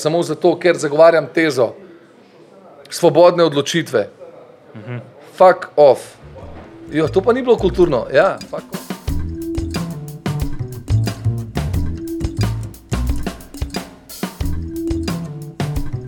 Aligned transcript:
samo 0.00 0.22
zato, 0.22 0.54
ker 0.56 0.76
zagovarjam 0.76 1.26
tezo 1.28 1.72
svobodne 2.90 3.44
odločitve. 3.44 4.08
Fuck 5.34 5.68
off. 5.76 6.16
Jo, 6.90 7.08
to 7.08 7.20
pa 7.20 7.32
ni 7.32 7.42
bilo 7.42 7.56
kulturno. 7.56 8.06
Ja, 8.12 8.38
fuck 8.40 8.64
off. 8.66 8.86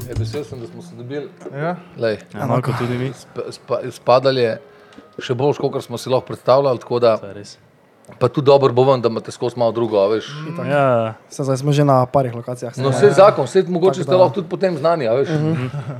Ja, 0.02 0.14
vesel 0.16 0.44
sem, 0.44 0.60
da 0.60 0.66
smo 0.66 0.82
se 0.82 0.94
dobili. 0.94 1.28
Ja. 1.54 1.76
Lej, 1.98 2.18
Ja, 2.34 2.46
Marko, 2.46 2.72
tudi 2.78 2.98
mi. 2.98 3.08
sp- 3.10 3.50
spa- 3.50 3.80
Spadali 3.90 4.40
je 4.40 4.58
še 5.20 5.34
bolj, 5.34 5.54
kot 5.54 5.84
smo 5.84 5.98
si 5.98 6.10
lahko 6.10 6.26
predstavljali. 6.26 6.78
tako 6.78 6.98
Da. 6.98 7.16
Pa 8.14 8.28
tudi 8.28 8.44
dobro 8.44 8.70
bo 8.70 8.84
ven, 8.84 8.98
da 8.98 9.08
imate 9.08 9.30
skozi 9.30 9.56
malo 9.56 9.70
drugo. 9.70 10.08
Veš. 10.08 10.26
Ja, 10.64 11.14
Se, 11.28 11.42
zdaj 11.42 11.56
smo 11.58 11.72
že 11.72 11.82
na 11.82 12.06
parih 12.06 12.32
lokacijah. 12.32 12.72
No, 12.74 12.84
Ja, 12.84 12.90
vse 12.92 13.06
ja. 13.06 13.12
zakon, 13.14 13.44
vse 13.44 13.64
mogoče 13.64 14.02
ste 14.02 14.12
lahko 14.12 14.34
tudi 14.34 14.48
potem 14.48 14.74
znani. 14.74 15.04
a 15.04 15.14
Veš. 15.14 15.28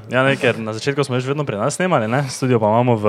ja 0.09 0.23
ne, 0.23 0.35
ker 0.35 0.57
na 0.57 0.73
začetku 0.73 1.01
smo 1.01 1.17
že 1.17 1.27
vedno 1.27 1.43
pri 1.43 1.57
nas 1.57 1.75
snemali, 1.75 2.07
ne? 2.07 2.25
studio 2.27 2.57
pa 2.57 2.67
imamo 2.67 2.95
v 2.95 3.07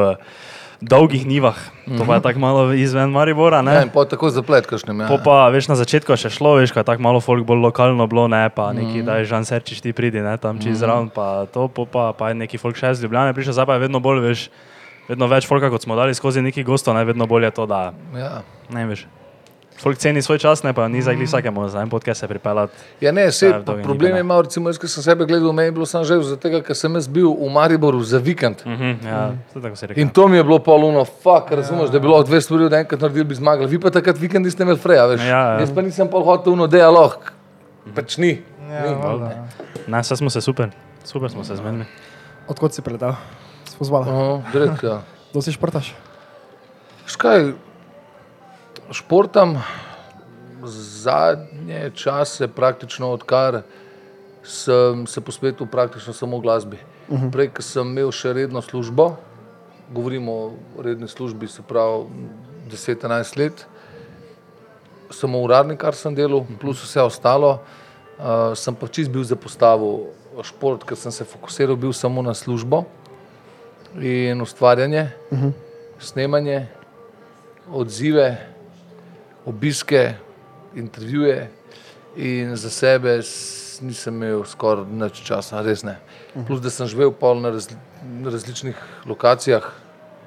dolgih 0.79 1.23
nivah, 1.23 1.55
to 1.87 2.03
pa 2.03 2.15
je 2.15 2.21
tako 2.23 2.39
malo 2.41 2.73
izven 2.73 3.07
Maribora. 3.07 3.57
Ja, 3.57 3.61
Ne? 3.63 3.81
in 3.81 3.89
pa 3.89 4.03
tako 4.03 4.27
zaplet, 4.29 4.65
kakšnem. 4.65 4.99
Ja. 4.99 5.07
Po 5.07 5.15
pa, 5.17 5.47
veš, 5.47 5.67
na 5.67 5.75
začetku 5.75 6.11
je 6.11 6.19
še 6.19 6.29
šlo, 6.31 6.55
veš, 6.55 6.71
kaj 6.71 6.83
tako 6.83 6.99
malo 7.01 7.19
folk 7.19 7.39
bolj 7.41 7.63
lokalno 7.63 8.03
bilo, 8.03 8.27
ne, 8.27 8.49
pa 8.49 8.73
neki, 8.73 8.97
Mhm. 8.97 9.05
da 9.05 9.15
je 9.15 9.25
Žan 9.25 9.45
Serčiš 9.45 9.79
ti 9.79 9.91
pridi, 9.91 10.19
ne, 10.19 10.35
tam 10.35 10.59
čez 10.59 10.75
zraven, 10.77 11.07
pa 11.07 11.45
to, 11.45 11.67
po 11.67 11.85
pa, 11.85 12.11
pa 12.11 12.29
je 12.29 12.35
neki 12.37 12.57
folk 12.57 12.75
še 12.75 12.91
iz 12.91 12.99
Ljubljane 12.99 13.31
prišel, 13.31 13.53
zdaj 13.53 13.65
pa 13.65 13.73
je 13.73 13.79
vedno 13.81 13.99
bolj, 13.99 14.19
veš, 14.21 14.41
vedno 15.07 15.27
več 15.27 15.47
folka, 15.47 15.69
kot 15.69 15.81
smo 15.81 15.95
dali 15.95 16.13
skozi 16.13 16.41
neki 16.41 16.63
gostov, 16.63 16.95
ne, 16.95 17.03
vedno 17.05 17.27
bolje 17.27 17.51
to, 17.51 17.65
da, 17.65 17.93
Ja. 18.15 18.41
ne 18.69 18.85
veš. 18.85 19.07
Folk 19.73 19.97
ceni 19.97 20.21
svoj 20.21 20.37
čas, 20.37 20.61
ne 20.63 20.69
pa 20.73 20.87
ni 20.87 21.01
za 21.01 21.13
glih 21.13 21.27
vsakemu, 21.27 21.67
za 21.67 21.81
en 21.81 21.89
podcast 21.89 22.19
se 22.19 22.27
pripeljati. 22.27 22.73
Ja, 23.01 23.11
ne, 23.11 23.31
se, 23.31 23.47
Ja, 23.47 23.59
dolgem 23.59 23.83
problem 23.83 24.15
je 24.15 24.19
imel, 24.21 24.41
recimo, 24.41 24.69
jaz, 24.69 24.77
ki 24.77 24.87
sem 24.87 25.03
sebe 25.03 25.25
gledal, 25.25 25.51
meni 25.51 25.67
je 25.67 25.71
bilo 25.71 25.85
samo 25.85 26.03
že 26.03 26.19
zaradi 26.21 26.41
tega, 26.41 26.61
ker 26.61 26.77
sem 26.77 26.93
jaz 26.93 27.07
bil 27.09 27.33
v 27.33 27.49
Mariboru 27.49 28.03
za 28.03 28.17
vikend. 28.17 28.61
Mhm, 28.65 29.01
ja, 29.03 29.31
to 29.53 29.59
tako 29.59 29.75
si 29.75 29.87
rekel. 29.87 30.01
In 30.01 30.09
to 30.09 30.27
mi 30.27 30.37
je 30.37 30.43
bilo 30.43 30.59
poluno, 30.59 31.01
fuck, 31.05 31.51
razumeš, 31.51 31.89
da 31.89 31.97
je 31.97 32.01
bilo 32.01 32.23
dve 32.23 32.41
stvari 32.41 32.63
od 32.63 32.73
enkrat 32.73 33.01
naredili, 33.01 33.23
bi 33.25 33.35
zmagali. 33.35 33.67
Vi 33.67 33.79
pa 33.79 33.89
takrat 33.89 34.17
vikend 34.17 34.45
niste 34.45 34.63
imeli 34.63 34.77
freja, 34.77 35.05
veš. 35.05 35.21
Ja, 35.21 35.27
ja. 35.27 35.59
Jaz 35.59 35.73
pa 35.75 35.81
nisem 35.81 36.07
pa 36.07 36.21
hotel 36.21 36.53
uno 36.53 36.67
dialog, 36.67 37.17
pač 37.95 38.17
ni. 38.17 38.39
Ja, 38.69 38.81
ni. 38.85 39.25
ja. 39.25 39.47
Ne, 39.87 39.99
vse 39.99 40.15
smo 40.15 40.29
se 40.29 40.41
super, 40.41 40.69
super 41.03 41.29
smo 41.29 41.43
se 41.43 41.55
zmenili. 41.55 41.85
Odkot 42.47 42.73
si 42.73 42.81
priletel? 43.73 43.75
Spozvala. 43.75 44.05
Aha, 44.05 44.51
direkt, 44.51 44.83
ja. 44.83 45.01
Kdo 45.31 45.41
si 45.41 45.51
športaš? 45.51 45.95
Škaj, 47.09 47.53
športam 48.91 49.57
zadnje 50.63 51.91
čase, 51.95 52.47
praktično 52.47 53.11
odkar 53.11 53.63
sem 54.43 55.07
se 55.07 55.21
posvetil 55.21 55.67
praktično 55.67 56.13
samo 56.13 56.39
glasbi. 56.39 56.77
Uh 57.09 57.19
-huh. 57.19 57.31
Prej, 57.31 57.49
ko 57.49 57.61
sem 57.61 57.87
imel 57.87 58.11
še 58.11 58.33
redno 58.33 58.61
službo, 58.61 59.15
govorimo 59.91 60.31
o 60.77 60.81
redni 60.81 61.07
službi, 61.07 61.47
se 61.47 61.61
pravi 61.61 62.05
10-11 62.71 63.37
let, 63.37 63.65
samo 65.09 65.41
uradnik, 65.41 65.79
kar 65.79 65.95
sem 65.95 66.15
delal, 66.15 66.45
plus 66.59 66.83
vse 66.83 67.01
ostalo, 67.01 67.59
uh, 68.19 68.55
sem 68.55 68.75
pa 68.75 68.87
čist 68.87 69.11
bil 69.11 69.23
zapostavil 69.23 69.99
šport, 70.41 70.83
ker 70.83 70.97
sem 70.97 71.11
se 71.11 71.23
fokusiral 71.23 71.75
bil 71.75 71.93
samo 71.93 72.21
na 72.21 72.33
službo 72.33 72.83
in 74.01 74.41
ustvarjanje, 74.41 75.09
uh 75.31 75.39
-huh. 75.39 75.51
snemanje, 75.99 76.67
odzive, 77.71 78.37
obiske, 79.45 80.13
intervjuje 80.75 81.49
in 82.15 82.55
za 82.55 82.69
sebe 82.69 83.21
nisem 83.81 84.15
imel 84.15 84.43
skoraj 84.45 84.85
nič 84.85 85.23
časa, 85.23 85.61
res 85.61 85.83
ne. 85.83 85.97
Plus, 86.47 86.61
da 86.61 86.69
sem 86.69 86.87
živel 86.87 87.11
pol 87.11 87.41
na, 87.41 87.49
razli, 87.49 87.75
na 88.21 88.29
različnih 88.29 88.77
lokacijah, 89.05 89.65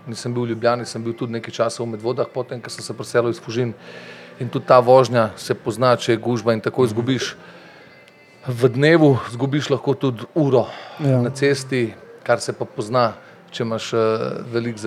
nisem 0.07 0.35
bil 0.35 0.43
v 0.43 0.49
Ljubljani, 0.49 0.87
sem 0.87 1.03
bil 1.05 1.15
tudi 1.17 1.33
nekaj 1.33 1.55
časa 1.55 1.83
v 1.83 1.87
Medvodah, 1.87 2.27
potem, 2.35 2.61
ko 2.61 2.71
sem 2.71 2.85
se 2.85 2.95
preselil 2.95 3.31
iz 3.31 3.41
Fužin. 3.41 3.75
In 4.41 4.49
tudi 4.49 4.67
ta 4.67 4.79
vožnja 4.85 5.31
se 5.37 5.55
pozna, 5.55 5.97
če 5.97 6.13
je 6.13 6.21
gužba 6.21 6.53
in 6.53 6.61
tako 6.61 6.85
izgubiš. 6.85 7.37
V 8.47 8.69
dnevu 8.69 9.17
izgubiš 9.31 9.71
lahko 9.71 9.95
tudi 9.95 10.27
uro 10.35 10.67
Ja. 11.01 11.23
na 11.23 11.31
cesti, 11.31 11.95
kar 12.23 12.41
se 12.41 12.53
pa 12.53 12.65
pozna, 12.65 13.15
če 13.51 13.63
imaš 13.63 13.93
uh, 13.93 14.01
veliko. 14.53 14.79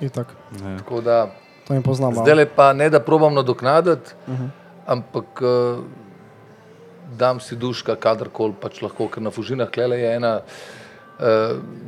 Itak. 0.00 0.34
Tako 0.78 1.00
da 1.00 1.30
To 1.66 1.74
jim 1.74 1.82
poznam. 1.82 2.14
Zdaj 2.14 2.34
le 2.34 2.46
pa 2.46 2.72
ne, 2.72 2.90
da 2.90 3.00
probam 3.00 3.34
nadoknaditi, 3.34 4.14
uh 4.26 4.34
-huh. 4.34 4.48
ampak 4.86 5.42
uh, 5.42 5.84
dam 7.18 7.40
si 7.40 7.56
duška, 7.56 7.96
kadarkoli 7.96 8.54
pač 8.60 8.82
lahko, 8.82 9.08
ker 9.08 9.22
na 9.22 9.30
Fužinah 9.30 9.70
klele 9.70 9.98
je 9.98 10.16
ena 10.16 10.40
uh, 10.40 11.24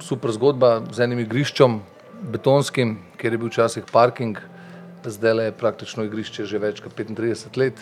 super 0.01 0.33
zgodba 0.33 0.83
z 0.91 1.01
enim 1.01 1.19
igriščem, 1.19 1.81
betonskim, 2.21 2.99
kjer 3.17 3.33
je 3.33 3.39
bil 3.39 3.49
včasih 3.49 3.85
parking, 3.93 4.39
zdaj 5.05 5.33
le 5.33 5.45
je 5.45 5.53
praktično 5.53 6.05
igrišče 6.05 6.45
že 6.45 6.59
več 6.59 6.81
kot 6.81 6.93
35 6.97 7.57
let 7.57 7.81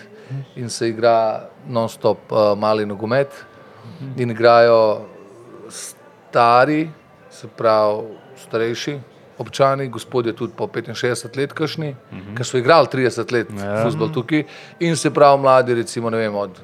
in 0.56 0.70
se 0.70 0.88
igra 0.88 1.48
non-stop 1.68 2.32
uh, 2.32 2.58
mali 2.58 2.86
nogomet 2.86 3.44
in 4.16 4.30
igrajo 4.30 5.06
stari, 5.68 6.90
se 7.32 7.48
pravi 7.48 8.02
starejši 8.36 8.98
občani, 9.38 9.88
gospodje 9.88 10.32
tudi 10.36 10.52
po 10.56 10.66
65 10.66 11.36
let, 11.36 11.52
kašni, 11.52 11.96
uh 12.12 12.18
-huh. 12.18 12.36
ki 12.36 12.44
so 12.44 12.58
igrali 12.58 12.86
30 12.92 13.32
let 13.32 13.48
ja. 13.58 13.84
futbol 13.84 14.12
tukaj 14.12 14.44
in 14.80 14.96
se 14.96 15.10
pravi 15.10 15.40
mladi, 15.40 15.74
recimo 15.74 16.10
vem, 16.10 16.34
od 16.34 16.60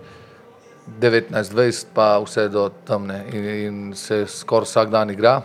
19-20 1.00 1.86
pa 1.94 2.18
vse 2.18 2.48
do 2.48 2.70
tamne 2.84 3.24
in, 3.32 3.44
in 3.44 3.94
se 3.94 4.26
skoraj 4.26 4.64
vsak 4.64 4.90
dan 4.90 5.10
igra, 5.10 5.42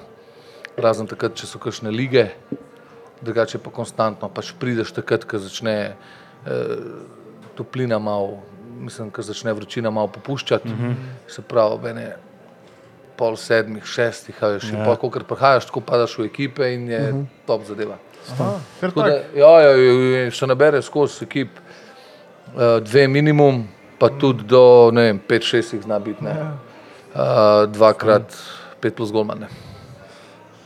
razen 0.78 1.08
takrat, 1.08 1.36
če 1.36 1.48
so 1.48 1.60
kakšne 1.60 1.92
lige, 1.92 2.30
drugače 3.22 3.58
pa 3.58 3.72
konstantno, 3.72 4.30
pač 4.30 4.54
prideš 4.60 4.92
takrat, 4.92 5.26
ko 5.26 5.40
začne 5.40 5.96
eh, 6.46 6.78
toplina 7.56 8.00
malo, 8.00 8.40
mislim, 8.80 9.12
ko 9.12 9.22
začne 9.22 9.54
vročina 9.54 9.90
malo 9.90 10.08
popuščati, 10.08 10.70
uh 10.70 10.80
-huh. 10.80 10.96
se 11.28 11.42
pravi, 11.42 11.78
bene, 11.84 12.16
pol 13.18 13.36
sedmih, 13.38 13.86
šestih, 13.86 14.44
a 14.44 14.48
veš, 14.56 14.72
ja. 14.74 14.86
pa 14.86 14.96
ko 14.96 15.10
prihajaš, 15.10 15.66
tako 15.70 15.82
padaš 15.82 16.18
v 16.18 16.26
ekipe 16.26 16.74
in 16.74 16.90
je 16.90 17.00
uh 17.00 17.16
-huh. 17.16 17.26
top 17.46 17.66
zadeva. 17.66 17.98
Tako 18.82 19.02
Da, 19.02 19.08
ja, 19.36 19.62
ja, 19.62 19.72
ja, 19.72 20.24
ja, 20.24 20.32
se 20.32 20.48
nabere 20.48 20.82
skozi 20.82 21.26
ekip, 21.26 21.50
uh, 22.56 22.84
dve 22.84 23.08
minimum, 23.08 23.68
pa 24.00 24.10
tudi 24.10 24.44
do 24.44 24.90
ne 24.94 25.02
vem, 25.02 25.20
pet, 25.20 25.44
šest 25.44 25.74
jih 25.74 25.82
zna 25.84 26.00
biti, 26.00 26.24
ne. 26.24 26.32
Uh, 27.16 27.20
dvakrat, 27.72 28.36
pet 28.80 28.96
plus 28.96 29.12
golman. 29.12 29.40
ne. 29.40 29.48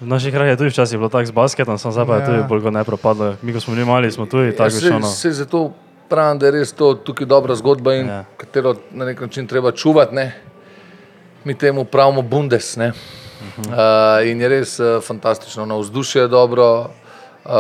V 0.02 0.06
naših 0.06 0.34
krajih 0.34 0.52
je 0.52 0.58
tudi 0.58 0.70
včasih 0.70 0.98
bilo 0.98 1.10
tako 1.10 1.26
z 1.26 1.32
basketom, 1.32 1.78
sem 1.78 1.92
zdaj 1.92 2.06
pa 2.06 2.16
je 2.16 2.22
Ja. 2.22 2.26
tudi 2.26 2.44
bolj 2.50 2.62
kot 2.62 2.74
ne 2.74 2.84
propadlo. 2.84 3.36
Mi, 3.42 3.54
ko 3.54 3.60
smo 3.60 3.74
bili 3.74 3.86
mali, 3.86 4.12
smo 4.12 4.26
tudi 4.26 4.52
tako 4.52 4.70
Ja, 4.86 4.98
več 4.98 5.06
se, 5.06 5.12
se 5.12 5.32
zato 5.32 5.74
pravim, 6.10 6.40
da 6.40 6.46
je 6.46 6.52
res 6.52 6.74
to 6.74 6.94
tukaj 6.94 7.26
dobra 7.28 7.56
zgodba 7.56 7.96
in 7.96 8.08
Ja. 8.08 8.14
ja. 8.14 8.26
katero 8.38 8.76
na 8.92 9.06
nek 9.06 9.22
način 9.22 9.48
treba 9.48 9.72
čuvati. 9.72 10.16
Ne? 10.16 10.36
Mi 11.48 11.56
temu 11.56 11.86
pravimo 11.86 12.22
bundes. 12.22 12.76
Ne? 12.76 12.88
Uh 12.88 12.94
-huh. 13.66 14.22
uh, 14.22 14.28
in 14.28 14.42
je 14.42 14.50
res 14.50 14.80
uh, 14.80 15.04
fantastično. 15.04 15.66
Na 15.66 15.78
vzdušje 15.78 16.22
je 16.22 16.28
dobro, 16.28 16.80
uh, 16.82 17.52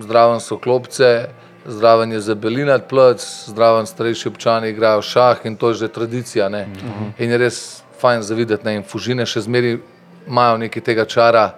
zdraven 0.00 0.40
so 0.40 0.58
klopce, 0.58 1.26
zdraven 1.66 2.12
je 2.12 2.20
zabelinat 2.20 2.82
plc, 2.88 3.22
zdraven 3.46 3.86
starejši 3.86 4.28
občani 4.28 4.68
igrajo 4.68 5.02
šah 5.02 5.36
in 5.44 5.56
to 5.56 5.68
je 5.68 5.74
že 5.74 5.88
tradicija. 5.88 6.46
Uh 6.46 6.52
-huh. 6.52 7.10
In 7.18 7.30
je 7.30 7.38
res 7.38 7.82
fajn 8.00 8.22
zavideti. 8.22 8.64
Ne? 8.64 8.74
In 8.74 8.82
fužine 8.82 9.26
še 9.26 9.40
zmeri 9.40 9.78
imajo 10.26 10.56
nekaj 10.56 10.82
tega 10.82 11.04
čara 11.04 11.54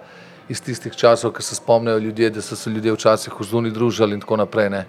iz 0.49 0.61
tistih 0.61 0.95
časov, 0.95 1.31
ko 1.31 1.41
se 1.41 1.55
spomnijo 1.55 1.97
ljudje, 1.97 2.29
da 2.29 2.41
so 2.41 2.55
se 2.55 2.69
ljudje 2.69 2.91
včasih 2.91 3.33
v 3.39 3.43
zuni 3.43 3.71
družili 3.71 4.13
in 4.13 4.19
tako 4.19 4.37
naprej. 4.37 4.69
Ne. 4.69 4.85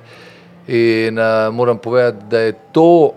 In 0.66 1.18
uh, 1.18 1.54
moram 1.54 1.78
povedati, 1.78 2.24
da 2.30 2.38
je 2.38 2.52
to 2.72 3.12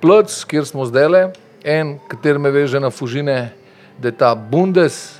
plc, 0.00 0.44
kjer 0.44 0.66
smo 0.66 0.84
zdaj 0.84 1.08
le, 1.08 1.32
en, 1.66 1.96
kater 2.08 2.38
me 2.38 2.50
veže 2.54 2.80
na 2.80 2.90
fužine, 2.94 3.50
da 3.98 4.08
je 4.08 4.16
ta 4.16 4.34
bundes, 4.34 5.18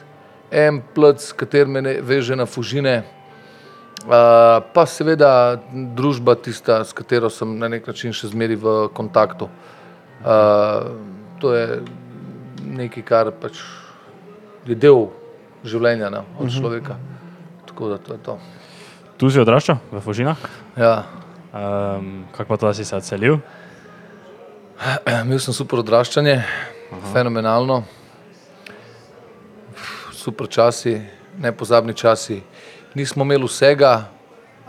en 0.51 0.79
plc, 0.95 1.33
kater 1.35 1.67
me 1.67 1.83
veže 2.07 2.37
na 2.39 2.47
fužine. 2.47 3.03
Uh, 4.07 4.63
pa 4.71 4.85
seveda 4.87 5.59
družba, 5.73 6.37
tista, 6.39 6.85
s 6.85 6.95
katero 6.95 7.27
sem 7.33 7.57
na 7.59 7.67
nek 7.73 7.87
način 7.89 8.15
še 8.15 8.31
zmeraj 8.31 8.59
v 8.63 8.75
kontaktu. 8.95 9.49
Uh, 10.23 10.93
to 11.43 11.51
je 11.57 11.81
nekaj, 12.63 13.03
kar 13.09 13.33
pač 13.35 13.59
je 14.69 14.77
del 14.79 15.09
življenja 15.67 16.13
ne, 16.13 16.23
od 16.39 16.53
človeka. 16.55 17.01
Tako 17.67 17.91
da 17.91 17.99
to 17.99 18.15
je 18.15 18.21
to. 18.23 18.39
Tu 19.17 19.33
si 19.33 19.43
odraščal, 19.43 19.81
v 19.91 20.05
Fužinah. 20.05 20.47
Ja. 20.79 20.95
Um, 21.57 22.29
kako 22.37 22.53
pa 22.53 22.61
to, 22.61 22.75
si 22.77 22.85
se 22.85 22.95
odselil? 22.95 23.41
Imel 25.25 25.39
sem 25.41 25.55
super 25.57 25.81
odraščanje, 25.81 26.35
Aha. 26.37 27.13
fenomenalno, 27.15 27.79
super 30.13 30.51
časi, 30.53 30.99
nepozabni 31.41 31.95
časi. 31.97 32.43
Nismo 32.97 33.25
imeli 33.25 33.49
vsega, 33.49 34.09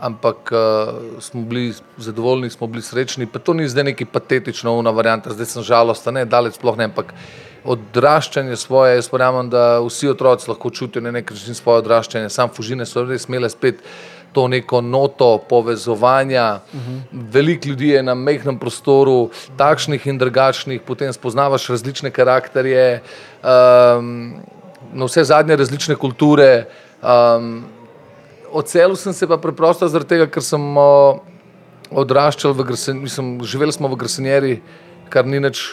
ampak 0.00 0.52
uh, 0.52 1.20
smo 1.20 1.42
bili 1.42 1.74
zadovoljni, 1.98 2.50
smo 2.50 2.66
bili 2.66 2.82
srečni. 2.82 3.26
Pa 3.26 3.38
to 3.38 3.52
ni 3.52 3.68
zdaj 3.68 3.90
neki 3.90 4.06
patetično, 4.08 4.72
una 4.78 4.90
varianta, 4.90 5.34
zdaj 5.34 5.52
sem 5.52 5.66
žalosten, 5.66 6.16
ne, 6.16 6.24
daleč 6.24 6.56
sploh 6.56 6.78
ne, 6.78 6.88
ampak 6.88 7.12
odraščanje 7.68 8.56
svoje, 8.56 8.96
jaz 8.96 9.10
verjamem, 9.12 9.50
da 9.52 9.80
vsi 9.84 10.08
otroci 10.08 10.48
lahko 10.48 10.70
čutijo 10.70 11.02
na 11.04 11.12
nek 11.18 11.30
način 11.34 11.56
svoje 11.58 11.82
odraščanje. 11.82 12.30
Sam 12.32 12.52
fužine 12.54 12.86
so 12.88 13.04
res 13.04 13.28
imele 13.28 13.50
spet 13.52 13.82
to 14.32 14.48
neko 14.48 14.80
noto 14.80 15.38
povezovanja. 15.48 16.60
Uh 16.72 16.80
-huh. 16.80 17.00
Veliko 17.12 17.68
ljudi 17.68 17.88
je 17.88 18.02
na 18.02 18.14
mehkem 18.14 18.58
prostoru, 18.58 19.30
takšnih 19.56 20.06
in 20.06 20.18
drugačnih, 20.18 20.80
potem 20.86 21.12
spoznavaš 21.12 21.68
različne 21.68 22.10
karakterje, 22.10 23.00
um, 23.42 24.34
na 24.92 25.04
vse 25.04 25.24
zadnje 25.24 25.56
različne 25.56 25.94
kulture. 25.94 26.64
Um, 27.02 27.64
Odselil 28.50 28.96
sem 28.96 29.12
se 29.12 29.26
pa 29.26 29.36
preprosto 29.36 29.88
zaradi 29.88 30.08
tega, 30.08 30.26
ker 30.26 30.42
sem 30.42 30.76
uh, 30.76 31.18
odraščal 31.90 32.52
v 32.52 32.64
Grsenjeri, 32.64 33.10
živeli 33.42 33.72
smo 33.72 33.88
v 33.88 33.96
Grsenjeri, 33.96 34.62
kar 35.08 35.26
ni 35.26 35.40
nič 35.40 35.68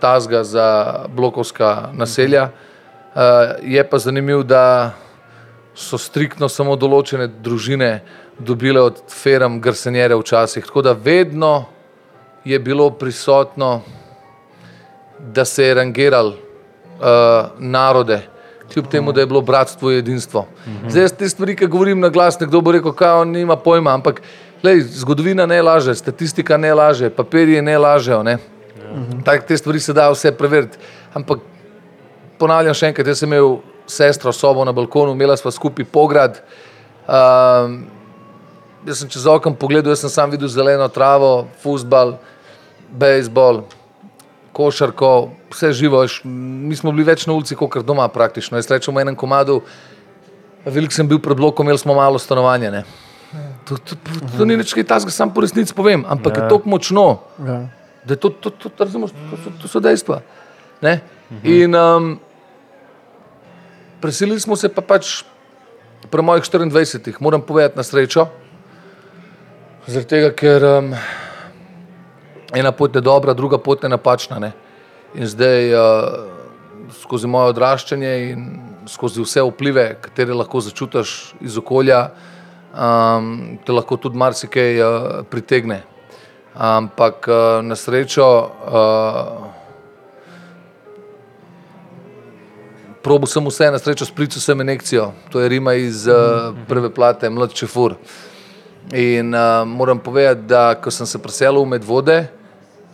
tazga 0.00 0.44
za 0.44 0.94
blokovska 1.08 1.90
naselja. 1.92 2.50
Uh, 3.14 3.22
je 3.62 3.84
pa 3.88 3.98
zanimivo, 3.98 4.42
da 4.42 4.92
so 5.78 5.98
striktno 5.98 6.48
samo 6.50 6.74
določene 6.76 7.28
družine 7.42 7.90
dobile 8.38 8.82
od 8.82 8.98
ferem 9.12 9.60
Grsenjere 9.62 10.16
včasih. 10.18 10.66
Tako 10.66 10.82
da 10.82 10.92
vedno 10.92 11.52
je 12.44 12.58
bilo 12.58 12.90
prisotno, 12.90 13.82
da 15.18 15.44
se 15.44 15.64
je 15.64 15.74
rangiral 15.74 16.32
uh, 16.32 17.54
narode, 17.58 18.20
kljub 18.72 18.90
temu, 18.90 19.12
da 19.12 19.22
je 19.22 19.30
bilo 19.30 19.40
bratstvo 19.42 19.90
in 19.90 20.00
jedinstvo. 20.00 20.44
Zdaj, 20.88 21.08
te 21.18 21.28
stvari, 21.28 21.56
ki 21.56 21.66
govorim 21.66 22.00
na 22.00 22.10
glas, 22.14 22.38
nekdo 22.40 22.60
bo 22.60 22.74
rekel, 22.74 22.94
da 22.98 23.24
nima 23.24 23.56
pojma, 23.56 23.94
ampak 23.98 24.20
lej, 24.62 24.82
zgodovina 25.00 25.46
ne 25.46 25.62
laže, 25.62 25.94
statistika 25.94 26.56
ne 26.56 26.74
laže, 26.74 27.10
papirji 27.10 27.62
ne 27.62 27.78
lažejo. 27.78 28.22
Ne? 28.22 28.38
Tak, 29.24 29.46
te 29.46 29.56
stvari 29.56 29.80
se 29.80 29.92
da 29.92 30.10
vse 30.10 30.32
preveriti. 30.36 30.78
Ampak 31.14 31.42
ponavljam 32.38 32.74
še 32.74 32.92
enkrat, 32.92 33.10
jaz 33.10 33.22
sem 33.22 33.32
imel 33.32 33.58
sestro 33.88 34.32
sobo 34.32 34.64
na 34.64 34.72
balkonu, 34.72 35.14
imela 35.16 35.36
sva 35.36 35.52
skupaj 35.54 35.86
pograd. 35.92 36.42
Um, 37.08 37.80
jaz 38.86 39.02
sem 39.02 39.10
čez 39.10 39.26
okno 39.26 39.54
pogledal, 39.56 39.92
jaz 39.92 40.04
sem 40.04 40.12
sam 40.12 40.30
videl 40.30 40.50
zeleno 40.52 40.88
travo, 40.92 41.48
futbal, 41.62 42.18
bejzbol, 42.88 43.64
košarko, 44.52 45.30
vse 45.52 45.72
živo. 45.72 46.04
Mi 46.24 46.76
smo 46.76 46.92
bili 46.92 47.08
več 47.08 47.26
na 47.26 47.36
ulici, 47.36 47.56
kot 47.56 47.80
doma 47.86 48.08
praktično. 48.12 48.60
Jaz 48.60 48.70
rečem 48.70 48.94
v 48.94 49.06
enem 49.06 49.16
komadu, 49.16 49.62
velik 50.68 50.92
sem 50.92 51.08
bil 51.08 51.22
pred 51.24 51.36
blokom, 51.36 51.66
imeli 51.66 51.80
smo 51.80 51.96
malo 51.96 52.20
stanovanja. 52.20 52.70
Ne. 52.78 52.84
To, 53.68 53.76
to, 53.76 53.96
to, 53.96 54.20
to 54.38 54.44
ni 54.48 54.56
nič 54.56 54.72
kaj 54.72 54.86
tasga, 54.88 55.12
sam 55.12 55.34
po 55.34 55.44
resnici 55.44 55.76
povem, 55.76 56.06
ampak 56.08 56.36
ja. 56.36 56.44
je 56.44 56.52
to 56.52 56.62
močno. 56.64 57.08
Ja 57.44 57.66
da 58.08 58.16
to, 58.16 58.30
to, 58.30 58.50
to, 58.50 58.68
to, 58.68 58.84
razumeš, 58.84 59.10
to, 59.10 59.36
so, 59.44 59.50
to 59.62 59.68
so 59.68 59.80
dejstva. 59.80 60.20
Ne? 60.80 61.00
In 61.42 61.74
um, 61.74 62.18
preselili 64.00 64.40
smo 64.40 64.56
se 64.56 64.68
pa 64.68 64.82
pač 64.82 65.22
pri 66.10 66.22
mojih 66.22 66.44
24, 66.44 67.16
moram 67.20 67.42
povedati 67.42 67.76
na 67.76 67.82
srečo, 67.82 68.28
zaradi 69.86 70.08
tega, 70.08 70.30
ker 70.32 70.64
um, 70.64 70.94
ena 72.54 72.72
pot 72.72 72.94
je 72.94 73.00
dobra, 73.00 73.34
druga 73.34 73.58
pot 73.58 73.82
je 73.82 73.88
napačna. 73.88 74.38
Ne? 74.38 74.52
In 75.14 75.26
zdaj 75.26 75.74
uh, 75.74 75.82
skozi 77.02 77.26
moje 77.26 77.52
odraščanje 77.52 78.14
in 78.30 78.48
skozi 78.88 79.20
vse 79.24 79.42
vplive, 79.50 79.90
katere 80.00 80.36
lahko 80.36 80.62
začutiš 80.64 81.34
iz 81.44 81.58
okolja, 81.58 82.08
um, 82.72 83.58
te 83.66 83.74
lahko 83.74 83.98
tudi 84.00 84.16
marsikaj 84.16 84.80
uh, 84.80 85.22
pritegne 85.30 85.82
ampak 86.58 87.28
uh, 87.30 87.62
na 87.62 87.78
srečo 87.78 88.26
uh, 88.26 89.57
probo 93.02 93.26
sem 93.26 93.44
vse, 93.46 93.70
na 93.70 93.78
srečo 93.78 94.06
spričal 94.06 94.42
sem 94.42 94.60
injekcijo, 94.60 95.12
to 95.30 95.40
je 95.40 95.48
Rima 95.48 95.74
iz 95.74 96.06
uh, 96.06 96.54
prve 96.68 96.90
plate, 96.94 97.30
Mlad 97.30 97.52
Čefur. 97.52 97.94
In 98.92 99.34
uh, 99.34 99.66
moram 99.66 99.98
povedati, 99.98 100.46
da 100.48 100.74
ko 100.74 100.90
sem 100.90 101.06
se 101.06 101.18
preselil 101.18 101.64
med 101.64 101.84
vode, 101.84 102.26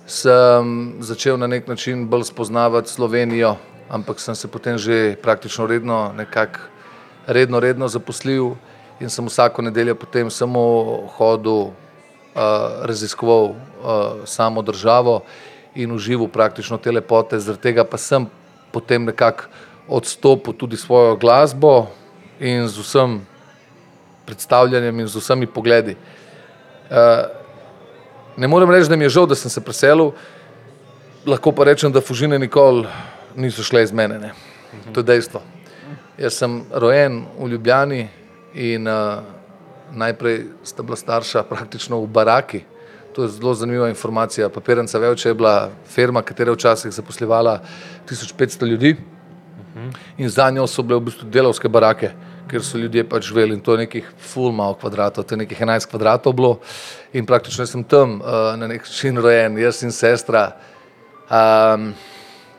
sem 0.06 0.94
začel 1.00 1.38
na 1.38 1.46
nek 1.46 1.68
način 1.68 2.08
bolj 2.08 2.24
spoznavati 2.24 2.90
Slovenijo, 2.90 3.56
ampak 3.88 4.20
sem 4.20 4.34
se 4.34 4.48
potem 4.48 4.78
že 4.78 5.16
praktično 5.22 5.66
redno, 5.66 6.12
nekako 6.16 6.60
redno, 7.26 7.60
redno 7.60 7.88
zaposlil 7.88 8.54
in 9.00 9.10
sem 9.10 9.26
vsako 9.26 9.62
nedeljo 9.62 9.94
potem 9.94 10.30
samo 10.30 10.60
hodil 11.16 11.52
uh, 11.54 11.72
raziskoval 12.84 13.44
uh, 13.44 13.56
samo 14.24 14.62
državo 14.62 15.22
in 15.74 15.92
užival 15.92 16.28
praktično 16.28 16.78
te 16.78 16.92
lepote. 16.92 17.38
Zaradi 17.38 17.62
tega 17.62 17.84
pa 17.84 17.98
sem 17.98 18.26
potem 18.72 19.04
nekako 19.04 19.44
odstopil 19.88 20.52
tudi 20.52 20.76
svojo 20.76 21.16
glasbo 21.16 21.86
in 22.40 22.68
z 22.68 22.80
vsem 22.80 23.20
predstavljanjem 24.26 25.00
in 25.00 25.06
z 25.06 25.20
vsemi 25.20 25.46
pogledi. 25.46 25.96
Uh, 26.90 26.96
ne 28.36 28.48
morem 28.48 28.70
reči, 28.70 28.88
da 28.88 28.96
mi 28.96 29.04
je 29.04 29.08
žal, 29.08 29.26
da 29.26 29.34
sem 29.34 29.50
se 29.50 29.60
preselil, 29.60 30.12
lahko 31.26 31.52
pa 31.52 31.64
rečem, 31.64 31.92
da 31.92 32.00
fužine 32.00 32.38
nikoli 32.38 32.86
niso 33.36 33.62
šle 33.62 33.82
iz 33.82 33.92
mene. 33.92 34.18
Ne. 34.18 34.32
To 34.92 35.00
je 35.00 35.04
dejstvo. 35.04 35.42
Jaz 36.18 36.38
sem 36.38 36.62
rojen 36.70 37.24
v 37.38 37.48
Ljubljani 37.48 38.08
in 38.54 38.88
uh, 38.88 39.20
najprej 39.92 40.46
sta 40.64 40.82
bila 40.82 40.96
starša 40.96 41.42
praktično 41.42 42.00
v 42.00 42.06
baraki. 42.06 42.64
To 43.14 43.22
je 43.22 43.28
zelo 43.28 43.54
zanimiva 43.54 43.88
informacija. 43.88 44.48
Papirnica 44.48 44.98
Vevče 44.98 45.28
je 45.28 45.34
bila 45.34 45.70
firma, 45.86 46.22
katera 46.22 46.50
je 46.50 46.54
včasih 46.54 46.92
zaposlevala 46.92 47.60
1500 48.08 48.66
ljudi 48.66 48.96
in 50.18 50.28
za 50.28 50.50
njo 50.50 50.66
so 50.66 50.82
bile 50.82 51.00
v 51.00 51.04
bistvu 51.10 51.28
delovske 51.30 51.68
barake, 51.68 52.10
ker 52.48 52.64
so 52.64 52.78
ljudje 52.78 53.04
pač 53.08 53.28
živeli 53.28 53.54
in 53.54 53.60
to 53.60 53.72
je 53.72 53.84
nekih 53.84 54.10
full 54.18 54.52
malo 54.52 54.74
kvadratov, 54.74 55.24
to 55.24 55.34
je 55.34 55.44
nekih 55.44 55.60
11 55.60 55.90
kvadratov 55.90 56.32
bilo 56.32 56.58
in 57.12 57.26
praktično 57.26 57.66
sem 57.66 57.84
tam 57.84 58.20
uh, 58.20 58.56
na 58.56 58.66
nek 58.66 58.82
način 58.82 59.18
rojen, 59.18 59.58
jaz 59.58 59.82
in 59.82 59.92
sestra. 59.92 60.50
Um, 61.24 61.94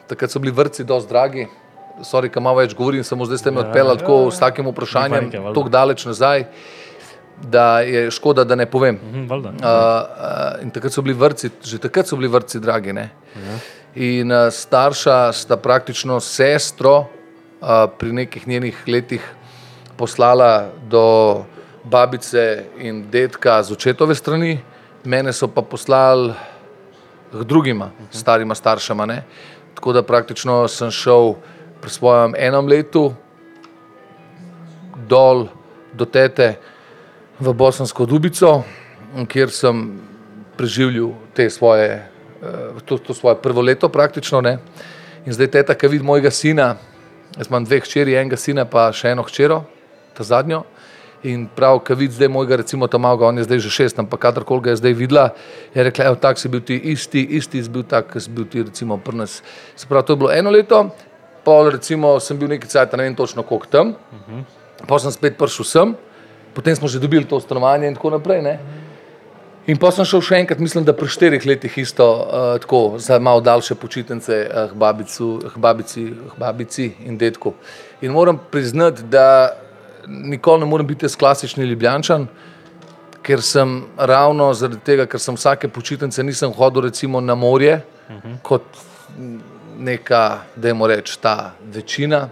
takrat 0.07 0.31
so 0.31 0.39
bili 0.39 0.51
vrci 0.51 0.83
dosti 0.83 1.09
dragi, 1.09 1.47
sorry, 2.03 2.29
kam 2.29 2.43
malo 2.43 2.59
več 2.63 2.73
govorim, 2.75 3.03
samo 3.03 3.25
zdaj 3.25 3.37
ste 3.37 3.51
me 3.51 3.61
odpeljali 3.61 3.99
tako 3.99 4.31
s 4.31 4.39
takim 4.39 4.67
vprašanjem, 4.67 5.31
tako 5.31 5.69
daleč 5.69 6.05
nazaj 6.05 6.49
da 7.41 7.79
je 7.79 8.11
škoda, 8.11 8.43
da 8.43 8.55
ne 8.55 8.65
povem. 8.65 8.95
Mhm, 8.95 9.27
valda, 9.27 9.49
uh, 9.49 9.55
uh, 9.55 10.63
in 10.63 10.69
takrat 10.71 10.93
so 10.93 11.01
bili 11.01 11.15
vrci, 11.15 11.49
že 11.63 11.77
takrat 11.77 12.07
so 12.07 12.15
bili 12.15 12.27
vrci 12.27 12.59
dragi. 12.59 12.95
Ja. 12.95 13.09
In 13.95 14.31
uh, 14.31 14.47
starša 14.51 15.31
sta 15.33 15.57
praktično 15.57 16.19
sestro 16.19 17.05
pri 17.97 18.11
nekih 18.13 18.47
njenih 18.47 18.83
letih 18.87 19.23
poslala 19.97 20.69
do 20.89 21.45
babice 21.83 22.65
in 22.77 23.05
dedka 23.11 23.63
z 23.63 23.71
očetove 23.71 24.15
strani, 24.15 24.59
mene 25.03 25.33
so 25.33 25.47
pa 25.47 25.61
poslali 25.61 26.33
k 27.31 27.43
drugima, 27.43 27.91
-huh. 27.91 28.17
starima 28.19 28.55
staršama. 28.55 29.05
Ne? 29.05 29.23
Tako 29.75 29.93
da 29.93 30.03
praktično 30.03 30.67
sem 30.67 30.91
šel 30.91 31.33
pri 31.81 31.89
svojem 31.89 32.33
enem 32.37 32.67
letu 32.67 33.13
dol 35.07 35.47
do 35.93 36.05
tete 36.05 36.55
v 37.39 37.53
Bosansko 37.53 38.05
Dubico, 38.05 38.63
kjer 39.27 39.51
sem 39.51 39.99
preživljal 40.57 41.11
te 41.33 41.49
svoje, 41.49 42.07
eh, 42.43 42.81
to, 42.85 42.97
to 42.97 43.13
svoje 43.13 43.35
prvo 43.35 43.61
leto 43.61 43.89
praktično. 43.89 44.41
Ne. 44.41 44.57
In 45.25 45.33
zdaj 45.33 45.47
teta, 45.47 45.75
ki 45.75 45.87
vidi 45.87 46.03
mojega 46.03 46.31
sina, 46.31 46.75
jaz 47.37 47.47
imam 47.49 47.65
dve 47.65 47.79
hčeri, 47.79 48.15
enega 48.15 48.37
sina 48.37 48.65
pa 48.65 48.89
še 48.95 49.11
eno 49.15 49.23
hčero, 49.27 49.63
ta 50.15 50.23
zadnjo. 50.23 50.63
In 51.25 51.47
prav, 51.49 51.79
ki 51.81 51.95
vidi 51.97 52.13
zdaj 52.13 52.29
mojega, 52.29 52.59
recimo 52.61 52.87
malo, 52.99 53.25
on 53.25 53.37
je 53.37 53.47
zdaj 53.47 53.59
že 53.59 53.69
šest, 53.69 53.99
ampak 53.99 54.19
kadarkoli 54.21 54.61
ga 54.61 54.69
je 54.69 54.77
zdaj 54.77 54.93
videla, 54.93 55.29
je 55.73 55.83
rekla, 55.83 56.05
evo, 56.05 56.15
tak 56.15 56.37
si 56.37 56.49
bil 56.49 56.61
ti 56.61 56.77
isti, 56.77 57.23
isti 57.39 57.63
si 57.63 57.69
bil 57.69 57.83
tak, 57.83 58.11
ki 58.13 58.21
si 58.21 58.29
bil 58.29 58.45
ti 58.45 58.61
recimo 58.61 58.97
prnes. 58.97 59.41
Se 59.75 59.87
pravi, 59.89 60.05
to 60.05 60.13
je 60.13 60.21
bilo 60.21 60.31
eno 60.31 60.53
leto, 60.53 60.83
pol 61.43 61.71
recimo 61.73 62.19
sem 62.19 62.37
bil 62.37 62.51
nekaj 62.53 62.69
cajta, 62.69 62.97
ne 62.97 63.09
vem 63.09 63.15
točno 63.15 63.43
koliko 63.43 63.65
tam, 63.65 63.87
uh 63.89 64.19
-huh. 64.29 64.43
pa 64.87 64.99
sem 64.99 65.11
spet 65.11 65.37
prišel 65.37 65.65
sem, 65.65 65.95
potem 66.53 66.75
smo 66.75 66.87
že 66.87 66.99
dobili 66.99 67.25
to 67.25 67.39
stanovanje 67.39 67.87
in 67.87 67.95
tako 67.95 68.09
naprej. 68.09 68.41
Ne? 68.41 68.59
In 69.67 69.79
pa 69.81 69.89
sem 69.89 70.05
šel 70.05 70.21
še 70.21 70.39
enkrat, 70.43 70.59
mislim, 70.61 70.83
da 70.85 70.93
pri 70.93 71.09
štirih 71.09 71.45
letih 71.49 71.77
isto, 71.81 72.05
uh, 72.05 72.59
tako 72.61 72.99
za 73.01 73.17
malo 73.19 73.41
daljše 73.41 73.75
počitnice, 73.81 74.37
uh, 74.45 74.73
babicu, 74.77 75.29
babici, 75.55 76.03
babici 76.37 76.91
in 77.05 77.17
detku. 77.17 77.55
In 78.01 78.13
moram 78.13 78.37
priznati, 78.51 79.03
da 79.09 79.55
nikoli 80.07 80.61
ne 80.61 80.69
morem 80.69 80.87
biti 80.87 81.05
jaz 81.05 81.15
klasični 81.17 81.65
ljubljančan, 81.65 82.27
ker 83.25 83.41
sem 83.41 83.79
ravno 83.97 84.51
zaradi 84.53 84.83
tega, 84.85 85.09
ker 85.09 85.19
sem 85.19 85.33
vsake 85.35 85.67
počitnice 85.73 86.23
nisem 86.23 86.53
hodil 86.53 86.85
recimo 86.85 87.21
na 87.21 87.35
morje, 87.35 87.81
uh 88.09 88.15
-huh. 88.15 88.37
kot 88.43 88.63
neka, 89.77 90.41
da 90.55 90.67
jim 90.67 90.85
reč, 90.85 91.17
ta 91.17 91.53
večina 91.73 92.29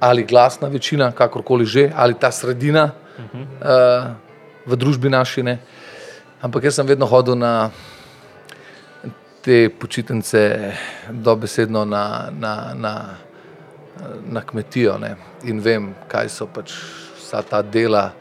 ali 0.00 0.24
glasna 0.24 0.68
večina, 0.68 1.12
kakorkoli 1.12 1.64
že, 1.64 1.90
ali 1.96 2.14
ta 2.14 2.30
sredina 2.30 2.90
uh, 3.18 4.12
v 4.66 4.76
družbi 4.76 5.08
naši. 5.10 5.42
Ne. 5.42 5.58
Ampak 6.44 6.68
jaz 6.68 6.76
sem 6.76 6.84
vedno 6.84 7.06
hodil 7.08 7.40
na 7.40 7.72
te 9.40 9.72
počitnice 9.72 10.72
dobesedno 11.08 11.88
na, 11.88 12.28
na, 12.28 12.52
na, 12.76 12.94
na 14.28 14.42
kmetijo 14.44 14.98
ne. 15.00 15.16
in 15.48 15.62
vem, 15.64 15.94
kaj 16.04 16.28
so 16.28 16.44
pač 16.44 16.74
vsa 17.16 17.40
ta 17.40 17.62
dela. 17.64 18.12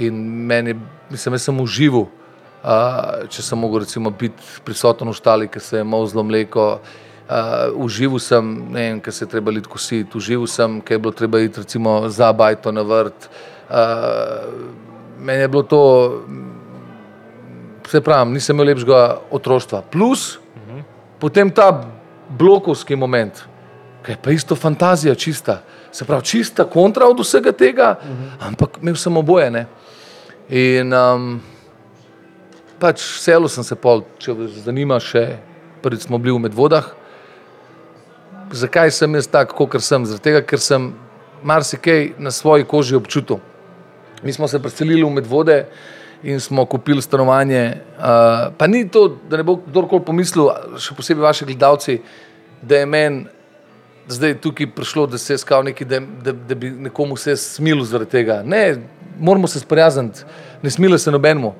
In 0.00 0.16
meni, 0.48 0.72
mislim, 1.12 1.36
jaz 1.36 1.50
sem 1.50 1.60
užival, 1.60 2.08
uh, 2.64 3.28
če 3.28 3.44
sem 3.44 3.60
mogel 3.60 3.84
recimo 3.84 4.08
biti 4.08 4.40
prisoten 4.64 5.12
v 5.12 5.18
štali, 5.20 5.52
ker 5.52 5.60
se 5.60 5.76
je 5.76 5.84
mozlo 5.84 6.24
mleko. 6.24 6.80
Uh, 7.28 7.76
užival 7.76 8.24
sem, 8.24 8.56
ne 8.72 8.88
vem, 8.88 9.04
ker 9.04 9.12
se 9.12 9.28
je 9.28 9.34
treba 9.36 9.52
liti 9.52 9.68
kositi, 9.68 10.16
užival 10.16 10.48
sem, 10.48 10.80
ker 10.80 10.96
je 10.96 11.04
bilo 11.04 11.12
treba 11.12 11.44
iti 11.44 11.60
recimo 11.60 12.08
za 12.08 12.32
bajto 12.32 12.72
na 12.72 12.88
vrt. 12.88 13.28
Uh, 13.68 14.48
meni 15.20 15.44
je 15.44 15.52
bilo 15.52 15.68
to, 15.68 15.84
se 17.90 18.00
pravi, 18.00 18.30
nisem 18.32 18.56
imel 18.56 18.72
lepšega 18.72 19.00
otroštva. 19.30 19.82
Plus, 19.90 20.36
uh 20.36 20.62
-huh. 20.62 20.82
potem 21.18 21.50
ta 21.50 21.84
blokovski 22.28 22.96
moment, 22.96 23.44
ki 24.02 24.12
je 24.12 24.16
pa 24.22 24.30
isto 24.30 24.56
fantazija 24.56 25.14
čista, 25.14 25.62
se 25.92 26.04
pravi, 26.04 26.24
čista 26.24 26.64
kontra 26.64 27.06
od 27.06 27.20
vsega 27.20 27.52
tega, 27.52 27.96
uh 28.02 28.08
-huh. 28.08 28.46
ampak 28.48 28.78
imel 28.82 28.94
sem 28.94 29.16
oboje. 29.16 29.50
Ne? 29.50 29.66
In 30.48 30.92
um, 30.92 31.40
pač 32.78 33.00
selil 33.00 33.48
sem 33.48 33.64
se 33.64 33.74
pol, 33.74 34.04
če 34.18 34.32
vas 34.32 34.50
zanima 34.50 35.00
še, 35.00 35.38
prvič 35.82 36.00
smo 36.06 36.18
bili 36.18 36.36
v 36.36 36.38
medvodah. 36.38 36.84
Zakaj 38.52 38.90
sem 38.90 39.14
jaz 39.14 39.26
tak, 39.26 39.52
kot 39.52 39.82
sem? 39.82 40.04
Tega, 40.22 40.42
ker 40.42 40.58
sem 40.58 40.94
marsikaj 41.42 42.14
na 42.18 42.30
svoji 42.30 42.64
koži 42.64 42.96
občutil. 42.96 43.40
Mi 44.22 44.32
smo 44.32 44.48
se 44.48 44.62
preselili 44.62 45.02
v 45.02 45.10
medvode 45.10 45.66
in 46.22 46.40
smo 46.40 46.64
kupili 46.64 47.02
stanovanje. 47.02 47.76
Uh, 47.98 48.04
pa 48.58 48.66
ni 48.66 48.88
to, 48.88 49.08
da 49.30 49.36
ne 49.36 49.42
bo 49.42 49.58
kdorkoli 49.60 50.04
pomislil, 50.04 50.50
še 50.80 50.94
posebej 50.96 51.26
vaši 51.26 51.48
gledalci, 51.48 52.00
da 52.62 52.82
je 52.82 52.86
meni 52.86 53.26
zdaj 54.08 54.36
tukaj 54.40 54.70
prišlo, 54.70 55.06
da 55.06 55.18
se 55.18 55.34
je 55.34 55.38
skal 55.38 55.64
neki, 55.64 55.84
da, 55.84 56.00
da, 56.00 56.32
da 56.32 56.54
bi 56.54 56.70
nekomu 56.70 57.16
se 57.16 57.36
smil 57.36 57.84
zaradi 57.84 58.10
tega. 58.10 58.42
Ne, 58.44 58.76
moramo 59.18 59.46
se 59.46 59.60
sprijazniti, 59.60 60.24
ne 60.62 60.70
smile 60.70 60.98
se 60.98 61.10
nobenemu. 61.10 61.54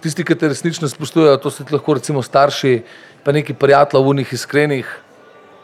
Tisti, 0.00 0.24
ki 0.24 0.34
te 0.34 0.48
resnično 0.48 0.88
spoštujejo, 0.88 1.36
to 1.40 1.50
so 1.50 1.64
lahko 1.70 1.94
recimo 1.96 2.22
starši, 2.22 2.82
pa 3.24 3.32
neki 3.32 3.54
prijatelji, 3.54 4.04
unih 4.04 4.32
iskrenih, 4.32 4.90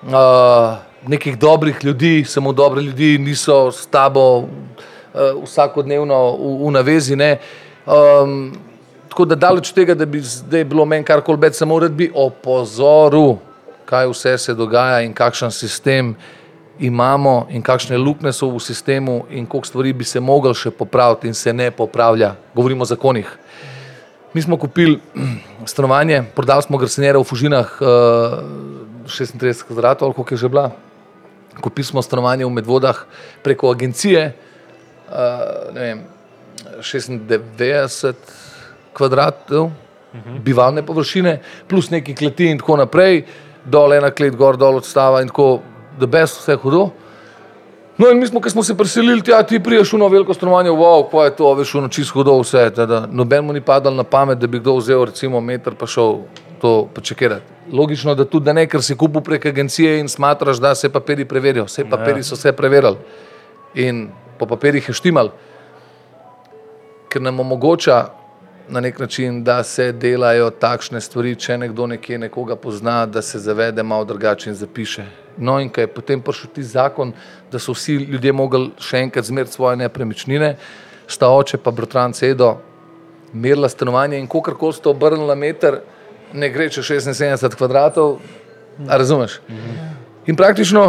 uh, 0.03 0.79
nekih 1.07 1.39
dobrih 1.39 1.85
ljudi, 1.85 2.25
samo 2.25 2.53
dobre 2.53 2.83
ljudi 2.83 3.19
niso 3.19 3.71
s 3.73 3.87
tabo 3.87 4.39
uh, 4.39 4.47
vsakodnevno 5.45 6.23
v, 6.37 6.55
v 6.67 6.71
navezi. 6.71 7.17
Um, 7.87 8.53
tako 9.09 9.25
da 9.25 9.35
daleč 9.35 9.73
tega, 9.73 9.95
da 9.95 10.07
bi 10.07 10.21
zdaj 10.21 10.65
bilo 10.65 10.85
meni 10.87 11.05
karkoli 11.05 11.41
več, 11.43 11.59
samo 11.59 11.81
rad 11.83 11.93
bi 11.99 12.11
opozoril, 12.15 13.37
kaj 13.89 14.07
vse 14.13 14.37
se 14.39 14.55
dogaja 14.55 15.03
in 15.03 15.13
kakšen 15.15 15.51
sistem 15.51 16.15
imamo 16.81 17.47
in 17.51 17.63
kakšne 17.63 17.99
luknje 17.99 18.33
so 18.33 18.49
v 18.51 18.61
sistemu 18.63 19.25
in 19.31 19.47
koliko 19.47 19.67
stvari 19.67 19.93
bi 19.93 20.05
se 20.05 20.21
mogli 20.21 20.55
še 20.55 20.71
popraviti 20.71 21.29
in 21.29 21.35
se 21.35 21.53
ne 21.53 21.71
popravlja. 21.71 22.35
Govorimo 22.55 22.87
o 22.87 22.89
zakonih. 22.89 23.29
Mi 24.33 24.43
smo 24.43 24.57
kupili 24.57 24.97
stanovanje, 25.73 26.23
prodali 26.35 26.63
smo 26.63 26.79
grsenjere 26.79 27.19
v 27.19 27.29
Fužinah, 27.29 27.77
uh, 27.83 29.11
36 29.11 29.67
kvadratov, 29.67 30.15
koliko 30.15 30.35
je 30.35 30.39
že 30.39 30.49
bila. 30.49 30.71
Kupili 31.61 31.85
smo 31.85 32.03
stanovanje 32.03 32.47
v 32.47 32.51
Medvodah 32.51 33.05
preko 33.43 33.71
agencije, 33.71 34.33
ne 35.75 35.81
vem, 35.81 36.01
96 36.83 38.15
kvadratov, 38.93 39.71
-huh. 40.15 40.41
bivalne 40.41 40.87
površine, 40.87 41.41
plus 41.69 41.91
neki 41.91 42.15
kleti 42.15 42.51
in 42.51 42.59
tako 42.59 42.77
naprej, 42.77 43.25
dol 43.65 43.93
ena 43.93 44.11
klet, 44.11 44.37
gor 44.37 44.57
dol 44.57 44.81
odstava 44.81 45.23
in 45.23 45.31
tako, 45.31 45.61
da 46.01 46.07
best 46.07 46.41
vse 46.41 46.57
hudo. 46.57 46.91
No, 47.99 48.09
in 48.11 48.19
mi 48.19 48.27
smo, 48.27 48.41
ki 48.41 48.51
smo 48.51 48.63
se 48.65 48.75
preselili 48.77 49.23
tja, 49.23 49.43
ti 49.47 49.61
priješ 49.61 49.93
v 49.93 49.99
novo 50.01 50.15
veliko 50.15 50.35
stanovanje, 50.35 50.71
wow, 50.71 51.05
kaj 51.11 51.27
je 51.27 51.35
to, 51.37 51.51
veš, 51.55 51.75
ono 51.79 51.89
čisto 51.93 52.19
hudo 52.19 52.39
vse. 52.41 52.71
Noben 53.11 53.45
mu 53.45 53.53
ni 53.53 53.61
padal 53.61 53.95
na 53.95 54.05
pamet, 54.05 54.39
da 54.39 54.47
bi 54.47 54.59
kdo 54.59 54.79
vzel 54.81 55.05
recimo 55.05 55.41
meter 55.41 55.77
pa 55.79 55.87
šel 55.87 56.23
to 56.61 56.89
počekirati. 56.95 57.45
Logično, 57.73 58.15
da 58.15 58.25
tudi 58.25 58.49
da 58.49 58.53
ne, 58.57 58.67
ker 58.67 58.83
si 58.83 58.97
kupil 58.97 59.21
prek 59.21 59.47
agencije 59.47 60.01
in 60.01 60.09
smatraš, 60.09 60.59
da 60.59 60.75
se 60.75 60.89
papiri 60.89 61.25
preverijo. 61.29 61.65
Vse 61.69 61.85
papiri 61.91 62.23
so 62.23 62.37
se 62.37 62.53
preverili 62.53 62.97
in 63.75 64.09
po 64.39 64.47
papirjih 64.47 64.89
je 64.89 64.95
štimal, 64.95 65.31
ker 67.13 67.23
nam 67.23 67.41
omogoča 67.41 68.07
na 68.69 68.81
nek 68.81 68.99
način, 68.99 69.45
da 69.45 69.63
se 69.63 69.93
delajo 69.93 70.51
takšne 70.51 71.01
stvari, 71.01 71.35
če 71.37 71.59
nekdo 71.59 71.87
nekje 71.87 72.19
nekoga 72.19 72.57
pozna, 72.57 73.07
da 73.07 73.23
se 73.23 73.39
zavede 73.39 73.83
malo 73.83 74.05
drugače 74.05 74.51
in 74.51 74.57
zapiše. 74.57 75.05
No, 75.37 75.59
in 75.61 75.69
kaj 75.69 75.85
je 75.85 75.91
potem 75.93 76.23
prišel 76.23 76.51
ti 76.55 76.63
zakon, 76.65 77.13
da 77.53 77.59
so 77.59 77.75
vsi 77.77 77.99
ljudje 78.15 78.33
mogli 78.33 78.71
še 78.81 79.03
enkrat 79.05 79.29
zmeriti 79.29 79.53
svoje 79.53 79.77
nepremičnine, 79.83 80.55
sta 81.07 81.29
oče 81.29 81.61
pa 81.61 81.71
bratranc 81.71 82.23
Edo, 82.23 82.55
merila 83.33 83.69
stanovanje 83.69 84.21
in 84.21 84.29
kolikor 84.29 84.57
koli 84.57 84.79
sta 84.79 84.91
obrnila 84.93 85.35
meter, 85.37 85.83
ne 86.33 86.49
gre 86.49 86.71
če 86.73 86.85
76 86.95 87.59
kvadratov, 87.61 88.21
razumeš? 88.89 89.41
In 90.27 90.37
praktično 90.37 90.87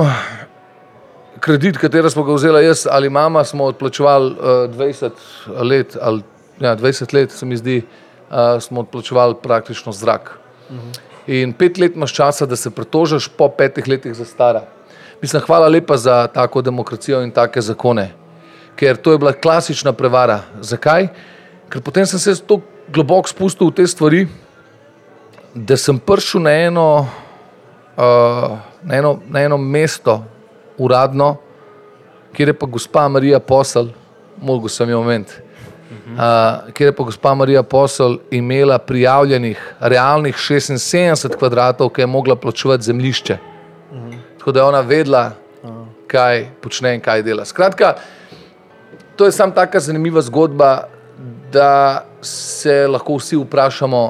kredit, 1.44 1.78
katero 1.78 2.10
smo 2.10 2.24
ga 2.24 2.34
vzeli 2.38 2.66
jaz 2.66 2.86
ali 2.90 3.10
mama, 3.10 3.44
smo 3.44 3.66
odplačevali 3.66 4.32
uh, 4.32 4.38
20 4.72 5.12
let, 5.64 5.98
ali 6.02 6.22
ja, 6.60 6.76
20 6.78 7.14
let, 7.14 7.32
se 7.32 7.46
mi 7.46 7.58
zdi, 7.58 7.82
uh, 7.84 8.62
smo 8.64 8.80
odplačevali 8.80 9.36
praktično 9.44 9.92
zrak. 9.92 10.38
In 11.28 11.54
pet 11.54 11.78
let 11.78 11.96
imaš 11.96 12.14
časa, 12.14 12.46
da 12.46 12.56
se 12.56 12.72
pretožiš, 12.72 13.28
po 13.38 13.50
petih 13.50 13.88
letih 13.88 14.16
zastara. 14.16 14.64
Mislim, 15.22 15.42
hvala 15.46 15.68
lepa 15.68 15.98
za 15.98 16.28
tako 16.28 16.62
demokracijo 16.62 17.22
in 17.24 17.32
take 17.32 17.62
zakone, 17.62 18.10
ker 18.76 18.98
to 18.98 19.12
je 19.12 19.18
bila 19.18 19.34
klasična 19.34 19.94
prevara. 19.94 20.40
Zakaj? 20.62 21.08
Ker 21.70 21.82
potem 21.82 22.06
sem 22.06 22.20
se 22.20 22.36
tako 22.42 22.62
globoko 22.94 23.30
spustil 23.30 23.68
v 23.68 23.76
te 23.76 23.88
stvari, 23.88 24.28
da 25.54 25.78
sem 25.78 26.00
prišel 26.00 26.42
na 26.42 26.52
eno, 26.52 26.88
uh, 27.98 28.58
na 28.84 28.96
eno, 28.96 29.20
na 29.28 29.44
eno 29.44 29.58
mesto, 29.58 30.24
uradno, 30.78 31.36
kjer 32.34 32.50
je 32.50 32.54
pa 32.54 32.66
gospa 32.66 33.08
Marija 33.08 33.40
Posel, 33.40 33.88
mogel 34.42 34.70
sem 34.70 34.90
jo 34.90 35.00
omeniti. 35.00 35.34
Uh, 35.94 36.74
kjer 36.74 36.88
je 36.88 36.96
pa 36.96 37.04
gospa 37.04 37.34
Marija 37.34 37.64
Posel 37.64 38.18
imela 38.32 38.78
prijavljenih 38.78 39.76
realnih 39.80 40.36
76 40.36 41.38
kvadratov, 41.38 41.90
ki 41.90 42.02
je 42.02 42.08
mogla 42.08 42.36
plačevati 42.36 42.84
zemljišče. 42.84 43.38
Uh 43.92 43.98
-huh. 43.98 44.18
Tako 44.38 44.52
da 44.52 44.60
je 44.60 44.66
ona 44.66 44.82
vedela, 44.82 45.32
kaj 46.14 46.48
počne 46.62 46.96
in 46.96 47.02
kaj 47.02 47.24
dela. 47.26 47.46
Skratka, 47.46 47.96
to 49.16 49.26
je 49.26 49.32
samo 49.32 49.54
tako 49.54 49.80
zanimiva 49.80 50.22
zgodba, 50.22 50.88
da 51.54 52.04
se 52.22 52.88
lahko 52.88 53.18
vsi 53.18 53.38
vprašamo, 53.38 54.04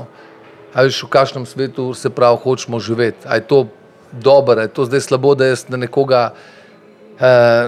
ali 0.74 0.90
v 0.90 1.10
kakšnem 1.10 1.46
svetu 1.46 1.94
se 1.94 2.10
prav 2.10 2.36
hočemo 2.44 2.80
živeti. 2.80 3.28
Ali 3.28 3.40
je 3.40 3.48
to 3.48 3.68
dobro, 4.14 4.62
je 4.62 4.68
to 4.68 4.86
zdaj 4.86 5.02
slabo, 5.02 5.36
da 5.36 5.46
jaz 5.46 5.66
na 5.70 5.78
nekoga 5.78 6.34
eh, 7.20 7.68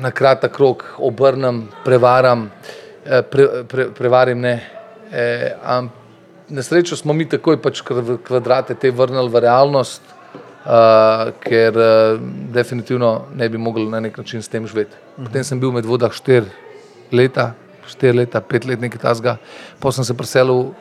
na 0.00 0.10
kratek 0.10 0.58
rok 0.58 0.84
obrnem, 0.98 1.68
prevaram. 1.84 2.50
Eh, 3.06 3.22
pre, 3.22 3.64
pre, 3.68 3.90
prevarim. 3.94 4.40
Ne. 4.40 4.60
E, 5.12 5.54
na 6.48 6.62
srečo 6.62 6.96
smo 6.96 7.12
mi 7.12 7.28
takoj 7.28 7.60
pač 7.62 7.82
kvadrate 8.26 8.74
te 8.74 8.90
vrnili 8.90 9.30
v 9.30 9.42
realnost, 9.42 10.02
uh, 10.66 11.30
ker 11.42 11.78
uh, 11.78 12.20
definitivno 12.54 13.26
ne 13.34 13.48
bi 13.48 13.58
mogli 13.58 13.86
na 13.90 14.00
nek 14.00 14.18
način 14.18 14.42
s 14.42 14.48
tem 14.48 14.66
živeti. 14.66 14.96
Potem 15.16 15.44
sem 15.44 15.60
bil 15.60 15.72
med 15.74 15.86
vodah 15.86 16.12
štiri 16.12 16.46
leta, 17.12 17.52
štiri 17.86 18.22
leta, 18.22 18.40
pet 18.40 18.66
let 18.66 18.82
nekaj 18.82 19.02
tasga, 19.02 19.36
potem 19.80 20.00
sem 20.00 20.10
se 20.10 20.18
preselil, 20.18 20.72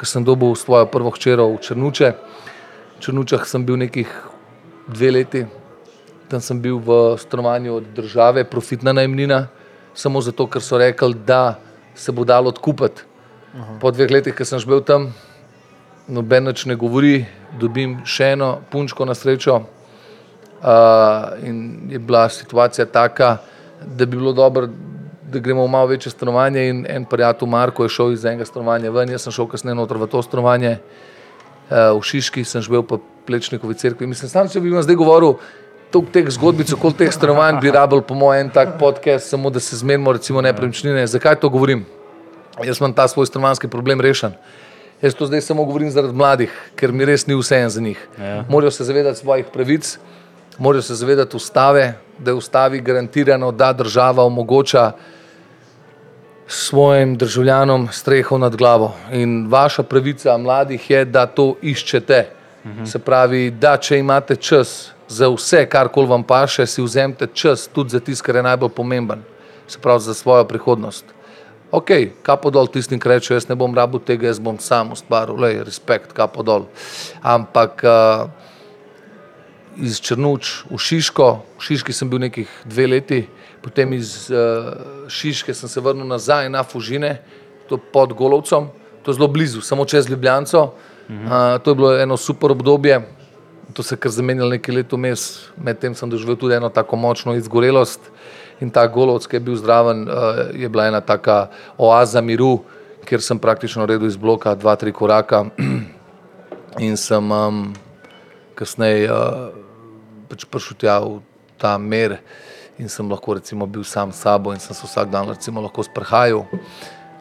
ker 0.00 0.08
sem 0.08 0.24
dobil 0.24 0.54
svojo 0.56 0.88
prvo 0.88 1.12
hčero 1.16 1.48
v 1.52 1.60
Črnuče. 1.64 2.12
V 2.96 3.04
Črnučah 3.04 3.44
sem 3.48 3.64
bil 3.64 3.80
nekih 3.80 4.08
dve 4.90 5.10
leti, 5.10 5.46
tam 6.30 6.40
sem 6.40 6.60
bil 6.62 6.78
v 6.78 7.16
stanovanju 7.18 7.74
od 7.74 7.88
države, 7.96 8.44
profitna 8.44 8.92
najemnina, 8.92 9.46
samo 9.94 10.20
zato, 10.20 10.46
ker 10.46 10.62
so 10.62 10.78
rekli, 10.78 11.14
da 11.26 11.58
se 11.94 12.12
bo 12.12 12.24
dalo 12.24 12.48
odkupiti. 12.48 13.02
Po 13.80 13.90
dveh 13.90 14.10
letih, 14.10 14.34
ki 14.34 14.46
sem 14.46 14.62
bil 14.66 14.82
tam, 14.86 15.08
noben 16.06 16.46
več 16.46 16.64
ne 16.70 16.76
govori, 16.78 17.24
dobim 17.58 17.98
še 18.06 18.34
eno 18.36 18.60
punčko 18.70 19.06
na 19.06 19.14
srečo. 19.18 19.58
Uh, 20.60 21.40
in 21.46 21.90
je 21.90 21.98
bila 21.98 22.28
situacija 22.28 22.86
taka, 22.86 23.38
da 23.80 24.06
bi 24.06 24.16
bilo 24.16 24.32
dobro, 24.36 24.68
da 25.30 25.38
gremo 25.38 25.64
v 25.64 25.70
malo 25.72 25.90
večje 25.90 26.12
stanovanje. 26.12 26.66
In 26.68 26.84
en 26.88 27.04
prijatelj 27.08 27.48
Marko 27.48 27.86
je 27.86 27.94
šel 27.96 28.12
iz 28.12 28.24
enega 28.24 28.44
stanovanja 28.44 28.90
ven, 28.94 29.10
jaz 29.10 29.26
sem 29.26 29.34
šel 29.34 29.48
kasneje 29.50 29.78
noter 29.78 29.98
v 29.98 30.06
to 30.10 30.22
stanovanje, 30.22 30.76
uh, 31.70 31.96
v 31.96 32.04
Šiški, 32.06 32.44
sem 32.44 32.62
živel 32.62 32.86
pa 32.86 33.00
Plečnikovi 33.30 33.78
crkvi. 33.78 34.10
Mislim, 34.10 34.30
sam, 34.30 34.48
če 34.50 34.60
bi 34.60 34.74
vam 34.74 34.82
zdaj 34.82 34.98
govoril, 34.98 35.38
Tuk 35.90 36.12
teh 36.14 36.28
zgodbic, 36.30 36.70
okoli 36.70 36.94
teh 36.94 37.10
stanovanj 37.10 37.56
bi 37.58 37.70
rabil, 37.74 37.98
po 38.06 38.14
mojem, 38.14 38.46
en 38.46 38.50
tak 38.54 38.76
podcast, 38.78 39.26
samo 39.26 39.50
da 39.50 39.58
se 39.58 39.74
zmenimo, 39.74 40.12
recimo, 40.14 40.38
nepremičnine. 40.38 41.02
Zakaj 41.10 41.40
to 41.42 41.50
govorim? 41.50 41.82
Jaz 42.62 42.78
imam 42.78 42.94
ta 42.94 43.08
svoj 43.10 43.26
stanovanjski 43.26 43.66
problem 43.68 43.98
rešen. 44.00 44.36
Jaz 45.02 45.18
to 45.18 45.26
zdaj 45.26 45.42
samo 45.42 45.64
govorim 45.64 45.90
zaradi 45.90 46.14
mladih, 46.14 46.54
ker 46.78 46.94
mi 46.94 47.08
res 47.08 47.26
ni 47.26 47.34
vse 47.34 47.58
za 47.74 47.82
njih. 47.82 47.98
Ja. 48.20 48.44
Morajo 48.48 48.70
se 48.70 48.86
zavedati 48.86 49.18
svojih 49.18 49.50
pravic, 49.52 49.98
morajo 50.58 50.82
se 50.82 50.94
zavedati 50.94 51.36
ustave, 51.36 51.94
da 52.18 52.30
je 52.30 52.38
ustavi 52.38 52.80
garantirano, 52.80 53.50
da 53.50 53.72
država 53.72 54.24
omogoča 54.24 54.92
svojim 56.46 57.16
državljanom 57.16 57.88
streho 57.92 58.38
nad 58.38 58.56
glavo. 58.56 58.94
In 59.12 59.48
vaša 59.50 59.82
pravica 59.82 60.36
mladih 60.38 60.90
je, 60.90 61.04
da 61.04 61.26
to 61.26 61.56
iščete. 61.62 62.26
Se 62.84 62.98
pravi, 62.98 63.50
da 63.50 63.76
če 63.80 63.98
imate 63.98 64.36
čas 64.36 64.90
za 65.08 65.28
vse, 65.32 65.64
kar 65.68 65.88
koli 65.88 66.10
vam 66.10 66.22
paše, 66.22 66.66
si 66.66 66.82
vzemite 66.82 67.30
čas 67.34 67.64
tudi 67.72 67.96
za 67.96 68.00
tisto, 68.00 68.24
kar 68.26 68.36
je 68.36 68.42
najbolj 68.42 68.74
pomemben, 68.76 69.22
se 69.68 69.78
pravi 69.80 70.00
za 70.04 70.14
svojo 70.14 70.44
prihodnost. 70.44 71.04
Ok, 71.70 71.90
kapo 72.26 72.50
dol 72.50 72.66
tistim, 72.66 73.00
ki 73.00 73.08
rečejo, 73.08 73.36
jaz 73.38 73.46
ne 73.48 73.56
bom 73.56 73.74
rabil 73.74 74.02
tega, 74.02 74.26
jaz 74.26 74.40
bom 74.42 74.58
sam 74.58 74.92
ustvaril, 74.92 75.38
le 75.38 75.62
respekt, 75.64 76.12
kapo 76.12 76.42
dol. 76.42 76.66
Ampak 77.22 77.84
uh, 77.86 78.26
iz 79.78 80.00
Črnuč 80.02 80.66
v 80.66 80.78
Šiško, 80.82 81.28
v 81.58 81.64
Šiški 81.64 81.94
sem 81.94 82.10
bil 82.10 82.20
nekih 82.26 82.50
dve 82.66 82.88
leti, 82.90 83.20
potem 83.62 83.94
iz 83.94 84.28
uh, 84.34 85.06
Šiške 85.08 85.54
sem 85.54 85.70
se 85.70 85.80
vrnil 85.80 86.10
nazaj 86.10 86.50
na 86.50 86.64
Fužine, 86.66 87.20
to 87.70 87.78
pod 87.78 88.12
Golovcem, 88.18 88.66
to 89.06 89.14
je 89.14 89.16
zelo 89.16 89.30
blizu, 89.30 89.62
samo 89.62 89.86
čez 89.86 90.10
Ljubljanco. 90.10 90.72
Uh, 91.10 91.58
to 91.62 91.70
je 91.70 91.74
bilo 91.74 91.94
eno 91.98 92.16
super 92.16 92.52
obdobje, 92.54 93.00
to 93.74 93.82
se 93.82 93.94
je 93.94 93.98
kar 93.98 94.12
zamenjalo 94.14 94.50
nekaj 94.50 94.74
let 94.74 94.92
vmes, 94.92 95.50
medtem 95.58 95.94
sem 95.94 96.10
doživel 96.10 96.36
tudi 96.38 96.54
eno 96.54 96.68
tako 96.68 96.96
močno 96.96 97.34
izgorelost. 97.34 98.00
In 98.60 98.70
ta 98.70 98.86
golovc, 98.86 99.26
ki 99.26 99.36
je 99.36 99.40
bil 99.40 99.56
zdraven, 99.56 100.04
je 100.52 100.68
bila 100.68 100.86
ena 100.86 101.00
taka 101.00 101.48
oaza 101.78 102.20
miru, 102.20 102.60
kjer 103.08 103.22
sem 103.22 103.38
praktično 103.38 103.82
naredil 103.82 104.06
iz 104.06 104.16
bloka 104.16 104.54
dva, 104.54 104.76
tri 104.76 104.92
koraka 104.92 105.46
in 106.86 106.96
sem 106.96 107.32
um, 107.32 107.72
kasneje 108.54 109.08
uh, 109.08 109.48
pač 110.28 110.44
prišel 110.46 110.76
tja 110.78 111.00
v 111.00 111.18
ta 111.58 111.74
mer 111.78 112.20
in 112.80 112.88
sem 112.88 113.04
lahko 113.08 113.36
recimo 113.36 113.66
bil 113.66 113.84
sam 113.84 114.12
s 114.12 114.22
sabo 114.22 114.54
in 114.54 114.60
sem 114.60 114.76
se 114.76 114.86
vsak 114.86 115.10
dan 115.10 115.28
recimo 115.28 115.60
lahko 115.60 115.82
sprehajal. 115.84 116.46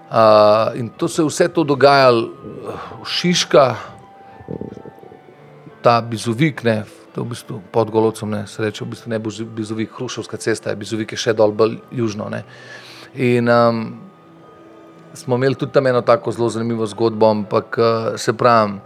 Uh, 0.09 0.73
in 0.73 0.89
to 0.89 1.07
se 1.07 1.21
je 1.21 1.25
vse 1.25 1.47
to 1.53 1.63
dogajalo 1.63 2.29
Šiška, 3.05 3.75
ta 5.81 6.01
bizovik, 6.01 6.63
ne, 6.63 6.83
to 7.13 7.21
je 7.21 7.25
v 7.25 7.29
bistvu 7.29 7.61
pod 7.71 7.91
Golovcem, 7.91 8.29
ne, 8.29 8.47
se 8.47 8.63
reče, 8.63 8.83
v 8.85 8.87
bistvu 8.89 9.09
ne 9.13 9.19
bizovik, 9.19 9.91
Hrušovska 9.93 10.37
cesta, 10.37 10.69
je 10.73 10.79
bizovik 10.81 11.13
je 11.13 11.19
še 11.21 11.33
dol 11.37 11.53
bolj 11.53 11.77
južno. 11.93 12.25
Ne. 12.33 12.41
In 13.13 13.49
um, 13.53 13.83
smo 15.13 15.37
imeli 15.37 15.53
tudi 15.53 15.77
tam 15.77 15.87
eno 15.87 16.01
tako 16.01 16.33
zelo 16.33 16.49
zanimivo 16.49 16.87
zgodbo, 16.89 17.29
ampak 17.29 17.77
uh, 17.77 18.17
se 18.17 18.33
pravim, 18.33 18.79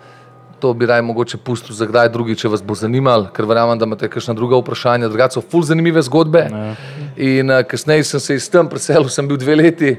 to 0.60 0.74
bi 0.75 0.88
raj 0.88 1.01
mogoče 1.08 1.38
pustil 1.39 1.75
za 1.75 1.88
kdaj 1.88 2.10
drugi, 2.12 2.36
če 2.39 2.51
vas 2.51 2.63
bo 2.63 2.75
zanimalo, 2.75 3.32
ker 3.32 3.48
verjamem, 3.48 3.80
da 3.80 3.88
imate 3.88 4.12
kakšna 4.12 4.36
druga 4.36 4.60
vprašanja, 4.60 5.08
drugače 5.08 5.39
so 5.39 5.44
ful 5.44 5.63
zanimive 5.63 6.03
zgodbe. 6.03 6.44
Ja. 6.51 6.75
In 7.15 7.48
uh, 7.51 7.63
kasneje 7.63 8.12
sem 8.12 8.20
se 8.20 8.36
iz 8.36 8.50
tam 8.51 8.68
preselil, 8.68 9.08
sem 9.08 9.27
bil 9.27 9.39
dve 9.39 9.56
leti, 9.56 9.96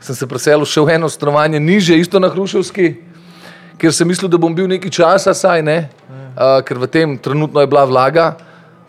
sem 0.00 0.14
se 0.14 0.26
preselil 0.26 0.66
še 0.66 0.82
v 0.82 0.94
eno 0.96 1.08
stanovanje 1.10 1.60
niže, 1.60 1.96
isto 1.98 2.20
na 2.22 2.30
Hruševski, 2.30 2.94
ker 3.78 3.94
sem 3.94 4.08
mislil, 4.08 4.30
da 4.30 4.38
bom 4.40 4.54
bil 4.54 4.68
nekaj 4.70 4.90
časa, 4.90 5.34
saj 5.34 5.62
ne, 5.62 5.78
uh, 6.08 6.58
ker 6.66 6.78
v 6.78 6.90
tem 6.90 7.18
trenutno 7.18 7.62
je 7.62 7.70
bila 7.70 7.84
vlaga, 7.88 8.36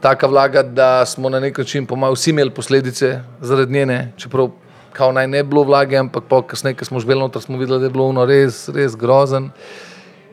taka 0.01 0.29
vlaga, 0.29 0.63
da 0.63 1.05
smo 1.05 1.29
na 1.29 1.39
nek 1.39 1.57
način 1.57 1.85
pomagali, 1.85 2.15
vsi 2.15 2.33
imeli 2.33 2.53
posledice 2.55 3.19
zaradi 3.41 3.73
njene, 3.73 3.99
čeprav 4.17 4.51
kao 4.93 5.11
naj 5.11 5.27
ne 5.27 5.43
bilo 5.43 5.63
vlage, 5.63 5.97
ampak 5.97 6.23
pa 6.29 6.41
kasneje, 6.41 6.79
ko 6.79 6.85
smo 6.85 6.99
živeli 6.99 7.21
noter, 7.21 7.41
smo 7.41 7.57
videli, 7.57 7.79
da 7.79 7.85
je 7.85 7.93
bilo 7.93 8.09
ono 8.09 8.25
res, 8.25 8.67
res 8.73 8.95
grozen. 8.95 9.49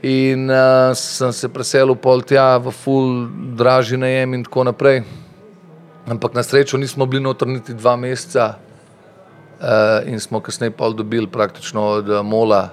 In 0.03 0.51
uh, 0.51 0.93
sem 0.95 1.33
se 1.33 1.49
preselil 1.49 1.97
pol 1.97 2.21
tja 2.23 2.57
v 2.63 2.71
full 2.71 3.27
dražji 3.57 3.99
najem 3.99 4.35
in 4.35 4.45
tako 4.45 4.67
naprej. 4.69 5.03
Ampak 6.07 6.35
na 6.35 6.43
srečo 6.43 6.79
nismo 6.79 7.07
bili 7.07 7.23
noter 7.23 7.49
niti 7.49 7.75
dva 7.75 7.97
meseca 7.97 8.55
uh, 9.61 10.09
in 10.09 10.21
smo 10.21 10.41
kasneje 10.41 10.71
pol 10.71 10.95
dobili 10.95 11.27
praktično 11.27 11.83
od 11.83 12.25
Mola, 12.25 12.69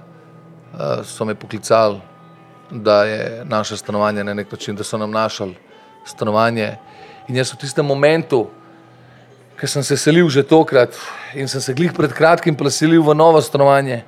uh, 0.73 1.05
so 1.05 1.25
me 1.25 1.36
poklicali, 1.36 2.01
da 2.71 3.03
je 3.03 3.45
naše 3.45 3.77
stanovanje 3.77 4.23
na 4.23 4.34
nek 4.34 4.51
način, 4.51 4.75
da 4.75 4.84
so 4.84 4.97
nam 4.97 5.12
našli 5.12 5.55
stanovanje. 6.05 6.77
In 7.27 7.36
jaz 7.36 7.53
v 7.53 7.57
tistem 7.57 7.86
momentu, 7.86 8.47
ker 9.60 9.69
sem 9.69 9.84
se 9.84 9.97
selil 9.97 10.29
že 10.29 10.43
tokrat 10.43 10.95
in 11.36 11.47
sem 11.47 11.62
se 11.62 11.73
glih 11.73 11.93
pred 11.93 12.12
kratkim 12.13 12.55
preselil 12.55 13.03
v 13.03 13.15
novo 13.15 13.41
stanovanje, 13.41 14.03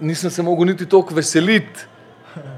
nisem 0.00 0.30
se 0.30 0.42
mogel 0.42 0.66
niti 0.66 0.86
toliko 0.86 1.14
veseliti 1.14 1.86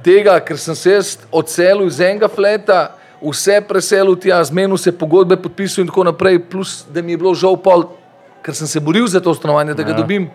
tega, 0.04 0.38
ker 0.40 0.58
sem 0.58 0.74
se 0.74 0.92
jaz 0.92 1.16
odselil 1.32 1.88
iz 1.88 2.00
enega 2.00 2.28
fleta, 2.28 2.94
vse 3.24 3.60
preselil 3.68 4.16
tja, 4.20 4.42
zmenil 4.44 4.78
se 4.78 4.92
pogodbe, 4.92 5.36
podpisal 5.40 5.82
in 5.84 5.90
tako 5.90 6.04
naprej, 6.04 6.38
plus 6.50 6.84
da 6.92 7.02
mi 7.02 7.14
je 7.14 7.20
bilo 7.20 7.34
žal 7.34 7.56
pol, 7.56 7.88
ker 8.44 8.54
sem 8.54 8.66
se 8.68 8.80
boril 8.80 9.06
za 9.08 9.20
to 9.20 9.34
stanovanje, 9.34 9.74
da 9.74 9.82
ga 9.82 9.90
Ja. 9.90 9.96
ja. 9.96 10.02
dobim, 10.02 10.28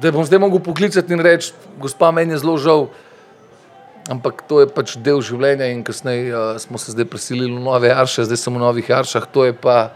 da 0.00 0.12
bom 0.12 0.24
zdaj 0.24 0.38
mogel 0.38 0.60
poklicati 0.60 1.12
in 1.12 1.20
reči, 1.20 1.52
gospa, 1.78 2.10
meni 2.10 2.32
je 2.32 2.38
zelo 2.38 2.56
žal. 2.56 2.88
Ampak 4.08 4.40
to 4.48 4.62
je 4.64 4.66
pač 4.72 4.96
del 4.96 5.20
življenja, 5.20 5.68
in 5.68 5.84
kasneje 5.84 6.32
uh, 6.32 6.56
smo 6.56 6.80
se 6.80 6.94
zdaj 6.96 7.04
preselili 7.04 7.52
v 7.52 7.60
nove 7.60 7.90
arše, 7.92 8.24
zdaj 8.24 8.40
sem 8.40 8.54
v 8.56 8.62
novih 8.62 8.88
aršah, 8.88 9.26
to 9.28 9.44
je 9.44 9.52
pa 9.52 9.92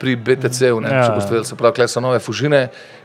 pri 0.00 0.16
BTC-u. 0.16 0.80
Ja. 0.82 0.88
Ja. 0.88 1.02
Če 1.04 1.10
boste 1.14 1.30
vedeli, 1.36 1.46
se 1.46 1.56
pravi, 1.60 1.74
tukaj 1.76 1.88
so 1.92 2.00
nove 2.00 2.18
fužine, 2.18 2.62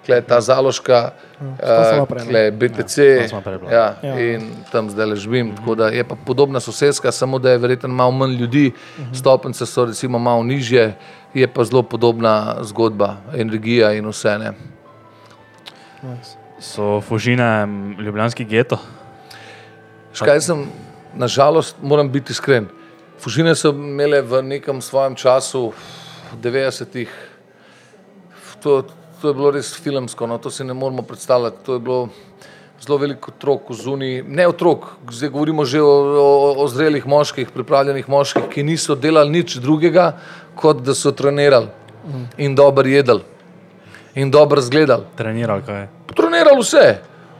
je 0.07 0.21
ta 0.23 0.39
založka, 0.41 1.11
uh, 1.43 2.07
je 2.31 2.51
BTC. 2.55 2.95
bila. 3.43 3.67
Ja, 3.67 3.87
Ja. 4.01 4.15
in 4.15 4.63
tam 4.71 4.87
zdaj 4.89 5.05
ležim. 5.05 5.51
Tako 5.59 5.75
da 5.75 5.91
je 5.91 6.07
pa 6.07 6.15
podobna 6.15 6.63
sosedska, 6.63 7.11
samo 7.11 7.39
da 7.43 7.51
je 7.51 7.57
verjetno 7.59 7.91
malo 7.91 8.11
manj 8.15 8.39
ljudi, 8.39 8.71
stopnice 9.13 9.65
so 9.67 9.85
recimo 9.85 10.15
malo 10.19 10.43
nižje, 10.47 10.95
je 11.37 11.47
pa 11.47 11.63
zelo 11.63 11.83
podobna 11.83 12.57
zgodba, 12.65 13.17
energija 13.37 13.91
in 13.93 14.09
vse. 14.09 14.37
Ne. 14.41 14.51
Nice. 16.01 16.37
So 16.59 17.01
fužine 17.01 17.45
m, 17.63 17.95
ljubljanski 18.01 18.45
geto. 18.45 18.79
Škaj 20.13 20.41
sem, 20.41 20.65
nažalost, 21.13 21.77
moram 21.81 22.09
biti 22.09 22.33
iskren. 22.33 22.65
Fužine 23.21 23.53
so 23.55 23.69
imele 23.69 24.21
v 24.21 24.41
nekem 24.41 24.81
svojem 24.81 25.15
času, 25.15 25.69
v 26.33 26.39
90-ih, 26.41 27.11
to, 28.61 28.81
to 29.21 29.29
je 29.29 29.37
bilo 29.37 29.51
res 29.53 29.69
filmsko, 29.77 30.27
no, 30.27 30.37
to 30.41 30.49
si 30.49 30.65
ne 30.65 30.73
moremo 30.73 31.05
predstavljati. 31.05 31.61
To 31.65 31.77
je 31.77 31.79
bilo 31.79 32.09
zelo 32.81 32.97
veliko 32.97 33.31
otrok 33.31 33.71
zunaj, 33.73 34.21
ne 34.27 34.47
otrok, 34.47 34.85
zdaj 35.11 35.29
govorimo 35.33 35.65
že 35.65 35.81
o, 35.81 35.89
o, 35.89 36.53
o 36.61 36.67
zrelih 36.69 37.07
moških, 37.07 37.49
pripravljenih 37.49 38.09
moških, 38.09 38.45
ki 38.53 38.63
niso 38.63 38.95
delali 38.95 39.33
nič 39.33 39.57
drugega, 39.57 40.17
kot 40.57 40.81
da 40.81 40.93
so 40.93 41.11
trenirali 41.11 41.67
in 42.37 42.55
dobro 42.55 42.87
jedli 42.87 43.21
in 44.15 44.31
dobro 44.31 44.61
zgledali 44.61 45.03
Treniral 45.15 45.61
kaj. 45.61 45.87
trenirali 46.15 46.61
vse. 46.61 46.97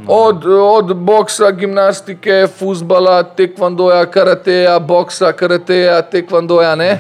Od, 0.08 0.44
od 0.46 0.96
boksa, 0.96 1.52
gimnastike, 1.52 2.48
futbola, 2.50 3.24
tekvandoja, 3.24 4.06
karateja, 4.06 4.80
boksa, 4.80 5.32
karateja, 5.34 6.02
tekvandoja, 6.02 6.76
ne? 6.76 7.00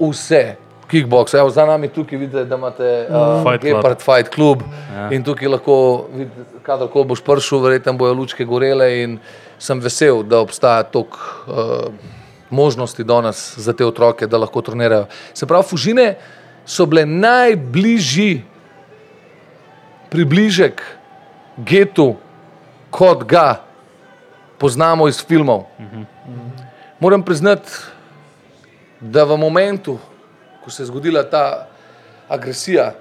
Vse. 0.00 0.56
Kickbox, 0.90 1.34
evo 1.34 1.50
za 1.50 1.66
nami 1.66 1.88
tukaj 1.88 2.18
vidite, 2.18 2.44
da 2.44 2.56
imate 2.56 3.06
uh, 3.08 3.42
Fight 3.42 3.62
Club. 3.62 3.76
Gepard 3.76 4.00
Fight 4.00 4.34
Club 4.34 4.62
Ja. 4.94 5.06
in 5.10 5.22
tukaj 5.24 5.48
lahko, 5.48 5.76
kadarkoli 6.62 7.04
boš 7.06 7.22
prišel, 7.22 7.60
verjetno 7.60 7.92
bojo 7.92 8.12
lučke 8.14 8.44
gorele 8.44 9.02
in 9.02 9.18
sem 9.58 9.80
vesel, 9.80 10.22
da 10.22 10.40
obstaja 10.40 10.82
toliko 10.82 11.18
uh, 11.46 11.54
možnosti 12.52 13.04
danes 13.04 13.58
za 13.58 13.72
te 13.72 13.86
otroke, 13.86 14.26
da 14.26 14.38
lahko 14.38 14.62
trenirajo. 14.62 15.06
Se 15.34 15.46
pravi, 15.46 15.64
fužine 15.68 16.14
so 16.66 16.86
bile 16.86 17.06
najbližji 17.06 18.44
približek 20.10 20.82
getu, 21.56 22.14
kot 22.90 23.24
ga 23.24 23.62
poznamo 24.58 25.08
iz 25.08 25.24
filmov. 25.26 25.64
Moram 27.00 27.22
priznati, 27.24 27.70
da 29.00 29.24
v 29.24 29.36
momentu, 29.36 29.98
ko 30.64 30.70
se 30.70 30.82
je 30.82 30.86
zgodila 30.86 31.24
ta 31.26 31.66
agresija, 32.28 32.92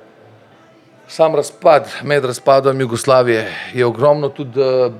sam 1.07 1.35
razpad, 1.35 1.89
med 2.03 2.25
razpadom 2.25 2.81
Jugoslavije, 2.81 3.51
je 3.73 3.85
ogromno 3.85 4.29
tudi 4.29 4.61
eh, 4.61 4.91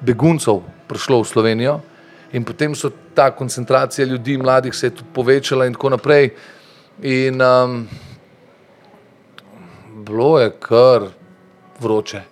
beguncev 0.00 0.60
prišlo 0.88 1.22
v 1.22 1.24
Slovenijo 1.24 1.80
in 2.32 2.44
potem 2.44 2.74
so 2.74 2.90
ta 3.14 3.30
koncentracija 3.30 4.06
ljudi, 4.06 4.38
mladih 4.38 4.74
se 4.74 4.86
je 4.86 4.90
tudi 4.90 5.10
povečala 5.14 5.66
in 5.66 5.72
tako 5.72 5.90
naprej. 5.90 6.30
In 7.02 7.42
um, 7.42 7.88
bilo 10.06 10.38
je 10.40 10.50
kar 10.60 11.08
vroče. 11.80 12.22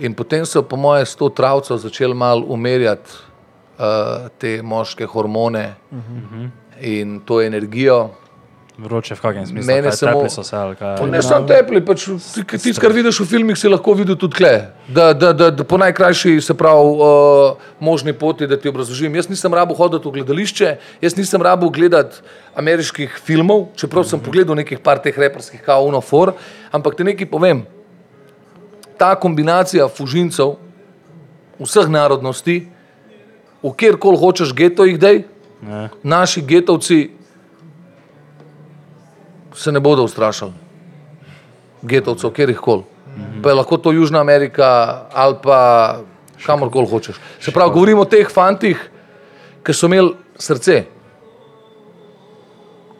In 0.00 0.14
potem 0.14 0.46
so, 0.46 0.62
po 0.62 0.76
moje, 0.76 1.06
sto 1.06 1.28
travcev 1.28 1.76
začeli 1.76 2.14
malo 2.14 2.46
umerjati 2.48 3.10
uh, 3.78 4.28
te 4.38 4.62
moške 4.62 5.06
hormone 5.06 5.74
uh 5.90 5.98
-huh. 5.98 6.48
in 6.80 7.20
to 7.20 7.42
energijo. 7.42 8.10
Vroče 8.82 9.14
v 9.14 9.20
kakšnem 9.20 9.46
smislu. 9.46 9.66
Mene 9.68 9.82
kaj, 9.84 9.96
samo- 9.96 10.12
tepli 10.18 10.30
so 10.30 10.42
se 10.42 10.56
ali 10.56 10.74
kaj. 10.76 11.06
Ne 11.06 11.22
samo 11.22 11.46
tepli, 11.46 11.80
pač 11.80 12.08
tisto, 12.52 12.80
kar 12.80 12.90
vidiš 12.90 13.20
v 13.20 13.26
filmih, 13.26 13.54
si 13.54 13.68
lahko 13.68 13.94
videl 13.94 14.16
tudi 14.16 14.36
tle. 14.36 14.52
Da, 14.88 15.12
da, 15.12 15.30
da, 15.32 15.50
da 15.50 15.64
po 15.64 15.78
najkrajši, 15.78 16.40
se 16.40 16.54
pravi, 16.54 16.80
uh, 16.80 17.54
možni 17.80 18.12
poti, 18.12 18.46
da 18.46 18.56
ti 18.56 18.68
obrazložim. 18.68 19.14
Jaz 19.14 19.28
nisem 19.28 19.54
rabo 19.54 19.74
hoditi 19.74 20.02
v 20.02 20.12
gledališče, 20.12 20.72
jaz 21.00 21.16
nisem 21.16 21.42
rabo 21.42 21.70
gledati 21.70 22.18
ameriških 22.54 23.20
filmov, 23.24 23.68
čeprav 23.76 24.04
sem 24.04 24.20
pogledal 24.20 24.56
nekih 24.56 24.78
par 24.78 24.98
teh 24.98 25.14
reperskih 25.14 25.62
kao 25.62 25.84
unofor, 25.84 26.34
ampak 26.70 26.96
ti 26.96 27.04
nekaj 27.04 27.26
povem. 27.26 27.62
Ta 28.98 29.14
kombinacija 29.14 29.86
fužincev 29.88 30.56
vseh 31.58 31.86
narodnosti, 31.88 32.66
v 33.62 33.70
kjerkoli 33.72 34.18
hočeš 34.18 34.50
geto 34.52 34.84
jih 34.84 34.98
dej, 34.98 35.22
Ne. 35.62 35.88
naši 36.02 36.42
getovci 36.42 37.21
se 39.54 39.72
ne 39.72 39.80
bodo 39.80 40.04
ustrašili. 40.04 40.52
Getovcev, 41.82 42.30
kjer 42.30 42.50
jih 42.50 42.58
koli. 42.58 42.82
Pa 43.42 43.50
je 43.50 43.54
lahko 43.54 43.76
to 43.76 43.92
Južna 43.92 44.20
Amerika 44.20 45.02
ali 45.12 45.36
pa 45.42 46.00
kamorkoli 46.46 46.88
hočeš. 46.88 47.16
Se 47.40 47.52
pravi, 47.52 47.72
govorimo 47.72 48.02
o 48.02 48.08
teh 48.08 48.28
fantih, 48.30 48.78
ki 49.62 49.74
so 49.74 49.86
imeli 49.86 50.14
srce, 50.38 50.84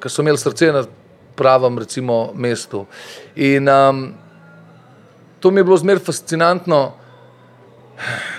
ki 0.03 0.11
so 0.11 0.23
imeli 0.23 0.39
srce 0.39 0.73
na 0.73 0.85
pravem 1.37 1.79
recimo, 1.79 2.33
mestu. 2.35 2.87
In 3.37 3.69
um, 3.69 4.03
to 5.41 5.51
mi 5.51 5.61
je 5.61 5.65
bilo 5.65 5.77
zmer 5.77 5.99
fascinantno, 5.99 6.93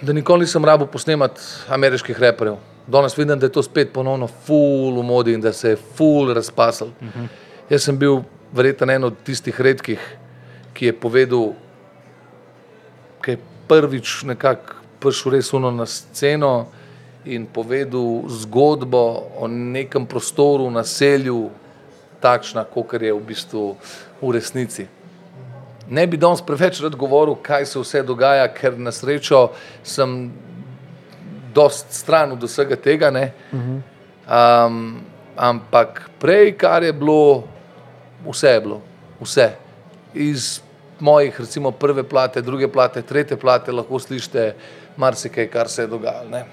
da 0.01 0.13
nikoli 0.13 0.45
nisem 0.45 0.65
rabo 0.65 0.85
posnemati 0.85 1.41
ameriških 1.69 2.19
reperjev. 2.19 2.55
Danes 2.87 3.17
vidim, 3.17 3.39
da 3.39 3.45
je 3.45 3.51
to 3.51 3.63
spet 3.63 3.93
ponovno 3.93 4.27
full 4.27 4.99
v 4.99 5.03
modi 5.03 5.33
in 5.33 5.41
da 5.41 5.53
se 5.53 5.69
je 5.69 5.77
full 5.97 6.33
razpasal. 6.33 6.87
Uh 6.87 7.07
-huh. 7.07 7.27
Jaz 7.69 7.87
sem 7.87 7.97
bil 7.97 8.23
verjetno 8.53 8.91
en 8.91 9.03
od 9.07 9.17
tistih 9.23 9.59
redkih, 9.61 9.99
ki 10.73 10.85
je 10.85 10.93
povedal, 10.93 11.53
ki 13.23 13.35
je 13.35 13.43
prvič 13.67 14.23
nekako 14.27 14.83
prišel 14.99 15.35
res 15.35 15.51
uno 15.53 15.71
na 15.71 15.85
sceno 15.85 16.67
in 17.25 17.45
povedal 17.47 18.27
zgodbo 18.27 19.31
o 19.39 19.47
nekem 19.47 20.05
prostoru, 20.07 20.69
naselju, 20.71 21.49
takšna, 22.23 22.63
kot 22.63 22.95
je 22.99 23.11
v 23.11 23.23
bistvu 23.23 23.75
v 24.21 24.31
resnici. 24.31 24.87
Ne 25.87 26.07
bi 26.07 26.17
danes 26.17 26.43
preveč 26.43 26.79
rad 26.79 26.95
govoril, 26.95 27.35
kaj 27.35 27.65
se 27.67 27.79
vse 27.79 28.03
dogaja, 28.07 28.47
ker 28.55 28.79
na 28.79 28.91
srečo 28.91 29.51
sem 29.83 30.31
dost 31.55 31.91
stran 31.91 32.31
od 32.31 32.43
vsega 32.43 32.79
tega. 32.79 33.11
Um, 33.51 35.03
ampak 35.35 36.07
prej, 36.19 36.55
kar 36.55 36.83
je 36.83 36.93
bilo, 36.95 37.43
vse 38.31 38.47
je 38.47 38.61
bilo, 38.61 38.81
vse. 39.21 39.51
Iz 40.13 40.61
mojih, 40.99 41.39
recimo, 41.39 41.71
prve 41.71 42.03
plate, 42.03 42.41
druge 42.41 42.67
plate, 42.67 43.01
tretje 43.01 43.37
plate, 43.37 43.71
lahko 43.71 43.99
slišite 43.99 44.53
marsikaj, 44.97 45.47
kar 45.47 45.69
se 45.69 45.81
je 45.81 45.87
dogajalo. 45.87 46.29
Ne? 46.29 46.45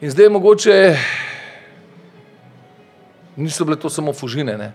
In 0.00 0.10
zdaj 0.10 0.28
mogoče 0.28 0.96
niso 3.36 3.64
bile 3.64 3.78
to 3.80 3.90
samo 3.90 4.12
fužine, 4.12 4.58
ne? 4.58 4.72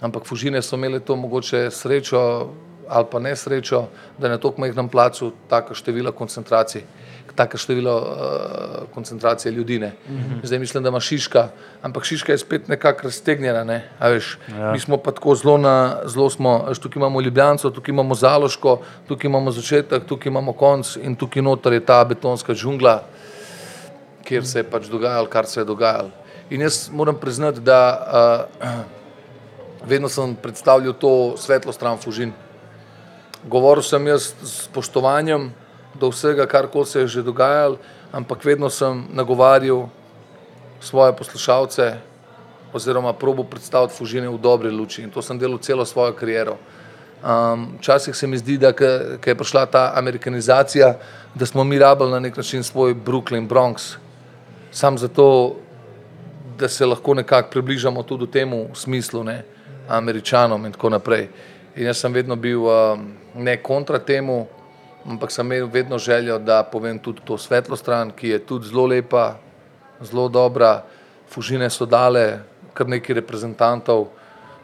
ampak 0.00 0.26
fužine 0.26 0.62
so 0.62 0.76
imele 0.76 1.00
to 1.00 1.16
mogoče 1.16 1.70
srečo 1.70 2.20
ali 2.88 3.06
pa 3.10 3.18
nesrečo, 3.18 3.86
da 4.18 4.26
je 4.26 4.30
na 4.30 4.38
tako 4.38 4.60
majhnem 4.60 4.88
placu 4.88 5.32
tako 5.48 5.74
število 5.74 6.12
koncentracij, 6.12 6.82
tako 7.36 7.58
število 7.58 7.96
uh, 7.96 8.94
koncentracije 8.94 9.52
ljudi. 9.52 9.78
Ne? 9.78 9.92
Zdaj 10.42 10.58
mislim, 10.58 10.82
da 10.82 10.88
ima 10.88 11.00
Šiška, 11.00 11.48
ampak 11.82 12.04
Šiška 12.04 12.32
je 12.32 12.38
spet 12.38 12.68
nekako 12.68 13.02
raztegnjena. 13.02 13.64
Ne? 13.64 13.88
Ja. 14.00 14.72
Mi 14.72 14.80
smo 14.80 14.96
pa 14.96 15.12
tako 15.12 15.34
zelo, 15.34 15.58
na, 15.58 16.00
zelo 16.04 16.30
smo, 16.30 16.68
tukaj 16.82 17.00
imamo 17.00 17.20
Ljubljanco, 17.20 17.70
tukaj 17.70 17.92
imamo 17.92 18.14
Zaloško, 18.14 18.78
tukaj 19.08 19.28
imamo 19.28 19.50
začetek, 19.50 20.04
tukaj 20.04 20.30
imamo 20.30 20.52
konc 20.52 20.96
in 20.96 21.16
tukaj 21.16 21.42
noter 21.42 21.72
je 21.72 21.84
ta 21.84 22.04
betonska 22.04 22.54
džungla, 22.54 23.02
kjer 24.24 24.46
se 24.46 24.58
je 24.58 24.70
pač 24.70 24.88
dogajalo, 24.88 25.26
kar 25.26 25.46
se 25.46 25.60
je 25.60 25.64
dogajalo. 25.64 26.10
In 26.50 26.60
jaz 26.60 26.88
moram 26.92 27.16
priznati, 27.20 27.60
da 27.60 28.46
uh, 28.62 28.68
vedno 29.90 30.08
sem 30.08 30.34
predstavljal 30.34 30.92
to 30.92 31.34
svetlo 31.36 31.72
stran 31.72 31.98
Fužin. 31.98 32.32
Govoril 33.46 33.82
sem 33.82 34.06
jaz 34.06 34.34
s 34.42 34.66
spoštovanjem 34.66 35.52
do 35.94 36.10
vsega, 36.10 36.46
kar 36.46 36.66
koli 36.66 36.86
se 36.86 37.00
je 37.00 37.06
že 37.06 37.22
dogajalo, 37.22 37.78
ampak 38.12 38.44
vedno 38.44 38.70
sem 38.70 39.06
nagovarjal 39.14 39.86
svoje 40.80 41.12
poslušalce 41.16 41.94
oziroma 42.72 43.12
probo 43.12 43.44
predstaviti 43.44 43.94
Fužine 43.94 44.28
v 44.28 44.38
dobri 44.38 44.70
luči 44.70 45.02
in 45.02 45.10
to 45.10 45.22
sem 45.22 45.38
delal 45.38 45.58
celo 45.58 45.84
svojo 45.86 46.12
kariero. 46.12 46.58
Um, 47.22 47.78
včasih 47.78 48.16
se 48.16 48.26
mi 48.26 48.38
zdi, 48.38 48.58
da 48.58 48.72
ko 48.72 49.30
je 49.30 49.34
prišla 49.34 49.66
ta 49.66 49.92
amerikanizacija, 49.94 50.94
da 51.34 51.46
smo 51.46 51.64
mi 51.64 51.78
rabili 51.78 52.10
na 52.10 52.20
nek 52.20 52.36
način 52.36 52.62
svoj 52.62 52.94
Brooklyn, 52.94 53.48
Bronx, 53.48 53.96
sam 54.70 54.98
zato, 54.98 55.56
da 56.58 56.68
se 56.68 56.86
lahko 56.86 57.14
nekako 57.14 57.50
približamo 57.50 58.02
tudi 58.02 58.26
temu 58.30 58.68
smislu, 58.74 59.24
ne, 59.24 59.44
američanom 59.88 60.66
in 60.66 60.72
tako 60.72 60.90
naprej. 60.90 61.28
In 61.76 61.86
jaz 61.86 61.98
sem 62.00 62.12
vedno 62.12 62.36
bil 62.36 62.66
um, 62.66 63.12
ne 63.36 63.56
kontra 63.62 63.98
temu, 63.98 64.46
ampak 65.06 65.30
sem 65.30 65.46
imel 65.46 65.68
vedno 65.72 65.98
željo, 65.98 66.38
da 66.38 66.62
povem 66.62 66.98
tudi 66.98 67.20
to 67.24 67.38
svetlo 67.38 67.76
stran, 67.76 68.10
ki 68.10 68.28
je 68.28 68.38
tudi 68.38 68.68
zelo 68.68 68.86
lepa, 68.86 69.36
zelo 70.00 70.28
dobra. 70.28 70.82
Fužine 71.30 71.70
so 71.70 71.86
dale 71.86 72.40
kar 72.76 72.88
nekaj 72.88 73.16
reprezentantov 73.16 74.08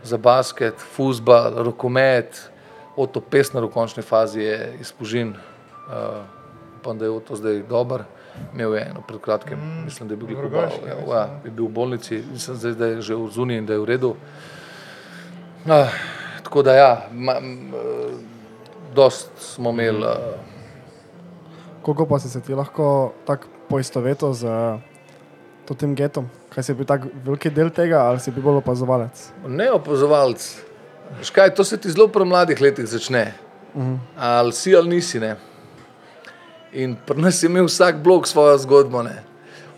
za 0.05 0.19
basket, 0.19 0.77
futbal, 0.77 1.65
rokomet, 1.65 2.53
Oto 2.93 3.25
Pesner 3.25 3.65
v 3.65 3.73
končni 3.73 4.05
fazi 4.05 4.45
je 4.45 4.57
iz 4.81 4.93
Fužin, 4.93 5.33
uh, 5.33 6.21
upam, 6.77 6.99
da 6.99 7.09
je 7.09 7.11
Oto 7.11 7.37
zdaj 7.37 7.63
dober. 7.65 8.05
Imel 8.53 8.75
je 8.75 8.83
eno 8.91 9.01
pred 9.09 9.21
kratkim, 9.21 9.59
mm, 9.59 9.85
mislim, 9.85 10.09
da 10.09 10.13
je 10.13 10.17
bil, 10.17 10.37
v 10.37 10.41
Rogaški, 10.41 10.89
ja, 10.89 10.97
ja, 11.09 11.23
je 11.45 11.51
bil 11.51 11.67
v 11.69 11.73
bolnici, 11.73 12.21
mislim, 12.33 12.57
zdaj, 12.57 12.75
da 12.77 12.87
je 12.87 13.01
že 13.01 13.17
v 13.17 13.29
zuniji 13.29 13.61
in 13.61 13.67
da 13.67 13.73
je 13.73 13.81
v 13.81 13.85
redu. 13.85 14.13
Ah, 15.69 15.93
tako 16.45 16.63
da 16.63 16.75
ja, 16.75 16.93
ma, 17.13 17.37
m, 17.41 17.73
eh, 17.73 18.32
dost 18.95 19.31
smo 19.39 19.71
imeli. 19.71 20.07
Uh, 20.07 20.17
Koliko 21.83 22.07
pa 22.07 22.19
si 22.19 22.31
se 22.31 22.41
ti 22.41 22.55
lahko 22.55 23.13
tako 23.27 23.49
poistovetil 23.69 24.33
z 24.33 24.47
to 25.67 25.75
tem 25.75 25.95
getom? 25.95 26.29
Kaj 26.53 26.63
si 26.63 26.75
bil 26.75 26.87
tak 26.87 27.07
veliki 27.25 27.51
del 27.51 27.71
tega 27.71 28.05
ali 28.07 28.21
si 28.21 28.31
bil 28.31 28.45
bolj 28.45 28.61
opazovalec? 28.61 29.31
Ne 29.49 29.71
opazovalec. 29.73 30.45
Veš 31.19 31.31
Kaj, 31.31 31.55
to 31.55 31.65
se 31.65 31.77
ti 31.77 31.91
zelo 31.91 32.09
pri 32.09 32.25
mladih 32.25 32.61
letih 32.61 32.87
začne. 32.87 33.35
Uh 33.75 33.83
-huh. 33.83 33.99
Ali 34.17 34.53
si 34.53 34.77
ali 34.77 34.89
nisi. 34.89 35.21
Ne? 35.21 35.37
In 36.73 36.97
pri 37.07 37.21
nas 37.21 37.43
je 37.43 37.47
imel 37.47 37.65
vsak 37.65 37.97
blok 38.03 38.27
svojo 38.27 38.59
zgodbo. 38.59 39.03
Ne? 39.03 39.23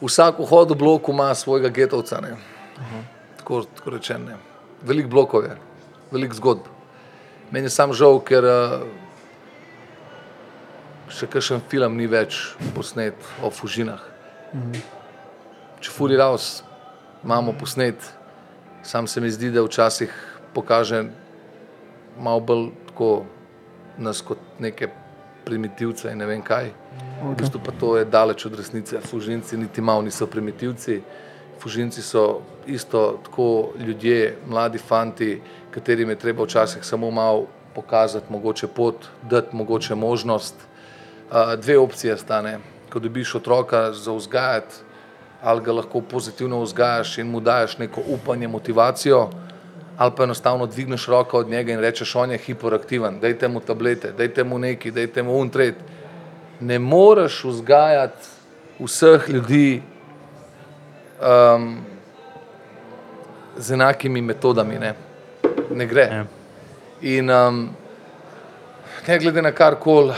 Vsak 0.03 0.39
vhod 0.39 0.71
v 0.71 0.75
bloku 0.75 1.13
ima 1.13 1.35
svojega 1.35 1.69
getovca. 1.69 2.19
Uh 2.19 2.27
-huh. 2.27 3.03
Tako, 3.37 3.63
tako 3.63 3.91
rečeno. 3.91 4.25
ne. 4.25 4.37
Veliko 4.83 5.09
blokov 5.09 5.45
je, 5.45 5.57
veliko 6.11 6.35
zgodb. 6.35 6.61
Meni 7.51 7.67
je 7.67 7.71
sam 7.71 7.93
žal, 7.93 8.21
ker 8.21 8.45
uh, 8.45 8.83
še 11.09 11.27
kakšen 11.27 11.63
film 11.69 11.97
ni 11.97 12.07
več 12.07 12.55
posnet 12.75 13.17
o 13.43 13.51
fužinah. 13.51 14.01
Če 15.81 15.93
Furi 15.93 16.17
Raus 16.17 16.63
imamo 17.25 17.53
posnet, 17.59 18.01
sam 18.83 19.07
se 19.07 19.21
mi 19.21 19.31
zdi, 19.31 19.51
da 19.51 19.65
včasih 19.65 20.13
pokaže 20.55 21.05
malo 22.21 22.41
bolj 22.41 22.69
tako 22.89 23.25
nas 23.99 24.21
kot 24.23 24.39
neke 24.59 24.89
primitivce 25.45 26.13
in 26.13 26.19
ne 26.19 26.27
vem 26.27 26.43
kaj. 26.43 26.71
V 27.23 27.35
bistvu 27.39 27.61
pa 27.65 27.73
to 27.81 27.97
je 27.99 28.05
daleč 28.05 28.47
od 28.47 28.55
resnice. 28.59 29.01
Fužinci 29.01 29.57
niti 29.57 29.81
malo 29.81 30.03
niso 30.03 30.27
primitivci. 30.27 31.01
Fužinci 31.61 32.03
so 32.03 32.43
isto 32.67 33.21
tako 33.25 33.73
ljudje, 33.79 34.37
mladi 34.47 34.79
fanti, 34.79 35.41
katerim 35.71 36.11
je 36.11 36.19
treba 36.19 36.45
včasih 36.45 36.85
samo 36.85 37.11
malo 37.11 37.47
pokazati, 37.75 38.33
mogoče 38.33 38.67
pot, 38.67 39.07
dati 39.23 39.57
mogoče 39.57 39.95
možnost. 39.95 40.55
Dve 41.59 41.79
opcije 41.79 42.17
stane. 42.19 42.59
Ko 42.93 42.99
dobiš 42.99 43.35
otroka 43.35 43.93
za 43.93 44.13
vzgajati, 44.13 44.75
ali 45.43 45.61
ga 45.61 45.73
lahko 45.73 46.01
pozitivno 46.01 46.61
vzgajaš 46.61 47.19
in 47.19 47.27
mu 47.27 47.41
daš 47.41 47.79
neko 47.79 48.01
upanje, 48.07 48.49
motivacijo, 48.49 49.31
ali 49.99 50.13
pa 50.17 50.25
enostavno 50.25 50.67
dvigneš 50.67 51.07
roko 51.07 51.39
od 51.39 51.49
njega 51.49 51.73
in 51.73 51.81
rečeš, 51.81 52.17
on 52.17 52.31
je 52.31 52.39
hiperaktiven, 52.39 53.21
dajte 53.21 53.49
mu 53.49 53.61
tablete, 53.61 54.13
dajte 54.13 54.45
mu 54.45 54.59
neki, 54.59 54.91
dajte 54.91 55.23
mu 55.23 55.39
untret. 55.39 55.75
Ne 56.61 56.79
moreš 56.79 57.45
vzgajati 57.45 58.29
vseh 58.79 59.29
ljudi 59.29 59.83
um, 61.21 61.79
z 63.57 63.73
enakimi 63.73 64.21
metodami, 64.21 64.79
ne, 64.79 64.95
ne 65.71 65.87
gre. 65.87 66.03
Ja. 66.03 66.25
In 67.03 67.31
um, 67.31 67.69
ne 69.07 69.19
glede 69.19 69.43
na 69.43 69.53
kar 69.53 69.77
koli, 69.77 70.15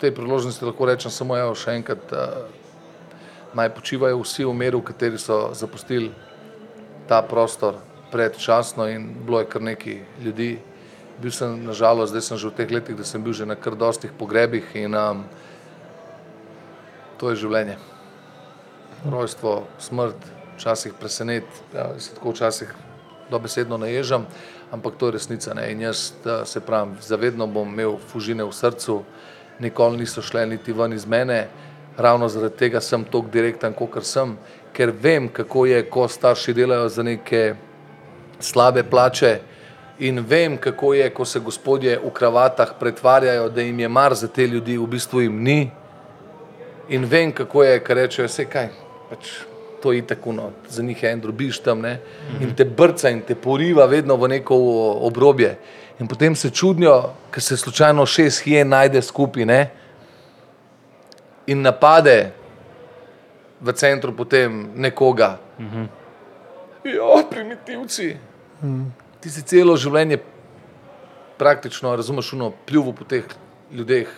tej 0.00 0.14
priložnosti 0.16 0.64
lahko 0.64 0.88
rečem 0.88 1.12
samo 1.12 1.36
evo, 1.36 1.52
še 1.54 1.76
enkrat, 1.76 2.12
uh, 2.12 2.48
naj 3.54 3.74
počivajo 3.74 4.22
vsi 4.22 4.46
v 4.48 4.54
miru, 4.54 4.80
kateri 4.82 5.18
so 5.18 5.50
zapustili 5.52 6.10
ta 7.08 7.22
prostor 7.22 7.76
predčasno 8.10 8.88
in 8.88 9.12
bilo 9.26 9.40
je 9.40 9.46
kar 9.46 9.62
nekaj 9.62 10.00
ljudi. 10.24 10.58
Bil 11.20 11.32
sem, 11.34 11.64
nažalost, 11.66 12.10
zdaj 12.14 12.22
sem 12.22 12.38
že 12.38 12.48
v 12.48 12.56
teh 12.56 12.70
letih, 12.70 12.96
da 12.96 13.04
sem 13.04 13.22
bil 13.22 13.36
že 13.36 13.46
na 13.46 13.54
kar 13.54 13.76
dostih 13.76 14.10
pogrebih 14.12 14.64
in 14.74 14.94
um, 14.96 15.24
to 17.20 17.30
je 17.30 17.44
življenje. 17.44 17.76
Rojstvo, 19.04 19.66
smrt, 19.78 20.16
včasih 20.56 20.96
presenet, 20.96 21.44
ja, 21.74 21.92
se 21.98 22.14
tako 22.16 22.32
včasih 22.32 22.72
dobesedno 23.30 23.76
naježam, 23.76 24.26
ampak 24.72 24.96
to 24.96 25.08
je 25.08 25.12
resnica. 25.18 25.54
Ne? 25.54 25.70
In 25.72 25.80
jaz, 25.80 26.12
da, 26.24 26.44
se 26.44 26.60
pravim, 26.60 26.96
zavedno 27.00 27.46
bom 27.46 27.68
imel 27.68 27.98
fužine 28.10 28.44
v 28.44 28.52
srcu, 28.52 29.02
nikoli 29.60 29.98
niso 29.98 30.22
šle 30.22 30.46
niti 30.46 30.72
ven 30.72 30.92
iz 30.92 31.06
mene, 31.06 31.46
ravno 31.96 32.28
zaradi 32.28 32.56
tega 32.56 32.80
sem 32.80 33.04
tako 33.04 33.28
direkten, 33.32 33.72
kot 33.72 34.04
sem, 34.04 34.36
ker 34.72 34.92
vem, 35.02 35.28
kako 35.28 35.66
je, 35.66 35.82
ko 35.90 36.08
starši 36.08 36.54
delajo 36.54 36.88
za 36.88 37.02
neke 37.02 37.54
slabe 38.40 38.82
plače. 38.82 39.38
In 40.00 40.24
vem, 40.28 40.56
kako 40.56 40.94
je, 40.94 41.10
ko 41.10 41.24
se 41.24 41.40
gospodje 41.40 41.98
v 41.98 42.10
kravatah 42.10 42.72
pretvarjajo, 42.80 43.48
da 43.48 43.60
jim 43.60 43.80
je 43.80 43.88
mar 43.88 44.14
za 44.14 44.28
te 44.28 44.46
ljudi, 44.46 44.78
v 44.78 44.86
bistvu 44.86 45.20
jim 45.20 45.42
ni. 45.42 45.70
In 46.88 47.04
vem, 47.04 47.32
kako 47.32 47.64
je, 47.64 47.80
kar 47.84 47.96
rečejo, 47.96 48.28
vse 48.28 48.46
kaj, 48.48 48.70
pač 49.10 49.28
to 49.82 49.92
je 49.92 50.06
tako, 50.06 50.32
no, 50.32 50.50
za 50.68 50.82
njih 50.82 51.02
je 51.02 51.12
en 51.12 51.20
drobiš 51.20 51.58
tam 51.58 51.80
ne? 51.80 51.98
in 52.40 52.54
te 52.56 52.64
brca 52.64 53.10
in 53.10 53.20
te 53.20 53.34
poriva 53.34 53.86
vedno 53.86 54.16
v 54.16 54.28
neko 54.28 54.56
obrobje. 55.00 55.56
In 56.00 56.08
potem 56.08 56.34
se 56.36 56.50
čudijo, 56.50 57.12
ker 57.30 57.42
se 57.42 57.56
slučajno 57.56 58.06
šest 58.06 58.44
hije 58.44 58.64
najde 58.64 59.02
skupaj 59.02 59.44
ne? 59.44 59.70
in 61.46 61.62
napade 61.62 62.32
v 63.60 63.72
centru 63.72 64.12
potem 64.16 64.70
nekoga. 64.76 65.38
Ja, 66.84 67.24
primitivci. 67.30 68.16
Ti 69.20 69.30
si 69.30 69.42
celo 69.42 69.76
življenje 69.76 70.20
praktično, 71.40 71.96
razumeš, 71.96 72.32
uno, 72.32 72.52
pljuvo 72.66 72.92
po 72.92 73.04
teh 73.04 73.26
ljudeh, 73.72 74.08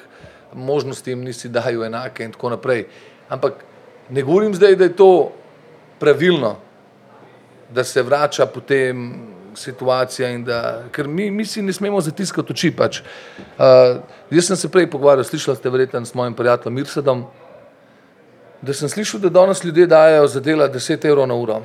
možnosti 0.53 1.11
jim 1.11 1.25
nisi 1.25 1.49
dajal 1.49 1.87
enake 1.87 2.25
in 2.25 2.35
tako 2.37 2.53
naprej. 2.53 2.85
Ampak 3.33 3.65
ne 4.11 4.23
govorim 4.23 4.55
zdaj, 4.55 4.77
da 4.77 4.85
je 4.85 4.97
to 4.97 5.33
pravilno, 5.99 6.57
da 7.71 7.85
se 7.85 8.03
vrača 8.03 8.47
potem 8.47 9.32
situacija 9.57 10.29
in 10.33 10.45
da, 10.45 10.83
ker 10.93 11.09
mi, 11.09 11.31
mi 11.31 11.45
si 11.45 11.63
ne 11.63 11.73
smemo 11.73 12.01
zatiskati 12.01 12.53
oči. 12.53 12.71
Pač. 12.77 13.01
Uh, 13.59 14.03
jaz 14.31 14.51
sem 14.51 14.57
se 14.57 14.71
prej 14.73 14.91
pogovarjal, 14.91 15.25
slišal 15.25 15.57
ste 15.57 15.71
verjetno 15.71 16.05
s 16.05 16.15
mojim 16.15 16.35
prijateljem 16.35 16.81
Mirsadom, 16.81 17.25
da 18.63 18.75
sem 18.75 18.89
slišal, 18.89 19.21
da 19.21 19.29
danes 19.29 19.65
ljudje 19.65 19.87
dajo 19.87 20.27
za 20.27 20.41
dela 20.41 20.69
10 20.69 21.07
evrov 21.09 21.29
na 21.29 21.35
uro, 21.35 21.63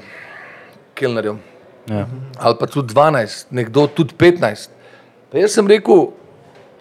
kelnerjem. 0.96 1.40
Ja. 1.90 2.08
Ali 2.40 2.56
pa 2.60 2.68
tudi 2.68 2.94
12, 2.94 3.46
nekdo 3.52 3.88
tudi 3.88 4.14
15. 4.18 4.70
Pa 5.32 5.40
jaz 5.40 5.56
sem 5.56 5.68
rekel, 5.68 6.10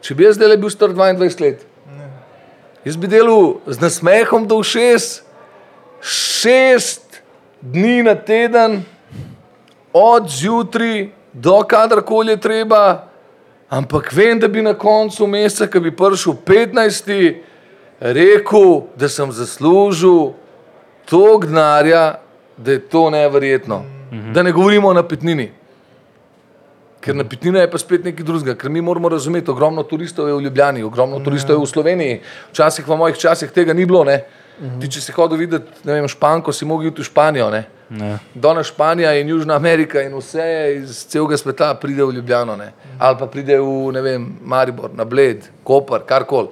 če 0.02 0.14
bi 0.14 0.26
jaz 0.26 0.38
zdaj 0.38 0.56
bil 0.56 0.70
star 0.70 0.94
22 0.94 1.40
let, 1.44 1.66
jaz 2.86 2.96
bi 2.96 3.10
delal 3.10 3.58
z 3.66 3.82
nasmehom 3.82 4.46
do 4.46 4.58
šest, 4.62 5.24
šest 6.00 7.20
dni 7.60 8.02
na 8.06 8.14
teden, 8.14 8.84
od 9.96 10.28
zjutraj 10.28 11.08
do 11.32 11.62
kadarkoli 11.68 12.32
je 12.32 12.40
treba, 12.40 13.08
ampak 13.68 14.12
vem, 14.12 14.40
da 14.40 14.48
bi 14.48 14.62
na 14.62 14.74
koncu 14.74 15.26
meseca, 15.26 15.70
ki 15.70 15.80
bi 15.80 15.96
prišel 15.96 16.34
15. 16.46 17.34
rekel, 18.00 18.82
da 18.96 19.08
sem 19.08 19.32
zaslužil 19.32 20.32
toliko 21.08 21.46
denarja, 21.46 22.18
da 22.56 22.72
je 22.72 22.80
to 22.88 23.10
neverjetno. 23.10 23.82
Mhm. 24.12 24.32
Da 24.32 24.42
ne 24.42 24.52
govorimo 24.52 24.88
o 24.88 24.94
napitnini. 24.94 25.50
Ker 27.00 27.16
napitnina 27.16 27.60
je 27.60 27.70
pa 27.70 27.78
spet 27.78 28.04
nekaj 28.04 28.24
drugega, 28.24 28.54
ker 28.54 28.70
mi 28.70 28.80
moramo 28.80 29.08
razumeti, 29.08 29.50
ogromno 29.50 29.82
turistov 29.82 30.28
je 30.28 30.34
v 30.34 30.40
Ljubljani, 30.40 30.82
ogromno 30.82 31.20
turistov 31.20 31.56
je 31.56 31.62
v 31.62 31.66
Sloveniji, 31.66 32.20
včasih 32.50 32.88
v 32.88 32.96
mojih 32.96 33.16
časih 33.16 33.50
tega 33.50 33.72
ni 33.72 33.86
bilo. 33.86 34.04
Ne? 34.04 34.24
Ti, 34.56 34.88
če 34.88 35.00
si 35.04 35.12
hodil 35.12 35.36
videti, 35.36 35.82
ne 35.84 35.98
vem, 35.98 36.06
Španko, 36.08 36.52
si 36.52 36.64
mogel 36.64 36.88
iti 36.88 37.02
v 37.04 37.08
Španijo. 37.10 37.50
Ne? 37.52 37.66
Ja. 37.90 38.16
Danes 38.34 38.70
Španija 38.72 39.12
in 39.20 39.28
Južna 39.28 39.54
Amerika 39.60 40.00
in 40.02 40.14
vse 40.16 40.46
iz 40.78 41.04
celega 41.10 41.36
sveta 41.36 41.74
pride 41.80 42.04
v 42.04 42.16
Ljubljano, 42.16 42.56
ne? 42.56 42.72
ali 42.98 43.18
pa 43.20 43.28
pride 43.30 43.60
v 43.60 43.92
ne 43.92 44.02
vem, 44.02 44.24
Maribor, 44.42 44.94
na 44.96 45.04
Bled, 45.04 45.50
Koper, 45.64 46.06
karkoli. 46.08 46.48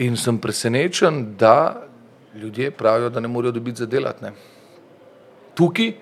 In 0.00 0.16
sem 0.16 0.38
presenečen, 0.40 1.36
da 1.38 1.84
ljudje 2.34 2.70
pravijo, 2.70 3.10
da 3.10 3.20
ne 3.20 3.28
morejo 3.28 3.52
dobiti 3.52 3.84
za 3.84 3.86
delati. 3.86 4.24
Ne? 4.24 4.32
Tukaj 5.54 5.92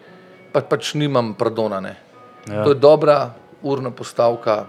pa 0.52 0.62
pač 0.62 0.94
nimam 0.94 1.34
pardona. 1.34 1.80
Ne? 1.80 1.96
Ja. 2.46 2.64
To 2.64 2.70
je 2.70 2.78
dobra 2.78 3.34
urna 3.62 3.90
postavka. 3.90 4.64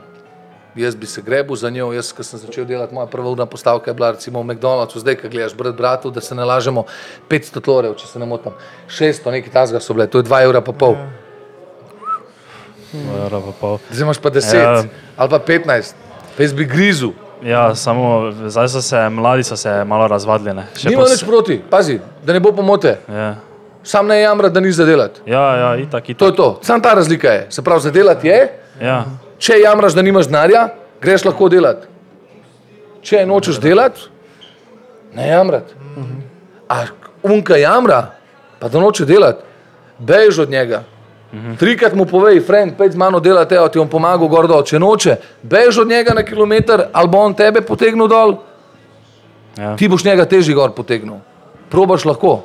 Jaz 0.75 0.95
bi 0.95 1.05
se 1.05 1.21
grebil 1.21 1.55
za 1.55 1.69
njo. 1.69 1.91
Jaz, 1.91 2.12
ko 2.12 2.23
sem 2.23 2.39
začel 2.39 2.65
delati, 2.65 2.93
moja 2.93 3.08
prva 3.08 3.29
urna 3.29 3.45
postavka 3.45 3.89
je 3.89 3.95
bila 3.95 4.12
recimo 4.12 4.39
v 4.39 4.45
McDonald'su, 4.45 4.99
zdaj, 4.99 5.15
ko 5.15 5.27
gledaš 5.27 5.53
brat 5.53 5.75
bratu, 5.75 6.10
da 6.10 6.21
se 6.21 6.36
ne 6.36 6.45
lažemo, 6.45 6.84
500 7.27 7.62
torev, 7.62 7.95
če 7.95 8.08
se 8.08 8.19
ne 8.19 8.25
motim, 8.25 8.51
600, 8.89 9.32
nekaj 9.32 9.51
tazga 9.51 9.79
so 9.79 9.93
bile, 9.93 10.08
to 10.08 10.17
je 10.17 10.23
2 10.23 10.43
evra 10.43 10.62
pa 10.62 10.71
pol. 10.71 10.95
Pa 13.29 13.53
pol. 13.53 13.77
Zdaj 13.88 14.03
imaš 14.03 14.17
pa 14.17 14.29
10 14.29 14.55
Ja. 14.55 14.84
ali 15.15 15.29
pa 15.29 15.39
15, 15.39 15.93
pa 16.38 16.43
jaz 16.43 16.53
bi 16.53 16.65
grizu. 16.65 17.12
Ja, 17.41 17.75
samo 17.75 18.32
zdaj 18.32 18.67
so 18.69 18.82
se 18.82 19.10
mladi 19.10 19.43
so 19.43 19.55
se 19.55 19.84
malo 19.84 20.08
razvadili. 20.08 20.49
Nima 20.86 21.01
pos- 21.01 21.12
nič 21.12 21.23
proti, 21.23 21.62
pazi, 21.62 21.99
da 22.23 22.34
ne 22.34 22.39
bo 22.39 22.51
pomote. 22.51 22.97
Ja, 23.08 23.36
Sam 23.84 24.08
ne 24.08 24.21
jamra, 24.21 24.49
da 24.49 24.60
ni 24.60 24.71
za 24.71 24.86
delati. 24.86 25.21
ja, 25.25 25.55
ja 25.55 25.75
itak, 25.77 26.03
To 26.03 26.12
itak. 26.12 26.25
je 26.25 26.36
to. 26.36 26.60
Sam 26.62 26.82
ta 26.82 26.93
razlika 26.93 27.27
je. 27.29 27.47
Se 27.49 27.62
pravi, 27.62 27.82
za 27.82 27.91
delati 27.91 28.27
je, 28.27 28.49
Ja. 28.82 29.05
Če 29.39 29.60
jamraš, 29.63 29.95
da 29.97 30.04
nimaš 30.06 30.30
denarja, 30.30 30.67
greš 31.02 31.25
lahko 31.25 31.49
delati. 31.49 31.88
Če 33.02 33.25
nočeš 33.25 33.60
delati, 33.63 34.10
ne 35.15 35.28
jamrati. 35.30 35.73
A 36.69 36.84
unka 37.23 37.58
jamra, 37.58 38.02
pa 38.60 38.69
da 38.69 38.80
noče 38.80 39.06
delati, 39.06 39.43
bež 39.99 40.43
od 40.45 40.52
njega. 40.52 40.84
Trikrat 41.60 41.93
mu 41.93 42.06
povej, 42.10 42.39
friend, 42.41 42.73
pej 42.78 42.91
z 42.91 42.97
mano 42.97 43.19
delati, 43.21 43.56
evo, 43.56 43.67
ti 43.69 43.80
bom 43.80 43.89
pomagal 43.89 44.30
gor 44.30 44.47
dol. 44.49 44.63
Če 44.65 44.80
noče, 44.82 45.15
bež 45.45 45.84
od 45.84 45.89
njega 45.89 46.15
na 46.17 46.23
kilometr, 46.25 46.88
ali 46.91 47.10
bo 47.10 47.21
on 47.21 47.36
tebe 47.38 47.62
potegnil 47.62 48.10
dol, 48.10 48.39
Ja, 49.60 49.75
ti 49.75 49.88
boš 49.88 50.04
njega 50.04 50.25
težje 50.25 50.56
gor 50.56 50.71
potegnil. 50.71 51.19
Probaš 51.69 52.06
lahko. 52.06 52.41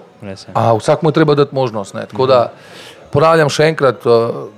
A, 0.55 0.73
vsak 0.75 1.03
mu 1.03 1.13
je 1.13 1.15
treba 1.15 1.35
dati 1.35 1.55
možnost. 1.55 1.95
Ne? 1.95 2.07
Tako 2.11 2.27
da 2.27 2.53
ponavljam 3.13 3.51
še 3.53 3.69
enkrat, 3.71 4.07
uh, 4.07 4.49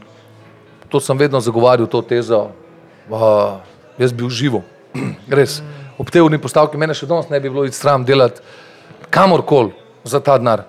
to 0.88 1.00
sem 1.00 1.18
vedno 1.18 1.40
zagovarjal, 1.40 1.88
to 1.90 2.02
tezo. 2.02 2.50
Uh, 3.10 3.58
jaz 3.98 4.12
bi 4.12 4.24
užival, 4.26 4.62
res. 5.38 5.60
Ob 5.98 6.10
tej 6.12 6.26
urni 6.26 6.38
postavki 6.42 6.76
mene 6.76 6.94
še 6.94 7.08
danes 7.08 7.30
ne 7.32 7.40
bi 7.40 7.48
bilo 7.48 7.64
iti 7.64 7.76
stran 7.76 8.04
delati 8.04 8.42
kamorkoli 9.10 9.72
za 10.04 10.20
ta 10.20 10.36
denar. 10.38 10.66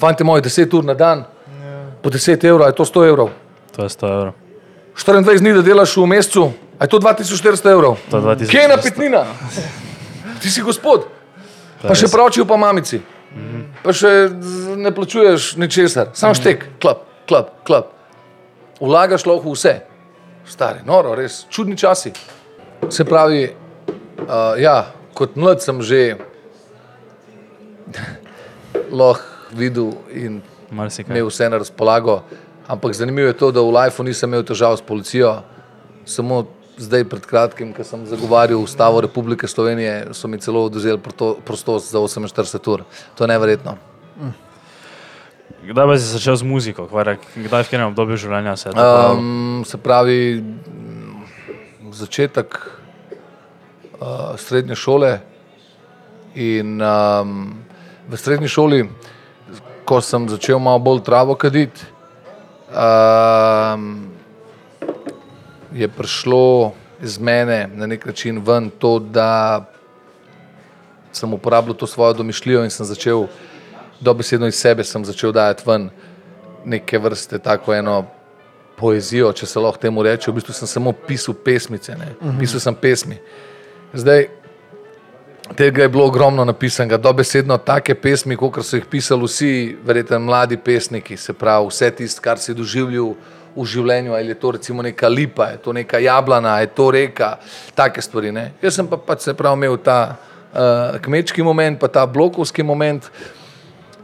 Fantje 0.00 0.24
moji, 0.24 0.42
10 0.42 0.74
ur 0.78 0.84
na 0.84 0.94
dan, 0.98 1.24
po 2.02 2.10
10 2.10 2.44
evrov, 2.48 2.66
je 2.66 2.74
to 2.74 2.84
100 2.84 3.08
evrov. 3.08 3.30
To 3.76 3.86
je 3.86 3.88
100 3.88 4.12
evrov. 4.12 4.34
24 4.96 5.40
dni, 5.40 5.52
da 5.54 5.62
delaš 5.62 5.96
v 5.96 6.06
mesecu, 6.06 6.50
je 6.80 6.88
to 6.88 6.98
2400 6.98 7.72
evrov. 7.72 7.96
To 8.10 8.18
je 8.18 8.22
2400. 8.22 8.50
Kje 8.50 8.60
je 8.60 8.68
napitnina? 8.68 9.22
Ti 10.42 10.50
si 10.50 10.64
gospod, 10.64 11.06
pa 11.80 11.94
še 11.94 12.10
pravčijo 12.10 12.48
pa 12.48 12.58
mamici. 12.60 13.00
Pa 13.82 13.94
še 13.96 14.28
ne 14.76 14.90
plačuješ 14.92 15.54
ničesar, 15.56 16.12
samo 16.18 16.34
štek, 16.36 16.66
klap, 16.82 17.06
klap, 17.30 17.54
klap. 17.64 17.94
Vlagaš 18.82 19.26
lahko 19.26 19.50
v 19.50 19.54
vse. 19.54 19.74
Stari, 20.46 20.82
noro, 20.86 21.14
res, 21.14 21.46
čudni 21.50 21.76
časi. 21.78 22.10
Se 22.90 23.04
pravi, 23.06 23.44
uh, 23.46 24.58
ja, 24.58 24.90
kot 25.14 25.36
mlad 25.38 25.62
sem 25.62 25.78
že 25.82 26.18
lahko 28.98 29.22
videl 29.54 29.92
in 30.10 30.40
Marsikaj. 30.70 31.14
imel 31.14 31.28
vse 31.30 31.48
na 31.48 31.62
razpolago. 31.62 32.22
Ampak 32.66 32.94
zanimivo 32.94 33.28
je 33.28 33.38
to, 33.38 33.52
da 33.52 33.60
v 33.60 33.70
Lifeu 33.70 34.04
nisem 34.04 34.30
imel 34.30 34.42
težav 34.42 34.76
s 34.76 34.82
policijo. 34.82 35.42
Samo 36.04 36.46
zdaj, 36.78 37.04
pred 37.04 37.26
kratkim, 37.26 37.72
ko 37.76 37.84
sem 37.84 38.06
zagovarjal 38.06 38.62
Ustavo 38.62 39.00
Republike 39.00 39.48
Slovenije, 39.48 40.14
so 40.16 40.28
mi 40.28 40.40
celo 40.40 40.64
oduzeli 40.66 40.98
prostost 41.44 41.92
za 41.92 41.98
48 41.98 42.70
ur. 42.72 42.82
To 43.14 43.24
je 43.24 43.28
neverjetno. 43.28 43.76
Kdaj 45.62 45.86
pa 45.86 45.94
si 45.94 46.10
začel 46.10 46.34
z 46.36 46.42
muziko? 46.42 46.90
Kvar, 46.90 47.22
kdaj 47.38 47.62
v 47.62 47.68
katerem 47.70 47.94
obdobju 47.94 48.18
življenja 48.26 48.56
se 48.58 48.68
je 48.68 48.74
to? 48.74 48.86
Um, 49.14 49.62
se 49.62 49.78
pravi, 49.78 50.42
začetek 51.94 52.58
uh, 54.02 54.34
srednje 54.34 54.74
šole. 54.74 55.20
In 56.34 56.82
um, 56.82 57.62
v 58.10 58.18
srednji 58.18 58.50
šoli, 58.50 58.80
ko 59.86 60.02
sem 60.02 60.26
začel 60.26 60.58
malo 60.58 60.82
bolj 60.82 61.04
travo 61.06 61.38
kaditi, 61.38 61.86
um, 62.74 64.10
je 65.70 65.86
prišlo 65.86 66.72
iz 67.02 67.22
mene 67.22 67.70
na 67.70 67.86
nek 67.86 68.02
način 68.06 68.42
ven 68.42 68.66
to, 68.82 68.98
da 68.98 69.62
sem 71.12 71.30
uporabljal 71.30 71.78
to 71.78 71.86
svojo 71.86 72.18
domišljijo 72.18 72.64
in 72.64 72.70
sem 72.70 72.86
začel 72.86 73.28
dobesedno 74.02 74.46
iz 74.46 74.58
sebe 74.58 74.84
sem 74.84 75.04
začel 75.04 75.32
dajati 75.32 75.62
ven 75.66 75.90
neke 76.64 76.98
vrste 76.98 77.38
tako 77.38 77.74
eno 77.74 78.02
poezijo, 78.76 79.32
če 79.32 79.46
se 79.46 79.60
lahko 79.60 79.78
temu 79.78 80.02
reče. 80.02 80.30
V 80.30 80.40
bistvu 80.40 80.54
sem 80.56 80.68
samo 80.68 80.92
pisal 80.92 81.36
pesmice, 81.44 81.94
ne. 81.98 82.14
pisal 82.40 82.60
sem 82.62 82.74
pesmi. 82.74 83.18
Zdaj, 83.94 84.26
tega 85.56 85.84
je 85.84 85.92
bilo 85.92 86.06
ogromno 86.06 86.44
napisanega, 86.44 86.98
dobesedno 86.98 87.58
take 87.62 87.94
pesmi, 87.94 88.36
kot 88.36 88.62
so 88.64 88.78
jih 88.78 88.88
pisali 88.90 89.28
vsi, 89.28 89.52
verjetno 89.84 90.18
mladi 90.26 90.56
pesniki, 90.56 91.16
se 91.16 91.34
pravi 91.36 91.68
vse 91.68 91.90
tisto, 92.00 92.24
kar 92.24 92.40
si 92.42 92.54
doživljal 92.56 93.14
v 93.52 93.66
življenju, 93.68 94.14
ali 94.16 94.32
je 94.32 94.38
to 94.40 94.54
recimo 94.56 94.82
neka 94.82 95.08
lipa, 95.12 95.50
je 95.52 95.58
to 95.62 95.74
neka 95.76 96.00
jablana, 96.00 96.56
je 96.64 96.70
to 96.72 96.88
reka, 96.90 97.34
take 97.76 98.02
stvari. 98.02 98.32
Ne. 98.32 98.46
Jaz 98.62 98.80
sem 98.80 98.88
pa 98.88 98.96
pač 98.96 99.28
se 99.28 99.36
pravi 99.36 99.60
imel 99.60 99.76
ta 99.84 99.98
uh, 100.16 100.96
kmečki 101.04 101.44
moment, 101.44 101.78
pa 101.78 101.90
ta 101.92 102.06
blokovski 102.08 102.64
moment. 102.64 103.10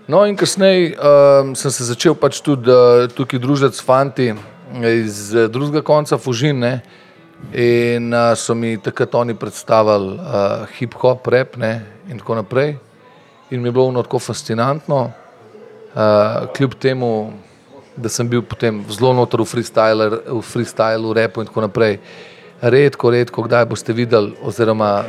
No, 0.09 0.23
in 0.27 0.37
kasneje 0.37 0.97
um, 0.97 1.51
sem 1.53 1.69
se 1.69 1.85
začel 1.85 2.15
pač 2.17 2.39
tudi 2.41 2.73
uh, 2.73 3.05
tukaj 3.13 3.43
družiti 3.45 3.77
s 3.77 3.85
fanti 3.85 4.31
iz 4.81 5.19
uh, 5.37 5.51
drugega 5.53 5.83
konca 5.85 6.17
Fužine. 6.17 6.79
In 7.53 8.09
uh, 8.17 8.33
so 8.33 8.57
mi 8.57 8.79
takrat 8.81 9.13
oni 9.21 9.37
predstavili 9.37 10.17
uh, 10.17 10.65
hip-hop, 10.79 11.29
rap 11.29 11.59
ne, 11.61 11.75
in 12.09 12.23
tako 12.23 12.39
naprej. 12.41 12.79
In 13.53 13.61
mi 13.61 13.69
je 13.69 13.75
bilo 13.77 13.85
ono 13.93 14.01
tako 14.01 14.23
fascinantno, 14.31 15.03
uh, 15.93 16.49
kljub 16.57 16.79
temu, 16.81 17.13
da 17.93 18.09
sem 18.09 18.33
bil 18.33 18.41
potem 18.49 18.81
zelo 18.89 19.13
notor 19.13 19.45
v 19.45 19.51
freestylu, 19.53 21.13
v 21.13 21.19
repu 21.21 21.45
in 21.45 21.53
tako 21.53 21.69
naprej. 21.69 22.01
Redko, 22.61 23.11
redko, 23.11 23.43
kdaj 23.43 23.65
boste 23.71 23.93
videli, 23.93 24.33
oziroma 24.43 25.05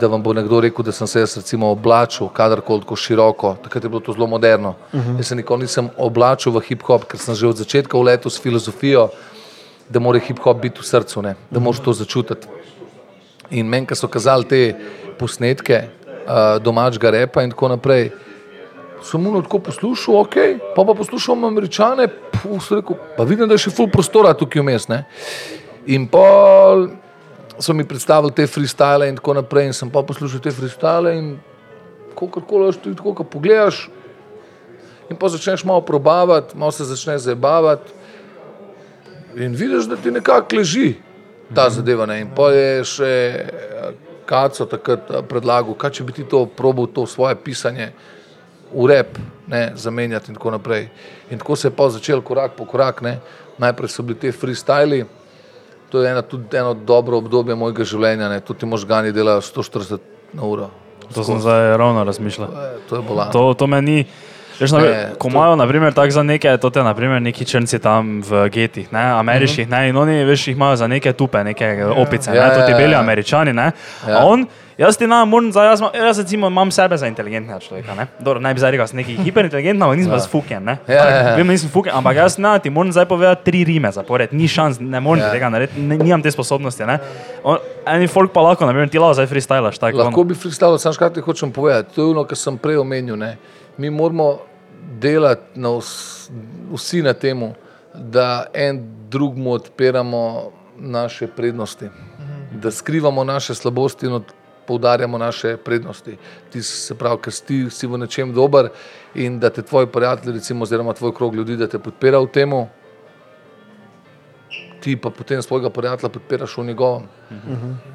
da 0.00 0.06
vam 0.06 0.22
bo 0.22 0.32
nekdo 0.32 0.60
rekel, 0.60 0.84
da 0.84 0.92
sem 0.92 1.06
se 1.06 1.20
jaz 1.20 1.36
recimo 1.36 1.70
oblačil 1.70 2.28
kadarkoli 2.28 2.80
tako 2.80 2.96
široko, 2.96 3.56
takrat 3.62 3.84
je 3.84 3.90
bilo 3.90 4.00
to 4.00 4.12
zelo 4.12 4.26
moderno. 4.26 4.74
Uh 4.92 5.00
-huh. 5.00 5.16
Jaz 5.16 5.26
se 5.26 5.34
nikoli 5.34 5.62
nisem 5.62 5.88
oblačil 5.96 6.52
v 6.52 6.60
hip-hop, 6.60 7.04
ker 7.04 7.20
sem 7.20 7.34
že 7.34 7.46
od 7.46 7.56
začetka 7.56 7.98
v 7.98 8.02
letu 8.02 8.30
s 8.30 8.40
filozofijo, 8.40 9.08
da 9.88 10.00
mora 10.00 10.18
hip-hop 10.18 10.60
biti 10.60 10.80
v 10.80 10.84
srcu, 10.84 11.22
ne? 11.22 11.34
da 11.50 11.60
moraš 11.60 11.80
to 11.80 11.92
začutiti. 11.92 12.46
In 13.50 13.66
meni, 13.66 13.86
ko 13.86 13.94
so 13.94 14.08
kazali 14.08 14.44
te 14.44 14.74
posnetke 15.18 15.84
uh, 16.26 16.62
domačega 16.62 17.10
repa 17.10 17.42
in 17.42 17.50
tako 17.50 17.68
naprej, 17.68 18.10
sem 19.02 19.20
mu 19.20 19.42
tako 19.42 19.58
poslušal, 19.58 20.16
ok, 20.16 20.34
pa 20.76 20.84
pa 20.84 20.94
poslušal 20.94 21.44
američane, 21.44 22.08
puf, 22.08 22.70
rekel, 22.70 22.96
pa 23.16 23.24
vidim, 23.24 23.48
da 23.48 23.54
je 23.54 23.58
še 23.58 23.70
full 23.70 23.90
prostora 23.90 24.34
tukaj 24.34 24.62
vmes. 24.62 24.88
In 25.86 26.06
pa 26.08 26.26
so 27.58 27.74
mi 27.74 27.84
predstavili 27.84 28.32
te 28.32 28.46
freestyle 28.46 29.08
in 29.08 29.16
tako 29.16 29.34
naprej, 29.34 29.66
in 29.66 29.72
sem 29.72 29.90
pa 29.90 30.02
poslušal 30.02 30.40
te 30.40 30.50
freestyle 30.50 31.14
in 31.18 31.34
kakorkoli 32.14 32.72
že 32.72 32.78
ti 32.78 32.94
tako 32.96 33.24
pogledaš. 33.24 33.90
In 35.10 35.16
pa 35.16 35.28
začneš 35.28 35.64
malo 35.64 35.80
probavati, 35.80 36.56
malo 36.56 36.72
se 36.72 36.84
začneš 36.84 37.20
zabavati, 37.20 37.92
in 39.36 39.54
vidiš, 39.54 39.84
da 39.84 39.96
ti 39.96 40.10
nekako 40.10 40.56
leži 40.56 40.94
ta 41.54 41.70
zadeva. 41.70 42.06
Ne? 42.06 42.20
In 42.20 42.30
pa 42.34 42.50
je 42.52 42.84
še 42.84 43.12
Kaco 44.26 44.66
takrat 44.70 45.10
predlagal, 45.28 45.74
kaj 45.76 45.98
če 45.98 46.04
bi 46.06 46.14
ti 46.16 46.24
to 46.24 46.46
probil, 46.46 46.86
to 46.86 47.06
svoje 47.06 47.36
pisanje 47.36 47.90
v 48.72 48.86
rep, 48.88 49.18
ne, 49.50 49.72
zamenjati 49.76 50.30
in 50.32 50.38
tako 50.38 50.54
naprej. 50.54 50.86
In 51.30 51.42
tako 51.42 51.56
se 51.56 51.68
je 51.68 51.74
pa 51.76 51.90
začel 51.90 52.22
korak 52.22 52.54
po 52.56 52.64
korak. 52.64 53.02
Ne. 53.02 53.18
Najprej 53.60 53.92
so 53.92 54.04
bili 54.06 54.18
te 54.18 54.32
freestyle, 54.32 55.02
to 55.92 56.00
je 56.02 56.10
ena, 56.10 56.22
tudi 56.22 56.56
eno 56.56 56.72
dobro 56.74 57.18
obdobje 57.20 57.54
mojega 57.54 57.84
življenja, 57.84 58.28
ne. 58.28 58.40
tudi 58.40 58.66
možgani 58.66 59.12
delajo 59.12 59.42
140 59.44 60.00
na 60.32 60.42
uro. 60.42 60.70
To 61.12 61.20
sem 61.24 61.40
zdaj 61.40 61.76
ravno 61.76 62.04
razmišljal. 62.04 62.48
To 62.88 62.96
je- 62.96 63.02
bolano. 63.02 63.32
To, 63.32 63.52
to 63.54 63.66
meni. 63.66 64.06
Veš, 64.62 64.72
na, 64.72 64.78
Ne, 64.78 64.90
ko 65.18 65.28
imajo, 65.28 65.56
naprimer, 65.56 65.90
tako 65.92 66.10
za 66.12 66.22
neke, 66.22 66.56
to 66.56 66.70
te, 66.70 66.80
naprimer, 66.80 67.18
neki 67.20 67.44
črnci 67.44 67.78
tam 67.78 68.20
v 68.22 68.46
getih, 68.48 68.92
ne, 68.92 69.02
ameriških, 69.12 69.66
ne, 69.66 69.88
in 69.88 69.96
oni, 69.96 70.22
veš, 70.24 70.46
jih 70.46 70.56
imajo 70.56 70.76
za 70.76 70.86
neke 70.86 71.12
tupe, 71.12 71.42
neke 71.42 71.66
opice, 71.96 72.30
Ja, 72.30 72.44
ne, 72.44 72.54
to 72.54 72.62
ti 72.62 72.70
ja, 72.70 72.78
beli 72.78 72.92
ja. 72.92 73.00
američani, 73.00 73.52
ne. 73.52 73.72
Ja. 74.02 74.16
A 74.16 74.24
on, 74.24 74.46
jaz 74.78 74.96
ti 74.96 75.06
nam 75.06 75.28
moram, 75.28 75.50
jaz, 75.50 75.80
imam- 75.80 75.94
jaz 75.96 76.18
recimo 76.18 76.46
imam 76.46 76.70
sebe 76.70 76.96
za 76.96 77.06
inteligentnega 77.06 77.58
človeka, 77.58 77.94
ne. 77.94 78.06
Dobro, 78.18 78.40
naj 78.40 78.54
bi 78.54 78.60
zdaj 78.60 78.70
rekel, 78.70 78.86
sem 78.86 78.96
neki 78.96 79.16
hiperinteligenten, 79.24 79.82
ampak 79.82 79.96
nisem 79.96 80.12
pa 80.12 80.20
sfuken, 80.20 80.62
ne. 80.62 80.76
Ja, 80.86 80.94
ja, 80.96 81.16
ja. 81.24 81.34
Vem, 81.34 81.48
nisem 81.48 81.68
fuken, 81.68 81.92
ampak 81.92 82.16
jaz 82.16 82.38
ne, 82.38 82.54
ti 82.58 82.70
moram 82.70 82.92
zdaj 82.92 83.06
povedati 83.06 83.44
tri 83.44 83.64
rime 83.64 83.90
zapored, 83.90 84.30
ni 84.32 84.46
šans, 84.46 84.78
ne 84.78 85.00
morem 85.00 85.20
Ja. 85.20 85.26
ja. 85.26 85.32
tega 85.32 85.48
narediti, 85.48 85.80
nimam 85.80 86.22
te 86.22 86.30
sposobnosti, 86.30 86.84
ne. 86.84 86.98
On, 87.42 87.58
eni 87.88 88.06
folk 88.06 88.30
pa 88.30 88.40
lahko, 88.42 88.62
naprimer, 88.62 88.88
ti 88.88 88.98
lahko 88.98 89.14
zdaj 89.14 89.26
freestylaš, 89.26 89.78
tako. 89.78 89.98
ono. 89.98 90.04
Lahko 90.04 90.24
bi 90.24 90.34
freestyle, 90.36 90.78
samo 90.78 90.94
kaj 90.94 91.10
ti 91.10 91.20
hočem 91.22 91.50
povedati. 91.50 91.94
To 91.94 92.00
je 92.00 92.10
ono, 92.10 92.24
kar 92.24 92.36
sem 92.36 92.56
prej 92.56 92.78
omenil. 92.78 93.16
Ne. 93.16 93.36
Mi 93.76 93.90
moramo 93.90 94.38
delati 95.00 95.60
na 95.60 95.70
vs, 95.76 96.30
vsi 96.72 97.02
na 97.02 97.12
tem, 97.12 97.52
da 97.94 98.46
en 98.54 98.80
drugmu 99.10 99.52
odpiramo 99.52 100.50
naše 100.78 101.26
prednosti, 101.26 101.88
da 102.52 102.70
skrivamo 102.70 103.24
naše 103.24 103.54
slabosti 103.54 104.06
in 104.06 104.20
poudarjamo 104.66 105.18
naše 105.18 105.56
prednosti. 105.56 106.16
Ti 106.50 106.62
se 106.62 106.94
pravi, 106.94 107.18
ker 107.22 107.32
si, 107.32 107.70
si 107.70 107.86
v 107.86 107.98
nečem 107.98 108.32
dober 108.32 108.68
in 109.14 109.40
da 109.40 109.50
te 109.50 109.62
tvoji 109.62 109.86
prijatelji, 109.86 110.34
recimo, 110.34 110.62
oziroma 110.62 110.92
tvoj 110.92 111.14
krog 111.14 111.34
ljudi, 111.34 111.56
da 111.56 111.66
te 111.66 111.78
podpira 111.78 112.18
v 112.18 112.30
tem, 112.32 112.52
ti 114.80 114.96
pa 114.96 115.10
potem 115.10 115.42
svojega 115.42 115.70
prijatelja 115.70 116.10
podpiraš 116.10 116.56
v 116.58 116.64
njegovem. 116.64 117.08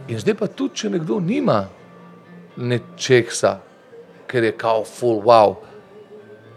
In 0.08 0.20
zdaj 0.20 0.36
pa 0.36 0.48
tudi, 0.48 0.76
če 0.76 0.90
nekdo 0.90 1.20
nima 1.20 1.66
nečesa, 2.58 3.60
ker 4.28 4.44
je 4.44 4.52
kao 4.58 4.84
full 4.84 5.22
wow, 5.24 5.56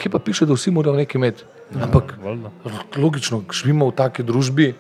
ki 0.01 0.09
pa 0.09 0.19
piše, 0.19 0.47
da 0.47 0.57
vsi 0.57 0.71
morajo 0.73 0.97
nekaj 0.97 1.19
imeti. 1.19 1.45
Ampak 1.83 2.17
Valjda. 2.23 2.51
logično, 2.97 3.43
živimo 3.53 3.91
v 3.91 3.95
taki 3.95 4.23
družbi, 4.23 4.75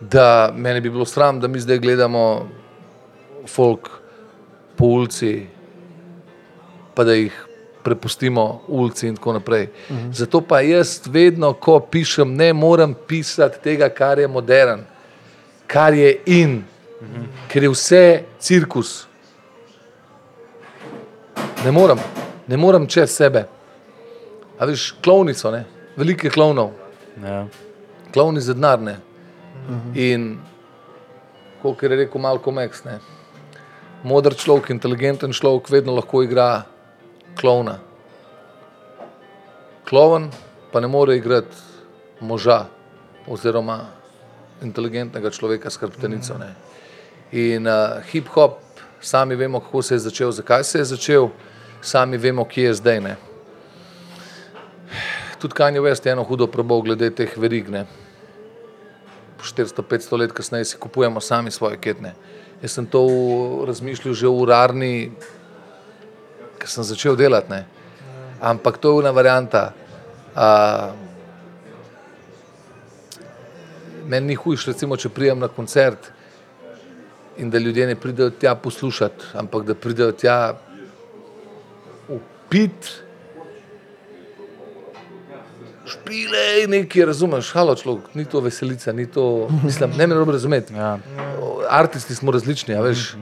da 0.00 0.52
meni 0.56 0.80
bi 0.80 0.90
bilo 0.90 1.04
sram, 1.04 1.40
da 1.40 1.48
mi 1.48 1.60
zdaj 1.60 1.78
gledamo 1.78 2.48
folk 3.48 3.88
po 4.76 4.84
ulici, 4.84 5.46
pa 6.94 7.04
da 7.04 7.16
jih 7.16 7.46
prepustimo 7.82 8.60
ulici 8.68 9.08
in 9.08 9.16
tako 9.16 9.32
naprej. 9.32 9.68
Uh 9.90 9.96
-huh. 9.96 10.12
Zato 10.12 10.40
pa 10.40 10.60
jaz 10.60 11.00
vedno, 11.06 11.52
ko 11.52 11.80
pišem, 11.80 12.34
ne 12.36 12.52
morem 12.52 12.94
pisati 13.06 13.58
tega, 13.62 13.88
kar 13.88 14.18
je 14.18 14.28
modern, 14.28 14.80
kar 15.66 15.94
je 15.94 16.20
in, 16.26 16.64
uh 17.00 17.06
-huh. 17.08 17.24
ker 17.48 17.62
je 17.62 17.68
vse 17.68 18.22
cirkus. 18.38 19.06
Ne 21.64 21.70
morem, 21.70 21.98
ne 22.46 22.56
morem 22.56 22.86
čez 22.86 23.10
sebe. 23.10 23.44
A 24.60 24.66
veš, 24.68 24.90
klovni 25.02 25.32
so, 25.34 25.50
ne? 25.50 25.64
velike 25.96 26.30
klovnov, 26.30 26.70
Ja. 27.24 27.46
klovni 28.12 28.40
za 28.40 28.54
denar. 28.54 28.80
ne. 28.80 28.96
In 29.94 30.38
kot 31.62 31.82
je 31.82 31.88
rekel 31.88 32.20
Malcolm 32.20 32.58
X, 32.58 32.84
ne? 32.84 32.98
moder 34.04 34.34
človek, 34.34 34.70
inteligenten 34.70 35.32
človek 35.32 35.70
vedno 35.70 35.94
lahko 35.94 36.22
igra 36.22 36.62
klovna. 37.40 37.78
Kloven 39.88 40.30
pa 40.72 40.80
ne 40.80 40.86
more 40.86 41.16
igrati 41.16 41.56
moža 42.20 42.66
oziroma 43.26 43.86
inteligentnega 44.62 45.30
človeka 45.30 45.70
s 45.70 45.76
hrbtenico. 45.76 46.38
ne. 46.38 46.54
In 47.32 47.66
uh, 47.66 48.02
hip-hop, 48.12 48.58
sami 49.00 49.36
vemo, 49.36 49.60
kako 49.60 49.82
se 49.82 49.94
je 49.94 49.98
začel, 49.98 50.30
zakaj 50.32 50.64
se 50.64 50.78
je 50.78 50.84
začel, 50.84 51.28
sami 51.80 52.16
vemo, 52.16 52.44
kje 52.44 52.64
je 52.64 52.74
zdaj. 52.74 53.00
Ne. 53.00 53.16
Tudi 55.40 55.54
Kanye 55.56 55.80
West 55.80 56.06
je 56.06 56.12
eno 56.12 56.24
hudo 56.24 56.46
probal 56.46 56.82
glede 56.84 57.10
teh 57.10 57.32
verig. 57.36 57.70
Ne. 57.72 57.86
400-500 59.40 60.18
let 60.18 60.32
kasneje 60.36 60.64
si 60.64 60.76
kupujemo 60.76 61.20
sami 61.20 61.50
svoje 61.50 61.80
ketne. 61.80 62.12
Jaz 62.62 62.76
sem 62.76 62.86
to 62.86 63.00
razmišljal 63.64 64.14
že 64.14 64.28
v 64.28 64.36
urarni, 64.36 64.94
ker 66.60 66.68
sem 66.68 66.84
začel 66.84 67.16
delati. 67.16 67.48
Ne. 67.48 67.64
Ampak 68.40 68.76
to 68.76 68.92
je 68.92 69.04
ena 69.04 69.16
varianta. 69.16 69.72
A, 70.36 70.92
meni 74.04 74.32
ni 74.32 74.36
hujš, 74.36 74.68
recimo, 74.68 74.96
če 74.96 75.08
prijem 75.08 75.40
na 75.40 75.48
koncert 75.48 76.12
in 77.40 77.48
da 77.50 77.58
ljudje 77.58 77.86
ne 77.86 77.96
pridejo 77.96 78.30
tja 78.36 78.54
poslušati, 78.54 79.32
ampak 79.40 79.64
da 79.64 79.74
pridejo 79.74 80.12
tja 80.12 80.58
upiti, 82.08 83.08
špile 85.90 86.66
nekaj, 86.68 87.04
razumeš, 87.04 87.52
halo 87.52 87.74
človek, 87.76 88.14
ni 88.14 88.24
to 88.24 88.40
veselica, 88.40 88.92
ni 88.92 89.06
to, 89.06 89.48
mislim, 89.64 89.92
ne 89.98 90.06
me 90.06 90.14
dobro 90.14 90.32
razumeti. 90.32 90.74
Ja. 90.74 90.98
Artisti 91.68 92.14
smo 92.14 92.32
različni, 92.32 92.74
a 92.74 92.80
veš. 92.80 93.14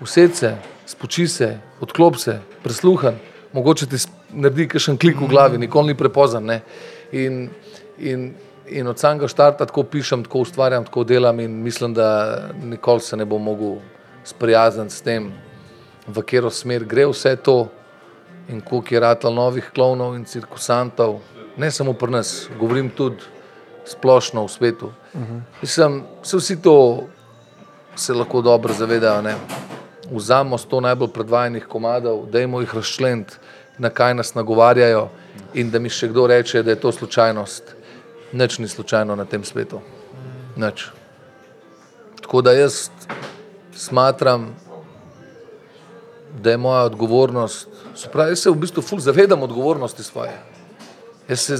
Used 0.00 0.34
se, 0.36 0.56
spoči 0.86 1.28
se, 1.28 1.58
odklop 1.80 2.16
se, 2.20 2.40
presluhan, 2.62 3.16
mogoče 3.52 3.86
ti 3.86 3.96
naredi 4.32 4.68
kakšen 4.68 4.98
klik 5.00 5.20
v 5.20 5.28
glavi, 5.30 5.58
nikoli 5.58 5.92
ni 5.92 5.96
prepozan. 5.96 6.44
Ne? 6.44 6.60
In, 7.12 7.48
in, 7.98 8.34
in 8.68 8.88
od 8.88 9.00
samega 9.00 9.28
štarta 9.28 9.66
tako 9.66 9.86
pišem, 9.88 10.24
tako 10.26 10.44
ustvarjam, 10.44 10.84
tako 10.84 11.04
delam 11.04 11.40
in 11.40 11.62
mislim, 11.62 11.94
da 11.94 12.08
nikoli 12.62 13.00
se 13.00 13.16
ne 13.16 13.24
bom 13.24 13.42
mogel 13.42 13.78
sprijazniti 14.24 14.94
s 14.94 15.00
tem, 15.00 15.32
v 16.06 16.22
katero 16.22 16.50
smer 16.50 16.84
gre 16.84 17.06
vse 17.06 17.36
to 17.36 17.66
in 18.48 18.60
koliko 18.60 18.94
je 18.94 19.00
ratal 19.00 19.34
novih 19.34 19.70
klovnov 19.74 20.14
in 20.16 20.24
cirkusantov. 20.24 21.18
Ne 21.56 21.70
samo 21.70 21.92
pri 21.92 22.10
nas, 22.10 22.48
govorim 22.58 22.90
tudi 22.90 23.22
splošno 23.86 24.44
v 24.44 24.48
svetu. 24.48 24.92
Mislim, 25.62 26.02
se 26.22 26.36
vsi 26.36 26.62
to 26.62 27.06
se 27.96 28.14
lahko 28.14 28.42
dobro 28.42 28.74
zavedajo. 28.74 29.22
Ne? 29.22 29.34
Vzamemo 30.10 30.58
sto 30.58 30.80
najbolj 30.80 31.08
predvajanih 31.08 31.66
komadov, 31.66 32.26
dajmo 32.30 32.60
jih 32.60 32.74
razčleniti, 32.74 33.38
na 33.78 33.90
kaj 33.90 34.14
nas 34.14 34.34
nagovarjajo, 34.34 35.08
in 35.54 35.70
da 35.70 35.78
mi 35.78 35.90
še 35.92 36.08
kdo 36.08 36.26
reče, 36.26 36.62
da 36.62 36.70
je 36.70 36.80
to 36.80 36.92
slučajnost. 36.92 37.74
Nič 38.32 38.58
ni 38.58 38.68
slučajno 38.68 39.16
na 39.16 39.24
tem 39.24 39.44
svetu. 39.44 39.80
Nič. 40.56 40.88
Tako 42.22 42.42
da 42.42 42.52
jaz 42.52 42.88
smatram, 43.72 44.54
da 46.42 46.50
je 46.50 46.56
moja 46.56 46.82
odgovornost, 46.84 47.68
se 47.94 48.08
pravi, 48.12 48.32
jaz 48.32 48.44
se 48.44 48.50
v 48.50 48.60
bistvu 48.60 48.82
ful 48.82 49.00
zavedam 49.00 49.42
odgovornosti 49.42 50.02
svoje. 50.02 50.36
Jaz 51.28 51.40
se 51.40 51.56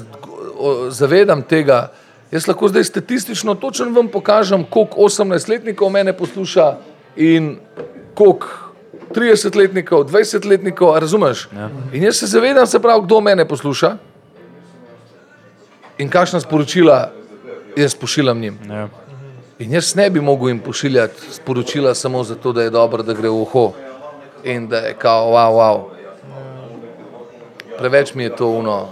zavedam 0.88 1.42
tega, 1.42 1.92
jaz 2.30 2.46
lahko 2.48 2.68
zdaj 2.68 2.84
statistično 2.84 3.54
točno 3.54 3.90
vam 3.90 4.08
pokažem, 4.08 4.64
koliko 4.70 5.00
18-letnikov 5.00 5.90
mene 5.90 6.12
posluša 6.16 6.76
in 7.16 7.58
koliko 8.14 8.46
30-letnikov, 9.14 10.04
20-letnikov, 10.10 10.96
a 10.96 10.98
razumeš? 10.98 11.48
Ja. 11.56 11.70
In 11.92 12.02
jaz 12.02 12.16
se 12.16 12.26
zavedam, 12.26 12.66
se 12.66 12.78
pravi, 12.82 13.02
kdo 13.04 13.20
mene 13.20 13.48
posluša 13.48 13.96
in 15.98 16.10
kakšna 16.10 16.40
sporočila 16.40 17.10
jaz 17.76 17.94
pošiljam 17.94 18.40
njim. 18.40 18.58
Ja. 18.68 18.88
In 19.58 19.72
jaz 19.72 19.94
ne 19.96 20.10
bi 20.10 20.20
mogel 20.20 20.48
jim 20.48 20.58
pošiljati 20.58 21.32
sporočila 21.32 21.94
samo 21.94 22.24
zato, 22.24 22.52
da 22.52 22.62
je 22.62 22.70
dobro, 22.70 23.02
da 23.02 23.14
gre 23.14 23.28
v 23.28 23.40
uho 23.42 23.72
in 24.44 24.68
da 24.68 24.76
je 24.76 24.94
kao, 24.94 25.30
wow, 25.32 25.52
wow. 25.52 25.80
Preveč 27.78 28.14
mi 28.14 28.24
je 28.24 28.36
to 28.36 28.48
uno, 28.48 28.88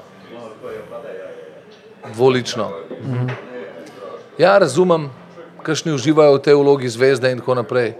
dvolično. 2.14 2.70
Ja, 4.38 4.58
razumem, 4.58 5.10
kakšni 5.62 5.92
uživajo 5.92 6.38
v 6.38 6.42
tej 6.42 6.54
vlogi 6.54 6.88
zvezde 6.88 7.30
in 7.32 7.38
tako 7.38 7.54
naprej. 7.54 7.94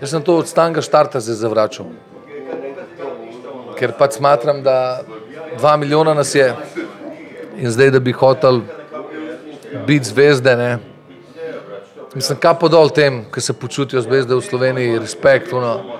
Jaz 0.00 0.10
sem 0.10 0.22
to 0.22 0.36
od 0.40 0.48
stanga 0.48 0.82
štarta 0.82 1.20
zdaj 1.20 1.36
zavračal. 1.36 1.90
Ker 3.78 3.92
pač 3.98 4.18
smatram, 4.18 4.62
da 4.62 5.02
dva 5.58 5.76
milijona 5.76 6.14
nas 6.14 6.34
je 6.34 6.48
in 7.58 7.70
zdaj, 7.70 7.90
da 7.90 8.00
bi 8.00 8.12
hotel 8.12 8.62
biti 9.86 10.08
zvezde, 10.08 10.56
ne. 10.56 10.78
Mislim, 12.14 12.38
kaj 12.38 12.58
pa 12.60 12.68
dol 12.68 12.90
tem, 12.90 13.24
ki 13.32 13.40
se 13.40 13.52
počutijo 13.52 14.02
zvezde 14.02 14.34
v 14.34 14.44
Sloveniji, 14.44 14.98
respekt, 14.98 15.52
ono. 15.52 15.98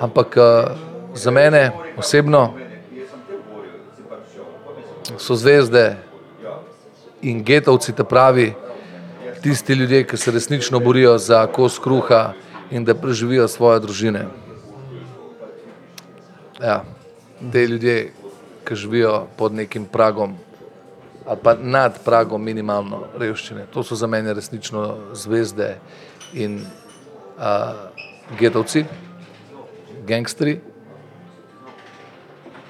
Ampak 0.00 0.36
uh, 0.36 0.44
za 1.14 1.30
mene 1.30 1.70
osebno 1.98 2.54
so 5.18 5.34
zvezde 5.34 5.96
in 7.22 7.42
getovci 7.44 7.92
te 7.92 8.04
pravi, 8.04 8.52
tisti 9.42 9.72
ljudje, 9.72 10.04
ki 10.06 10.16
se 10.16 10.30
resnično 10.30 10.80
borijo 10.80 11.18
za 11.18 11.46
kos 11.46 11.78
kruha 11.78 12.32
in 12.70 12.84
da 12.84 12.94
preživijo 12.94 13.48
svoje 13.48 13.80
družine. 13.80 14.26
Ja, 16.62 16.84
te 17.52 17.66
ljudje, 17.66 18.12
ki 18.64 18.76
živijo 18.76 19.26
pod 19.36 19.54
nekim 19.54 19.84
pragom 19.84 20.36
ali 21.28 21.38
pa 21.42 21.54
nad 21.60 21.98
pragom 22.04 22.44
minimalno 22.44 23.02
revščine, 23.18 23.66
to 23.72 23.82
so 23.84 23.94
za 23.94 24.06
mene 24.06 24.32
resnično 24.34 25.12
zvezde 25.12 25.74
in 26.32 26.62
uh, 27.36 27.44
getovci, 28.38 28.84
gangsteri. 30.08 30.54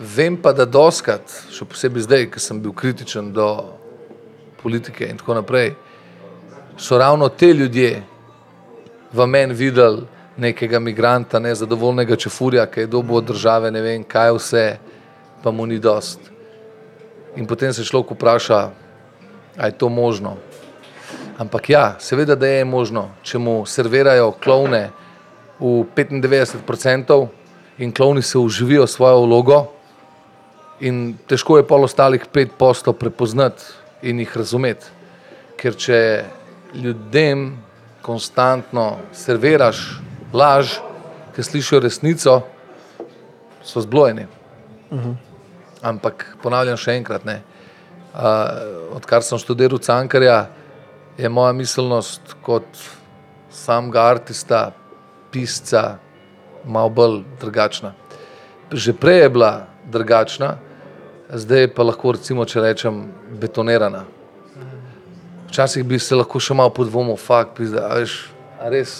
Vem 0.00 0.36
pa, 0.42 0.50
da 0.52 0.66
doskrat, 0.66 1.30
še 1.54 1.68
posebej 1.70 2.06
zdaj, 2.08 2.26
ki 2.34 2.42
sem 2.42 2.58
bil 2.62 2.74
kritičen 2.74 3.30
do 3.34 3.46
politike 4.62 5.06
in 5.06 5.18
tako 5.18 5.34
naprej, 5.34 5.74
so 6.76 6.98
ravno 6.98 7.28
te 7.28 7.52
ljudje 7.52 8.02
v 9.12 9.26
meni 9.26 9.54
videli 9.54 10.06
nekega 10.36 10.78
migranta, 10.78 11.38
nezadovoljnega 11.38 12.16
čefurja, 12.16 12.66
ki 12.66 12.80
je 12.80 12.86
dobil 12.86 13.16
od 13.16 13.24
države 13.24 13.70
ne 13.70 13.80
vem 13.82 14.04
kaj 14.04 14.32
vse, 14.36 14.66
pa 15.42 15.50
mu 15.50 15.66
ni 15.66 15.78
dost. 15.78 16.20
In 17.36 17.46
potem 17.46 17.72
se 17.72 17.84
človek 17.84 18.14
vpraša, 18.14 18.70
ali 19.56 19.68
je 19.68 19.78
to 19.78 19.88
možno. 19.88 20.36
Ampak 21.38 21.70
ja, 21.70 21.96
seveda, 21.98 22.34
da 22.34 22.46
je 22.46 22.64
možno, 22.64 23.08
če 23.22 23.38
mu 23.38 23.66
servirajo 23.66 24.32
klovne 24.42 24.90
v 25.58 25.82
95% 25.96 27.26
in 27.78 27.92
klovni 27.92 28.22
se 28.22 28.38
uživijo 28.38 28.86
svojo 28.86 29.20
vlogo, 29.26 29.66
in 30.80 31.16
težko 31.26 31.58
je 31.58 31.66
pol 31.66 31.84
ostalih 31.84 32.22
5% 32.32 32.92
prepoznati 32.92 33.64
in 34.02 34.20
jih 34.20 34.36
razumeti. 34.36 34.86
Ker 35.58 35.74
če 35.74 36.00
ljudem 36.74 37.50
konstantno 38.02 38.98
serviraš 39.12 39.82
laž, 40.32 40.78
ki 41.34 41.42
slišijo 41.42 41.80
resnico, 41.80 42.40
so 43.62 43.80
zblojeni. 43.80 44.26
Ampak 45.82 46.24
ponavljam 46.42 46.78
še 46.80 46.96
enkrat, 46.98 47.26
ne. 47.28 47.40
Uh, 48.18 48.96
odkar 48.96 49.22
sem 49.22 49.38
študiral 49.38 49.78
Cankarja, 49.84 50.48
je 51.18 51.28
moja 51.28 51.52
miselnost 51.52 52.34
kot 52.42 52.66
samega 53.52 54.06
artista, 54.08 54.70
pisca, 55.30 55.98
malo 56.64 56.90
bolj 56.90 57.20
drugačna. 57.40 57.92
Že 58.72 58.94
prej 59.00 59.22
je 59.22 59.28
bila 59.36 59.52
drugačna, 59.84 60.56
zdaj 61.34 61.68
pa 61.74 61.82
lahko 61.82 62.12
recimo, 62.16 62.44
če 62.48 62.62
rečem, 62.64 63.02
betonirana. 63.40 64.04
Včasih 65.48 65.84
bi 65.84 65.98
se 65.98 66.16
lahko 66.16 66.40
še 66.40 66.56
malo 66.56 66.72
podvomil, 66.76 67.16
fakt, 67.20 67.56
pizda, 67.56 67.86
a 67.88 68.00
veš, 68.00 68.16
a 68.60 68.70
res, 68.72 68.92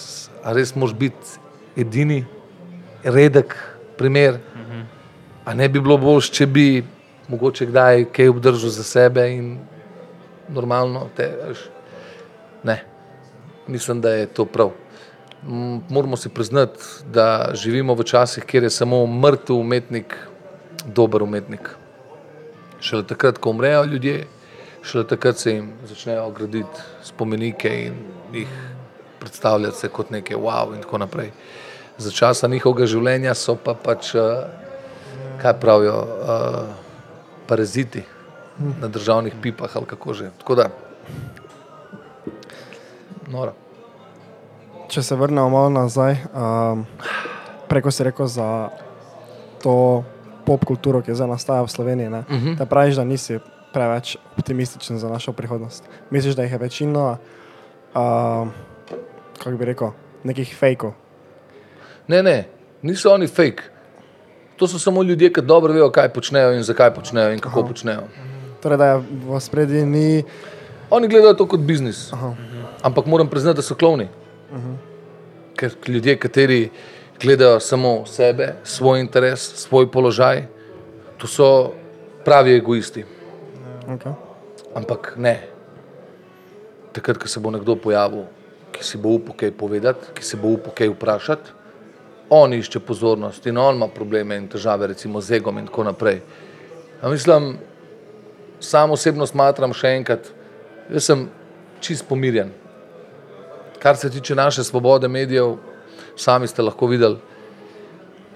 a 0.43 0.53
res 0.53 0.73
moraš 0.75 0.95
biti 0.97 1.39
edini, 1.77 2.23
redek 3.03 3.55
primer. 3.97 4.39
A 5.45 5.53
ne 5.57 5.65
bi 5.69 5.81
bilo 5.81 5.97
bolj, 5.97 6.29
če 6.35 6.45
bi 6.45 6.67
mogoče 7.29 7.69
kdaj 7.69 8.05
kaj 8.13 8.29
obdržal 8.29 8.73
za 8.73 8.85
sebe 8.85 9.25
in 9.33 9.57
normalno 10.49 11.07
te, 11.17 11.29
veš, 11.47 11.65
ne. 12.65 12.79
Mislim, 13.69 14.01
da 14.01 14.13
je 14.17 14.29
to 14.33 14.45
prav. 14.49 14.73
Moramo 15.45 16.17
si 16.17 16.29
priznati, 16.29 16.81
da 17.05 17.51
živimo 17.53 17.93
v 17.95 18.03
časih, 18.03 18.43
kjer 18.43 18.65
je 18.65 18.73
samo 18.73 19.05
mrtev 19.07 19.55
umetnik 19.55 20.17
dober 20.85 21.23
umetnik. 21.23 21.69
Šele 22.81 23.03
takrat, 23.03 23.37
ko 23.37 23.49
umrejo 23.49 23.83
ljudje, 23.85 24.27
šele 24.83 25.07
takrat 25.07 25.37
se 25.37 25.53
jim 25.53 25.71
začnejo 25.87 26.29
graditi 26.31 26.83
spomenike 27.03 27.69
in 27.85 27.93
jih 28.33 28.47
predstavljati 29.19 29.77
se 29.77 29.89
kot 29.89 30.09
neke 30.09 30.35
wow 30.35 30.75
in 30.75 30.81
tako 30.81 30.97
naprej. 30.97 31.31
Za 31.97 32.11
časa 32.11 32.47
njihovega 32.47 32.87
življenja 32.87 33.33
so 33.35 33.55
pa 33.55 33.73
pač, 33.73 34.15
eh, 34.15 34.45
kaj 35.41 35.59
pravijo, 35.59 35.97
uh, 35.99 36.69
paraziti 37.47 38.03
na 38.81 38.87
državnih 38.87 39.33
pipah 39.41 39.75
ali 39.75 39.85
kako 39.85 40.13
že. 40.13 40.29
Tako 40.39 40.55
da, 40.55 40.69
noro. 43.27 43.53
Če 44.89 45.03
se 45.03 45.15
vrnemo 45.15 45.49
malo 45.49 45.69
nazaj, 45.69 46.17
um, 46.33 46.85
preko 47.69 47.91
si 47.91 48.03
rekel 48.03 48.27
za 48.27 48.69
to 49.63 50.03
pop 50.49 50.65
kulturo, 50.65 51.03
ki 51.05 51.13
zdaj 51.13 51.29
nastaja 51.29 51.61
v 51.61 51.69
Sloveniji. 51.69 52.09
Uh 52.09 52.13
-huh. 52.25 52.57
Da 52.57 52.65
praviš, 52.65 52.95
da 52.97 53.03
nisi 53.03 53.39
preveč 53.73 54.17
optimističen 54.37 54.97
za 54.97 55.09
našo 55.09 55.33
prihodnost. 55.33 55.83
Misliš, 56.09 56.35
da 56.35 56.43
jih 56.43 56.51
je 56.51 56.57
večina, 56.57 57.17
um, 57.95 58.51
kako 59.37 59.57
bi 59.57 59.65
rekel, 59.65 59.91
nekih 60.23 60.55
fejkov. 60.57 60.93
Ne, 62.07 62.23
ne, 62.23 62.47
niso 62.81 63.13
oni 63.13 63.27
fake. 63.27 63.63
To 64.57 64.67
so 64.67 64.79
samo 64.79 65.03
ljudje, 65.03 65.33
ki 65.33 65.41
dobro 65.41 65.73
vejo, 65.73 65.91
kaj 65.91 66.09
počnejo 66.09 66.53
in 66.53 66.63
zakaj 66.63 66.93
počnejo 66.93 67.31
in 67.33 67.39
kako 67.39 67.59
Aha. 67.59 67.67
počnejo. 67.67 68.01
Torej, 68.61 68.77
da 68.77 68.85
je 68.85 69.03
v 69.27 69.39
spredju 69.39 69.85
ni. 69.85 70.23
Oni 70.89 71.07
gledajo 71.07 71.33
to 71.33 71.47
kot 71.47 71.59
biznis. 71.59 72.13
Aha. 72.13 72.33
Ampak 72.81 73.05
moram 73.05 73.27
priznati, 73.29 73.55
da 73.55 73.61
so 73.61 73.75
klovni. 73.75 74.07
Aha. 74.53 74.73
Ker 75.55 75.71
ljudje, 75.87 76.17
kateri 76.17 76.69
gledajo 77.21 77.59
samo 77.59 78.05
sebe, 78.05 78.53
svoj 78.63 78.99
interes, 78.99 79.41
svoj 79.55 79.91
položaj, 79.91 80.43
to 81.17 81.27
so 81.27 81.73
pravi 82.25 82.55
egoisti. 82.55 83.05
Okay. 83.87 84.13
Ampak 84.75 85.13
ne. 85.17 85.39
Takrat, 86.93 87.17
ko 87.17 87.27
se 87.27 87.39
bo 87.39 87.51
nekdo 87.51 87.75
pojavil, 87.75 88.25
ki 88.71 88.83
si 88.83 88.97
bo 88.97 89.15
upal 89.17 89.35
kaj 89.35 89.51
povedati, 89.51 90.13
ki 90.13 90.25
se 90.25 90.37
bo 90.37 90.53
upal 90.55 90.73
kaj 90.77 90.93
vprašati, 90.93 91.55
on 92.29 92.53
išče 92.53 92.79
pozornost 92.79 93.45
in 93.49 93.57
on 93.57 93.75
ima 93.75 93.87
probleme 93.87 94.37
in 94.37 94.47
težave, 94.47 94.87
recimo 94.87 95.21
z 95.21 95.39
egom 95.39 95.57
in 95.57 95.65
tako 95.67 95.83
naprej. 95.83 96.21
A 97.01 97.09
mislim, 97.09 97.57
sam 98.59 98.91
osebno 98.91 99.25
smatram 99.25 99.73
še 99.73 99.95
enkrat, 99.97 100.29
jaz 100.93 101.09
sem 101.09 101.27
čist 101.81 102.05
pomirjen. 102.07 102.51
Kar 103.79 103.97
se 103.97 104.09
tiče 104.09 104.35
naše 104.35 104.63
svobode 104.63 105.07
medijev, 105.07 105.57
sami 106.19 106.47
ste 106.51 106.61
lahko 106.61 106.87
videli, 106.91 107.17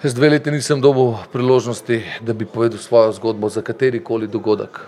jaz 0.03 0.15
dve 0.15 0.31
leti 0.31 0.51
nisem 0.51 0.81
dobil 0.81 1.17
priložnosti, 1.35 1.99
da 2.23 2.33
bi 2.33 2.47
povedal 2.47 2.79
svojo 2.79 3.11
zgodbo 3.19 3.49
za 3.49 3.61
katerikoli 3.61 4.27
dogodek. 4.27 4.79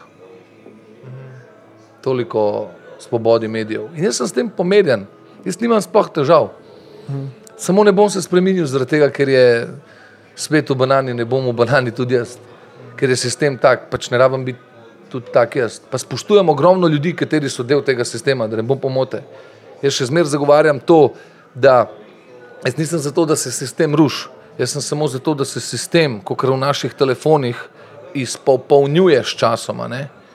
toliko 2.05 2.67
svobodi 2.99 3.47
medijev. 3.47 3.87
In 3.97 4.03
jaz 4.05 4.19
sem 4.19 4.27
s 4.27 4.33
tem 4.33 4.49
pomerjen, 4.49 5.07
jaz 5.45 5.57
nimam 5.61 5.81
sploh 5.81 6.09
težav. 6.13 6.51
Samo 7.57 7.83
ne 7.83 7.93
bom 7.95 8.09
se 8.13 8.21
spremenil 8.21 8.67
zaradi 8.69 8.93
tega, 8.93 9.09
ker 9.09 9.29
je 9.29 9.45
svet 10.37 10.69
v 10.69 10.77
banani, 10.77 11.15
ne 11.17 11.25
bom 11.25 11.49
v 11.49 11.55
banani 11.57 11.93
tudi 11.95 12.13
jaz, 12.19 12.35
ker 12.99 13.09
je 13.09 13.17
sistem 13.17 13.57
tak, 13.57 13.89
pač 13.89 14.11
ne 14.13 14.21
rabim 14.21 14.45
biti 14.45 14.61
tudi 15.09 15.33
tak 15.33 15.57
jaz. 15.57 15.79
Pa 15.89 15.97
spoštujem 15.97 16.49
ogromno 16.53 16.87
ljudi, 16.91 17.15
kateri 17.17 17.49
so 17.49 17.65
del 17.65 17.81
tega 17.81 18.05
sistema, 18.05 18.47
da 18.47 18.61
ne 18.61 18.67
bom 18.67 18.79
pomote. 18.79 19.23
Jaz 19.81 19.97
še 19.97 20.09
zmeraj 20.11 20.35
zagovarjam 20.35 20.79
to, 20.85 21.15
da 21.55 21.87
jaz 22.63 22.77
nisem 22.77 22.99
zato, 22.99 23.25
da 23.25 23.35
se 23.35 23.51
sistem 23.51 23.95
ruši. 23.95 24.29
Jaz 24.57 24.71
sem 24.71 24.81
samo 24.81 25.07
zato, 25.07 25.33
da 25.33 25.45
se 25.45 25.59
sistem, 25.59 26.21
kot 26.23 26.43
v 26.43 26.57
naših 26.57 26.93
telefonih, 26.93 27.59
izpopolnjuje 28.13 29.23
s 29.23 29.35
časoma. 29.35 29.87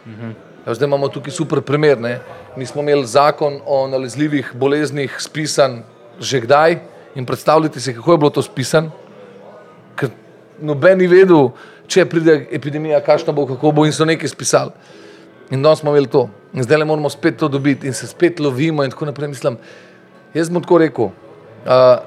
Mhm. 0.07 0.31
Zdaj 0.67 0.87
imamo 0.87 1.09
tukaj 1.09 1.33
super 1.33 1.61
primer. 1.61 2.01
Ne? 2.01 2.21
Mi 2.57 2.67
smo 2.67 2.83
imeli 2.83 3.07
zakon 3.07 3.61
o 3.67 3.87
nalezljivih 3.89 4.53
boleznih 4.55 5.17
spisan 5.19 5.83
že 6.21 6.41
kdaj 6.41 6.79
in 7.15 7.27
predstavljate 7.27 7.81
si, 7.81 7.95
kako 7.95 8.13
je 8.13 8.19
bilo 8.19 8.31
to 8.31 8.43
spisan. 8.43 8.91
Ker 9.97 10.11
noben 10.61 10.99
ni 10.99 11.07
vedel, 11.07 11.49
če 11.89 12.05
pride 12.05 12.47
epidemija, 12.53 13.01
kakšno 13.01 13.33
bo, 13.33 13.47
kako 13.47 13.73
bo 13.73 13.87
in 13.89 13.93
so 13.93 14.05
nekaj 14.05 14.29
spisali. 14.29 14.71
In 15.51 15.63
danes 15.63 15.81
smo 15.81 15.91
imeli 15.91 16.07
to. 16.07 16.29
In 16.53 16.63
zdaj 16.63 16.79
le 16.79 16.85
moramo 16.85 17.11
spet 17.11 17.39
to 17.41 17.49
dobiti 17.49 17.87
in 17.87 17.95
se 17.95 18.07
spet 18.07 18.41
lovimo 18.41 18.85
in 18.85 18.91
tako 18.91 19.09
naprej. 19.09 19.29
Mislim, 19.29 19.57
jaz 20.35 20.51
bom 20.51 20.63
tako 20.63 20.79
rekel. 20.79 21.05
Uh, 21.05 22.05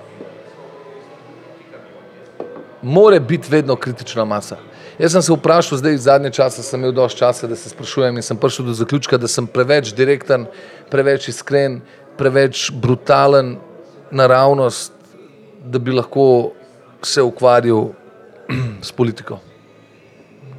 More 2.83 3.19
biti 3.19 3.47
vedno 3.51 3.75
kritična 3.75 4.25
masa. 4.25 4.57
Jaz 4.99 5.11
sem 5.11 5.21
se 5.21 5.33
vprašal, 5.33 5.77
zdaj 5.77 5.97
zadnje 5.97 6.31
čase 6.31 6.63
sem 6.63 6.79
imel 6.79 6.91
dovolj 6.91 7.15
časa, 7.17 7.47
da 7.47 7.55
se 7.55 7.69
sprašujem 7.69 8.17
in 8.17 8.23
sem 8.23 8.37
prišel 8.37 8.65
do 8.65 8.73
zaključka, 8.73 9.17
da 9.17 9.27
sem 9.27 9.47
preveč 9.47 9.93
direkten, 9.95 10.45
preveč 10.91 11.29
iskren, 11.31 11.79
preveč 12.17 12.71
brutalen 12.71 13.55
naravnost, 14.11 14.91
da 15.63 15.79
bi 15.79 15.95
lahko 15.95 16.51
se 17.01 17.21
ukvarjal 17.21 17.89
s 18.87 18.91
politiko. 18.91 19.39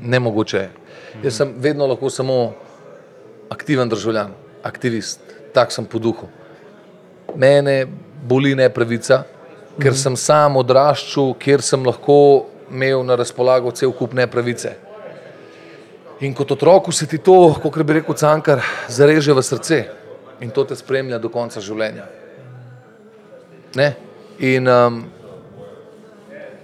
Nemogoče 0.00 0.58
je. 0.58 0.70
Jaz 1.22 1.36
sem 1.36 1.54
vedno 1.58 1.86
lahko 1.86 2.10
samo 2.10 2.54
aktiven 3.50 3.88
državljan, 3.88 4.32
aktivist, 4.62 5.20
tak 5.52 5.72
sem 5.72 5.84
po 5.84 5.98
duhu. 5.98 6.28
Mene 7.36 7.86
boli 8.24 8.54
ne 8.54 8.68
pravica, 8.72 9.22
ker 9.80 9.96
sem 9.98 10.16
sam 10.16 10.56
odraščal, 10.60 11.34
kjer 11.40 11.62
sem 11.62 11.84
lahko 11.86 12.46
imel 12.70 13.04
na 13.06 13.16
razpolago 13.18 13.72
cel 13.74 13.92
kup 13.92 14.14
nepravice. 14.14 14.74
In 16.20 16.34
kot 16.34 16.54
otroku 16.54 16.92
se 16.92 17.06
ti 17.10 17.18
to, 17.18 17.54
kot 17.62 17.82
bi 17.82 17.98
rekel 17.98 18.14
Cankar, 18.14 18.62
zareže 18.88 19.34
v 19.34 19.42
srce 19.42 19.80
in 20.40 20.50
to 20.50 20.64
te 20.64 20.76
spremlja 20.78 21.18
do 21.18 21.28
konca 21.28 21.60
življenja. 21.60 22.06
Ne? 23.74 23.88
In 24.38 24.68
um, 24.70 25.02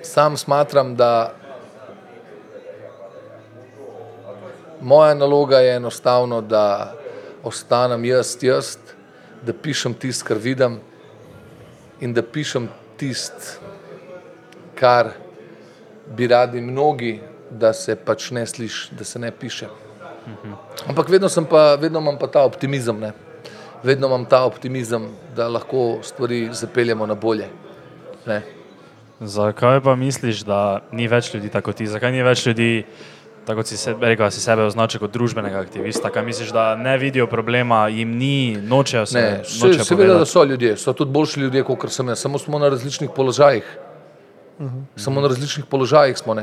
sam 0.07 0.37
smatram, 0.39 0.95
da 0.97 1.35
moja 4.81 5.15
naloga 5.15 5.61
je 5.61 5.77
enostavno, 5.77 6.41
da 6.41 6.95
ostanem 7.43 8.05
jaz, 8.05 8.37
jaz, 8.43 8.77
da 9.43 9.53
pišem 9.53 9.95
tisto, 9.95 10.29
kar 10.29 10.39
vidim 10.39 10.79
in 12.01 12.15
da 12.15 12.23
pišem 12.23 12.69
tisto, 13.01 13.57
kar 14.77 15.15
bi 16.17 16.29
radi 16.29 16.61
mnogi, 16.61 17.21
da 17.51 17.73
se 17.73 17.97
pač 17.97 18.31
ne 18.31 18.45
sliši, 18.47 18.95
da 18.95 19.05
se 19.05 19.19
ne 19.19 19.31
piše. 19.31 19.67
Ampak 20.87 21.09
vedno, 21.09 21.29
pa, 21.51 21.75
vedno 21.81 21.99
imam 21.99 22.19
pa 22.19 22.27
ta 22.27 22.45
optimizem, 22.45 23.01
ne? 23.01 23.13
vedno 23.83 24.07
imam 24.07 24.25
ta 24.25 24.45
optimizem, 24.45 25.09
da 25.37 25.49
lahko 25.49 25.99
stvari 26.03 26.49
zapeljemo 26.53 27.07
na 27.07 27.15
bolje. 27.15 27.49
Ne? 28.27 28.43
Zakaj 29.21 29.81
pa 29.81 29.97
misliš, 29.97 30.45
da 30.45 30.81
ni 30.93 31.09
več 31.09 31.35
ljudi 31.35 31.49
tako 31.49 31.73
ti? 31.73 31.87
Zakaj 31.87 32.13
ni 32.13 32.23
več 32.23 32.47
ljudi, 32.47 32.85
tako 33.47 33.63
si 33.63 33.77
se, 33.77 33.95
rekel, 34.01 34.31
si 34.31 34.41
sebe 34.41 34.63
označil 34.63 35.01
kot 35.01 35.13
družbenega 35.13 35.59
aktivista? 35.59 36.11
Kaj 36.11 36.25
misliš, 36.25 36.51
da 36.53 36.75
ne 36.77 36.99
vidijo 36.99 37.27
problema, 37.27 37.89
jim 37.89 38.17
ni, 38.19 38.57
nočejo 38.57 39.07
se? 39.07 39.21
Ne, 39.21 39.43
nočejo 39.63 39.85
seveda, 39.85 40.19
da 40.19 40.27
so 40.27 40.45
ljudje, 40.45 40.77
so 40.77 40.93
tudi 40.93 41.11
boljši 41.11 41.41
ljudje, 41.41 41.65
kot 41.65 41.93
sem 41.93 42.09
jaz, 42.09 42.21
samo 42.21 42.39
smo 42.39 42.59
na 42.59 42.69
različnih 42.69 43.11
položajih. 43.17 43.79
-huh. 44.61 44.83
Samo 44.97 45.21
na 45.21 45.29
različnih 45.29 45.67
položajih 45.67 46.19
smo. 46.19 46.37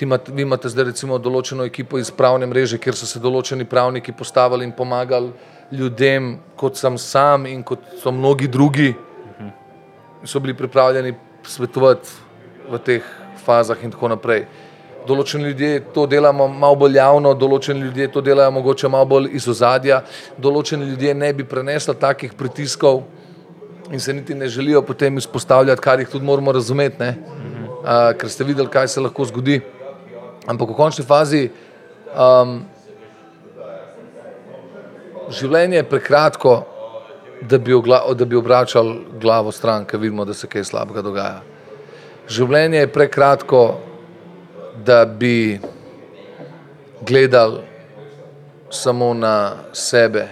Imate, 0.00 0.32
vi 0.32 0.42
imate 0.42 0.68
zdaj 0.68 0.92
recimo 0.92 1.18
določeno 1.18 1.64
ekipo 1.66 1.98
iz 1.98 2.10
pravne 2.14 2.46
mreže, 2.46 2.78
kjer 2.78 2.94
so 2.94 3.06
se 3.06 3.18
določeni 3.18 3.64
pravniki 3.66 4.12
postavili 4.12 4.64
in 4.64 4.72
pomagali 4.72 5.32
ljudem, 5.74 6.36
kot 6.56 6.78
sem 6.78 6.98
sam 6.98 7.46
in 7.46 7.64
kot 7.66 7.82
so 8.02 8.12
mnogi 8.14 8.48
drugi, 8.48 8.94
uh 8.94 9.40
-huh. 9.40 9.50
so 10.24 10.40
bili 10.40 10.54
pripravljeni 10.54 11.14
svetovati 11.42 12.08
v 12.70 12.78
teh 12.78 13.02
fazah 13.44 13.82
in 13.82 13.90
tako 13.90 14.08
naprej. 14.08 14.46
Določeni 15.08 15.48
ljudje 15.48 15.80
to 15.94 16.04
delamo 16.06 16.48
malo 16.52 16.76
bolj 16.82 16.98
javno, 16.98 17.32
določeni 17.34 17.86
ljudje 17.86 18.10
to 18.12 18.20
delajo 18.20 18.52
mogoče 18.58 18.90
malo 18.92 19.08
bolj 19.08 19.30
iz 19.38 19.46
ozadja, 19.48 20.02
določeni 20.36 20.90
ljudje 20.90 21.14
ne 21.16 21.32
bi 21.32 21.46
prenesli 21.48 21.94
takih 21.96 22.34
pritiskov 22.36 23.02
in 23.88 24.00
se 24.04 24.12
niti 24.12 24.34
ne 24.34 24.48
želijo 24.52 24.82
potem 24.84 25.16
izpostavljati, 25.16 25.80
kar 25.80 26.00
jih 26.00 26.08
tudi 26.12 26.28
moramo 26.28 26.52
razumeti, 26.52 27.08
uh, 27.08 28.12
ker 28.20 28.28
ste 28.28 28.44
videli, 28.44 28.68
kaj 28.68 28.88
se 28.92 29.00
lahko 29.00 29.24
zgodi. 29.24 29.62
Ampak 30.48 30.68
v 30.68 30.76
končni 30.76 31.04
fazi 31.08 31.46
um, 32.12 32.58
življenje 35.32 35.80
je 35.80 35.88
prekratko, 35.88 36.54
da 37.48 37.58
bi, 37.58 37.72
ogla, 37.72 38.02
da 38.18 38.26
bi 38.26 38.36
obračal 38.36 38.96
glavo 39.20 39.52
stran, 39.54 39.84
ker 39.86 40.00
vidimo, 40.00 40.24
da 40.24 40.34
se 40.34 40.48
kaj 40.50 40.64
slabega 40.68 41.04
dogaja. 41.06 41.42
Življenje 42.28 42.82
je 42.82 42.92
prekratko, 42.92 43.60
da 44.84 45.04
bi 45.04 45.60
gledali 47.06 47.60
samo 48.70 49.14
na 49.14 49.64
sebe. 49.72 50.26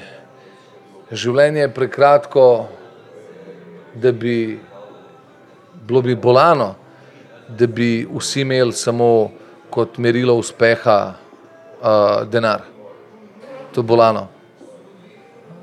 Življenje 1.10 1.60
je 1.60 1.74
prekratko, 1.74 2.46
da 3.94 4.12
bi 4.12 4.58
bilo 5.86 6.02
bi 6.02 6.16
bolano, 6.16 6.74
da 7.48 7.66
bi 7.66 8.06
vsi 8.10 8.42
imeli 8.42 8.72
samo 8.72 9.30
kot 9.70 9.98
merilo 9.98 10.34
uspeha 10.34 10.98
uh, 11.14 12.24
denar. 12.28 12.66
To 13.72 13.80
je 13.80 13.86
bolano. 13.86 14.26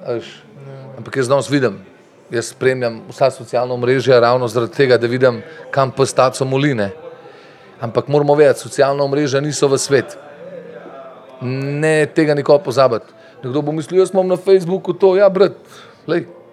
Až, 0.06 0.28
ampak 0.98 1.18
jaz 1.18 1.28
danes 1.28 1.50
vidim, 1.52 1.80
jaz 2.32 2.52
spremljam 2.54 3.02
vsa 3.10 3.30
socialna 3.32 3.78
mreža 3.78 4.20
ravno 4.20 4.48
zaradi 4.48 4.76
tega, 4.76 4.98
da 4.98 5.08
vidim, 5.08 5.42
kam 5.72 5.92
pa 5.92 6.06
staco 6.06 6.46
moline. 6.46 6.92
Ampak 7.84 8.08
moramo 8.08 8.36
vedeti, 8.40 8.64
socialna 8.64 9.04
mreža 9.08 9.42
niso 9.44 9.68
v 9.68 9.78
svet. 9.82 10.16
Ne 11.44 12.06
tega 12.08 12.32
nikoli 12.32 12.64
pozabiti. 12.64 13.12
Nekdo 13.44 13.60
bo 13.60 13.76
mislil, 13.76 14.00
jaz 14.00 14.14
imam 14.16 14.28
na 14.32 14.40
Facebooku 14.40 14.96
to, 14.96 15.18
ja, 15.20 15.28
brat, 15.28 15.60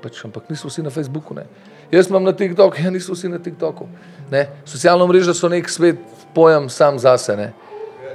pač, 0.03 0.24
ampak 0.24 0.49
niso 0.51 0.66
vsi 0.66 0.83
na 0.83 0.91
Facebooku. 0.91 1.37
Ne. 1.37 1.47
Jaz 1.93 2.09
imam 2.11 2.24
na 2.24 2.33
TikToku, 2.33 2.81
ja 2.85 2.91
niso 2.91 3.14
vsi 3.14 3.28
na 3.28 3.39
TikToku. 3.39 3.87
Ne? 4.33 4.49
Socialno 4.64 5.07
mrežo 5.07 5.37
so 5.37 5.49
nek 5.53 5.68
svet, 5.70 6.01
pojem 6.35 6.68
sam 6.72 6.99
zase. 6.99 7.37
Ne? 7.37 7.53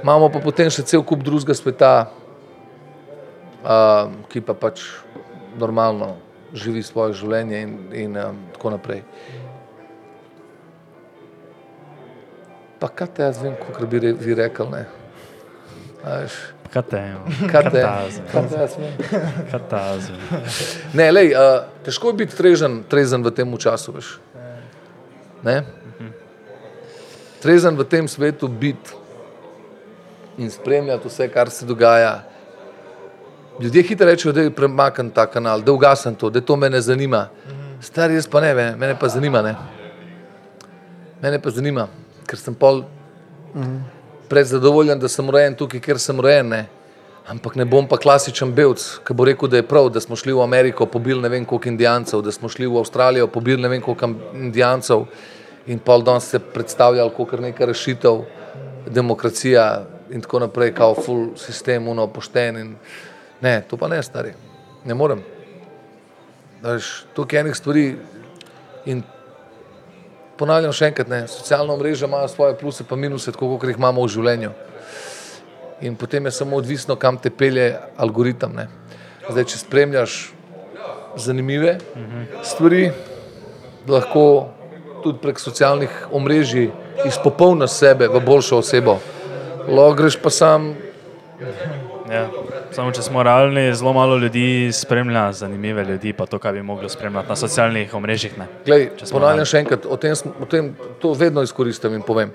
Imamo 0.02 0.28
pa 0.28 0.42
potem 0.42 0.68
še 0.72 0.84
cel 0.84 1.00
kup 1.06 1.24
drugega 1.24 1.56
sveta, 1.56 1.92
uh, 3.64 4.12
ki 4.28 4.44
pa 4.44 4.52
pač 4.52 4.84
normalno 5.56 6.16
živi 6.56 6.82
svoje 6.84 7.16
življenje 7.16 7.62
in, 7.64 7.72
in 7.96 8.20
um, 8.20 8.38
tako 8.54 8.76
naprej. 8.76 9.02
Pa 12.80 12.88
kaj 12.88 13.08
te 13.14 13.22
jaz 13.22 13.40
vem, 13.42 13.54
kako 13.56 13.86
bi 13.86 13.98
vi 14.12 14.34
rekel, 14.34 14.68
ne? 14.70 14.84
Katem. 16.72 17.16
Katem. 17.50 17.88
Ne, 20.98 21.10
lej, 21.10 21.32
uh, 21.32 21.64
težko 21.86 22.12
je 22.12 22.20
biti 22.24 22.36
trezen, 22.36 22.82
trezen 22.90 23.24
v 23.24 23.32
tem 23.34 23.56
času. 23.58 23.96
Veš. 23.96 24.10
Ne? 25.46 25.62
Trezen 27.40 27.76
v 27.78 27.84
tem 27.84 28.08
svetu 28.08 28.48
biti 28.48 28.96
in 30.38 30.50
spremljati 30.50 31.08
vse, 31.08 31.28
kar 31.32 31.50
se 31.50 31.66
dogaja. 31.66 32.24
Ljudje 33.60 33.82
hitro 33.82 34.06
rečejo, 34.06 34.32
da 34.32 34.42
je 34.44 34.50
premaknjen 34.50 35.10
ta 35.10 35.26
kanal, 35.26 35.62
da 35.64 35.72
ugasem 35.72 36.14
to, 36.14 36.30
da 36.30 36.40
to 36.40 36.56
me 36.56 36.70
ne 36.70 36.80
zanima. 36.80 37.28
Star 37.80 38.10
jaz 38.10 38.26
pa 38.28 38.40
ne, 38.40 38.52
mene 38.54 38.96
pa 39.00 39.08
zanima. 39.08 39.42
Ne? 39.42 39.54
Mene 41.22 41.40
pa 41.40 41.50
zanima, 41.50 41.88
ker 42.26 42.38
sem 42.38 42.54
pol. 42.54 42.84
-huh 43.54 43.96
predzadovoljen, 44.28 44.98
da 44.98 45.08
sem 45.08 45.30
rojen 45.30 45.54
tukaj, 45.54 45.80
kjer 45.80 46.00
sem 46.00 46.20
rojen. 46.20 46.48
Ne? 46.48 46.66
Ampak 47.26 47.56
ne 47.58 47.64
bom 47.66 47.88
pa 47.90 47.98
klasičen 47.98 48.52
belc, 48.54 48.82
ki 49.06 49.14
bo 49.16 49.26
rekel, 49.26 49.50
da 49.50 49.58
je 49.58 49.66
prav, 49.66 49.88
da 49.90 50.00
smo 50.00 50.16
šli 50.16 50.34
v 50.34 50.44
Ameriko, 50.44 50.86
pobili 50.86 51.22
ne 51.22 51.30
vem 51.32 51.44
koliko 51.44 51.68
indijancev, 51.68 52.22
da 52.22 52.32
smo 52.32 52.48
šli 52.48 52.68
v 52.70 52.78
Avstralijo, 52.78 53.26
pobili 53.26 53.62
ne 53.62 53.70
vem 53.72 53.82
koliko 53.82 54.12
indijancev 54.34 55.06
in 55.66 55.80
pol 55.82 56.04
dan 56.06 56.20
se 56.20 56.38
predstavljali 56.38 57.10
kot 57.16 57.32
neka 57.42 57.66
rešitev, 57.66 58.22
demokracija 58.86 59.66
in 60.14 60.22
tako 60.22 60.44
naprej, 60.44 60.70
kao 60.74 60.94
full 60.94 61.32
sistem, 61.36 61.88
uno 61.88 62.06
pošten. 62.06 62.58
In... 62.58 62.76
Ne, 63.42 63.60
to 63.68 63.76
pa 63.76 63.88
ne 63.88 64.02
stari. 64.02 64.32
Ne 64.84 64.94
morem. 64.94 65.24
Tukaj 67.14 67.36
je 67.36 67.40
enih 67.40 67.56
stvari 67.56 67.86
in 68.86 69.02
ponavljam 70.38 70.72
še 70.72 70.90
enkrat, 70.90 71.08
ne, 71.08 71.24
socialna 71.28 71.76
mreža 71.76 72.06
ima 72.06 72.22
svoje 72.28 72.56
pluse 72.58 72.84
in 72.90 73.00
minuse, 73.00 73.32
tako 73.32 73.56
kot 73.58 73.68
jih 73.68 73.78
imamo 73.78 74.04
v 74.04 74.12
življenju. 74.12 74.50
In 75.80 75.96
potem 75.96 76.24
je 76.24 76.30
samo 76.32 76.56
odvisno, 76.56 76.96
kam 76.96 77.18
te 77.18 77.30
pelje 77.30 77.76
algoritem. 77.96 78.52
Ne. 78.56 78.68
Zdaj, 79.28 79.44
če 79.44 79.58
spremljaš 79.58 80.14
zanimive 81.16 81.78
stvari, 82.44 82.90
lahko 83.88 84.48
tudi 85.02 85.20
prek 85.22 85.40
socialnih 85.40 86.08
omrežij 86.12 86.70
izpopolniš 87.06 87.70
sebe 87.70 88.08
v 88.08 88.20
boljšo 88.24 88.60
osebo. 88.64 88.98
Lahko 89.68 89.94
greš 90.00 90.16
pa 90.22 90.30
sam. 90.30 90.74
Ja. 92.10 92.28
Samo 92.76 92.92
če 92.92 93.06
smo 93.06 93.22
realni, 93.24 93.70
zelo 93.72 93.94
malo 93.96 94.18
ljudi 94.20 94.68
spremlja 94.72 95.30
zanimive 95.32 95.84
ljudi, 95.84 96.10
pa 96.12 96.26
to, 96.28 96.36
kar 96.38 96.52
bi 96.52 96.60
mogli 96.62 96.90
spremljati 96.92 97.28
na 97.32 97.36
socialnih 97.40 97.94
omrežjih. 97.96 98.34
Ponavljam 99.08 99.48
še 99.48 99.62
enkrat, 99.62 99.86
o 99.88 99.96
tem, 99.96 100.12
o 100.44 100.48
tem 100.50 100.68
to 101.00 101.14
vedno 101.16 101.40
izkoristim 101.46 101.94
in 101.96 102.02
povem. 102.04 102.34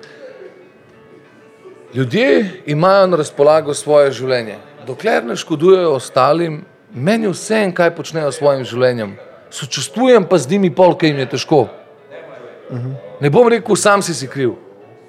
Ljudje 1.94 2.64
imajo 2.74 3.06
na 3.12 3.22
razpolago 3.22 3.76
svoje 3.78 4.16
življenje. 4.18 4.58
Dokler 4.88 5.28
ne 5.30 5.38
škodujejo 5.38 5.94
ostalim, 6.00 6.64
meni 6.90 7.30
vse 7.30 7.62
en, 7.68 7.78
kaj 7.78 7.94
počnejo 8.00 8.32
s 8.34 8.42
svojim 8.42 8.66
življenjem. 8.66 9.14
Sočustvujem 9.54 10.26
pa 10.26 10.42
z 10.42 10.56
njimi 10.56 10.74
pol, 10.74 10.98
ki 10.98 11.12
jim 11.12 11.22
je 11.22 11.32
težko. 11.36 11.68
Ne 13.22 13.30
bom 13.30 13.46
rekel, 13.52 13.78
sam 13.78 14.02
si 14.02 14.18
si 14.18 14.26
kriv, 14.32 14.58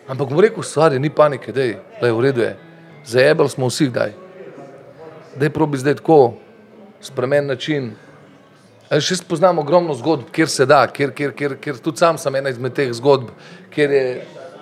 ampak 0.04 0.28
bom 0.28 0.44
rekel, 0.44 0.60
stvar 0.60 0.92
je, 0.92 1.00
ni 1.00 1.08
panike, 1.08 1.56
da 1.56 1.70
je 1.72 2.12
v 2.12 2.26
redu. 2.28 2.52
Zajebali 3.08 3.48
smo 3.48 3.72
vsi, 3.72 3.88
daj. 5.32 5.40
Daj 5.40 5.50
probi 5.50 5.78
zdaj 5.78 5.94
tako, 6.00 6.34
spremen 7.00 7.46
način. 7.46 7.92
Še 8.92 9.16
spoznam 9.16 9.58
ogromno 9.58 9.94
zgodb, 9.94 10.28
kjer 10.32 10.48
se 10.48 10.66
da, 10.66 10.84
kjer, 10.86 11.14
kjer, 11.16 11.32
kjer, 11.32 11.56
kjer 11.56 11.78
tudi 11.80 11.98
sam 11.98 12.18
sem 12.18 12.34
ena 12.36 12.50
izmed 12.52 12.74
teh 12.76 12.90
zgodb, 12.92 13.30
kjer 13.72 13.90
je 13.90 14.04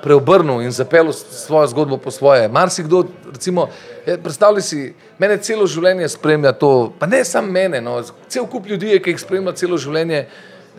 preobrnil 0.05 0.63
in 0.63 0.71
zapeljal 0.71 1.13
svojo 1.13 1.67
zgodbo 1.73 1.99
po 1.99 2.11
svoje. 2.11 2.49
Marsikdo, 2.49 3.03
recimo, 3.33 3.67
je, 4.07 4.15
predstavljaj 4.23 4.63
si, 4.63 4.85
mene 5.19 5.37
celo 5.43 5.67
življenje 5.67 6.09
spremlja 6.09 6.53
to, 6.53 6.93
pa 6.99 7.11
ne 7.11 7.25
samo 7.25 7.51
mene, 7.51 7.83
no, 7.83 7.99
cel 8.29 8.47
kup 8.47 8.71
ljudi 8.71 8.95
je, 8.95 9.03
ki 9.03 9.17
jih 9.17 9.21
spremlja 9.21 9.59
celo 9.59 9.81
življenje. 9.81 10.25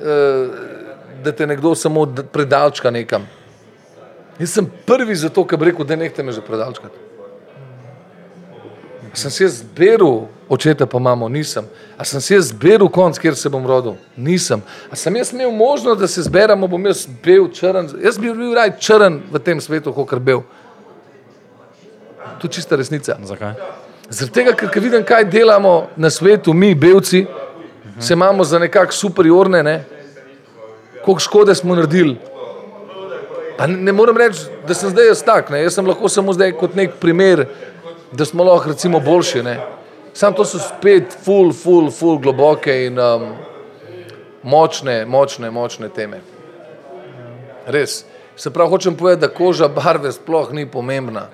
Uh, 0.01 0.89
da 1.21 1.31
te 1.31 1.47
nekdo 1.47 1.75
samo 1.75 2.05
predalčka 2.33 2.91
nekam. 2.91 3.27
Jaz 4.39 4.55
sem 4.55 4.65
prvi 4.85 5.15
za 5.15 5.29
to, 5.29 5.43
kar 5.45 5.59
bi 5.59 5.69
rekel, 5.69 5.85
da 5.85 5.95
ne 5.95 6.09
te 6.09 6.23
me 6.23 6.31
že 6.31 6.41
predalčkati. 6.41 7.10
A 9.13 9.15
sem 9.15 9.31
se 9.31 9.43
jaz 9.43 9.59
zberal, 9.59 10.27
očeta 10.49 10.85
pa 10.85 10.97
imamo, 10.97 11.29
nisem. 11.29 11.65
A 11.97 12.05
sem 12.05 12.21
se 12.21 12.35
jaz 12.35 12.47
zberal 12.53 12.89
konc, 12.89 13.19
kjer 13.19 13.35
se 13.35 13.49
bom 13.49 13.67
rodil, 13.67 13.97
nisem. 14.17 14.63
A 14.89 14.95
sem 14.95 15.15
jaz 15.15 15.33
imel 15.33 15.51
možnost, 15.51 15.99
da 15.99 16.07
se 16.07 16.23
zberemo, 16.23 16.67
bom 16.67 16.85
jaz 16.85 17.05
bil 17.23 17.49
črn, 17.51 17.91
jaz 18.03 18.17
bi 18.17 18.31
bil 18.31 18.55
raj 18.55 18.77
črn 18.79 19.19
v 19.31 19.39
tem 19.39 19.61
svetu, 19.61 19.93
kot 19.93 20.19
bil. 20.19 20.45
To 22.39 22.47
je 22.47 22.51
čista 22.51 22.75
resnica. 22.75 23.17
Zakaj? 23.23 23.53
Zaradi 24.09 24.33
tega, 24.33 24.55
ker 24.55 24.81
vidim, 24.83 25.03
kaj 25.03 25.27
delamo 25.31 25.89
na 25.95 26.09
svetu, 26.09 26.53
mi, 26.53 26.75
belci, 26.75 27.25
-huh. 28.01 28.07
se 28.07 28.13
imamo 28.13 28.43
za 28.43 28.59
nekako 28.59 28.91
superiorne, 28.91 29.63
ne? 29.63 29.83
koliko 31.05 31.19
škode 31.19 31.55
smo 31.55 31.75
naredili. 31.75 32.17
Pa 33.57 33.67
ne, 33.67 33.77
ne 33.77 33.91
morem 33.91 34.17
reči, 34.17 34.39
da 34.67 34.73
sem 34.73 34.89
zdaj 34.89 35.07
jaz 35.07 35.23
tak, 35.23 35.49
ne? 35.49 35.63
jaz 35.63 35.73
sem 35.73 35.87
lahko 35.87 36.09
samo 36.09 36.33
zdaj 36.33 36.51
kot 36.51 36.75
nek 36.75 36.91
primer, 36.99 37.45
da 38.11 38.25
smo 38.25 38.43
lahko 38.43 38.69
recimo 38.69 38.99
boljši. 38.99 39.43
Sam 40.13 40.33
to 40.33 40.45
so 40.45 40.59
spet 40.59 41.15
ful, 41.23 41.53
ful, 41.53 41.91
ful 41.91 42.17
globoke 42.19 42.73
in 42.85 42.99
um, 42.99 43.29
močne, 44.43 45.05
močne, 45.05 45.51
močne 45.51 45.89
teme. 45.89 46.19
Res. 47.65 48.03
Se 48.35 48.49
pravi, 48.49 48.69
hočem 48.69 48.95
povedati, 48.97 49.21
da 49.21 49.33
koža 49.33 49.67
barve 49.67 50.11
sploh 50.11 50.51
ni 50.51 50.65
pomembna. 50.65 51.27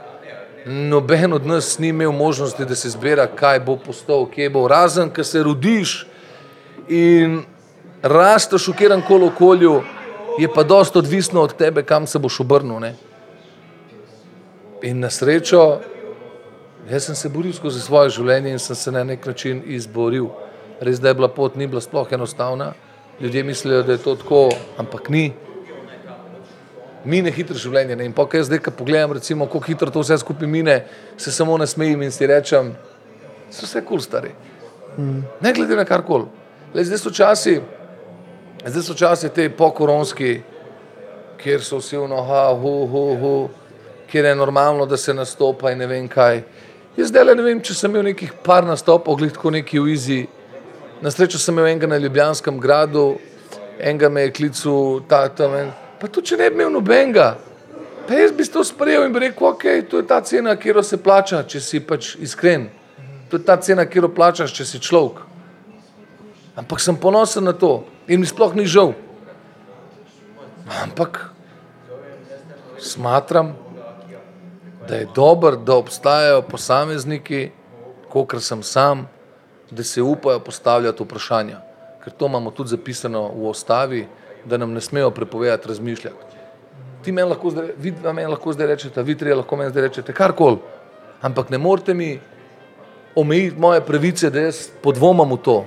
Noben 0.65 1.33
od 1.33 1.45
nas 1.45 1.79
ni 1.79 1.87
imel 1.87 2.11
možnosti, 2.11 2.65
da 2.65 2.75
se 2.75 2.89
zbira, 2.89 3.27
kaj 3.27 3.59
bo 3.59 3.77
postal, 3.77 4.25
kje 4.27 4.49
bo, 4.49 4.67
razen, 4.67 5.09
ker 5.09 5.25
se 5.25 5.43
rodiš 5.43 6.07
in 6.89 7.39
rasteš 8.01 8.67
v 8.67 8.75
kjerem 8.77 9.01
koli 9.07 9.27
okolju, 9.27 9.81
je 10.37 10.49
pa 10.53 10.63
dosta 10.63 10.99
odvisno 10.99 11.41
od 11.41 11.55
tebe, 11.57 11.83
kam 11.83 12.07
se 12.07 12.19
boš 12.19 12.39
obrnil. 12.39 12.79
Ne? 12.79 12.95
In 14.81 14.99
na 14.99 15.09
srečo, 15.09 15.79
jaz 16.89 17.05
sem 17.05 17.15
se 17.15 17.29
boril 17.29 17.53
skozi 17.53 17.81
svoje 17.81 18.09
življenje 18.17 18.51
in 18.51 18.59
sem 18.59 18.75
se 18.75 18.91
na 18.91 19.03
nek 19.03 19.25
način 19.25 19.61
izboril. 19.65 20.29
Res, 20.81 20.99
da 20.99 21.09
je 21.09 21.17
bila 21.17 21.27
pot, 21.27 21.55
ni 21.55 21.67
bila 21.67 21.81
sploh 21.81 22.07
enostavna. 22.13 22.73
Ljudje 23.21 23.43
mislijo, 23.43 23.83
da 23.83 23.95
je 23.95 24.03
to 24.03 24.15
tako, 24.15 24.49
ampak 24.77 25.09
ni. 25.09 25.31
Mine 27.05 27.31
hitro 27.31 27.57
življenje. 27.57 27.95
Ne? 27.95 28.05
In 28.05 28.13
pa, 28.13 28.27
kaj 28.29 28.45
zdaj, 28.49 28.61
ko 28.65 28.75
pogledam, 28.77 29.15
recimo, 29.17 29.47
kako 29.47 29.65
hitro 29.65 29.91
to 29.91 30.03
vse 30.03 30.19
skupaj 30.21 30.47
mine, 30.47 30.83
se 31.17 31.31
samo 31.31 31.57
nasmejim 31.57 32.03
in 32.05 32.11
si 32.11 32.27
rečem, 32.27 32.75
so 33.49 33.65
vse 33.65 33.81
kul 33.81 33.97
cool, 33.97 34.05
stari. 34.05 34.35
Mm. 34.97 35.23
Ne 35.41 35.53
glede 35.53 35.75
na 35.75 35.85
kar 35.85 36.05
koli. 36.05 36.29
Zdaj 36.75 36.99
so 37.01 37.11
časi, 37.15 37.57
Zdaj 38.65 38.83
so 38.83 38.93
časi 38.93 39.29
te 39.29 39.49
pokoronski, 39.49 40.41
kjer 41.37 41.61
so 41.63 41.77
vsi 41.77 41.97
vnoha, 42.01 42.49
hu, 42.57 42.73
hu, 42.89 43.03
hu, 43.21 43.49
kjer 44.09 44.25
je 44.25 44.35
normalno, 44.35 44.85
da 44.85 44.97
se 44.97 45.13
nastopa 45.13 45.71
in 45.71 45.77
ne 45.77 45.87
vem 45.87 46.07
kaj. 46.07 46.41
Jaz 46.97 47.11
zdaj 47.11 47.35
ne 47.37 47.43
vem, 47.45 47.59
če 47.61 47.75
sem 47.77 47.93
imel 47.93 48.07
nekih 48.09 48.31
par 48.41 48.65
nastopov, 48.65 49.19
glitko 49.19 49.51
neki 49.53 49.77
v 49.77 49.91
Izi. 49.93 50.21
Na 50.97 51.11
srečo 51.13 51.37
sem 51.37 51.53
imel 51.53 51.67
enega 51.69 51.89
na 51.91 51.99
Ljubljanskem 52.01 52.57
gradu, 52.57 53.19
enega 53.77 54.09
me 54.09 54.23
je 54.23 54.31
klical 54.33 55.03
ta 55.05 55.27
tam. 55.29 55.53
Pa 56.01 56.09
tudi, 56.09 56.31
če 56.31 56.39
ne 56.41 56.47
bi 56.49 56.57
imel 56.57 56.71
nobenega, 56.73 57.27
pa 58.07 58.17
jaz 58.17 58.33
bi 58.33 58.47
to 58.49 58.63
sprejel 58.65 59.05
in 59.05 59.13
bi 59.13 59.21
rekel, 59.27 59.45
ok, 59.51 59.67
to 59.85 60.01
je 60.01 60.07
ta 60.09 60.17
cena, 60.25 60.55
kjer 60.57 60.81
se 60.81 60.97
plača, 60.97 61.43
če 61.45 61.61
si 61.61 61.83
pač 61.85 62.15
iskren. 62.17 62.65
To 63.29 63.37
je 63.37 63.45
ta 63.45 63.59
cena, 63.61 63.85
kjer 63.85 64.09
plačaš, 64.09 64.55
če 64.57 64.65
si 64.65 64.81
človek. 64.81 65.21
Ampak 66.57 66.81
sem 66.81 66.97
ponosen 66.97 67.45
na 67.45 67.53
to 67.53 67.85
in 68.09 68.25
mi 68.25 68.25
sploh 68.25 68.57
ni 68.57 68.65
žal. 68.65 68.95
Ampak 70.81 71.27
smatram, 72.81 73.53
da 74.87 74.95
je 74.95 75.07
dobro, 75.15 75.55
da 75.55 75.75
obstajajo 75.75 76.41
posamezniki, 76.41 77.49
kot 78.09 78.35
sem 78.39 78.63
sam, 78.63 79.07
da 79.71 79.83
se 79.83 80.01
upajo 80.01 80.39
postavljati 80.39 81.03
vprašanja. 81.03 81.59
Ker 82.03 82.13
to 82.13 82.25
imamo 82.25 82.51
tudi 82.51 82.69
zapisano 82.69 83.27
v 83.27 83.49
ustavi, 83.49 84.07
da 84.45 84.57
nam 84.57 84.73
ne 84.73 84.81
smejo 84.81 85.11
prepovedati 85.11 85.67
razmišljati. 85.67 86.15
Ti 87.03 87.11
meni 87.11 87.29
lahko 87.29 87.49
zdaj, 87.49 87.73
vi 87.77 87.93
meni 88.13 88.27
lahko 88.27 88.53
zdaj 88.53 88.67
rečete, 88.67 89.03
vi 89.03 89.17
tri 89.17 89.33
lahko 89.33 89.55
meni 89.55 89.71
zdaj 89.71 89.89
rečete, 89.89 90.13
karkoli. 90.13 90.57
Ampak 91.21 91.49
ne 91.49 91.57
morete 91.57 91.93
mi 91.93 92.19
omejiti 93.15 93.59
moje 93.59 93.81
pravice, 93.81 94.29
da 94.29 94.39
jaz 94.39 94.67
podvomam 94.83 95.31
v 95.31 95.37
to 95.43 95.65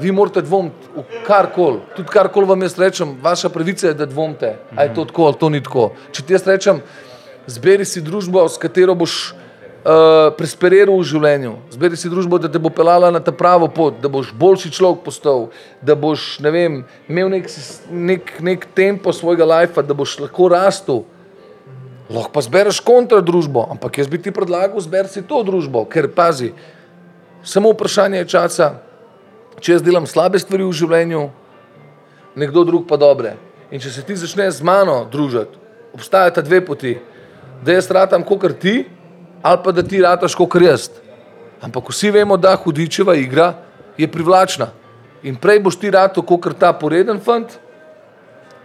vi 0.00 0.12
morate 0.12 0.42
dvomiti 0.42 0.88
v 0.96 1.04
karkoli, 1.26 1.80
tudi 1.96 2.08
karkoli 2.08 2.46
vam 2.46 2.62
jaz 2.62 2.78
rečem, 2.78 3.16
vaša 3.22 3.48
pravica 3.48 3.88
je, 3.88 3.94
da 3.94 4.06
dvomite, 4.06 4.56
ali 4.76 4.88
je 4.88 4.94
to 4.94 5.04
tako 5.04 5.24
ali 5.24 5.38
to 5.40 5.48
ni 5.48 5.62
tako. 5.62 5.90
Če 6.12 6.22
ti 6.22 6.32
jaz 6.34 6.46
rečem, 6.46 6.80
zberi 7.46 7.84
si 7.84 8.02
družbo, 8.04 8.44
s 8.48 8.60
katero 8.60 8.94
boš 8.94 9.34
uh, 9.84 10.32
presperiral 10.38 10.96
v 10.96 11.06
življenju, 11.08 11.54
zberi 11.74 11.98
si 12.00 12.10
družbo, 12.12 12.40
da 12.40 12.48
te 12.48 12.60
bo 12.62 12.72
pelala 12.72 13.12
na 13.14 13.20
ta 13.20 13.32
pravo 13.32 13.68
pot, 13.68 14.00
da 14.00 14.10
boš 14.12 14.32
boljši 14.36 14.72
človek 14.74 15.04
postal, 15.06 15.48
da 15.84 15.96
boš 15.98 16.40
ne 16.44 16.52
vem, 16.54 16.78
imel 17.08 17.32
nek, 17.36 17.50
nek, 17.90 18.32
nek 18.40 18.68
tempo 18.76 19.12
svojega 19.12 19.46
life, 19.48 19.82
da 19.82 19.96
boš 19.96 20.18
lahko 20.24 20.48
rastel. 20.52 21.04
Lahko 22.08 22.34
pa 22.34 22.42
zbereš 22.44 22.82
kontra 22.84 23.22
družbo, 23.24 23.64
ampak 23.72 24.00
jaz 24.00 24.10
bi 24.12 24.20
ti 24.20 24.32
predlagal, 24.34 24.80
zberi 24.84 25.08
si 25.08 25.24
to 25.24 25.40
družbo, 25.44 25.86
ker 25.88 26.10
pazi, 26.12 26.52
samo 27.44 27.72
vprašanje 27.72 28.20
je 28.24 28.28
časa, 28.28 28.68
če 29.60 29.78
jaz 29.78 29.84
delam 29.84 30.08
slabe 30.08 30.40
stvari 30.40 30.66
v 30.66 30.76
življenju, 30.76 31.24
nekdo 32.36 32.64
drug 32.68 32.88
pa 32.88 32.98
dobre. 33.00 33.36
In 33.72 33.80
če 33.80 33.90
se 33.90 34.04
ti 34.04 34.16
začneš 34.16 34.60
z 34.60 34.66
mano 34.66 35.04
družiti, 35.10 35.56
obstajata 35.96 36.44
dve 36.44 36.60
poti. 36.66 36.92
Da 37.62 37.72
jaz 37.72 37.90
ratam 37.90 38.22
kot 38.22 38.44
ti, 38.60 38.84
ali 39.42 39.60
pa 39.64 39.72
da 39.72 39.82
ti 39.82 40.02
rataš 40.02 40.34
kot 40.34 40.54
jaz. 40.60 40.88
Ampak 41.62 41.88
vsi 41.88 42.10
vemo, 42.10 42.36
da 42.36 42.56
hudičeva 42.56 43.14
igra 43.14 43.54
je 43.98 44.08
privlačna. 44.10 44.68
In 45.22 45.36
prej 45.36 45.60
boš 45.60 45.78
ti 45.80 45.90
rado 45.90 46.22
kot 46.22 46.58
ta 46.58 46.72
poreden 46.72 47.20
fant, 47.20 47.58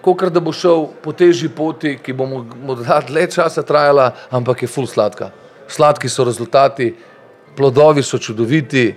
kot 0.01 0.23
da 0.33 0.39
bo 0.39 0.51
šel 0.51 0.87
po 1.03 1.13
težji 1.13 1.49
poti, 1.49 1.97
ki 2.03 2.13
bo 2.13 2.25
morda 2.25 3.01
dlje 3.07 3.29
časa 3.35 3.63
trajala, 3.63 4.11
ampak 4.31 4.63
je 4.63 4.67
ful 4.67 4.87
sladka. 4.87 5.31
Sladki 5.67 6.09
so 6.09 6.25
rezultati, 6.27 6.95
plodovi 7.55 8.03
so 8.03 8.17
čudoviti. 8.17 8.95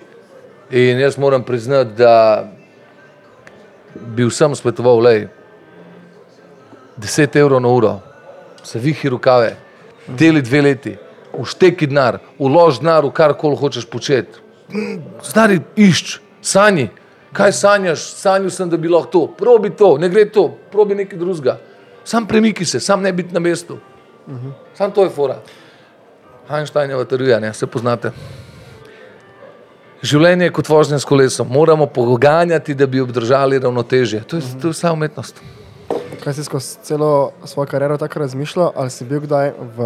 In 0.71 1.01
jaz 1.01 1.19
moram 1.19 1.45
priznati, 1.45 1.93
da 1.99 2.49
bi 3.95 4.25
vsem 4.25 4.55
svetoval, 4.57 5.07
je 5.13 5.29
10 6.99 7.37
evrov 7.37 7.61
na 7.61 7.69
uro, 7.69 8.01
se 8.65 8.79
vihi 8.79 9.09
rokave, 9.09 9.57
deli 10.07 10.43
dve 10.43 10.63
leti, 10.63 10.97
ušteki 11.33 11.87
denar, 11.87 12.19
ulož 12.39 12.81
denar 12.81 13.05
v 13.05 13.13
kar 13.13 13.35
koli 13.39 13.57
hočeš 13.57 13.87
početi. 13.87 14.41
stari 15.23 15.61
išč, 15.77 16.19
sanji. 16.41 16.89
Kaj 17.33 17.53
sanjaš? 17.53 18.01
Sanjal 18.21 18.51
sem, 18.51 18.69
da 18.69 18.77
bi 18.77 18.89
lahko 18.89 19.11
to, 19.11 19.27
probi 19.39 19.71
to, 19.71 19.97
ne 19.99 20.09
gre 20.13 20.27
to, 20.29 20.51
probi 20.73 20.95
nekaj 20.95 21.19
drugega. 21.19 21.57
Sam 22.05 22.27
premiki 22.29 22.65
se, 22.65 22.81
sam 22.81 23.03
ne 23.03 23.13
biti 23.13 23.35
na 23.35 23.41
mestu. 23.41 23.79
Uh 24.27 24.33
-huh. 24.35 24.53
Sam 24.75 24.91
to 24.91 25.05
je 25.05 25.11
fora. 25.11 25.39
Einsteinova 26.51 27.05
teorija, 27.05 27.41
ne, 27.41 27.55
se 27.55 27.67
poznate. 27.67 28.11
Življenje 30.03 30.45
je 30.45 30.53
kot 30.53 30.69
vožnja 30.69 30.99
s 30.99 31.05
kolesom, 31.05 31.49
moramo 31.49 31.87
poganjati, 31.87 32.75
da 32.75 32.87
bi 32.87 33.01
obdržali 33.01 33.59
ravnotežje. 33.59 34.21
To 34.21 34.37
je, 34.37 34.43
to 34.61 34.69
je 34.69 34.73
vsa 34.73 34.93
umetnost. 34.93 35.43
Kaj 36.23 36.35
si 36.39 36.45
skozi 36.45 36.79
celo 36.83 37.33
svojo 37.45 37.67
kariero 37.67 37.99
tako 37.99 38.19
razmišljal, 38.19 38.71
ali 38.77 38.91
si 38.91 39.05
bil 39.05 39.21
kdaj 39.21 39.53
v 39.59 39.81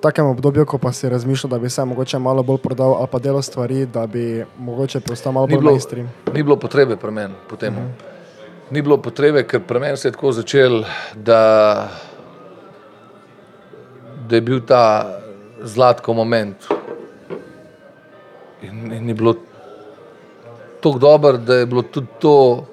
takem 0.00 0.26
obdobju, 0.26 0.64
ko 0.66 0.78
pa 0.78 0.92
si 0.92 1.08
razmišljal, 1.08 1.50
da 1.50 1.58
bi 1.58 1.70
se 1.70 1.84
mogoče 1.84 2.18
malo 2.18 2.42
bolj 2.42 2.58
prodal 2.58 2.94
ali 2.94 3.08
pa 3.12 3.18
delo 3.18 3.42
stvari, 3.42 3.86
da 3.86 4.06
bi 4.06 4.44
mogoče 4.58 5.00
postal 5.00 5.32
malo 5.32 5.46
Ni 5.46 5.54
bolj 5.54 5.60
bilo, 5.60 5.70
mainstream? 5.70 6.08
ni 6.32 6.42
bilo 6.42 6.56
potrebe 6.56 6.96
pri 6.96 7.10
meni 7.10 7.34
po 7.48 7.56
tem. 7.56 7.76
Ni 8.70 8.82
bilo 8.82 8.96
potrebe, 8.96 9.44
ker 9.44 9.60
pri 9.60 9.80
meni 9.80 9.96
se 9.96 10.08
je 10.08 10.12
tako 10.12 10.32
začel, 10.32 10.84
da, 11.14 11.88
da 14.28 14.36
je 14.36 14.40
bil 14.40 14.60
ta 14.66 15.12
zlatko 15.62 16.14
moment. 16.14 16.56
In, 18.62 18.92
in 18.92 19.08
je 19.08 19.14
bilo 19.14 19.34
tako 20.80 20.98
dobro, 20.98 21.36
da 21.36 21.54
je 21.54 21.66
bilo 21.66 21.82
tudi 21.82 22.08
to 22.18 22.64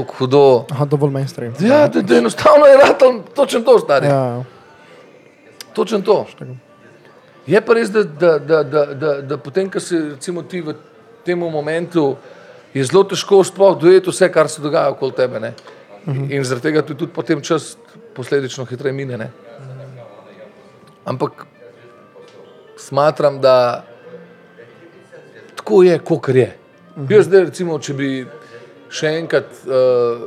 tako 0.00 0.18
hudo. 0.18 0.64
Aha, 0.70 0.84
dovolj 0.84 1.12
mainstream. 1.12 1.54
Ja, 1.60 1.86
da, 1.88 2.02
da 2.02 2.16
enostavno 2.16 2.66
je 2.66 2.76
rado, 2.76 3.12
točno 3.34 3.60
to 3.60 3.78
stari. 3.78 4.06
Ja. 4.06 4.12
Ja, 4.12 4.44
Točno 5.74 5.98
to. 6.00 6.26
Je 7.46 7.60
pa 7.60 7.74
res, 7.74 7.90
da, 7.90 8.02
da, 8.04 8.38
da, 8.38 8.62
da, 8.62 8.84
da, 8.94 9.14
da 9.22 9.38
potem, 9.38 9.70
ko 9.70 9.80
si 9.80 9.98
recimo 9.98 10.42
ti 10.42 10.60
v 10.62 10.74
tem 11.26 11.38
momentu, 11.38 12.14
je 12.74 12.84
zelo 12.84 13.02
težko 13.04 13.42
sploh 13.44 13.76
dojeti 13.80 14.10
vse, 14.10 14.30
kar 14.32 14.48
se 14.48 14.62
dogaja 14.62 14.92
okoli 14.94 15.12
tebe. 15.16 15.40
Ne? 15.40 15.52
In 16.06 16.44
zaradi 16.44 16.68
tega 16.68 16.82
ti 16.82 16.94
tudi 16.94 17.12
potem 17.12 17.42
čas 17.42 17.74
posledično 18.14 18.64
hitreje 18.64 18.94
mine. 18.94 19.18
Ne? 19.18 19.30
Ampak 21.04 21.44
smatram, 22.78 23.40
da 23.40 23.84
tako 25.56 25.82
je, 25.82 25.98
kot 25.98 26.28
je. 26.28 26.48
Jaz 27.10 27.26
zdaj, 27.26 27.44
recimo, 27.50 27.78
če 27.78 27.94
bi 27.98 28.08
še 28.94 29.14
enkrat 29.18 29.50
uh, 29.66 30.26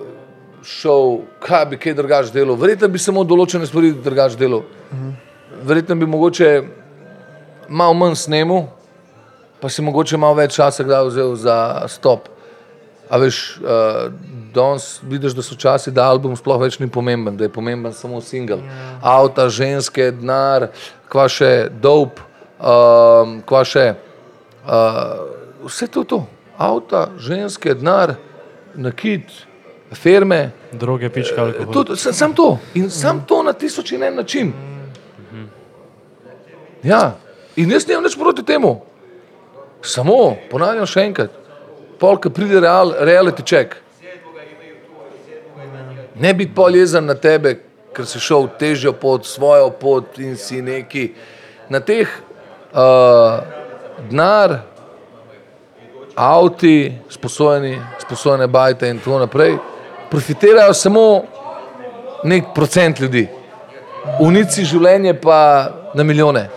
šel, 0.67 1.21
kaj 1.43 1.65
bi 1.71 1.79
kaj 1.79 1.95
drugače 1.95 2.33
delal, 2.35 2.57
verjetno 2.59 2.89
bi 2.91 2.99
samo 2.99 3.23
določene 3.27 3.67
stvari 3.67 3.93
drugače 4.03 4.39
delal. 4.39 4.65
Verjetno 5.67 5.95
bi 5.95 6.09
mogoče 6.09 6.49
malo 7.69 7.95
manj 7.97 8.17
snemu, 8.23 8.65
pa 9.61 9.69
si 9.69 9.81
mogoče 9.81 10.19
malo 10.19 10.37
več 10.41 10.57
časa 10.59 10.83
kdaj 10.83 11.07
vzel 11.07 11.35
za 11.39 11.57
stop. 11.91 12.27
A 13.07 13.17
veš, 13.21 13.37
uh, 13.63 14.09
danes 14.51 14.97
vidiš, 15.07 15.37
da 15.37 15.43
so 15.45 15.55
časi, 15.55 15.93
da 15.95 16.09
album 16.11 16.35
sploh 16.35 16.59
več 16.59 16.75
ni 16.81 16.89
pomemben, 16.91 17.37
da 17.39 17.47
je 17.47 17.53
pomemben 17.53 17.95
samo 17.95 18.19
singel. 18.21 18.59
Avta, 18.99 19.47
ženske, 19.47 20.09
denar, 20.19 20.67
kva 21.07 21.29
še, 21.31 21.69
dope, 21.71 22.25
um, 22.59 23.39
kva 23.47 23.63
še. 23.63 23.93
Uh, 24.67 25.63
vse 25.63 25.87
to, 25.87 26.03
to. 26.03 26.25
Avta, 26.59 27.07
ženske, 27.23 27.77
denar, 27.79 28.17
nakit, 28.77 29.31
firme. 29.93 30.51
Droge, 30.71 31.09
pička, 31.09 31.41
alkohol. 31.41 31.73
To, 31.73 31.95
sam, 31.95 32.13
sam 32.13 32.35
to. 32.35 32.57
In 32.75 32.89
sam 32.89 33.23
to 33.27 33.43
na 33.43 33.53
tisoč 33.53 33.91
in 33.91 34.03
en 34.03 34.15
način. 34.15 34.53
Ja, 36.83 37.17
in 37.55 37.71
jaz 37.71 37.87
nimam 37.87 38.03
nič 38.03 38.15
proti 38.17 38.45
temu. 38.45 38.81
Samo, 39.81 40.35
ponavljam 40.51 40.87
še 40.89 41.03
enkrat, 41.09 41.33
polk 41.99 42.29
pride 42.33 42.61
real, 42.61 42.93
reality 43.05 43.45
check. 43.45 43.77
Ne 46.17 46.33
biti 46.33 46.53
pol 46.55 46.75
jezen 46.75 47.05
na 47.05 47.13
tebe, 47.13 47.59
ker 47.93 48.05
si 48.05 48.19
šel 48.21 48.49
težjo 48.59 48.93
pot, 48.97 49.25
svojo 49.25 49.69
pot 49.79 50.17
in 50.21 50.37
si 50.37 50.61
neki 50.61 51.11
na 51.69 51.81
teh 51.81 52.09
uh, 52.73 53.41
denar, 54.09 54.59
avti, 56.17 56.97
sposojeni, 57.09 57.77
sposojene 58.01 58.47
bajte 58.47 58.89
in 58.89 58.99
tako 58.99 59.19
naprej, 59.19 59.57
profitirajo 60.11 60.73
samo 60.73 61.21
nek 62.23 62.53
procent 62.55 62.99
ljudi. 62.99 63.27
Unici 64.19 64.65
življenje 64.65 65.13
pa 65.21 65.39
na 65.93 66.03
milijone. 66.03 66.47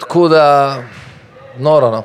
Tako 0.00 0.28
da, 0.28 0.44
noro. 1.58 1.90
No. 1.90 2.02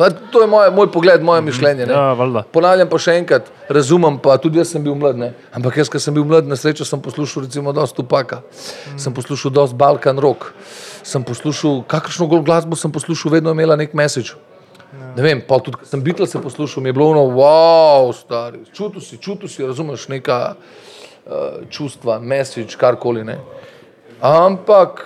Pa 0.00 0.08
to 0.10 0.40
je 0.40 0.46
moj, 0.48 0.70
moj 0.72 0.88
pogled, 0.92 1.22
moje 1.22 1.42
mišljenje. 1.44 1.86
Ne. 1.86 1.92
Ja, 1.92 2.12
valjda. 2.16 2.42
Ponavljam 2.52 2.88
pa 2.88 2.98
še 2.98 3.18
enkrat, 3.20 3.50
razumem 3.68 4.16
pa, 4.24 4.38
tudi 4.40 4.58
jaz 4.58 4.72
sem 4.72 4.82
bil 4.82 4.94
mlad, 4.96 5.18
ne? 5.20 5.34
ampak 5.52 5.76
jaz, 5.76 5.90
ker 5.92 6.00
sem 6.00 6.16
bil 6.16 6.24
mlad, 6.24 6.48
na 6.48 6.56
srečo 6.56 6.86
sem 6.88 7.02
poslušal 7.04 7.44
recimo 7.44 7.74
dosti 7.76 8.00
Tupaka, 8.00 8.40
mm. 8.40 8.96
sem 8.98 9.12
poslušal 9.14 9.52
dosti 9.52 9.76
Balkan 9.76 10.18
rock, 10.24 10.54
sem 11.02 11.24
poslušal, 11.24 11.82
kakršno 11.88 12.26
gol 12.26 12.42
glasbo 12.42 12.76
sem 12.76 12.92
poslušal, 12.92 13.32
vedno 13.32 13.50
je 13.50 13.58
imela 13.58 13.76
nek 13.76 13.94
message. 13.94 14.36
Ja. 14.92 15.14
Ne 15.16 15.22
vem, 15.22 15.40
pa 15.46 15.58
tudi, 15.62 15.78
ko 15.80 15.86
sem 15.86 16.02
Beatles 16.02 16.34
poslušal, 16.34 16.82
mi 16.82 16.88
je 16.88 16.92
bilo 16.92 17.10
ono, 17.10 17.22
wow, 17.36 18.10
stari, 18.14 18.64
čutil 18.72 19.00
si, 19.00 19.18
čutil 19.18 19.48
si, 19.48 19.66
razumeš, 19.66 20.08
neka 20.08 20.54
uh, 20.54 21.32
čustva, 21.70 22.18
message, 22.18 22.76
karkoli 22.78 23.24
ne. 23.24 23.38
Ampak 24.20 25.04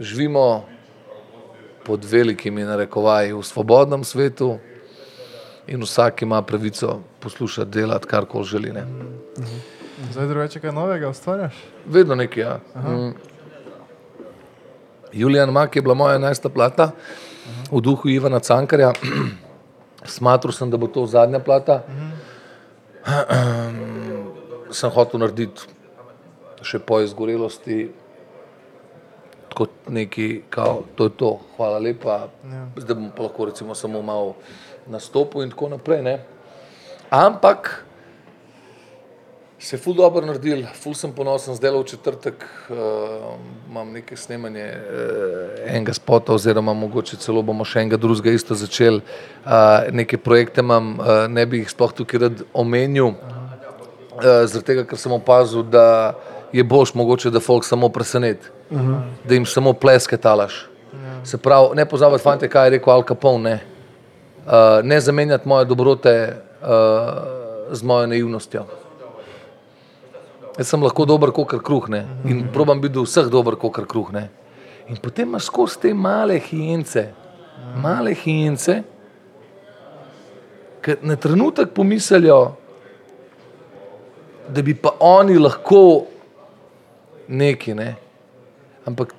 živimo 0.00 0.64
pod 1.86 2.04
velikimi 2.04 2.64
narekovaji 2.64 3.32
v 3.32 3.42
svobodnem 3.42 4.04
svetu 4.04 4.58
in 5.66 5.82
vsak 5.82 6.22
ima 6.22 6.42
pravico 6.42 7.00
poslušati, 7.20 7.70
delati, 7.70 8.06
kar 8.06 8.24
koli 8.24 8.44
želi. 8.44 8.72
Ne. 8.72 8.86
Zdaj 10.12 10.26
drugače 10.26 10.60
kaj 10.60 10.72
novega 10.72 11.08
ustvarjaš? 11.08 11.54
Vedno 11.86 12.14
nekaj. 12.14 12.42
Ja. 12.42 12.60
Mm. 12.74 13.14
Julian 15.16 15.52
Mak 15.52 15.76
je 15.76 15.82
bila 15.82 15.94
moja 15.94 16.16
enajsta 16.20 16.48
plata 16.52 16.92
v 17.72 17.80
duhu 17.80 18.08
Ivana 18.08 18.40
Cankarja. 18.40 18.92
Smatral 20.16 20.52
sem, 20.52 20.70
da 20.70 20.76
bo 20.76 20.86
to 20.86 21.06
zadnja 21.06 21.40
plata. 21.40 21.82
sem 24.76 24.90
hotel 24.90 25.22
narediti 25.22 25.62
še 26.66 26.80
po 26.82 26.98
izgorelosti, 27.00 27.86
kot 29.56 29.88
neki, 29.88 30.42
kao, 30.50 30.82
to 30.98 31.08
je 31.08 31.14
to, 31.16 31.30
hvala 31.56 31.78
lepa. 31.80 32.26
Ja. 32.44 32.66
Zdaj 32.76 32.96
bom 32.98 33.10
pa 33.14 33.28
lahko 33.28 33.48
recimo 33.48 33.74
samo 33.78 34.02
malo 34.02 34.34
nastopil 34.90 35.46
in 35.46 35.54
tako 35.54 35.70
naprej. 35.72 36.02
Ne? 36.02 36.16
Ampak 37.08 37.85
se 39.58 39.76
je 39.76 39.80
ful 39.80 39.94
dobro 39.94 40.26
naredil, 40.26 40.66
ful 40.82 40.94
sem 40.94 41.12
ponosen, 41.12 41.54
zdaj 41.56 41.72
v 41.72 41.84
četrtek 41.88 42.44
uh, 42.68 42.76
imam 43.70 43.92
nekaj 43.92 44.16
snemanje 44.16 44.66
uh, 44.68 45.72
enega 45.72 45.94
spota, 45.96 46.34
oziroma 46.36 46.74
mogoče 46.76 47.16
celo 47.16 47.42
bomo 47.42 47.64
še 47.64 47.80
enega 47.80 47.96
drugega 47.96 48.34
isto 48.36 48.54
začeli. 48.54 49.00
Uh, 49.00 49.88
neke 49.96 50.20
projekte 50.20 50.60
imam, 50.60 50.94
uh, 51.00 51.24
ne 51.32 51.46
bi 51.46 51.62
jih 51.62 51.72
sploh 51.72 51.96
tukaj 51.96 52.20
rad 52.26 52.44
omenil, 52.52 53.14
uh, 53.16 54.44
zaradi 54.44 54.66
tega, 54.66 54.84
ker 54.84 55.00
sem 55.00 55.16
opazil, 55.16 55.64
da 55.64 56.14
je 56.52 56.64
boš 56.64 56.94
mogoče, 56.94 57.32
da 57.32 57.40
folk 57.40 57.64
samo 57.64 57.88
preseneti, 57.88 58.52
uh 58.70 58.80
-huh. 58.80 59.02
da 59.24 59.34
jim 59.34 59.46
samo 59.46 59.72
pleske 59.72 60.16
talaš. 60.16 60.66
Se 61.24 61.38
pravi, 61.38 61.76
ne 61.76 61.84
pozabiti, 61.88 62.22
fante, 62.22 62.48
kaj 62.48 62.66
je 62.66 62.70
rekel 62.70 62.92
Al 62.92 63.02
Capone, 63.02 63.50
ne, 63.50 63.60
uh, 64.46 64.84
ne 64.84 65.00
zamenjati 65.00 65.48
moje 65.48 65.64
dobrote 65.64 66.36
uh, 66.62 66.68
z 67.72 67.82
mojo 67.82 68.06
naivnostjo. 68.06 68.66
Jaz 70.56 70.70
sem 70.72 70.82
lahko 70.82 71.04
dober, 71.04 71.32
kot 71.36 71.52
kruh, 71.60 71.88
ne? 71.92 72.06
in 72.24 72.46
probam 72.52 72.80
biti 72.80 72.94
do 72.94 73.04
vseh 73.04 73.28
dober, 73.28 73.58
kot 73.60 73.76
kruh. 73.84 74.08
Ne? 74.12 74.28
In 74.88 74.96
potem 75.02 75.28
imaš 75.28 75.50
skozi 75.50 75.80
te 75.82 75.92
male 75.94 76.38
hijence, 76.40 77.10
male 77.82 78.14
hijence, 78.16 78.78
ki 80.80 80.96
na 81.02 81.16
trenutek 81.20 81.74
pomislijo, 81.76 82.54
da 84.48 84.62
bi 84.62 84.72
pa 84.78 84.94
oni 85.00 85.36
lahko 85.38 86.06
neki, 87.28 87.74
ne? 87.74 87.90
ampak 88.86 89.12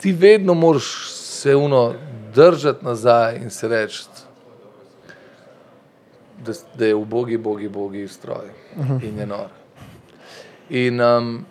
ti 0.00 0.12
vedno 0.12 0.54
moraš 0.54 0.90
se 1.12 1.54
uno 1.56 1.92
držati 2.34 2.84
nazaj 2.84 3.36
in 3.36 3.50
se 3.50 3.68
reči, 3.68 4.04
da, 6.44 6.52
da 6.74 6.86
je 6.86 6.94
v 6.94 7.04
bogi, 7.04 7.38
bogi, 7.38 7.68
bogi 7.68 8.08
stroj 8.08 8.50
in 9.02 9.18
je 9.18 9.26
nor. 9.26 9.59
In 10.70 11.00
um, 11.00 11.44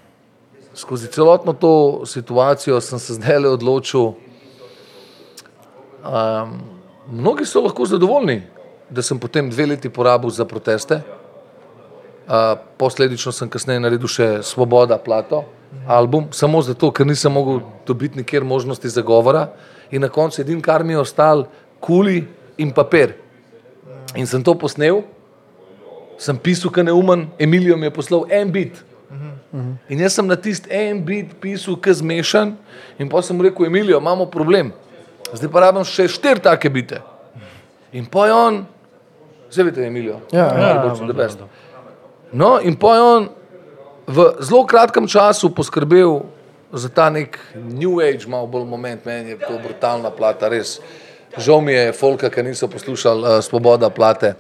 skozi 0.73 1.07
celotno 1.11 1.53
to 1.53 2.01
situacijo 2.05 2.81
sem 2.81 2.99
se 2.99 3.13
zdaj 3.13 3.39
le 3.39 3.49
odločil. 3.49 4.13
Um, 5.99 6.61
mnogi 7.11 7.45
so 7.45 7.61
lahko 7.61 7.85
zadovoljni, 7.85 8.41
da 8.89 9.01
sem 9.01 9.19
potem 9.19 9.49
dve 9.49 9.65
leti 9.65 9.89
porabil 9.89 10.29
za 10.29 10.45
proteste. 10.45 11.01
Uh, 12.29 12.55
posledično 12.77 13.31
sem 13.35 13.49
kasneje 13.49 13.83
naredil 13.83 14.07
še 14.07 14.27
Svoboda 14.45 14.97
plato, 15.03 15.43
album, 15.87 16.29
samo 16.31 16.61
zato, 16.61 16.91
ker 16.93 17.07
nisem 17.07 17.33
mogel 17.33 17.59
dobiti 17.87 18.21
nikjer 18.21 18.43
možnosti 18.43 18.89
za 18.89 19.01
govora. 19.01 19.49
In 19.91 20.01
na 20.01 20.09
koncu 20.09 20.41
edin, 20.41 20.61
kar 20.61 20.83
mi 20.83 20.93
je 20.93 21.03
ostal, 21.03 21.47
kuli 21.79 22.21
in 22.57 22.71
papir. 22.71 23.17
In 24.15 24.27
sem 24.27 24.43
to 24.43 24.55
posnel, 24.55 25.03
sem 26.19 26.37
pisal, 26.37 26.71
kaj 26.71 26.87
neumen, 26.87 27.27
Emilijo 27.39 27.77
mi 27.77 27.89
je 27.89 27.93
poslal 27.93 28.29
en 28.31 28.51
bit. 28.51 28.85
In 29.89 29.99
jaz 29.99 30.13
sem 30.19 30.27
na 30.27 30.37
tisti 30.37 30.69
en 30.73 30.99
bit 31.05 31.33
pisal, 31.41 31.77
ki 31.81 31.93
zmešan, 32.01 32.53
in 33.01 33.09
pa 33.09 33.21
sem 33.25 33.39
rekel, 33.41 33.65
Emilijo, 33.65 33.97
imamo 33.97 34.27
problem. 34.29 34.71
Zdaj 35.33 35.49
pa 35.53 35.63
rabim 35.65 35.85
še 35.85 36.07
štiri 36.09 36.43
take 36.45 36.69
bite. 36.73 37.01
In 37.93 38.05
pa 38.05 38.27
je 38.29 38.33
on, 38.33 38.61
zdaj 39.49 39.69
vidite, 39.69 39.87
Emilijo. 39.87 40.19
Ja, 40.31 40.45
ja, 40.53 40.73
najboljši, 40.75 41.09
the 41.09 41.17
best. 41.17 41.41
No, 42.31 42.59
in 42.61 42.77
pa 42.77 42.95
je 42.95 43.01
on 43.01 43.29
v 44.09 44.25
zelo 44.45 44.65
kratkem 44.65 45.07
času 45.09 45.49
poskrbel 45.53 46.21
za 46.73 46.89
ta 46.89 47.09
nek 47.09 47.39
New 47.55 48.01
Age, 48.01 48.29
malo 48.29 48.47
bolj 48.47 48.65
moment, 48.69 49.05
meni 49.05 49.33
je 49.33 49.39
to 49.41 49.57
brutalna 49.61 50.13
plata, 50.13 50.49
res. 50.49 50.77
Žal 51.37 51.61
mi 51.61 51.73
je, 51.73 51.91
folka, 51.93 52.29
ki 52.29 52.43
niso 52.45 52.67
poslušali 52.69 53.21
uh, 53.21 53.41
Svoboda 53.45 53.89
plate, 53.89 54.33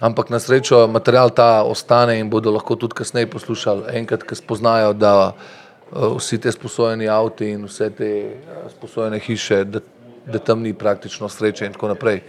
ampak 0.00 0.30
na 0.30 0.38
srečo 0.38 0.86
material 0.88 1.30
ta 1.30 1.62
ostane 1.62 2.18
in 2.18 2.30
bodo 2.30 2.50
lahko 2.52 2.76
tudi 2.76 2.94
kasneje 2.94 3.30
poslušali, 3.30 3.96
enkrat, 3.96 4.22
ko 4.22 4.34
spoznajo, 4.34 4.92
da 4.92 5.32
uh, 5.32 6.16
vsi 6.16 6.38
te 6.38 6.52
sposojeni 6.52 7.08
avti 7.08 7.50
in 7.56 7.64
vse 7.64 7.90
te 7.90 8.10
uh, 8.26 8.70
sposojene 8.70 9.18
hiše, 9.18 9.64
da, 9.64 9.80
da 10.26 10.38
tam 10.38 10.62
ni 10.62 10.74
praktično 10.74 11.28
sreče 11.28 11.66
in 11.66 11.72
tako 11.72 11.94
naprej. 11.94 12.22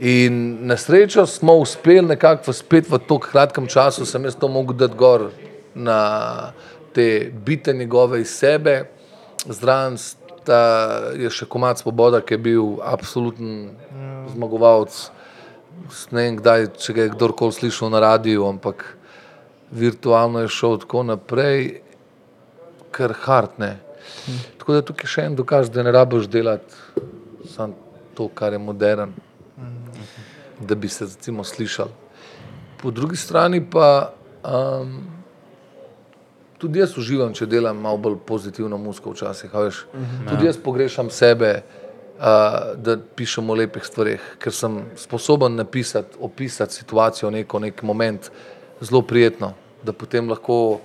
In 0.00 0.56
na 0.66 0.76
srečo 0.76 1.26
smo 1.26 1.58
uspeli 1.60 2.06
nekako 2.08 2.52
spet 2.52 2.88
v 2.88 2.98
tako 2.98 3.18
kratkem 3.18 3.66
času, 3.66 4.06
sem 4.06 4.24
jaz 4.24 4.36
to 4.36 4.48
mogel 4.48 4.76
dati 4.76 4.96
gor 4.96 5.28
na 5.74 6.52
te 6.94 7.30
bite 7.44 7.72
njegove 7.72 8.20
iz 8.20 8.30
sebe, 8.32 8.84
zraven 9.44 9.98
sta 9.98 10.62
je 11.16 11.30
še 11.30 11.46
komat 11.46 11.78
Svoboda, 11.78 12.22
ki 12.24 12.34
je 12.34 12.38
bil 12.38 12.80
absoluten 12.82 13.76
zmagovalec. 14.32 15.10
Ne 16.10 16.22
vem, 16.22 16.36
kdaj, 16.38 16.66
če 16.78 16.94
ga 16.96 17.06
je 17.06 17.12
kdorkoli 17.14 17.52
slišal 17.52 17.90
na 17.90 18.00
radiju, 18.00 18.46
ampak 18.48 18.84
virtualno 19.70 20.42
je 20.44 20.50
šel 20.52 20.78
tako 20.82 21.02
naprej, 21.08 21.80
kar 22.90 23.14
hartne. 23.24 23.76
Tako 24.58 24.76
da 24.76 24.82
tukaj 24.86 25.10
še 25.10 25.26
en 25.28 25.38
dokaz, 25.38 25.70
da 25.70 25.84
ne 25.86 25.92
rabiš 25.94 26.28
delati 26.30 27.06
samo 27.54 27.74
to, 28.14 28.28
kar 28.34 28.52
je 28.52 28.58
modern, 28.58 29.14
da 30.60 30.74
bi 30.74 30.88
se 30.88 31.04
recimo 31.04 31.44
slišal. 31.44 31.88
Po 32.82 32.90
drugi 32.90 33.16
strani 33.16 33.60
pa 33.70 34.12
um, 34.44 34.98
tudi 36.58 36.80
jaz 36.80 36.96
uživam, 36.98 37.32
če 37.34 37.46
delam 37.46 37.80
malo 37.80 37.98
bolj 37.98 38.18
pozitivno 38.26 38.78
muziko 38.78 39.14
včasih. 39.14 39.54
Veš, 39.54 39.84
tudi 40.28 40.48
jaz 40.48 40.58
pogrešam 40.60 41.10
sebe, 41.10 41.62
uh, 42.20 42.76
da 42.76 42.96
pišem 43.16 43.50
o 43.50 43.54
lepih 43.54 43.84
stvareh, 43.84 44.20
ker 44.38 44.52
sem 44.52 44.82
sposoben 44.96 45.56
napisati, 45.56 46.18
opisati 46.20 46.74
situacijo, 46.74 47.30
neko, 47.30 47.58
nek 47.58 47.82
moment 47.82 48.30
zelo 48.80 49.02
prijetno, 49.02 49.54
da 49.82 49.92
potem 49.92 50.28
lahko 50.28 50.80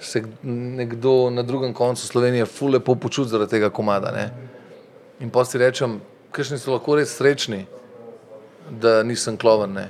se 0.00 0.22
nekdo 0.42 1.30
na 1.30 1.42
drugem 1.42 1.74
koncu 1.74 2.06
Slovenije 2.06 2.46
ful 2.46 2.70
lepo 2.70 2.94
počuti 2.94 3.30
zaradi 3.30 3.50
tega 3.50 3.70
komada. 3.70 4.12
Ne? 4.14 4.30
In 5.20 5.30
pa 5.30 5.44
si 5.44 5.58
rečem, 5.58 5.98
kakšni 6.32 6.58
so 6.58 6.72
lahko 6.72 6.96
res 6.96 7.16
srečni, 7.18 7.64
da 8.70 9.02
nisem 9.02 9.36
kloven. 9.36 9.72
Ne? 9.74 9.88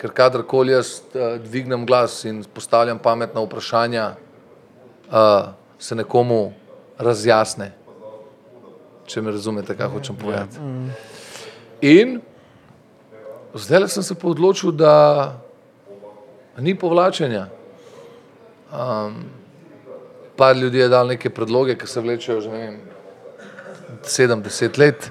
Ker 0.00 0.12
kadarkoli 0.14 0.72
jaz 0.72 1.00
uh, 1.00 1.36
dvignem 1.42 1.86
glas 1.86 2.24
in 2.24 2.44
postavljam 2.54 2.98
pametna 3.02 3.42
vprašanja, 3.42 4.12
uh, 5.10 5.50
se 5.78 5.94
nekomu 5.94 6.52
razjasne, 6.98 7.72
če 9.06 9.22
me 9.22 9.34
razumete, 9.34 9.76
kaj 9.76 9.88
hočem 9.92 10.16
povedati. 10.16 10.58
In 11.86 12.20
zdaj 13.54 13.88
sem 13.88 14.02
se 14.02 14.14
pa 14.14 14.28
odločil, 14.28 14.72
da 14.72 15.36
ni 16.58 16.74
povlačenja. 16.74 17.46
Um, 18.72 19.24
par 20.36 20.56
ljudi 20.56 20.78
je 20.78 20.88
dal 20.88 21.06
neke 21.06 21.30
predloge, 21.30 21.76
ki 21.78 21.86
se 21.86 22.00
vlečejo 22.00 22.40
že 22.40 22.50
ne 22.50 22.58
vem, 22.58 22.80
70 24.02 24.78
let. 24.78 25.10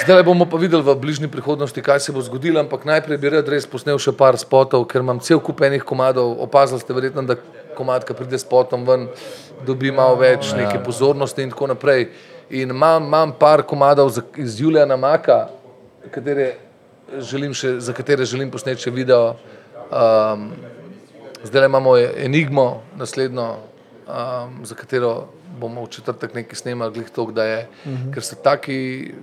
Zdaj 0.00 0.22
bomo 0.24 0.46
pa 0.48 0.56
videli 0.56 0.82
v 0.82 0.94
bližnji 0.96 1.28
prihodnosti, 1.28 1.82
kaj 1.82 2.00
se 2.00 2.12
bo 2.12 2.22
zgodilo, 2.24 2.60
ampak 2.60 2.84
najprej 2.88 3.18
bi 3.20 3.30
rad 3.30 3.48
res 3.52 3.66
posnel 3.68 3.98
še 4.00 4.14
par 4.16 4.38
spotov, 4.40 4.86
ker 4.88 5.04
imam 5.04 5.20
cel 5.20 5.42
kup 5.44 5.60
enih 5.60 5.84
komadov. 5.84 6.40
Opazili 6.40 6.80
ste 6.80 6.96
verjetno, 6.96 7.22
da 7.28 7.36
komad, 7.80 8.04
ki 8.04 8.16
pride 8.16 8.38
s 8.38 8.44
potom 8.44 8.84
ven, 8.86 9.08
dobi 9.66 9.92
malo 9.94 10.20
več 10.20 10.52
neke 10.56 10.82
pozornosti 10.84 11.46
in 11.46 11.54
tako 11.54 11.72
naprej. 11.72 12.10
In 12.50 12.74
imam, 12.74 13.06
imam 13.08 13.32
par 13.38 13.62
komadov 13.62 14.12
iz 14.36 14.60
Julijana 14.60 14.96
Maka, 15.00 15.48
katere 16.10 16.52
še, 17.54 17.80
za 17.80 17.92
katere 17.96 18.26
želim 18.28 18.50
posneti 18.50 18.82
še 18.84 18.90
video. 18.94 19.34
Um, 19.90 20.50
zdaj 21.44 21.66
imamo 21.66 21.96
Enigmo, 21.98 22.82
naslednjo, 22.98 23.48
um, 24.06 24.60
za 24.64 24.74
katero 24.74 25.28
bomo 25.60 25.84
v 25.84 25.90
četrtek 25.90 26.34
nekaj 26.34 26.56
snemali, 26.56 26.94
glih 26.94 27.10
to, 27.10 27.26
da 27.30 27.44
je, 27.44 27.68
uh 27.84 27.92
-huh. 27.92 28.14
ker 28.14 28.22
so 28.22 28.36
taki 28.36 29.14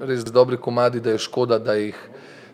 res 0.00 0.24
dobri 0.24 0.56
komadi, 0.56 1.00
da 1.00 1.10
je 1.10 1.18
škoda, 1.18 1.58
da 1.58 1.74
jih 1.74 1.96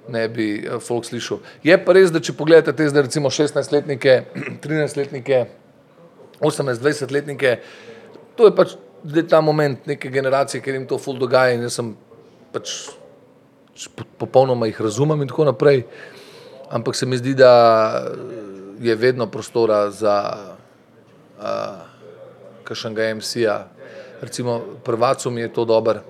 ne 0.09 0.28
bi 0.28 0.48
eh, 0.59 0.80
folk 0.80 1.05
slišal. 1.05 1.40
Je 1.64 1.76
pa 1.84 1.96
res, 1.96 2.12
da 2.12 2.20
če 2.20 2.36
pogledate 2.36 2.74
te 2.76 2.88
zdaj 2.88 3.07
recimo 3.09 3.32
16-letnike, 3.32 4.16
13-letnike, 4.64 5.44
18-20-letnike, 6.40 7.55
to 8.36 8.50
je 8.50 8.57
pač 8.57 8.76
zdaj 9.05 9.28
ta 9.30 9.40
moment 9.44 9.86
neke 9.86 10.11
generacije, 10.11 10.62
ker 10.64 10.74
jim 10.74 10.86
to 10.88 10.98
ful 10.98 11.18
dogaja 11.20 11.55
in 11.55 11.64
jaz 11.66 11.78
sem 11.78 11.94
pač 12.55 12.74
popolnoma 14.18 14.68
jih 14.70 14.80
razumem 14.80 15.22
in 15.22 15.30
tako 15.30 15.48
naprej. 15.50 15.84
Ampak 16.70 16.96
se 16.96 17.07
mi 17.07 17.18
zdi, 17.18 17.34
da 17.34 17.52
je 18.80 18.94
vedno 18.94 19.26
prostora 19.30 19.90
za 19.90 20.16
uh, 21.38 21.44
kakšnega 22.64 23.14
MC-ja. 23.14 23.68
Recimo 24.20 24.61
prvacu 24.84 25.30
mi 25.30 25.40
je 25.40 25.52
to 25.52 25.64
dober, 25.64 26.00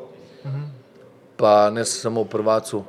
pa 1.36 1.70
ne 1.70 1.84
samo 1.84 2.24
prvacu, 2.24 2.84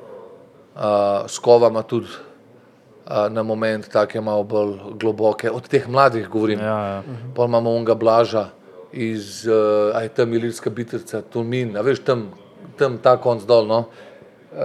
uh, 0.76 0.82
skova 1.28 1.68
ima 1.68 1.82
tudi 1.82 2.06
uh, 2.06 3.32
na 3.32 3.42
moment 3.42 3.88
take 3.88 4.20
malo 4.20 4.44
bolj 4.44 4.78
globoke, 4.94 5.50
od 5.50 5.68
teh 5.68 5.88
mladih 5.88 6.28
govorim. 6.28 6.60
Ja, 6.60 6.78
ja. 6.86 7.02
Pa 7.34 7.44
imamo 7.44 7.70
unga 7.70 7.94
blaža 7.94 8.48
iz, 8.92 9.46
uh, 9.46 9.96
aj 9.96 10.08
tam 10.08 10.34
Ilirska 10.34 10.70
bitrica, 10.70 11.22
Tolmin, 11.22 11.76
a 11.76 11.80
veš 11.80 12.04
tam, 12.04 12.28
tam 12.78 12.98
ta 12.98 13.16
konc 13.16 13.44
dol, 13.46 13.66
no. 13.66 13.84
Uh, 14.56 14.62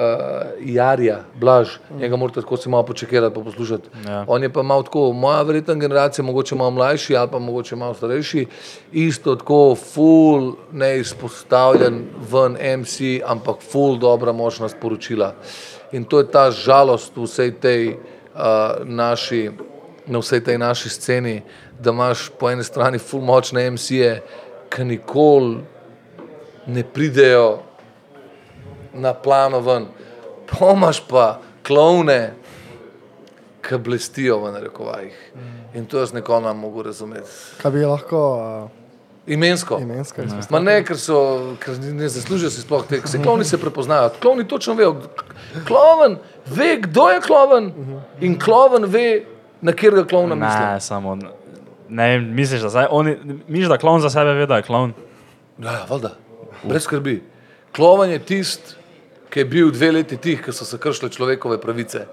Jarja, 0.63 1.17
Blaž, 1.35 1.73
njega 1.99 2.15
morate 2.15 2.41
tako 2.41 2.57
si 2.57 2.69
malo 2.69 2.85
počekirati, 2.85 3.35
pa 3.35 3.41
poslušati. 3.43 3.89
Ja. 4.07 4.23
On 4.27 4.43
je 4.43 4.49
pa 4.53 4.63
malo 4.63 4.83
tako, 4.83 5.11
moja 5.13 5.41
verjetna 5.41 5.73
generacija, 5.75 6.25
mogoče 6.25 6.55
malo 6.55 6.71
mlajši 6.71 7.15
ali 7.17 7.29
pa 7.31 7.39
mogoče 7.39 7.75
malo 7.75 7.93
starejši, 7.93 8.45
isto 8.91 9.35
tako 9.35 9.75
full 9.75 10.53
neizpostavljen 10.71 12.05
ven 12.31 12.79
MC, 12.79 13.19
ampak 13.25 13.55
full 13.71 13.97
dobra 13.99 14.31
možna 14.31 14.69
sporočila. 14.69 15.33
In 15.91 16.05
to 16.05 16.19
je 16.19 16.27
ta 16.31 16.51
žalost 16.51 17.15
v 17.15 17.27
vsej 17.27 17.51
tej 17.59 17.81
uh, 17.95 18.83
naši, 18.87 19.51
na 20.07 20.19
vsej 20.19 20.41
tej 20.41 20.57
naši 20.57 20.89
sceni, 20.89 21.43
da 21.79 21.91
imaš 21.91 22.29
po 22.39 22.49
eni 22.49 22.63
strani 22.63 22.99
full 22.99 23.23
močne 23.23 23.67
MC-je, 23.71 24.21
ki 24.71 24.83
nikoli 24.87 25.59
ne 26.67 26.83
pridejo 26.83 27.59
na 28.93 29.13
plano 29.13 29.59
ven. 29.59 29.87
Pomaž 30.47 31.03
pa 31.07 31.39
klovne, 31.63 32.35
ki 33.61 33.77
blestijo 33.77 34.39
v 34.41 34.51
narekovajih. 34.55 35.17
In 35.75 35.85
to 35.85 35.99
jaz 35.99 36.13
nikoli 36.13 36.47
ne 36.47 36.53
mogu 36.53 36.83
razumeti. 36.83 37.29
Kaj 37.61 37.71
bi 37.71 37.83
lahko 37.85 38.19
uh, 38.39 38.80
Imensko. 39.33 39.79
imensko 39.79 40.21
izpostavil? 40.21 40.51
Ma 40.51 40.71
ne, 40.71 40.81
ker, 40.83 40.97
so, 40.99 41.17
ker 41.63 41.77
ne 41.79 42.09
zaslužijo 42.09 42.49
si 42.51 42.63
sploh 42.65 42.83
tega. 42.87 43.07
Se 43.07 43.21
klovni 43.23 43.45
se 43.47 43.57
prepoznajo. 43.57 44.09
Klovni 44.21 44.47
točno 44.47 44.73
vejo. 44.73 44.95
Kloven 45.67 46.17
ve, 46.45 46.75
kdo 46.81 47.09
je 47.09 47.21
kloven 47.21 47.71
in 48.21 48.39
kloven 48.39 48.85
ve, 48.91 49.23
na 49.61 49.71
katerega 49.71 50.03
klovna 50.07 50.35
misli. 50.35 50.65
Ne, 50.65 50.81
samo. 50.81 51.15
Ne, 51.89 52.09
vem, 52.09 52.27
misliš, 52.35 52.61
da, 52.61 52.69
zdaj, 52.69 52.87
oni, 52.91 53.17
misliš, 53.47 53.69
da 53.69 53.77
klon 53.77 54.01
za 54.01 54.09
sebe 54.09 54.33
ve, 54.33 54.45
da 54.45 54.59
je 54.59 54.67
klon? 54.67 54.93
Ja, 55.59 55.71
ja, 55.71 55.85
valjda. 55.89 56.15
Brez 56.63 56.83
skrbi. 56.83 57.21
Kloven 57.75 58.11
je 58.11 58.19
tisti, 58.19 58.75
ki 59.31 59.39
je 59.39 59.45
bil 59.45 59.71
dve 59.71 59.91
leti 59.91 60.17
tih, 60.17 60.41
ki 60.43 60.51
so 60.51 60.67
se 60.67 60.79
kršile 60.79 61.11
človekove 61.11 61.61
pravice 61.61 62.05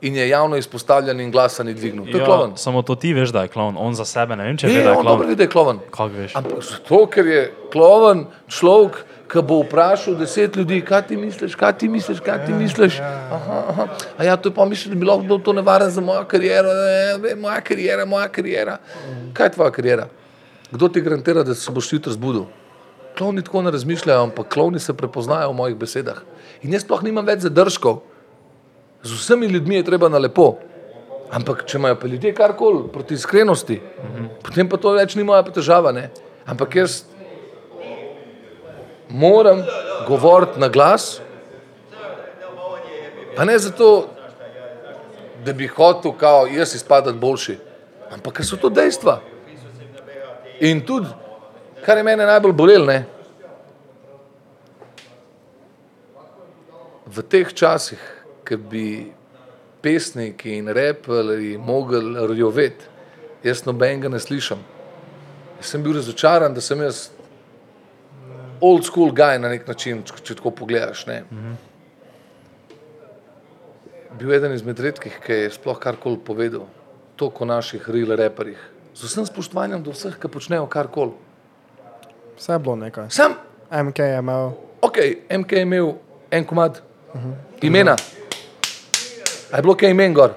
in 0.00 0.16
je 0.16 0.28
javno 0.28 0.56
izpostavljen 0.56 1.20
in 1.20 1.30
glasa 1.32 1.64
ni 1.64 1.74
dvignil. 1.74 2.10
To 2.12 2.18
je 2.18 2.24
kloven. 2.24 2.50
Ja, 2.50 2.56
samo 2.56 2.82
to 2.82 2.94
ti 2.94 3.14
veš, 3.14 3.32
da 3.32 3.42
je 3.42 3.48
klon, 3.48 3.76
on 3.78 3.94
za 3.94 4.04
sebe 4.04 4.36
ne 4.36 4.44
vem, 4.44 4.56
če 4.56 4.66
ve, 4.66 4.72
Ne, 4.72 4.82
da 4.84 4.90
je 4.90 4.96
on 4.96 5.06
dobro 5.06 5.28
ve, 5.28 5.34
da 5.34 5.42
je 5.42 5.50
kloven. 5.50 5.78
Kako 5.90 6.08
veš? 6.14 6.36
Ampak 6.36 6.64
zato, 6.64 7.06
ker 7.06 7.26
je 7.26 7.42
kloven 7.72 8.26
človek 8.48 9.04
ki 9.26 9.42
bo 9.42 9.60
vprašal 9.62 10.14
deset 10.18 10.56
ljudi, 10.56 10.80
kaj 10.86 11.06
ti 11.08 11.16
misliš, 11.16 11.54
kaj 11.58 11.78
ti 11.78 11.88
misliš, 11.88 12.20
kaj 12.24 12.44
ti 12.46 12.52
misliš. 12.52 12.98
Aha, 13.00 13.62
aha. 13.68 13.86
A 14.18 14.24
ja, 14.24 14.36
to 14.36 14.48
je 14.48 14.54
pa 14.54 14.64
mislim, 14.64 14.94
da 14.94 15.00
bi 15.00 15.06
lahko 15.06 15.22
bilo 15.22 15.38
to 15.38 15.52
nevarno 15.52 15.90
za 15.90 16.00
mojo 16.00 16.24
kariero, 16.24 16.70
ne, 16.74 17.18
ve, 17.22 17.34
moja 17.34 17.60
kariera, 17.60 18.04
moja 18.04 18.28
kariera. 18.28 18.78
Kaj 19.34 19.46
je 19.46 19.52
tvoja 19.52 19.70
kariera? 19.70 20.08
Kdo 20.70 20.88
ti 20.88 21.00
garantira, 21.00 21.42
da 21.42 21.54
se 21.54 21.72
boš 21.72 21.92
jutri 21.92 22.12
zbudil? 22.12 22.46
Klovni 23.18 23.42
tako 23.42 23.62
ne 23.62 23.70
razmišljajo, 23.70 24.22
ampak 24.22 24.48
klovni 24.52 24.80
se 24.80 24.94
prepoznajo 24.94 25.50
v 25.50 25.56
mojih 25.56 25.76
besedah. 25.76 26.22
In 26.62 26.72
jaz 26.72 26.84
sploh 26.84 27.02
nimam 27.02 27.26
več 27.26 27.46
zadržkov. 27.46 28.02
Z 29.06 29.12
vsemi 29.12 29.46
ljudmi 29.46 29.76
je 29.76 29.84
treba 29.86 30.08
na 30.08 30.18
lepo. 30.18 30.56
Ampak 31.30 31.64
če 31.66 31.78
imajo 31.78 31.98
pa 32.00 32.08
ljudje 32.10 32.32
karkoli 32.34 32.86
proti 32.92 33.14
iskrenosti, 33.14 33.80
potem 34.42 34.68
pa 34.70 34.78
to 34.78 34.92
več 34.94 35.14
ni 35.18 35.24
moja 35.26 35.42
težava. 35.46 35.92
Ne? 35.94 36.08
Ampak 36.46 36.74
jaz 36.78 37.02
moram 39.10 39.62
govoriti 40.06 40.60
na 40.62 40.68
glas, 40.68 41.20
pa 43.36 43.44
ne 43.44 43.58
zato, 43.58 44.08
da 45.44 45.52
bi 45.52 45.66
hotel, 45.70 46.14
kao, 46.18 46.46
jaz 46.50 46.74
izpadati 46.74 47.18
boljši, 47.18 47.58
ampak 48.14 48.38
ker 48.38 48.46
so 48.46 48.58
to 48.58 48.70
dejstva. 48.70 49.20
In 50.66 50.80
tudi, 50.86 51.10
kar 51.84 51.98
je 51.98 52.06
mene 52.06 52.26
najbolj 52.26 52.54
bolelo, 52.56 53.00
v 57.06 57.22
teh 57.22 57.52
časih, 57.54 58.15
ki 58.46 58.56
bi 58.56 58.88
pesniki 59.82 60.56
in 60.58 60.70
reperi 60.74 61.56
mogli 61.58 62.00
rjoveti, 62.26 62.84
jaz 63.44 63.64
nobenega 63.66 64.08
ne 64.08 64.20
slišim. 64.20 64.62
Jaz 65.58 65.70
sem 65.70 65.82
bil 65.82 65.96
razočaran, 65.96 66.54
da 66.54 66.60
sem 66.60 66.80
jaz 66.82 67.08
old 68.60 68.84
school 68.84 69.12
guy 69.14 69.38
na 69.38 69.50
nek 69.52 69.68
način, 69.68 70.02
če, 70.02 70.34
tako 70.34 70.50
pogledaš. 70.62 71.06
Ne. 71.06 71.22
Bil 74.16 74.32
eden 74.32 74.54
izmed 74.56 74.80
redkih, 74.80 75.20
ki 75.22 75.42
je 75.44 75.52
sploh 75.58 75.78
karkoli 75.80 76.18
povedal, 76.24 76.66
toliko 77.16 77.44
o 77.44 77.50
naših 77.52 77.88
real 77.92 78.16
reperjih. 78.16 78.60
Z 78.96 79.10
vsem 79.10 79.26
spoštovanjem 79.28 79.82
do 79.84 79.92
vseh, 79.92 80.16
ki 80.16 80.32
počnejo 80.32 80.66
karkoli. 80.72 81.12
Vse 82.36 82.56
je 82.56 82.58
bilo 82.58 82.76
nekaj. 82.80 83.10
Sam, 83.12 83.36
MK 83.70 83.98
je 83.98 84.18
imel, 84.18 84.52
ok, 84.80 84.98
MK 85.38 85.52
je 85.52 85.62
imel 85.68 85.92
en 86.30 86.44
komad 86.44 86.80
imena. 87.62 87.96
A 89.56 89.58
je 89.58 89.62
bilo 89.62 89.72
kaj 89.72 89.90
imen 89.90 90.12
gor? 90.12 90.34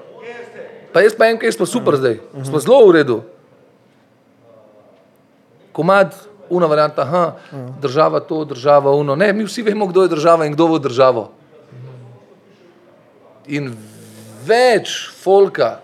Pa 0.92 1.02
jaz 1.04 1.12
pa 1.12 1.26
MK 1.28 1.52
smo 1.52 1.66
super 1.68 1.98
zdaj, 2.00 2.14
smo 2.40 2.56
zelo 2.58 2.78
v 2.88 2.94
redu. 2.96 3.16
Komad, 5.76 6.14
una 6.48 6.66
varianta, 6.66 7.02
aha, 7.02 7.36
država 7.82 8.22
to, 8.24 8.44
država 8.48 8.94
uno. 8.96 9.16
Ne, 9.16 9.28
mi 9.32 9.44
vsi 9.44 9.62
vemo, 9.62 9.86
kdo 9.92 10.06
je 10.06 10.12
država 10.14 10.48
in 10.48 10.56
kdo 10.56 10.70
bo 10.72 10.78
državo. 10.80 11.26
In 13.52 13.68
več 14.48 14.96
folka, 15.20 15.82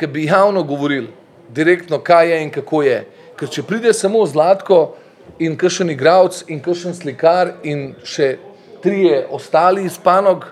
ki 0.00 0.08
bi 0.08 0.24
javno 0.24 0.64
govorili, 0.64 1.12
direktno, 1.52 2.00
kaj 2.00 2.32
je 2.32 2.42
in 2.46 2.50
kako 2.50 2.82
je. 2.82 2.98
Ker 3.36 3.52
če 3.52 3.68
pride 3.68 3.92
samo 3.92 4.24
Zlatko 4.24 4.96
in 5.36 5.60
kakšen 5.60 5.92
igralec 5.92 6.46
in 6.48 6.64
kakšen 6.64 6.96
slikar 6.96 7.58
in 7.62 7.90
še 8.08 8.38
trije 8.80 9.26
ostali 9.28 9.84
iz 9.84 10.00
panog 10.00 10.48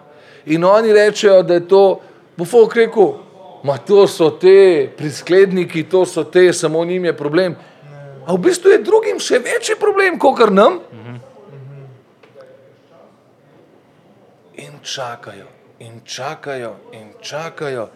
in 0.47 0.65
oni 0.65 0.93
rečejo, 0.93 1.43
da 1.43 1.55
je 1.55 1.69
to, 1.69 2.01
bo 2.37 2.45
folk 2.45 2.77
rekel, 2.77 3.15
ma 3.65 3.79
to 3.79 4.07
so 4.07 4.31
te 4.31 4.89
priskledniki, 4.97 5.85
to 5.89 6.07
so 6.07 6.25
te, 6.25 6.53
samo 6.53 6.85
njim 6.85 7.05
je 7.05 7.17
problem. 7.17 7.57
A 8.27 8.35
v 8.35 8.39
bistvu 8.39 8.71
je 8.71 8.83
drugim 8.83 9.19
še 9.19 9.39
večji 9.43 9.77
problem, 9.81 10.19
kot 10.19 10.39
kar 10.39 10.53
nam. 10.53 10.79
In 14.63 14.79
čakajo, 14.83 15.49
in 15.79 16.01
čakajo, 16.05 16.77
in 16.93 17.13
čakajo. 17.21 17.89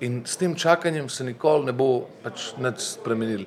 In 0.00 0.22
s 0.26 0.36
tem 0.36 0.54
čakanjem 0.54 1.08
se 1.08 1.24
nikoli 1.24 1.70
ne 1.70 1.72
bo 1.72 2.06
pač 2.24 2.52
nič 2.60 2.98
spremenil. 2.98 3.44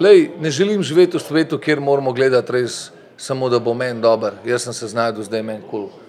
Lej, 0.00 0.30
ne 0.40 0.50
želim 0.50 0.82
živeti 0.82 1.16
v 1.16 1.24
svetu, 1.24 1.58
kjer 1.58 1.80
moramo 1.80 2.12
gledati 2.12 2.52
res 2.52 2.90
samo, 3.16 3.48
da 3.48 3.58
bo 3.58 3.74
meni 3.74 4.00
dober. 4.00 4.36
Jaz 4.44 4.68
sem 4.68 4.72
se 4.72 4.88
znašel, 4.92 5.24
zdaj 5.24 5.40
je 5.40 5.42
meni 5.42 5.64
kul. 5.70 5.88
Cool. 5.88 6.05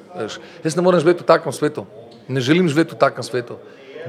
Jaz 0.64 0.76
ne 0.76 0.82
morem 0.82 1.00
živeti 1.00 1.24
v 1.24 1.28
takem 1.28 1.54
svetu. 1.54 1.86
Ne 2.28 2.42
želim 2.42 2.70
živeti 2.70 2.96
v 2.96 3.00
takem 3.00 3.24
svetu. 3.24 3.58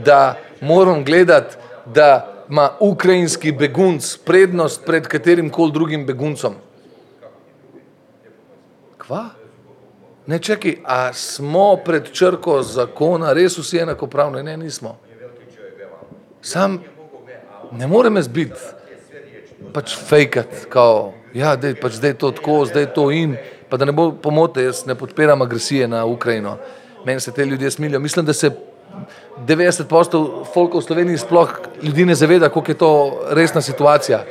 Da 0.05 0.37
moram 0.61 1.05
gledati, 1.05 1.57
da 1.87 2.35
ima 2.51 2.71
ukrajinski 2.81 3.53
begunc 3.53 4.17
prednost 4.25 4.85
pred 4.87 5.07
katerim 5.07 5.51
koli 5.51 5.73
drugim 5.73 6.07
beguncem. 6.07 6.55
Kva? 8.99 9.29
Ne 10.27 10.39
čakaj, 10.39 10.77
a 10.85 11.13
smo 11.13 11.77
pred 11.85 12.13
črko 12.13 12.63
zakona 12.63 13.33
res 13.33 13.59
vsi 13.59 13.79
enakopravni? 13.79 14.43
Ne, 14.43 14.57
nismo. 14.57 14.99
Sam 16.43 16.83
ne 17.73 17.87
morem 17.87 18.17
jaz 18.17 18.29
biti 18.29 18.61
pač 19.73 19.95
fejkat, 19.97 20.67
kao, 20.73 21.13
ja, 21.37 21.55
dej, 21.57 21.77
pač 21.81 21.99
zdaj 21.99 22.15
je 22.15 22.19
to 22.19 22.31
tako, 22.37 22.65
zdaj 22.69 22.87
je 22.87 22.91
to 22.95 23.05
in, 23.15 23.37
pa 23.69 23.77
da 23.77 23.85
ne 23.85 23.93
bo 23.93 24.11
pomote, 24.13 24.63
jaz 24.63 24.87
ne 24.87 24.95
podpiram 24.95 25.43
agresije 25.43 25.89
na 25.89 26.05
Ukrajino. 26.05 26.57
Meni 27.05 27.21
se 27.21 27.33
te 27.33 27.47
ljudje 27.47 27.71
smilijo. 27.71 28.01
Mislim, 28.01 28.27
da 28.27 28.33
se 28.33 28.51
90% 29.47 30.45
folka 30.55 30.79
v 30.79 30.83
Sloveniji 30.83 31.19
sploh 31.19 31.53
ljudi 31.83 32.05
ne 32.05 32.15
zaveda, 32.15 32.49
koliko 32.49 32.71
je 32.71 32.79
to 32.79 33.21
resna 33.31 33.61
situacija. 33.61 34.25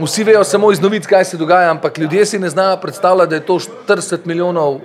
Vsi 0.00 0.24
vejo 0.24 0.44
samo 0.44 0.72
iz 0.72 0.80
novic, 0.80 1.06
kaj 1.06 1.24
se 1.24 1.36
dogaja, 1.36 1.70
ampak 1.70 1.98
ljudje 1.98 2.26
si 2.26 2.38
ne 2.38 2.48
znajo 2.48 2.76
predstavljati, 2.76 3.30
da 3.30 3.36
je 3.36 3.46
to 3.46 3.58
40 3.88 4.18
milijonov 4.24 4.80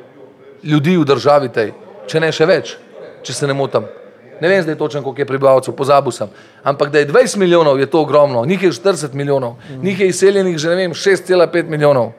ljudi 0.64 0.98
v 0.98 1.06
državi 1.06 1.50
tej, 1.50 1.72
če 2.08 2.20
ne 2.20 2.32
še 2.32 2.46
več, 2.46 2.76
če 3.24 3.34
se 3.34 3.48
ne 3.48 3.54
motim. 3.54 3.88
Ne 4.42 4.50
vem 4.52 4.62
zdaj 4.62 4.76
točno, 4.76 5.02
koliko 5.04 5.22
je 5.22 5.26
prebivalcev, 5.26 5.76
pozabil 5.76 6.12
sem. 6.12 6.30
Ampak 6.64 6.92
da 6.92 7.00
je 7.00 7.08
20 7.08 7.38
milijonov, 7.38 7.80
je 7.80 7.90
to 7.90 8.02
ogromno, 8.02 8.46
njih 8.46 8.64
je 8.64 8.72
40 8.72 9.14
milijonov, 9.14 9.56
njih 9.82 10.00
je 10.00 10.08
izseljenih 10.08 10.58
že 10.58 10.70
ne 10.70 10.76
vem 10.76 10.94
6,5 10.94 11.70
milijonov. 11.70 12.12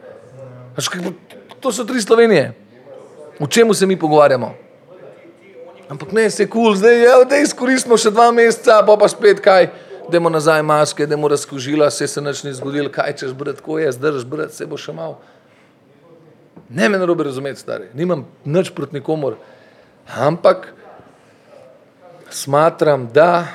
To 1.67 1.73
so 1.73 1.85
tri 1.85 2.01
Slovenije. 2.01 2.53
O 3.41 3.47
čemu 3.47 3.75
se 3.75 3.87
mi 3.87 3.99
pogovarjamo? 3.99 4.55
Ampak 5.89 6.13
ne, 6.13 6.31
se 6.31 6.47
kul, 6.47 6.63
cool, 6.63 6.77
zdaj 6.77 6.95
je, 6.95 7.25
da 7.27 7.41
izkoristimo 7.43 7.99
še 7.99 8.13
dva 8.15 8.29
meseca, 8.31 8.77
pa 8.87 8.95
pa 8.95 9.09
spet 9.11 9.43
kaj, 9.43 9.67
demo 10.11 10.31
nazaj 10.31 10.63
maske, 10.63 11.09
demo 11.11 11.27
razkožila, 11.27 11.91
se 11.91 12.07
se 12.07 12.23
nič 12.23 12.45
ni 12.47 12.55
zgodilo, 12.55 12.91
kaj 12.95 13.17
češ 13.19 13.35
brati, 13.35 13.65
ko 13.67 13.81
je, 13.83 13.91
zdrž 13.99 14.23
brati, 14.31 14.55
se 14.55 14.67
bo 14.67 14.79
še 14.79 14.95
mal. 14.95 15.19
Ne 16.71 16.87
me 16.87 17.03
narobe 17.03 17.27
razumeti, 17.27 17.59
stari, 17.59 17.91
nimam 17.99 18.23
nič 18.47 18.71
proti 18.71 19.01
nikomor, 19.01 19.35
ampak 20.07 20.71
smatram, 22.31 23.11
da 23.11 23.49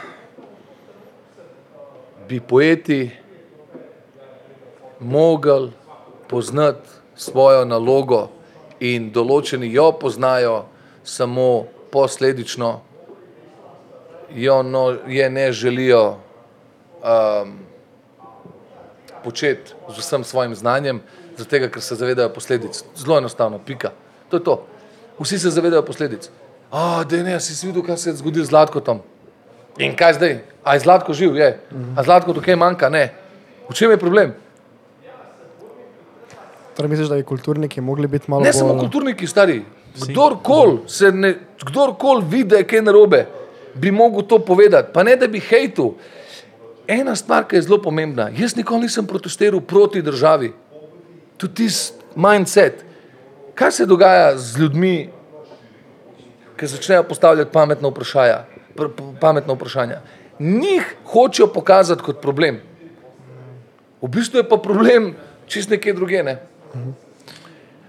bi 2.27 2.43
poeti 2.43 3.05
mogli 4.99 5.71
poznati 6.27 7.00
svojo 7.21 7.65
nalogo 7.65 8.29
in 8.81 9.11
določeni 9.13 9.69
jo 9.69 9.91
poznajo 9.93 10.65
samo 11.03 11.67
posledično, 11.93 12.71
jo 14.33 14.61
no, 14.63 14.83
je 15.07 15.29
ne 15.29 15.51
želijo 15.51 16.03
um, 17.03 17.53
početi 19.23 19.75
z 19.89 19.97
vsem 19.97 20.23
svojim 20.23 20.55
znanjem, 20.55 21.01
zato 21.37 21.61
ker 21.69 21.81
se 21.81 21.95
zavedajo 21.95 22.33
posledic. 22.33 22.83
Zelo 22.95 23.17
enostavno, 23.17 23.59
pika. 23.65 23.91
To 24.29 24.37
je 24.37 24.43
to. 24.43 24.57
Vsi 25.19 25.39
se 25.39 25.49
zavedajo 25.49 25.85
posledic. 25.85 26.29
A, 26.71 27.03
da 27.03 27.23
ne, 27.23 27.39
si 27.39 27.67
videl, 27.67 27.83
kaj 27.83 27.97
se 27.97 28.09
je 28.09 28.21
zgodilo 28.21 28.45
z 28.45 28.49
Zlatkom. 28.49 29.01
In 29.77 29.95
kaj 29.95 30.13
zdaj? 30.13 30.37
A 30.63 30.73
je 30.73 30.79
Zlatko 30.79 31.13
živ? 31.13 31.35
Je. 31.35 31.59
A 31.95 32.03
Zlatko 32.03 32.33
tukaj 32.33 32.55
manjka? 32.55 32.89
Ne. 32.89 33.11
V 33.69 33.75
čem 33.75 33.91
je 33.91 33.99
problem? 33.99 34.33
Torej 36.75 36.89
misliš, 36.89 37.07
da 37.07 37.15
bi 37.15 37.23
kulturniki 37.23 37.81
mogli 37.81 38.07
biti 38.07 38.31
malo 38.31 38.43
Ne 38.43 38.51
bolj... 38.51 38.59
samo 38.59 38.79
kulturniki, 38.79 39.27
stari. 39.27 39.61
Kdorkoli 40.01 40.79
se 40.87 41.11
ne, 41.11 41.35
kdorkoli 41.65 42.25
vidi, 42.29 42.49
da 42.49 42.61
je 42.61 42.67
kaj 42.67 42.81
narobe, 42.81 43.25
bi 43.73 43.91
mogel 43.91 44.21
to 44.27 44.39
povedati. 44.39 44.93
Pa 44.93 45.03
ne, 45.03 45.15
da 45.15 45.27
bi 45.27 45.39
hejtu. 45.39 45.93
Ena 46.87 47.15
stvar, 47.15 47.47
ki 47.47 47.55
je 47.55 47.61
zelo 47.61 47.81
pomembna. 47.81 48.29
Jaz 48.37 48.55
nikoli 48.55 48.87
nisem 48.87 49.07
protestiral 49.07 49.61
proti 49.61 50.01
državi. 50.01 50.53
Tudi 51.37 51.53
tisti 51.53 52.01
mindset. 52.15 52.85
Kaj 53.55 53.71
se 53.71 53.85
dogaja 53.85 54.37
z 54.37 54.59
ljudmi, 54.59 55.09
ki 56.57 56.67
začnejo 56.67 57.03
postavljati 57.03 57.51
pametna 57.51 57.87
vprašanja? 57.87 58.43
Pametna 59.19 59.53
vprašanja. 59.53 60.01
Njih 60.39 60.95
hočejo 61.05 61.47
pokazati 61.47 62.01
kot 62.03 62.21
problem. 62.21 62.59
V 64.01 64.07
bistvu 64.07 64.39
je 64.39 64.49
pa 64.49 64.57
problem 64.57 65.13
čist 65.47 65.69
nekje 65.69 65.93
druge. 65.93 66.23
Ne? 66.23 66.39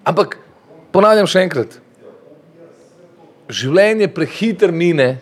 Ampak 0.04 0.38
ponavljam 0.92 1.28
še 1.30 1.44
enkrat, 1.46 1.76
življenje 3.52 4.08
prehiter 4.14 4.72
mine, 4.72 5.16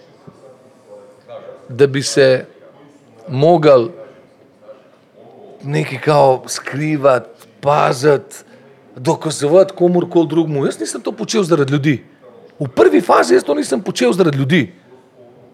da 1.68 1.86
bi 1.86 2.02
se 2.02 2.44
mogel 3.28 3.90
nekaj 5.62 6.00
kao 6.02 6.42
skrivati, 6.48 7.28
paziti, 7.60 8.42
dokazovati 8.96 9.76
komorkoli 9.76 10.28
drugemu. 10.28 10.64
Jaz 10.66 10.80
nisem 10.80 11.00
to 11.00 11.12
počel 11.12 11.44
zaradi 11.46 11.72
ljudi. 11.72 11.94
V 12.60 12.68
prvi 12.74 13.00
fazi 13.00 13.34
jaz 13.34 13.44
to 13.44 13.54
nisem 13.54 13.82
počel 13.82 14.12
zaradi 14.12 14.38
ljudi. 14.38 14.62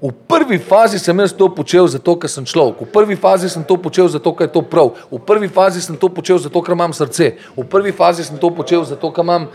V 0.06 0.12
prvi 0.28 0.58
fazi 0.62 0.98
sem 1.02 1.18
jaz 1.18 1.32
to 1.34 1.48
počel 1.50 1.88
zato, 1.90 2.14
ker 2.14 2.30
sem 2.30 2.46
človek. 2.46 2.86
V 2.86 2.90
prvi 2.94 3.18
fazi 3.18 3.50
sem 3.50 3.66
to 3.66 3.74
počel 3.74 4.06
zato, 4.06 4.30
ker 4.38 4.46
je 4.46 4.54
to 4.54 4.62
prav. 4.62 4.94
V 5.10 5.18
prvi 5.18 5.50
fazi 5.50 5.82
sem 5.82 5.98
to 5.98 6.06
počel 6.06 6.38
zato, 6.38 6.62
ker 6.62 6.78
imam 6.78 6.94
srce. 6.94 7.34
V 7.58 7.66
prvi 7.66 7.90
fazi 7.90 8.22
sem 8.22 8.38
to 8.38 8.54
počel 8.54 8.86
zato, 8.86 9.10
ker 9.10 9.26
imam 9.26 9.50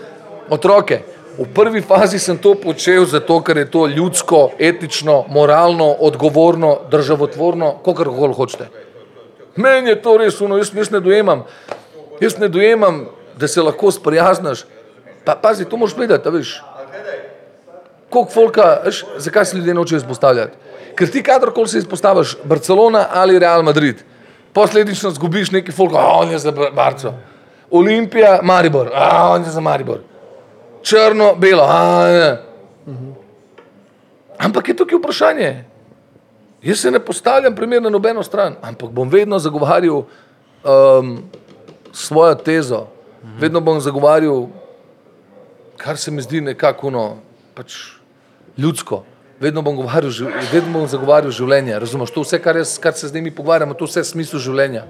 otroke. 0.52 1.08
V 1.40 1.48
prvi 1.56 1.80
fazi 1.80 2.20
sem 2.20 2.36
to 2.36 2.52
počel 2.60 3.08
zato, 3.08 3.40
ker 3.40 3.64
je 3.64 3.72
to 3.72 3.88
ljudsko, 3.88 4.60
etično, 4.60 5.32
moralno, 5.32 5.88
odgovorno, 5.88 6.92
državotvorno, 6.92 7.80
kako 7.88 8.12
koli 8.12 8.36
hočete. 8.36 8.68
Meni 9.56 9.96
je 9.96 10.02
to 10.04 10.20
res 10.20 10.42
uno, 10.44 10.60
jaz, 10.60 10.76
jaz 10.76 10.92
ne 10.92 11.00
dojemam. 11.00 11.48
Jaz 12.20 12.36
ne 12.44 12.52
dojemam, 12.52 13.06
da 13.40 13.48
se 13.48 13.64
lahko 13.64 13.88
sprijaznaš. 13.92 14.68
Pa, 15.24 15.40
pazi, 15.40 15.64
to 15.64 15.80
moraš 15.80 15.96
vedeti, 15.96 16.28
a 16.28 16.32
veš. 16.32 16.60
Koliko 18.12 18.32
folka, 18.32 18.66
veš, 18.86 19.06
zakaj 19.18 19.46
se 19.46 19.58
ljudje 19.58 19.74
nočejo 19.74 19.98
izpostavljati? 19.98 20.58
Ker 20.96 21.10
ti 21.12 21.24
kadarkoli 21.24 21.68
se 21.68 21.78
izpostaviš, 21.78 22.36
Barcelona 22.44 23.06
ali 23.14 23.40
Real 23.40 23.64
Madrid, 23.64 24.04
posledično 24.54 25.12
zgubiš 25.16 25.52
neki 25.52 25.72
folk, 25.72 25.94
a 25.96 26.08
on 26.20 26.32
je 26.32 26.40
za 26.40 26.52
Bar- 26.52 26.74
Barco. 26.76 27.14
Olimpija, 27.72 28.40
Maribor, 28.44 28.92
a 28.94 29.30
on 29.32 29.44
je 29.44 29.50
za 29.50 29.62
Maribor. 29.62 30.02
Črno, 30.84 31.36
belo, 31.40 31.64
a 31.64 32.08
ne. 32.08 32.38
Ampak 34.38 34.68
je 34.68 34.76
tukaj 34.76 34.98
vprašanje. 35.00 35.66
Jaz 36.62 36.80
se 36.80 36.92
ne 36.92 37.00
postavljam 37.00 37.56
primer 37.56 37.82
na 37.82 37.90
nobeno 37.90 38.24
stran, 38.24 38.56
ampak 38.62 38.90
bom 38.90 39.10
vedno 39.10 39.40
zagovarjal 39.40 40.04
um, 40.04 41.24
svojo 41.94 42.36
tezo, 42.36 42.86
vedno 43.40 43.60
bom 43.60 43.80
zagovarjal, 43.80 44.48
kar 45.78 45.98
se 45.98 46.12
mi 46.12 46.22
zdi 46.22 46.42
nekako 46.42 46.88
ono, 46.88 47.16
pač 47.56 48.01
ljudsko. 48.58 49.04
Vedno 49.40 49.62
bom, 49.62 49.76
govarjal, 49.76 50.12
živ- 50.12 50.34
vedno 50.54 50.80
bom 50.80 50.88
zagovarjal 50.88 51.32
življenje. 51.32 51.80
Razumeš, 51.80 52.12
to 52.14 52.22
vse, 52.22 52.40
kar, 52.40 52.56
jaz, 52.56 52.76
kar 52.80 52.94
se 52.94 53.08
zdaj 53.08 53.22
mi 53.22 53.32
pogovarjamo, 53.36 53.74
to 53.74 53.86
vse 53.86 54.00
je 54.00 54.04
smisel 54.04 54.40
življenja. 54.40 54.84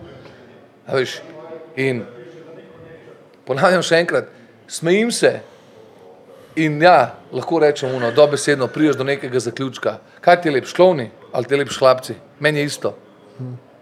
A 0.88 0.95
Veš, 0.95 1.22
in 1.76 2.03
ponavljam 3.47 3.82
še 3.82 4.01
enkrat, 4.03 4.28
smejim 4.68 5.12
se 5.12 5.39
in 6.55 6.82
ja, 6.82 7.16
lahko 7.32 7.59
rečem, 7.59 7.93
uno, 7.95 8.12
dobesedno 8.12 8.68
priješ 8.68 8.95
do 8.99 9.03
nekega 9.07 9.39
zaključka. 9.39 9.99
Kaj 10.22 10.41
ti 10.41 10.49
je 10.49 10.53
lepš, 10.53 10.74
klovni 10.74 11.12
ali 11.32 11.45
ti 11.45 11.53
je 11.53 11.57
lepš 11.64 11.80
hlapci? 11.80 12.16
Meni 12.39 12.59
je 12.59 12.66
isto. 12.66 12.97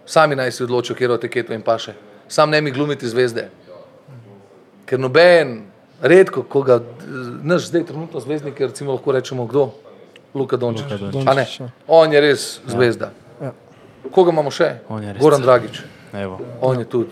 Sami 0.06 0.36
naj 0.36 0.52
si 0.52 0.62
odločijo, 0.62 0.96
kje 0.96 1.10
od 1.10 1.20
teketo 1.20 1.52
in 1.52 1.62
paše. 1.62 1.94
Sam 2.28 2.50
ne 2.50 2.60
mi 2.60 2.70
glumiti 2.70 3.08
zvezde. 3.08 3.48
Ker 4.86 4.98
noben, 4.98 5.69
redko, 6.00 6.42
koga, 6.42 6.80
naš 7.42 7.68
zdaj 7.68 7.84
trenutno 7.84 8.20
zvezdnik, 8.20 8.60
recimo 8.60 8.92
lahko 8.92 9.12
rečemo 9.12 9.46
kdo? 9.46 9.70
Luka 10.34 10.56
Dončić. 10.56 10.84
Luka 10.84 10.96
Dončić. 10.96 11.26
A 11.26 11.34
ne, 11.34 11.46
ja. 11.60 11.68
on 11.86 12.12
je 12.12 12.20
res 12.20 12.60
zvezda. 12.66 13.10
Ja. 13.42 13.52
Koga 14.10 14.30
imamo 14.30 14.50
še? 14.50 14.78
Goran. 15.20 15.42
Dragič. 15.42 15.82
Evo. 16.12 16.38
On 16.60 16.78
je 16.78 16.84
tudi 16.84 17.10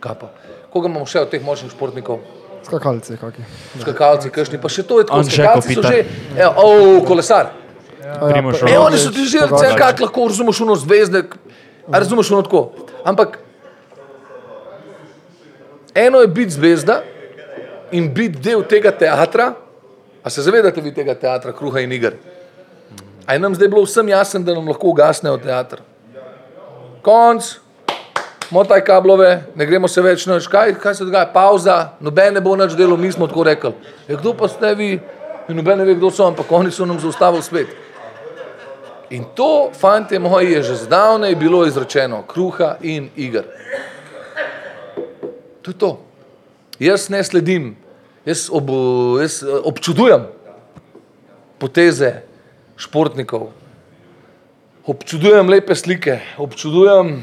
kapa. 0.00 0.30
Koga 0.72 0.88
imamo 0.88 1.06
še 1.06 1.20
od 1.26 1.30
teh 1.30 1.44
močnih 1.44 1.72
športnikov? 1.72 2.20
Skakalci, 2.66 3.16
kaki. 3.20 3.44
Skakalci, 3.80 4.30
kakšni, 4.34 4.58
pa 4.58 4.68
še 4.72 4.82
to 4.82 4.98
je 5.00 5.06
tako. 5.06 5.20
Anže 5.22 5.36
Skakalci 5.36 5.76
so 5.76 5.82
že, 5.84 6.02
evo, 6.34 6.52
oh, 6.64 7.04
kolesar. 7.06 7.52
Primož 8.06 8.62
E, 8.62 8.66
Roglič. 8.66 8.78
oni 8.78 8.98
so 8.98 9.10
ti 9.10 9.26
že 9.26 9.42
kako 9.78 10.06
lahko 10.06 10.28
razumeš 10.30 10.60
uno 10.60 10.74
zvezde, 10.74 11.22
razumeš 11.88 12.30
uno 12.30 12.42
tako. 12.42 12.72
Ampak 13.04 13.38
eno 15.94 16.20
je 16.20 16.28
biti 16.28 16.50
zvezda 16.50 17.02
in 17.90 18.08
biti 18.14 18.40
del 18.42 18.64
tega 18.66 18.92
teatra, 18.92 19.52
a 20.22 20.30
se 20.30 20.42
zavedate 20.42 20.80
vi 20.80 20.94
tega 20.94 21.14
teatra, 21.14 21.52
kruha 21.52 21.80
in 21.80 21.92
iger. 21.92 22.16
A 23.26 23.34
je 23.34 23.38
nam 23.38 23.54
zdaj 23.54 23.68
bilo 23.68 23.82
vsem 23.82 24.08
jasno, 24.08 24.40
da 24.40 24.54
nam 24.54 24.68
lahko 24.68 24.88
ugasnejo 24.88 25.38
teater. 25.38 25.80
Konc, 27.02 27.46
motaj 28.50 28.84
kablove, 28.84 29.42
ne 29.54 29.66
gremo 29.66 29.88
se 29.88 30.02
več 30.02 30.26
noč, 30.26 30.46
kaj, 30.50 30.74
kaj 30.82 30.94
se 30.94 31.06
dogaja, 31.06 31.28
pauza, 31.34 31.76
noben 32.00 32.34
ne 32.34 32.42
bo 32.42 32.56
več 32.58 32.74
delal, 32.78 32.98
mi 32.98 33.12
smo 33.12 33.26
tako 33.26 33.46
rekli. 33.46 33.72
Ja, 34.08 34.18
kdo 34.18 34.34
pa 34.34 34.48
ste 34.48 34.74
vi? 34.74 34.92
In 35.48 35.58
noben 35.58 35.78
ne 35.78 35.86
ve, 35.86 35.94
kdo 35.94 36.10
so, 36.10 36.26
ampak 36.26 36.50
oni 36.50 36.70
so 36.70 36.86
nam 36.86 36.98
zaustavili 37.02 37.42
svet. 37.42 37.74
In 39.10 39.24
to, 39.34 39.70
fantje 39.74 40.18
moji, 40.18 40.52
je 40.52 40.62
že 40.62 40.76
zdavnaj 40.86 41.34
bilo 41.34 41.62
izrečeno, 41.66 42.24
kruha 42.26 42.76
in 42.82 43.10
iger. 43.16 43.46
To 45.62 45.70
je 45.70 45.78
to. 45.78 46.05
Jaz 46.80 47.08
ne 47.08 47.24
sledim, 47.24 47.76
jaz, 48.26 48.48
ob, 48.52 48.68
jaz 49.20 49.40
eh, 49.42 49.60
občudujem 49.64 50.26
poteze 51.58 52.20
športnikov, 52.76 53.48
občudujem 54.84 55.48
lepe 55.48 55.74
slike, 55.74 56.20
občudujem 56.36 57.22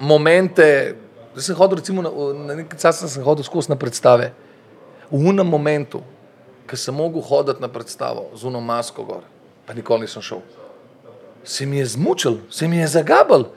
momente. 0.00 0.94
Zdaj 1.34 1.44
sem 1.44 1.58
hodil, 1.58 1.80
recimo, 1.82 2.02
na, 2.02 2.10
na 2.46 2.54
neki 2.62 2.78
čas 2.78 3.02
sem 3.02 3.26
hodil 3.26 3.42
skozi 3.42 3.74
na 3.74 3.78
predstave. 3.78 4.30
V 5.10 5.18
unem 5.18 5.46
momentu, 5.46 6.04
ko 6.70 6.78
sem 6.78 6.94
mogel 6.94 7.22
hoditi 7.24 7.58
na 7.58 7.66
predstavo 7.66 8.30
z 8.38 8.46
uno 8.46 8.62
masko 8.62 9.02
gor, 9.02 9.26
pa 9.66 9.74
nikoli 9.74 10.06
nisem 10.06 10.22
šel. 10.22 10.46
Se 11.42 11.66
mi 11.66 11.82
je 11.82 11.90
zmučil, 11.98 12.38
se 12.50 12.68
mi 12.68 12.78
je 12.78 12.86
zagabal, 12.86 13.50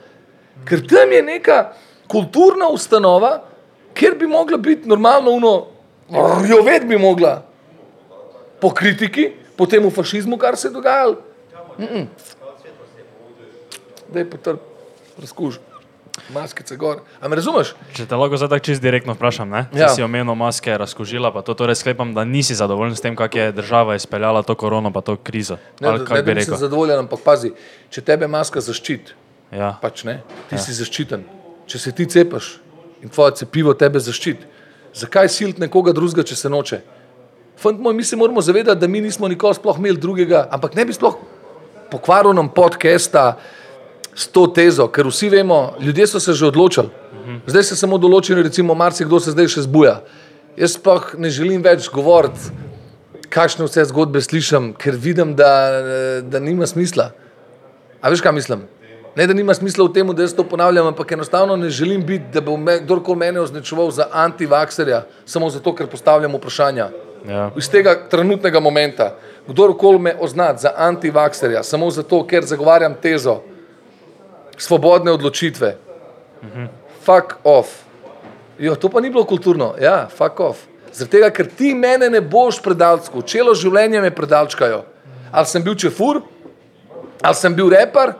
ker 0.66 0.82
tam 0.82 1.12
je 1.12 1.22
neka 1.22 1.76
kulturna 2.10 2.66
ustanova, 2.72 3.51
kjer 3.94 4.14
bi 4.14 4.26
mogla 4.26 4.56
biti 4.56 4.88
normalno 4.88 5.30
uno, 5.30 5.66
rjovet 6.42 6.86
bi 6.86 6.98
mogla 6.98 7.42
po 8.60 8.70
kritiki, 8.70 9.30
po 9.56 9.66
temu 9.66 9.90
fašizmu, 9.90 10.36
kar 10.38 10.56
se 10.56 10.68
je 10.68 10.72
dogajalo. 10.72 11.16
Da 14.08 14.18
je 14.18 14.30
potrp, 14.30 14.60
razkuž, 15.20 15.56
maskice 16.34 16.76
gor. 16.76 17.00
A 17.20 17.28
me 17.28 17.36
razumeš? 17.36 17.72
Če 17.96 18.04
te 18.06 18.16
lahko 18.16 18.36
zdaj 18.36 18.60
čist 18.60 18.82
direktno 18.84 19.14
vprašam, 19.16 19.48
ne? 19.48 19.64
Ja. 19.72 19.88
Si 19.88 20.02
omenil 20.04 20.34
maske, 20.36 20.74
razkožila, 20.78 21.32
pa 21.32 21.40
to 21.42 21.54
torej 21.56 21.78
sklepam, 21.80 22.12
da 22.14 22.24
nisi 22.24 22.54
zadovoljen 22.54 22.96
s 22.96 23.00
tem, 23.00 23.16
kako 23.16 23.38
je 23.38 23.52
država 23.52 23.96
izpeljala 23.96 24.42
to 24.42 24.54
korono, 24.54 24.92
pa 24.92 25.00
to 25.00 25.16
krizo. 25.16 25.56
Ne, 25.80 25.88
Ali 25.88 26.04
kako 26.04 26.14
ne, 26.14 26.22
bi 26.22 26.34
rekel? 26.34 26.56
zadovoljen, 26.56 26.98
ampak 26.98 27.24
pazi, 27.24 27.52
če 27.90 28.00
tebe 28.02 28.28
maska 28.28 28.60
zaščiti, 28.60 29.18
Ja. 29.52 29.74
pač 29.82 30.04
ne, 30.04 30.22
ti 30.48 30.54
ja. 30.56 30.60
si 30.64 30.72
zaščiten. 30.72 31.24
Če 31.68 31.78
se 31.78 31.90
ti 31.92 32.06
cepaš 32.08 32.54
in 33.02 33.10
tvoje 33.10 33.36
cepivo 33.42 33.74
tebe 33.74 34.00
zaščiti, 34.00 34.46
zakaj 34.94 35.28
siliti 35.28 35.60
nekoga 35.60 35.92
drugega, 35.92 36.24
če 36.26 36.36
se 36.36 36.50
noče? 36.52 36.80
Fant 37.62 37.78
moj, 37.80 37.94
mi 37.94 38.04
se 38.04 38.16
moramo 38.16 38.42
zavedati, 38.42 38.80
da 38.80 38.88
mi 38.88 39.00
nismo 39.00 39.28
nikoli 39.28 39.54
sploh 39.54 39.78
imeli 39.78 40.00
drugega, 40.00 40.46
ampak 40.50 40.74
ne 40.78 40.86
bi 40.88 40.94
sploh 40.96 41.18
pokvaril 41.92 42.32
nam 42.32 42.48
podcasta 42.48 43.36
s 44.14 44.28
to 44.32 44.46
tezo, 44.48 44.88
ker 44.88 45.08
vsi 45.08 45.28
vemo, 45.32 45.74
ljudje 45.80 46.06
so 46.06 46.20
se 46.20 46.32
že 46.32 46.46
odločili. 46.46 46.88
Zdaj 47.46 47.62
se 47.62 47.76
samo 47.76 47.98
določeni, 48.00 48.42
recimo, 48.42 48.74
marsikdo 48.74 49.20
se 49.20 49.32
zdaj 49.32 49.48
še 49.52 49.64
zbuja. 49.68 50.00
Jaz 50.56 50.76
pa 50.80 50.98
ne 51.20 51.30
želim 51.30 51.62
več 51.64 51.88
govoriti, 51.92 52.50
kakšne 53.32 53.68
vse 53.68 53.86
zgodbe 53.88 54.20
slišim, 54.20 54.72
ker 54.76 54.96
vidim, 54.96 55.36
da, 55.36 55.52
da 56.24 56.40
nima 56.40 56.66
smisla. 56.68 57.12
A 58.02 58.10
veš, 58.12 58.24
kaj 58.24 58.34
mislim? 58.36 58.66
Ne, 59.16 59.26
da 59.26 59.34
nima 59.34 59.54
smisla 59.54 59.84
v 59.84 59.92
tem, 59.92 60.08
da 60.16 60.24
jaz 60.24 60.32
to 60.32 60.44
ponavljam, 60.48 60.86
ampak 60.86 61.12
enostavno 61.12 61.56
ne 61.56 61.70
želim 61.70 62.06
biti, 62.06 62.24
da 62.32 62.40
bo 62.40 62.56
me, 62.56 62.78
kdorkoli 62.80 63.18
mene 63.18 63.40
označeval 63.40 63.90
za 63.90 64.06
antivakserja, 64.12 65.02
samo 65.26 65.50
zato, 65.50 65.74
ker 65.76 65.86
postavljam 65.86 66.34
vprašanja. 66.34 66.88
Ja. 67.28 67.50
Iz 67.56 67.68
tega 67.70 67.94
trenutnega 68.08 68.60
momenta, 68.60 69.12
kdorkoli 69.48 69.98
me 69.98 70.14
označi 70.20 70.62
za 70.62 70.72
antivakserja, 70.76 71.62
samo 71.62 71.90
zato, 71.90 72.22
ker 72.26 72.44
zagovarjam 72.44 72.94
tezo 73.02 73.42
svobodne 74.56 75.12
odločitve. 75.12 75.76
Fuck 77.04 77.36
off. 77.44 77.82
Jo, 78.58 78.74
to 78.74 78.88
pa 78.88 79.00
ni 79.00 79.10
bilo 79.10 79.24
kulturno. 79.24 79.74
Ja, 79.80 80.08
fuck 80.08 80.40
off. 80.40 80.64
Zaradi 80.92 81.10
tega, 81.10 81.30
ker 81.30 81.48
ti 81.48 81.74
mene 81.74 82.08
ne 82.10 82.20
boš 82.20 82.62
predalčkal, 82.64 83.24
celo 83.28 83.54
življenje 83.54 84.00
me 84.00 84.10
predalčkajo. 84.14 84.82
Ali 85.32 85.48
sem 85.48 85.64
bil 85.64 85.76
čefur, 85.76 86.20
ali 87.22 87.36
sem 87.36 87.54
bil 87.56 87.70
repar, 87.72 88.14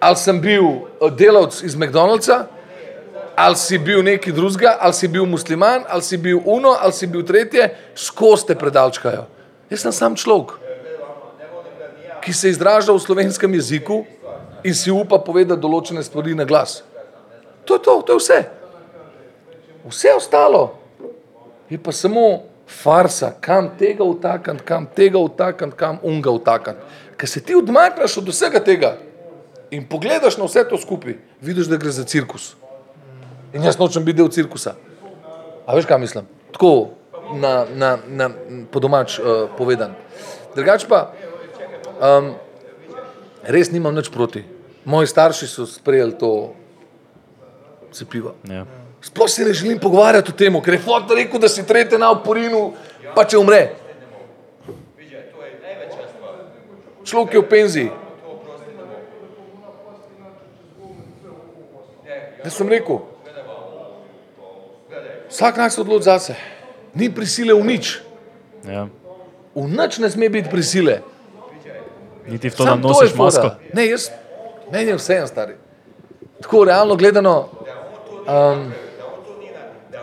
ali 0.00 0.16
sem 0.16 0.40
bil 0.40 0.64
eh, 0.64 1.10
delavc 1.10 1.62
iz 1.62 1.76
McDonald'sa, 1.76 2.46
ali 3.36 3.56
si 3.56 3.78
bil 3.78 4.02
neki 4.02 4.32
drugega, 4.32 4.76
ali 4.80 4.92
si 4.92 5.08
bil 5.08 5.26
musliman, 5.26 5.84
ali 5.88 6.02
si 6.02 6.16
bil 6.16 6.40
uno, 6.44 6.76
ali 6.80 6.92
si 6.92 7.06
bil 7.06 7.24
tretje, 7.24 7.70
skozi 7.94 8.46
te 8.46 8.54
predalčkajo. 8.54 9.24
Jaz 9.70 9.84
sem 9.86 9.92
sam 9.92 10.16
človek, 10.16 10.56
ki 12.20 12.32
se 12.32 12.50
izraža 12.50 12.92
v 12.92 13.00
slovenskem 13.00 13.54
jeziku 13.54 14.04
in 14.64 14.74
si 14.74 14.92
upa 14.92 15.20
povedati 15.24 15.60
določene 15.60 16.02
stvari 16.04 16.34
na 16.36 16.44
glas. 16.44 16.82
To 17.64 17.76
je 17.76 17.82
to, 17.84 17.94
to 18.02 18.12
je 18.12 18.20
vse. 18.20 18.40
Vse 19.88 20.12
ostalo 20.16 20.64
je 21.70 21.78
pa 21.78 21.92
samo 21.92 22.42
farsa, 22.66 23.32
kam 23.40 23.70
tega 23.78 24.04
utakniti, 24.04 24.64
kam 24.64 24.86
tega 24.96 25.18
utakniti, 25.18 25.76
kam 25.76 26.00
unga 26.02 26.30
utakniti. 26.30 26.80
Ker 27.16 27.28
se 27.28 27.40
ti 27.40 27.54
odmakneš 27.54 28.18
od 28.20 28.28
vsega 28.28 28.60
tega 28.64 28.96
in 29.70 29.86
pogledaš 29.88 30.36
na 30.36 30.44
vse 30.44 30.64
to 30.68 30.78
skupaj, 30.78 31.16
vidiš, 31.40 31.66
da 31.70 31.76
gre 31.76 31.90
za 31.90 32.04
cirkus. 32.04 32.54
In 33.52 33.64
jaz 33.64 33.78
nočem 33.78 34.04
biti 34.04 34.18
del 34.18 34.30
cirkusa. 34.30 34.74
A 35.66 35.74
veš, 35.74 35.86
kaj 35.86 35.98
mislim? 35.98 36.26
Tako 36.52 36.90
na, 37.34 37.66
na, 37.74 37.98
na 38.06 38.30
po 38.70 38.80
domač 38.80 39.18
uh, 39.18 39.46
povedan. 39.58 39.94
Drugač 40.54 40.86
pa, 40.90 41.12
um, 42.02 42.34
res 43.46 43.70
nimam 43.70 43.94
nič 43.94 44.10
proti. 44.10 44.42
Moji 44.84 45.06
starši 45.06 45.46
so 45.46 45.66
sprejeli 45.66 46.18
to 46.18 46.54
cepivo. 47.92 48.34
Ja. 48.48 48.66
Sploh 49.00 49.30
se 49.30 49.44
ne 49.44 49.52
želim 49.52 49.78
pogovarjati 49.78 50.32
o 50.32 50.36
tem, 50.36 50.60
ker 50.60 50.74
je 50.74 50.82
fotor 50.84 51.16
rekel, 51.16 51.40
da 51.40 51.48
si 51.48 51.64
trete 51.66 51.98
na 51.98 52.10
oporinu, 52.12 52.72
pa 53.14 53.24
če 53.24 53.38
umre. 53.38 53.62
Človek 57.04 57.34
je 57.34 57.40
v 57.40 57.48
penziji. 57.48 57.90
Da 62.44 62.50
sem 62.50 62.68
rekel, 62.68 62.98
vsak 65.30 65.56
naj 65.56 65.70
se 65.70 65.80
odloči 65.80 66.04
zase. 66.04 66.34
Ni 66.94 67.10
prisile 67.14 67.54
v 67.54 67.64
nič. 67.64 68.00
Ja. 68.66 68.88
V 69.54 69.66
nič 69.68 69.98
ne 69.98 70.10
sme 70.10 70.30
biti 70.32 70.50
prisile. 70.50 71.02
Niti 72.26 72.50
v 72.50 72.54
to, 72.54 72.64
da 72.64 72.70
Samo 72.70 72.82
to 72.82 72.88
nosiš 72.88 73.14
masko. 73.14 73.48
Ne, 73.74 73.86
jaz, 73.90 74.10
meni 74.72 74.90
je 74.90 74.96
vseeno, 74.96 75.26
stari. 75.26 75.54
Tako 76.40 76.64
realno 76.64 76.96
gledano, 76.96 77.48
um, 78.24 78.72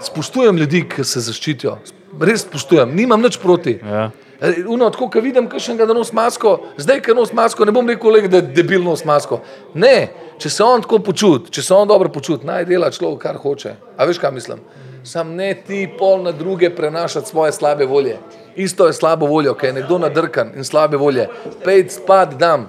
spoštujem 0.02 0.58
ljudi, 0.58 0.84
ki 0.90 1.04
se 1.04 1.24
zaščitijo. 1.26 1.78
Res 2.22 2.46
spoštujem, 2.46 2.94
nimam 2.96 3.22
nič 3.22 3.40
proti. 3.42 3.80
Ja. 3.82 4.10
E, 4.42 4.64
Uno, 4.68 4.90
tako, 4.94 5.10
ko 5.10 5.22
vidim, 5.22 5.48
kakšnega, 5.50 5.88
da 5.90 5.96
nos 5.98 6.12
masko, 6.14 6.60
zdaj, 6.78 7.02
ker 7.06 7.18
nos 7.18 7.34
masko, 7.34 7.66
ne 7.66 7.74
bom 7.74 7.88
rekel, 7.90 8.14
le, 8.14 8.28
da 8.30 8.42
je 8.42 8.50
debil 8.60 8.84
nos 8.86 9.06
masko. 9.06 9.42
Ne, 9.74 10.10
če 10.38 10.50
se 10.50 10.64
on 10.64 10.82
tako 10.82 11.00
počuti, 11.00 11.52
če 11.52 11.62
se 11.64 11.74
on 11.74 11.88
dobro 11.88 12.10
počuti, 12.14 12.46
naj 12.46 12.66
dela 12.66 12.92
človek, 12.92 13.22
kar 13.22 13.40
hoče. 13.42 13.76
A 13.98 14.06
veš, 14.06 14.20
kaj 14.22 14.32
mislim? 14.32 14.62
Sam 15.08 15.36
ne 15.36 15.54
ti 15.68 15.86
pol 16.00 16.22
na 16.24 16.32
druge 16.32 16.70
prenašati 16.76 17.30
svoje 17.30 17.52
slabe 17.52 17.86
volje. 17.86 18.18
Isto 18.56 18.88
je 18.88 18.94
slabo 18.94 19.26
voljo, 19.26 19.54
ker 19.54 19.70
je 19.70 19.78
nekdo 19.82 19.98
nadrkan 20.04 20.52
in 20.56 20.66
slabe 20.68 20.98
volje. 20.98 21.30
Pejt 21.64 21.92
spad 21.96 22.34
dam, 22.40 22.68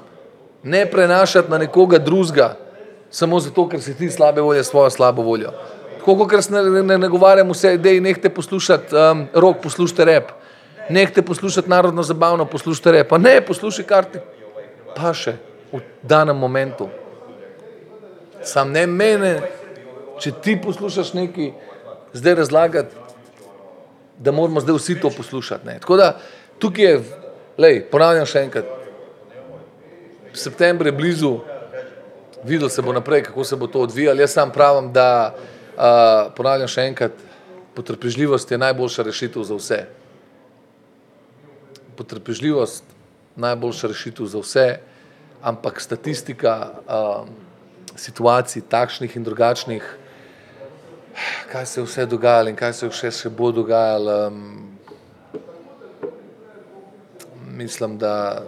ne 0.62 0.84
prenašati 0.86 1.50
na 1.50 1.58
nekoga 1.58 1.98
drugega, 1.98 2.54
samo 3.10 3.40
zato, 3.40 3.66
ker 3.68 3.82
si 3.82 3.96
ti 3.96 4.10
slabe 4.10 4.40
volje 4.40 4.64
svojo 4.64 4.90
slabo 4.90 5.22
voljo. 5.22 5.52
Tako 5.98 6.16
kot 6.16 6.50
ne, 6.50 6.62
ne, 6.62 6.82
ne 6.82 6.98
nagovarjam 6.98 7.50
vse, 7.50 7.76
da 7.76 7.90
jih 7.90 8.18
te 8.22 8.30
poslušati, 8.30 8.94
um, 8.96 9.26
rok 9.34 9.58
poslušajte 9.62 10.04
rep, 10.04 10.30
nehte 10.90 11.22
poslušati 11.22 11.68
narodno 11.68 12.02
zabavno, 12.02 12.44
poslušajte 12.44 12.92
rep, 12.92 13.12
ne 13.18 13.40
poslušaj, 13.40 13.84
kar 13.84 14.04
ti 14.04 14.22
paše 14.96 15.36
v 15.72 15.82
danem 16.02 16.36
momentu. 16.36 16.88
Sam 18.44 18.72
ne 18.72 18.86
mene, 18.86 19.32
če 20.20 20.32
ti 20.42 20.56
poslušaš 20.62 21.12
nekaj, 21.14 21.52
zdaj 22.12 22.34
razlagati, 22.34 22.96
da 24.18 24.32
moramo 24.32 24.60
zdaj 24.60 24.76
vsi 24.78 24.98
to 25.00 25.10
poslušati. 25.10 25.66
Ne. 25.66 25.78
Tako 25.80 25.96
da 25.96 26.08
tukaj 26.58 26.84
je, 26.84 26.98
lej, 27.58 27.80
ponavljam 27.90 28.26
še 28.26 28.42
enkrat, 28.48 28.74
september 30.34 30.86
je 30.86 30.92
blizu, 30.92 31.32
videl 32.44 32.68
se 32.68 32.82
bo 32.82 32.92
naprej, 32.92 33.22
kako 33.30 33.44
se 33.44 33.56
bo 33.56 33.66
to 33.66 33.82
odvijalo. 33.86 34.20
Jaz 34.20 34.34
sam 34.34 34.52
pravim, 34.54 34.92
da 34.92 35.34
uh, 35.34 36.34
ponavljam 36.36 36.70
še 36.70 36.86
enkrat, 36.90 37.24
potrpežljivost 37.74 38.50
je 38.50 38.58
najboljša 38.58 39.06
rešitev 39.06 39.46
za 39.46 39.58
vse. 39.58 39.80
Potrpežljivost 41.98 42.82
je 42.82 42.98
najboljša 43.38 43.88
rešitev 43.88 44.26
za 44.26 44.42
vse, 44.42 44.66
ampak 45.42 45.80
statistika 45.80 46.54
um, 46.82 47.30
situacij, 47.98 48.62
takšnih 48.70 49.16
in 49.16 49.24
drugačnih, 49.24 49.82
kaj 51.52 51.66
se 51.66 51.80
je 51.80 51.84
vse 51.84 52.06
dogajalo 52.06 52.48
in 52.48 52.56
kaj 52.56 52.72
se 52.72 52.90
še, 52.90 53.10
še 53.10 53.30
bo 53.30 53.50
dogajalo, 53.52 54.18
um, 54.28 54.68
mislim, 57.58 57.98
da, 57.98 58.42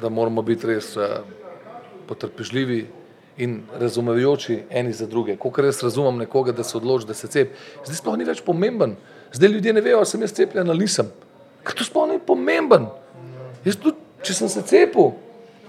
da 0.00 0.08
moramo 0.08 0.42
biti 0.42 0.70
res 0.70 0.94
uh, 0.96 1.18
potrpežljivi 2.06 2.86
in 3.38 3.60
razumevajoči 3.78 4.62
eni 4.70 4.92
za 4.92 5.06
druge. 5.06 5.36
Ko 5.36 5.52
res 5.62 5.82
razumem 5.82 6.22
nekoga, 6.22 6.52
da 6.52 6.64
se 6.64 6.76
odloči, 6.78 7.06
da 7.06 7.14
se 7.14 7.30
cepi, 7.30 7.54
zdaj 7.84 8.00
sploh 8.00 8.18
ni 8.18 8.26
več 8.26 8.42
pomemben. 8.46 8.96
Zdaj 9.32 9.50
ljudje 9.52 9.72
ne 9.72 9.82
vejo, 9.84 10.00
ali 10.02 10.10
sem 10.10 10.22
jaz 10.22 10.34
cepljen 10.34 10.70
ali 10.70 10.86
nisem. 10.86 11.10
Ker 11.66 11.76
to 11.76 11.86
sploh 11.86 12.08
ni 12.10 12.18
pomemben. 12.18 12.88
Jaz 13.66 13.76
tudi, 13.78 13.98
če 14.22 14.34
sem 14.34 14.50
se 14.50 14.62
cepil, 14.66 15.12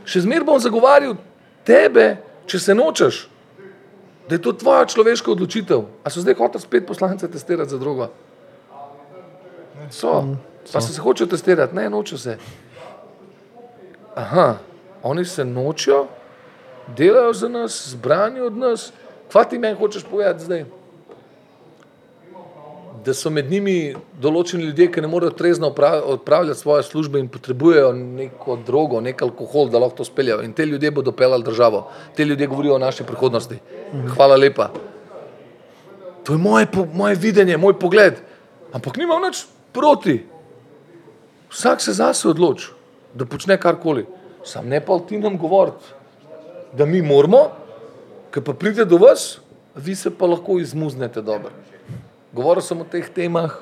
še 0.07 0.23
zmeraj 0.25 0.47
bom 0.47 0.61
zagovarjal 0.61 1.17
tebe, 1.67 2.17
če 2.49 2.59
se 2.59 2.75
nočeš, 2.75 3.27
da 4.29 4.37
je 4.37 4.41
to 4.41 4.53
tvoja 4.53 4.85
človeška 4.85 5.31
odločitev. 5.31 5.85
A 6.03 6.09
so 6.09 6.21
zdaj 6.21 6.37
hoteli 6.37 6.61
spet 6.61 6.87
poslance 6.87 7.29
testirati 7.29 7.69
za 7.69 7.77
drugo? 7.77 8.09
So. 9.89 10.35
Pa 10.73 10.81
se 10.81 11.01
hočejo 11.01 11.27
testirati, 11.27 11.75
ne, 11.75 11.89
nočejo 11.89 12.17
se. 12.17 12.37
Aha, 14.15 14.59
oni 15.03 15.25
se 15.25 15.45
nočijo, 15.45 16.05
delajo 16.97 17.33
za 17.33 17.49
nas, 17.49 17.87
zbrani 17.89 18.41
od 18.41 18.57
nas. 18.57 18.91
Kva 19.31 19.43
ti 19.43 19.57
meni 19.57 19.77
hočeš 19.77 20.03
povedati 20.09 20.43
zdaj? 20.43 20.65
Da 23.05 23.13
so 23.13 23.29
med 23.31 23.51
njimi 23.51 23.93
določeni 24.21 24.65
ljudje, 24.67 24.89
ki 24.91 25.01
ne 25.01 25.07
morejo 25.07 25.31
trezno 25.37 25.69
opra- 25.69 26.01
opravljati 26.03 26.59
svoje 26.59 26.83
službe 26.83 27.19
in 27.19 27.29
potrebujejo 27.31 27.93
neko 27.93 28.57
drogo, 28.67 29.01
nek 29.01 29.21
alkohol, 29.21 29.69
da 29.69 29.79
lahko 29.79 30.01
to 30.01 30.07
speljajo. 30.07 30.41
In 30.43 30.53
te 30.53 30.65
ljudje 30.65 30.91
bodo 30.91 31.11
pelali 31.11 31.43
državo. 31.43 31.87
Te 32.15 32.25
ljudje 32.25 32.47
govorijo 32.47 32.75
o 32.75 32.81
naši 32.81 33.03
prihodnosti. 33.03 33.59
Hvala 34.15 34.35
lepa. 34.35 34.71
To 36.23 36.33
je 36.33 36.37
moje, 36.37 36.67
moje 36.93 37.15
videnje, 37.15 37.57
moj 37.57 37.79
pogled. 37.79 38.19
Ampak 38.73 38.97
nimam 38.97 39.21
nič 39.21 39.45
proti. 39.73 40.25
Vsak 41.49 41.81
se 41.81 41.93
zase 41.93 42.27
odloči, 42.29 42.69
da 43.13 43.25
počne 43.25 43.57
karkoli. 43.57 44.05
Sam 44.45 44.67
ne 44.69 44.81
pa 44.85 44.99
ti 44.99 45.17
nam 45.17 45.37
govoriti, 45.37 45.85
da 46.73 46.85
mi 46.85 47.01
moramo, 47.01 47.49
ki 48.31 48.43
pa 48.45 48.53
pride 48.53 48.85
do 48.85 48.97
vas, 49.01 49.39
vi 49.75 49.95
se 49.95 50.11
pa 50.13 50.25
lahko 50.25 50.59
izmuznete 50.59 51.21
dobro. 51.21 51.49
Govoril 52.33 52.61
sem 52.61 52.81
o 52.81 52.85
teh 52.85 53.09
temah, 53.09 53.55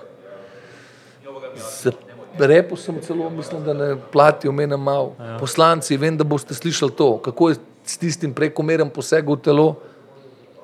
repo 2.37 2.75
sem 2.75 2.99
celo, 3.01 3.29
mislim, 3.29 3.63
da 3.63 3.73
ne 3.73 3.95
platijo 4.11 4.51
mene 4.51 4.77
malo. 4.77 5.15
Ja. 5.19 5.37
Poslanci, 5.39 5.97
vem, 5.97 6.17
da 6.17 6.23
boste 6.23 6.53
slišali 6.53 6.91
to, 6.91 7.17
kako 7.17 7.49
je 7.49 7.55
s 7.85 7.97
tistim 7.97 8.33
prekomeren 8.33 8.89
poseg 8.89 9.29
v 9.29 9.37
telo, 9.41 9.75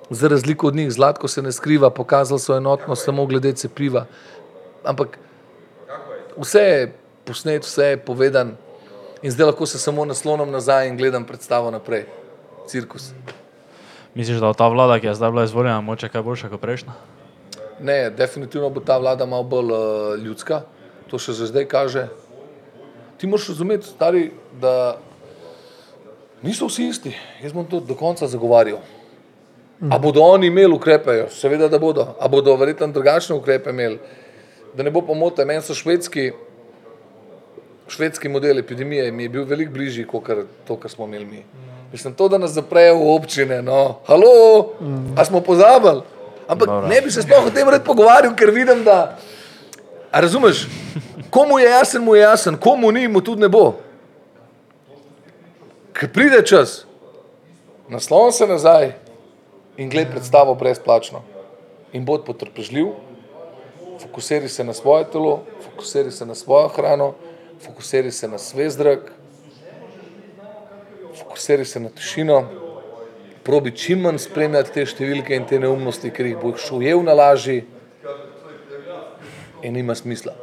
za 0.09 0.27
razliko 0.27 0.67
od 0.67 0.75
njih, 0.75 0.91
zlatko 0.91 1.27
se 1.27 1.41
ne 1.41 1.51
skriva, 1.51 1.89
pokazali 1.89 2.39
so 2.39 2.57
enotnost 2.57 3.05
samo 3.05 3.25
glede 3.25 3.53
cepiva. 3.53 4.05
Ampak 4.84 5.17
vse 6.38 6.59
je 6.59 6.93
posnet, 7.25 7.63
vse 7.63 7.85
je 7.85 7.97
povedan 7.97 8.55
in 9.21 9.31
zdaj 9.31 9.45
lahko 9.45 9.65
se 9.65 9.80
samo 9.80 10.05
naslonom 10.05 10.51
nazaj 10.51 10.88
in 10.88 10.97
gledam 10.97 11.25
predstavo 11.25 11.71
naprej. 11.71 12.05
Cirkus. 12.67 13.11
Misliš, 14.15 14.38
da 14.38 14.51
bo 14.51 14.53
ta 14.53 14.67
vlada, 14.67 14.99
ki 14.99 15.07
je 15.07 15.15
zdaj 15.15 15.31
bila 15.31 15.43
izvoljena, 15.43 15.81
moče 15.81 16.09
kaj 16.09 16.21
boljša 16.21 16.49
kot 16.49 16.61
prejšnja? 16.61 16.93
Ne, 17.79 18.09
definitivno 18.09 18.69
bo 18.69 18.79
ta 18.79 18.97
vlada 18.97 19.25
malo 19.25 19.43
bolj 19.43 19.71
uh, 19.71 19.79
ljudska, 20.23 20.61
to 21.09 21.19
še 21.19 21.33
že 21.33 21.49
zdaj 21.49 21.65
kaže. 21.71 22.07
Ti 23.17 23.27
moraš 23.27 23.47
razumeti, 23.53 23.87
stari, 23.87 24.31
da 24.61 24.97
niso 26.41 26.67
vsi 26.67 26.87
isti. 26.87 27.15
Jaz 27.43 27.53
bom 27.53 27.65
to 27.65 27.79
do 27.79 27.95
konca 27.95 28.27
zagovarjal. 28.27 28.81
A 29.91 29.99
bodo 29.99 30.21
oni 30.21 30.47
imeli 30.47 30.73
ukrepe? 30.73 31.25
Seveda, 31.29 31.67
da 31.67 31.79
bodo. 31.79 32.15
A 32.19 32.27
bodo 32.27 32.55
verjetno 32.55 32.87
drugačne 32.87 33.35
ukrepe 33.35 33.69
imeli. 33.69 33.99
Da 34.73 34.83
ne 34.83 34.91
bo 34.91 35.01
pomote, 35.01 35.45
meni 35.45 35.61
so 35.61 35.75
švedski, 35.75 36.31
švedski 37.87 38.29
model 38.29 38.59
epidemije 38.59 39.11
mi 39.11 39.23
je 39.23 39.29
bil 39.29 39.45
veliko 39.45 39.73
bližji 39.73 40.07
kot 40.07 40.29
to, 40.67 40.77
kar 40.77 40.91
smo 40.91 41.05
imeli 41.05 41.25
mi. 41.25 41.43
Mislim, 41.91 42.13
to, 42.13 42.27
da 42.29 42.37
nas 42.37 42.51
zaprejo 42.51 42.95
v 42.97 43.09
občine, 43.15 43.61
no, 43.61 43.99
halo, 44.07 44.73
a 45.17 45.25
smo 45.25 45.41
pozabili. 45.41 46.01
Ampak 46.47 46.67
Dobro. 46.67 46.87
ne 46.87 47.01
bi 47.01 47.11
se 47.11 47.21
sploh 47.21 47.45
o 47.47 47.51
tem 47.51 47.69
rad 47.69 47.83
pogovarjal, 47.85 48.35
ker 48.35 48.51
vidim, 48.51 48.83
da. 48.83 49.17
A 50.11 50.21
razumeš, 50.21 50.67
komu 51.29 51.59
je 51.59 51.69
jasen, 51.69 52.03
mu 52.03 52.15
je 52.15 52.21
jasen, 52.21 52.57
komu 52.57 52.91
ni, 52.91 53.07
mu 53.07 53.21
tudi 53.21 53.41
ne 53.41 53.49
bo. 53.49 53.73
Ker 55.93 56.09
pride 56.13 56.41
čas, 56.45 56.85
naslon 57.89 58.31
se 58.31 58.47
nazaj 58.47 58.91
in 59.77 59.89
gled 59.89 60.11
predstavo 60.11 60.55
brezplačno. 60.55 61.21
In 61.93 62.05
bod 62.05 62.25
potrpežljiv, 62.25 62.87
fokusiraj 64.01 64.49
se 64.49 64.63
na 64.63 64.73
svoje 64.73 65.05
telo, 65.11 65.43
fokusiraj 65.65 66.11
se 66.11 66.25
na 66.25 66.35
svojo 66.35 66.67
hrano, 66.67 67.13
fokusiraj 67.65 68.11
se 68.11 68.27
na 68.27 68.37
svež 68.37 68.73
zrak, 68.73 69.11
fokusiraj 71.19 71.65
se 71.65 71.79
na 71.79 71.89
tišino, 71.89 72.43
probi 73.43 73.71
čim 73.75 74.01
manj 74.05 74.21
spremljati 74.23 74.73
te 74.73 74.85
številke 74.87 75.35
in 75.35 75.47
te 75.47 75.59
neumnosti, 75.59 76.11
ker 76.11 76.29
jih 76.29 76.39
boš 76.39 76.71
ujel 76.77 77.03
na 77.03 77.15
laži 77.17 77.63
in 79.63 79.75
nima 79.75 79.95
smisla. 79.95 80.33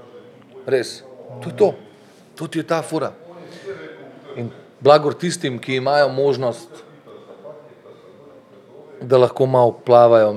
Res, 0.70 1.00
to 1.42 1.50
je 1.50 1.56
to, 1.56 1.72
to 2.36 2.46
ti 2.46 2.60
je 2.60 2.66
ta 2.68 2.82
fura. 2.82 3.12
In 4.36 4.50
blagor 4.80 5.16
tistim, 5.18 5.58
ki 5.58 5.80
imajo 5.80 6.08
možnost, 6.12 6.84
da 9.00 9.16
lahko 9.16 9.46
malo 9.46 9.72
plavajo, 9.84 10.34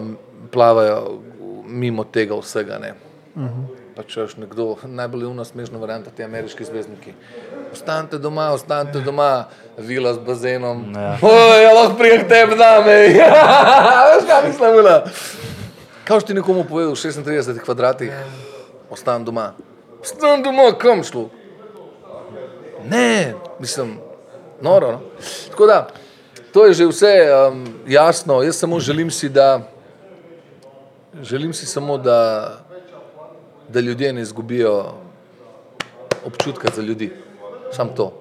plavajo 0.51 1.19
mimo 1.67 2.03
tega 2.03 2.35
vsega. 2.39 2.79
Ne. 2.79 2.93
Pa 3.95 4.03
če 4.07 4.23
još 4.23 4.37
nekdo, 4.41 4.75
najbolj 4.87 5.27
umna 5.27 5.45
smešna 5.45 5.79
varianta, 5.79 6.11
ti 6.15 6.23
ameriški 6.23 6.65
zvezdniki. 6.65 7.13
Ostanite 7.73 8.17
doma, 8.17 8.51
ostanite 8.51 8.99
doma, 8.99 9.45
vila 9.77 10.13
z 10.13 10.19
bazenom. 10.19 10.93
Ja. 10.95 11.17
Oj, 11.21 11.63
ja, 11.63 11.73
lahko 11.73 11.97
prijem 11.97 12.27
tebi 12.29 12.55
name. 12.55 12.97
Veš, 14.07 14.27
kaj 14.27 14.47
mislim, 14.47 14.75
bila? 14.77 15.03
Kaj 16.05 16.19
ti 16.19 16.35
nekomu 16.37 16.67
povedal 16.69 16.93
v 16.93 17.01
36 17.01 17.57
kvadratih? 17.65 18.13
Ostan 18.93 19.25
doma. 19.25 19.55
Ostan 20.01 20.45
doma, 20.45 20.69
kam 20.77 21.01
šlo? 21.03 21.29
Ne, 22.85 23.33
mislim, 23.59 23.97
noro. 24.61 24.91
No? 24.91 25.01
Tako 25.49 25.65
da, 25.65 25.87
to 26.53 26.69
je 26.69 26.73
že 26.73 26.85
vse 26.85 27.13
um, 27.33 27.65
jasno. 27.87 28.43
Jaz 28.43 28.61
samo 28.61 28.79
želim 28.79 29.11
si, 29.11 29.29
da, 29.29 29.65
želim 31.21 31.53
si 31.53 31.65
samo, 31.65 31.97
da, 31.97 32.51
da 33.67 33.79
ljudje 33.79 34.13
ne 34.13 34.21
izgubijo 34.21 34.93
občutka 36.25 36.69
za 36.75 36.81
ljudi. 36.81 37.22
Sam 37.73 37.95
to. 37.95 38.13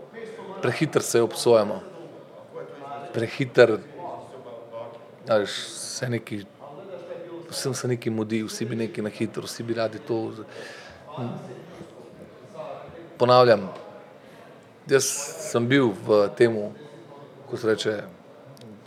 Prehiter 0.62 1.02
se 1.02 1.22
obsojamo. 1.22 1.80
Prehiter, 3.12 3.78
veš, 5.28 5.50
se 5.68 6.08
neki, 6.08 6.44
vsem 7.50 7.74
se 7.74 7.88
neki 7.88 8.10
mudi, 8.10 8.42
vsi 8.42 8.64
bi 8.64 8.76
neki 8.76 9.02
na 9.02 9.10
hitro, 9.12 9.42
vsi 9.42 9.62
bi 9.62 9.74
radi 9.74 9.98
to. 9.98 10.32
Ponavljam, 13.18 13.68
jaz 14.88 15.04
sem 15.50 15.68
bil 15.68 15.92
v 16.06 16.24
tem, 16.36 16.56
ko 17.50 17.56
se 17.56 17.68
reče, 17.68 17.98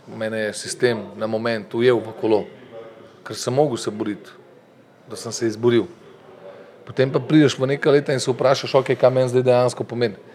mene 0.06 0.40
je 0.48 0.54
sistem 0.54 1.04
na 1.16 1.26
moment 1.30 1.74
ujel 1.74 2.02
v 2.02 2.14
kolo, 2.20 2.42
ker 3.24 3.38
sem 3.38 3.54
mogel 3.54 3.78
se 3.78 3.90
boriti, 3.90 4.34
da 5.06 5.16
sem 5.16 5.32
se 5.32 5.46
izboril. 5.46 5.86
Potem 6.86 7.10
pa 7.12 7.22
prideš 7.22 7.54
v 7.58 7.70
nekaj 7.70 7.92
leta 7.92 8.14
in 8.14 8.20
se 8.20 8.30
vprašaš, 8.30 8.74
ok, 8.74 8.96
kaj 8.98 9.14
meni 9.14 9.30
zdaj 9.30 9.46
dejansko 9.46 9.86
pomeni. 9.86 10.25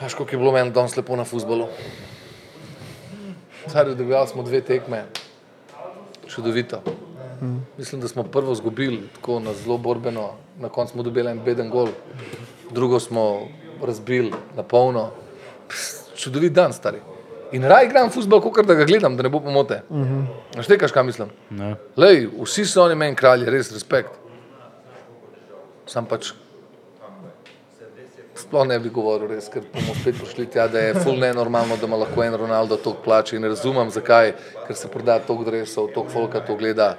Veš, 0.00 0.14
koliko 0.14 0.34
je 0.34 0.38
bilo 0.38 0.52
meni 0.52 0.70
danes 0.70 0.96
lepo 0.96 1.16
na 1.16 1.24
futbolu. 1.24 1.66
Zdaj, 3.66 3.84
dobivali 3.84 4.28
smo 4.28 4.42
dve 4.42 4.60
tekme, 4.60 5.04
čudovito. 6.26 6.82
Mislim, 7.78 8.00
da 8.00 8.08
smo 8.08 8.22
prvo 8.22 8.52
izgubili, 8.52 9.08
tako 9.14 9.40
na 9.40 9.54
zelo 9.54 9.78
borbeno, 9.78 10.30
na 10.58 10.68
koncu 10.68 10.92
smo 10.92 11.02
dobili 11.02 11.30
en 11.30 11.40
beden 11.44 11.70
gol, 11.70 11.88
drugo 12.70 13.00
smo 13.00 13.48
razbili 13.82 14.32
na 14.56 14.62
polno. 14.62 15.10
Pst, 15.68 15.98
Čudovit 16.18 16.52
dan, 16.52 16.72
stari. 16.72 16.98
In 17.52 17.62
raj 17.64 17.86
igram 17.86 18.10
futbol, 18.10 18.40
kot 18.42 18.66
da 18.66 18.74
ga 18.74 18.84
gledam, 18.84 19.16
da 19.16 19.22
ne 19.22 19.28
bo 19.28 19.40
pomote. 19.40 19.82
Uh 19.88 19.98
-huh. 19.98 20.62
Štekaš, 20.62 20.92
kaj 20.92 21.04
mislim? 21.04 21.28
Ne. 21.50 21.76
Lej, 21.96 22.28
vsi 22.42 22.64
so 22.66 22.82
oni 22.82 22.94
meni 22.94 23.16
kralji, 23.16 23.46
res 23.46 23.72
respekt. 23.72 24.10
Sam 25.86 26.06
pač 26.06 26.32
sploh 28.48 28.64
ne 28.64 28.78
bi 28.80 28.88
govoril, 28.88 29.28
res, 29.28 29.50
ker 29.52 29.60
bomo 29.74 29.92
spet 29.92 30.16
prišli 30.16 30.46
tja, 30.48 30.64
da 30.72 30.80
je 30.80 30.94
ful 31.02 31.18
nenormalno, 31.20 31.76
da 31.76 31.84
ima 31.84 31.98
lahko 32.00 32.22
en 32.24 32.36
Ronaldo 32.40 32.78
toliko 32.80 33.04
plače 33.04 33.36
in 33.36 33.42
ne 33.44 33.50
razumem 33.52 33.90
zakaj, 33.92 34.32
ker 34.64 34.76
se 34.76 34.88
proda 34.88 35.18
toliko 35.20 35.50
dresov, 35.50 35.90
toliko 35.92 36.14
folka 36.14 36.40
to 36.40 36.56
gleda, 36.56 36.94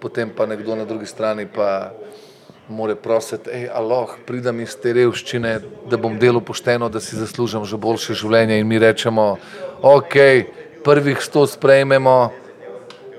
potem 0.00 0.32
pa 0.32 0.46
nekdo 0.48 0.78
na 0.80 0.88
drugi 0.88 1.06
strani 1.06 1.44
pa 1.44 1.92
more 2.72 2.96
prositi, 2.96 3.52
hej, 3.52 3.68
aloh, 3.68 4.16
pridem 4.24 4.64
iz 4.64 4.76
te 4.80 4.94
revščine, 4.96 5.54
da 5.92 6.00
bom 6.00 6.16
delal 6.20 6.40
pošteno, 6.40 6.88
da 6.88 7.04
si 7.04 7.20
zaslužim 7.20 7.68
že 7.68 7.76
boljše 7.76 8.16
življenje 8.16 8.60
in 8.60 8.68
mi 8.68 8.80
rečemo, 8.80 9.34
ok, 9.84 10.16
prvih 10.84 11.20
sto 11.20 11.44
sprejmemo, 11.46 12.20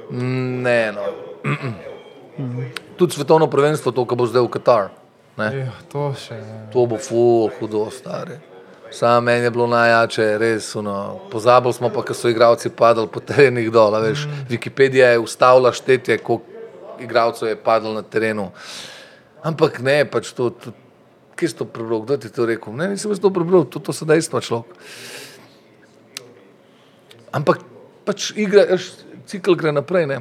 ne 0.10 0.82
no. 0.98 1.12
Tudi 2.98 3.14
svetovno 3.14 3.46
prvenstvo, 3.50 3.94
to, 3.94 4.10
kar 4.10 4.18
bo 4.18 4.26
zdaj 4.26 4.48
v 4.48 4.58
Katar. 4.58 4.90
Ne? 5.40 5.50
Ja, 5.64 5.74
to 5.92 6.12
še 6.20 6.36
ne. 6.36 6.60
To 6.74 6.84
bo 6.90 7.00
ful, 7.00 7.50
hudo, 7.60 7.88
stari. 7.94 8.36
Samo 8.92 9.22
meni 9.22 9.46
je 9.46 9.52
bilo 9.54 9.68
najjače, 9.70 10.26
res. 10.42 10.76
Uno. 10.76 11.20
Pozabili 11.32 11.74
smo 11.74 11.92
pa, 11.94 12.04
ko 12.04 12.14
so 12.18 12.30
igravci 12.30 12.72
padali 12.74 13.08
po 13.08 13.22
terenih 13.22 13.70
dol. 13.72 13.96
Veš, 14.04 14.26
Wikipedija 14.50 15.14
je 15.14 15.22
ustavila 15.22 15.72
štetje, 15.72 16.18
koliko 16.18 16.46
igralcev 17.00 17.48
je 17.48 17.56
padlo 17.56 17.94
na 17.94 18.02
terenu. 18.02 18.50
Ampak 19.46 19.80
ne, 19.80 20.04
pač 20.10 20.34
to, 20.36 20.50
to 20.50 20.74
kje 21.40 21.54
si 21.54 21.56
to 21.56 21.66
prebral, 21.66 22.04
kdo 22.04 22.18
ti 22.20 22.28
je 22.28 22.36
to 22.36 22.44
rekel? 22.50 22.76
Ne, 22.76 22.90
nisem 22.92 23.14
jaz 23.14 23.22
to 23.24 23.32
prebral, 23.32 23.64
to, 23.64 23.80
to 23.80 23.96
so 23.96 24.04
dejstva 24.04 24.44
človek. 24.44 24.76
Ampak 27.32 27.64
pač 28.04 28.34
igra, 28.36 28.66
cikl 29.30 29.56
gre 29.56 29.72
naprej. 29.72 30.10
Ne? 30.10 30.20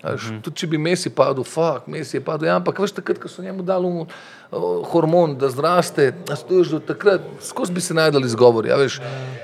Veš, 0.00 0.30
tudi 0.40 0.62
če 0.62 0.68
bi 0.72 0.78
Messi 0.80 1.10
padel, 1.12 1.44
fuk, 1.44 1.88
Messi 1.92 2.16
je 2.16 2.22
padel, 2.24 2.48
ja, 2.48 2.54
ampak 2.56 2.78
veš 2.80 2.94
takrat, 2.96 3.18
ko 3.20 3.28
so 3.28 3.42
njemu 3.44 3.64
dali 3.68 3.88
um, 3.88 4.06
uh, 4.06 4.68
hormon, 4.88 5.34
da 5.36 5.50
zraste, 5.52 6.14
a 6.24 6.36
stojiš 6.40 6.72
do 6.72 6.80
takrat, 6.92 7.26
skozi 7.44 7.74
bi 7.76 7.84
se 7.84 7.96
najdali 7.96 8.24
izgovori. 8.30 8.70
Ja, 8.72 8.78
veš. 8.80 8.96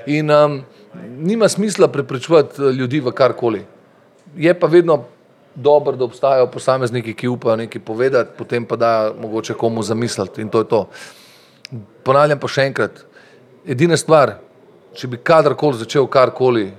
In 0.09 0.33
um, 0.33 0.63
nima 1.19 1.49
smisla 1.49 1.91
preprečevati 1.93 2.61
uh, 2.61 2.71
ljudi 2.73 3.03
v 3.05 3.13
karkoli. 3.13 3.61
Je 4.37 4.53
pa 4.59 4.67
vedno 4.67 5.03
dobro, 5.55 5.95
da 5.97 6.05
obstajajo 6.05 6.47
posamezniki, 6.53 7.13
ki 7.13 7.27
upajo 7.27 7.55
nekaj 7.61 7.81
povedati, 7.81 8.33
potem 8.37 8.65
pa 8.65 8.75
da 8.75 9.11
mogoče 9.21 9.53
komu 9.53 9.83
zamisliti 9.83 10.41
in 10.41 10.49
to 10.49 10.59
je 10.59 10.67
to. 10.69 10.81
Ponavljam 12.03 12.39
pa 12.39 12.49
še 12.49 12.65
enkrat, 12.69 13.03
edina 13.65 13.97
stvar, 13.97 14.37
če 14.97 15.07
bi 15.07 15.21
kadarkoli 15.21 15.81
začel 15.81 16.07
karkoli 16.09 16.71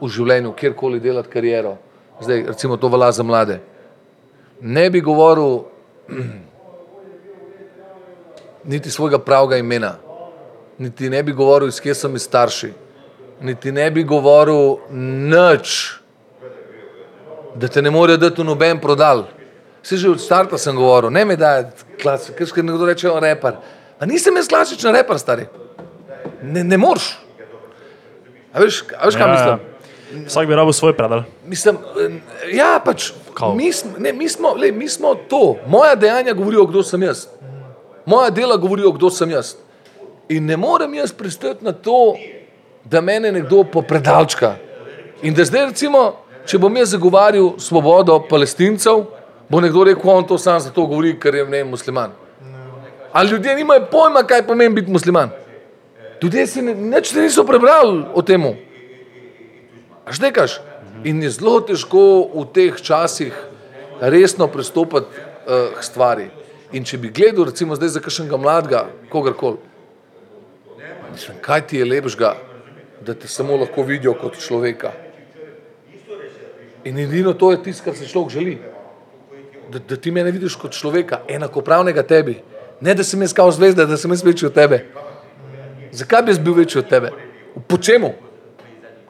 v 0.00 0.08
življenju, 0.08 0.52
kjerkoli 0.56 1.00
delati 1.00 1.32
kariero, 1.32 1.76
zdaj 2.22 2.44
recimo 2.48 2.76
to 2.76 2.88
velja 2.88 3.12
za 3.12 3.22
mlade, 3.22 3.60
ne 4.60 4.90
bi 4.90 5.00
govoril 5.00 5.58
niti 8.64 8.90
svojega 8.90 9.18
pravega 9.18 9.56
imena, 9.56 9.96
niti 10.78 11.10
ne 11.10 11.22
bi 11.22 11.32
govoril, 11.32 11.68
iz 11.68 11.80
kje 11.80 11.94
so 11.94 12.08
mi 12.08 12.18
starši, 12.18 12.72
niti 13.40 13.72
ne 13.72 13.90
bi 13.90 14.04
govoril 14.04 14.76
nič, 15.30 15.92
da 17.54 17.68
te 17.68 17.82
ne 17.82 17.90
morejo 17.90 18.16
dati 18.16 18.40
v 18.40 18.44
noben 18.44 18.80
prodal. 18.80 19.26
Vse 19.82 19.96
že 19.96 20.10
od 20.10 20.20
starta 20.20 20.58
sem 20.58 20.76
govoril, 20.76 21.10
ne 21.10 21.24
me 21.24 21.36
da, 21.36 21.70
ker 21.98 22.46
še 22.46 22.62
nekdo 22.62 22.86
reče, 22.86 23.10
on 23.10 23.24
repar. 23.24 23.58
A 23.98 24.06
nisem 24.06 24.36
jaz 24.38 24.48
klasičen 24.48 24.94
repar, 24.94 25.18
stari. 25.18 25.48
Ne, 26.42 26.64
ne 26.64 26.78
moreš. 26.78 27.12
A 28.52 28.62
veš, 28.62 28.84
a 28.98 29.06
veš 29.06 29.16
kaj 29.18 29.26
Ja, 29.26 29.32
mislim? 29.32 29.71
Vsak 30.26 30.46
bi 30.46 30.54
rabo 30.54 30.72
svoj 30.72 30.96
predal. 30.96 31.22
Mislim, 31.46 31.78
ja, 32.52 32.80
pač, 32.84 33.12
Kao? 33.34 33.54
mi 33.54 33.72
smo, 33.72 33.90
ne, 33.98 34.12
mi, 34.12 34.28
smo, 34.28 34.54
lej, 34.54 34.72
mi 34.72 34.88
smo 34.88 35.14
to. 35.14 35.56
Moja 35.66 35.94
dejanja 35.94 36.32
govorijo, 36.32 36.66
kdo 36.66 36.82
sem 36.82 37.02
jaz. 37.02 37.26
Moja 38.06 38.30
dela 38.30 38.56
govorijo, 38.56 38.92
kdo 38.92 39.10
sem 39.10 39.30
jaz. 39.30 39.54
In 40.28 40.46
ne 40.46 40.56
morem 40.56 40.94
jaz 40.94 41.12
pristati 41.12 41.64
na 41.64 41.72
to, 41.72 42.14
da 42.84 43.00
mene 43.00 43.32
nekdo 43.32 43.64
popredalčka. 43.64 44.54
In 45.22 45.34
da 45.34 45.44
zdaj, 45.44 45.66
recimo, 45.66 46.16
če 46.46 46.58
bom 46.58 46.76
jaz 46.76 46.92
zagovarjal 46.96 47.54
svobodo 47.58 48.18
palestincev, 48.28 49.04
bo 49.48 49.60
nekdo 49.60 49.84
rekel, 49.84 50.10
on 50.10 50.26
to 50.26 50.38
sam 50.38 50.60
zato 50.60 50.86
govori, 50.86 51.14
ker 51.20 51.34
je 51.34 51.46
ne 51.46 51.64
musliman. 51.64 52.10
Ali 53.12 53.30
ljudje 53.30 53.56
nimajo 53.56 53.86
pojma, 53.90 54.22
kaj 54.22 54.46
pomeni 54.46 54.74
biti 54.74 54.90
musliman? 54.90 55.30
Ljudje 56.22 56.46
si 56.46 56.62
ne, 56.62 56.74
nič 56.74 57.12
niso 57.14 57.44
prebrali 57.44 58.04
o 58.14 58.22
tem. 58.22 58.44
Štekaš. 60.12 60.60
In 61.04 61.22
je 61.22 61.30
zelo 61.32 61.58
težko 61.64 62.28
v 62.30 62.46
teh 62.54 62.76
časih 62.78 63.32
resno 64.00 64.46
pristopiti 64.46 65.08
uh, 65.08 65.72
k 65.74 65.82
stvari. 65.82 66.28
In 66.72 66.84
če 66.84 66.98
bi 66.98 67.10
gledal, 67.12 67.48
recimo, 67.50 67.76
zdaj 67.76 67.96
za 67.96 68.00
kakšnega 68.00 68.38
mladega, 68.40 68.86
kogarkoli, 69.12 69.58
mislim, 71.12 71.36
kaj 71.44 71.66
ti 71.68 71.80
je 71.80 71.88
lepšega, 71.88 72.30
da 73.04 73.14
te 73.14 73.28
samo 73.28 73.56
lahko 73.60 73.82
vidijo 73.82 74.14
kot 74.16 74.38
človeka. 74.40 74.92
In 76.84 76.98
edino 76.98 77.34
to 77.34 77.52
je 77.52 77.62
tisto, 77.62 77.84
kar 77.84 77.96
se 77.96 78.08
človek 78.08 78.32
želi. 78.32 78.56
Da, 79.70 79.78
da 79.78 79.96
ti 79.96 80.10
mene 80.10 80.30
vidiš 80.30 80.56
kot 80.58 80.74
človeka, 80.74 81.22
enakopravnega 81.28 82.02
tebi. 82.02 82.40
Ne, 82.80 82.94
da 82.94 83.04
sem 83.04 83.20
jaz 83.22 83.32
kao 83.32 83.50
zvezda, 83.52 83.86
da 83.86 83.96
sem 83.96 84.10
jaz 84.10 84.24
večji 84.24 84.48
od 84.48 84.54
tebe. 84.54 84.84
Zakaj 85.92 86.22
bi 86.22 86.32
jaz 86.34 86.38
bil 86.38 86.54
večji 86.54 86.80
od 86.80 86.88
tebe? 86.88 87.12
Po 87.68 87.78
čemu? 87.78 88.14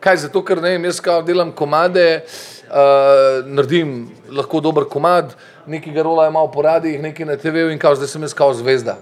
Kaj 0.03 0.17
zato, 0.25 0.43
ker 0.43 0.59
ne 0.63 0.75
vem, 0.75 0.85
jaz 0.91 0.99
kao 1.01 1.23
delam 1.23 1.53
komade, 1.55 2.25
uh, 2.67 3.47
naredim 3.47 4.11
lahko 4.35 4.61
dober 4.61 4.89
komad, 4.91 5.37
nekega 5.67 6.03
rola 6.03 6.25
je 6.27 6.35
malo 6.35 6.51
po 6.51 6.63
radijih, 6.63 6.99
nekaj 7.03 7.27
na 7.27 7.37
TV-ju 7.39 7.71
in 7.71 7.79
kao 7.79 7.95
zdaj 7.95 8.11
sem 8.11 8.23
jaz 8.27 8.35
kao 8.35 8.55
zvezda. 8.55 8.97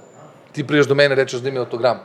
Ti 0.53 0.67
priješ 0.67 0.91
do 0.91 0.95
mene 0.95 1.15
in 1.15 1.21
rečeš, 1.23 1.41
da 1.41 1.51
mi 1.51 1.59
avtogram. 1.59 2.03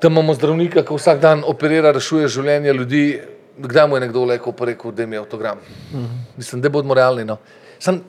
Tam 0.00 0.12
imamo 0.12 0.34
zdravnika, 0.34 0.84
ki 0.84 0.96
vsak 0.96 1.20
dan 1.20 1.44
operira, 1.46 1.92
rešuje 1.92 2.28
življenje 2.28 2.72
ljudi. 2.72 3.04
Kdaj 3.58 3.86
mu 3.88 3.96
je 3.96 4.00
nekdo 4.00 4.24
rekel, 4.28 4.52
pa 4.52 4.64
rekel, 4.68 4.92
da 4.92 5.06
mi 5.06 5.16
je 5.16 5.20
avtogram? 5.20 5.58
Uh 5.58 6.00
-huh. 6.00 6.08
Mislim, 6.36 6.62
da 6.62 6.68
bodimo 6.68 6.94
realni. 6.94 7.24
No. 7.24 7.36
Sam, 7.78 8.00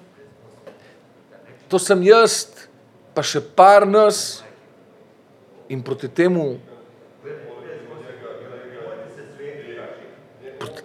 to 1.67 1.79
sem 1.79 2.03
jaz, 2.03 2.45
pa 3.13 3.23
še 3.23 3.41
par 3.55 3.87
nas 3.87 4.43
in 5.69 5.83
proti 5.83 6.07
temu, 6.07 6.57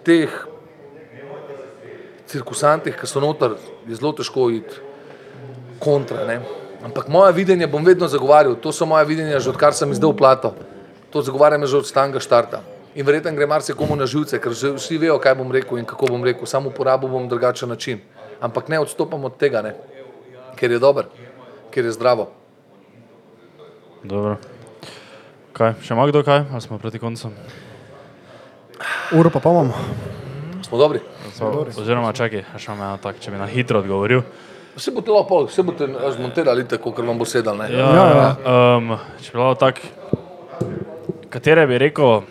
teh 0.03 0.29
cirkusantih, 2.27 2.97
ki 2.97 3.07
so 3.07 3.21
noter, 3.23 3.57
je 3.87 3.95
zelo 3.95 4.13
težko 4.15 4.49
iti 4.53 4.81
kontra. 5.79 6.25
Ne? 6.27 6.39
Ampak 6.83 7.07
moja 7.07 7.31
videnja 7.31 7.67
bom 7.67 7.85
vedno 7.85 8.07
zagovarjal, 8.07 8.55
to 8.59 8.73
so 8.75 8.85
moja 8.89 9.05
videnja, 9.07 9.39
že 9.39 9.53
odkar 9.53 9.75
sem 9.75 9.91
izdal 9.91 10.15
plato. 10.15 10.55
To 11.13 11.21
zagovarjam 11.21 11.65
že 11.67 11.77
od 11.77 11.87
stanga 11.87 12.19
štarta. 12.19 12.63
In 12.95 13.05
verjetno 13.05 13.33
gre 13.33 13.47
marsikomu 13.49 13.95
na 13.95 14.05
živce, 14.05 14.37
ker 14.37 14.53
že 14.53 14.73
vsi 14.77 14.97
vejo, 15.01 15.17
kaj 15.17 15.37
bom 15.37 15.49
rekel 15.49 15.81
in 15.81 15.85
kako 15.85 16.13
bom 16.13 16.23
rekel, 16.23 16.45
samo 16.45 16.69
uporabil 16.69 17.09
bom 17.09 17.29
drugačen 17.29 17.69
način. 17.69 18.01
Ampak 18.41 18.69
ne 18.69 18.79
odstopam 18.79 19.23
od 19.25 19.37
tega, 19.37 19.61
ne? 19.61 19.73
ker 20.55 20.71
je 20.71 20.79
dober, 20.79 21.09
ker 21.71 21.85
je 21.85 21.91
zdravo. 21.91 22.29
Dobro. 24.03 24.37
Kaj, 25.53 25.77
še 25.85 25.93
ima 25.93 26.05
kdo 26.09 26.21
kaj, 26.25 26.45
ali 26.51 26.61
smo 26.61 26.77
proti 26.81 26.99
koncu? 26.99 27.29
Uro 29.11 29.29
pa 29.29 29.39
imamo. 29.39 29.73
Smo 30.61 30.77
dobri. 30.77 30.99
So, 31.33 31.65
oziroma, 31.77 32.13
čakaj, 32.13 32.45
a 32.53 32.59
še 32.61 32.73
imam 32.73 32.99
tak, 33.01 33.19
če 33.19 33.31
bi 33.33 33.37
na 33.41 33.47
hitro 33.49 33.81
odgovoril. 33.81 34.21
Vse 34.77 34.91
boste 34.93 35.13
lahko, 35.13 35.43
vse 35.45 35.63
boste 35.65 35.87
zmontirali 36.15 36.65
tako, 36.69 36.93
ker 36.93 37.05
vam 37.05 37.17
bo 37.17 37.25
sedal. 37.29 37.57
Ne? 37.57 37.69
Ja, 37.73 37.89
Ja, 37.93 38.05
ja. 38.09 38.29
Um, 38.77 38.95
če 39.21 39.33
bi 39.33 39.37
bilo 39.37 39.53
tako, 39.57 39.91
katere 41.33 41.65
bi 41.69 41.77
rekel, 41.81 42.23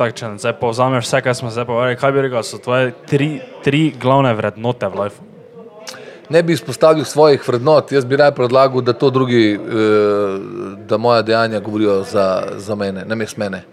tak, 0.00 0.14
če 0.16 0.34
zdaj 0.40 0.56
povzameš 0.60 1.08
vse, 1.08 1.22
kar 1.24 1.36
smo 1.36 1.52
zdaj 1.52 1.66
povedali, 1.68 1.98
kaj 2.00 2.14
bi 2.14 2.24
rekel, 2.28 2.44
so 2.44 2.60
tvoje 2.62 2.92
tri, 3.08 3.30
tri 3.64 3.88
glavne 4.00 4.32
vrednote 4.38 4.88
v 4.92 5.02
life? 5.02 5.24
Ne 6.28 6.42
bi 6.44 6.52
izpostavil 6.52 7.08
svojih 7.08 7.40
vrednot, 7.40 7.92
jaz 7.92 8.04
bi 8.04 8.16
raje 8.20 8.34
predlagal, 8.36 8.84
da 8.84 8.92
to 8.92 9.08
drugi, 9.10 9.56
eh, 9.56 9.60
da 10.88 11.00
moja 11.00 11.22
dejanja 11.24 11.60
govorijo 11.64 12.02
za, 12.04 12.58
za 12.60 12.76
mene, 12.76 13.04
ne 13.08 13.16
mes 13.16 13.36
mene. 13.40 13.64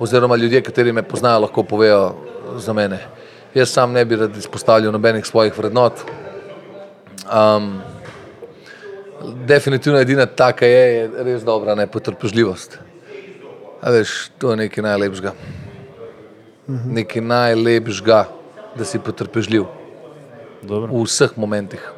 Oziroma 0.00 0.36
ljudje, 0.36 0.62
kateri 0.62 0.92
me 0.92 1.02
poznajo, 1.02 1.40
lahko 1.40 1.62
povejo 1.62 2.14
za 2.56 2.72
mene. 2.72 2.98
Jaz 3.54 3.70
sam 3.72 3.92
ne 3.92 4.04
bi 4.04 4.16
rad 4.16 4.36
izpostavljal 4.36 4.92
nobenih 4.92 5.26
svojih 5.26 5.58
vrednot. 5.58 5.92
Um, 7.26 7.80
definitivno 9.46 9.98
edina 10.00 10.26
taka 10.26 10.66
je, 10.66 10.94
je 10.94 11.10
res 11.24 11.42
dobra, 11.44 11.74
ne 11.74 11.86
potrpežljivost. 11.86 12.78
A 13.82 13.90
veš, 13.90 14.30
to 14.38 14.50
je 14.50 14.56
nekaj 14.56 14.84
najlepšega. 14.84 15.32
Nekaj 16.68 17.22
najlepšega, 17.22 18.24
da 18.76 18.84
si 18.84 18.98
potrpežljiv 18.98 19.66
Dobro. 20.62 20.92
v 20.92 21.04
vseh 21.04 21.36
momentih. 21.36 21.92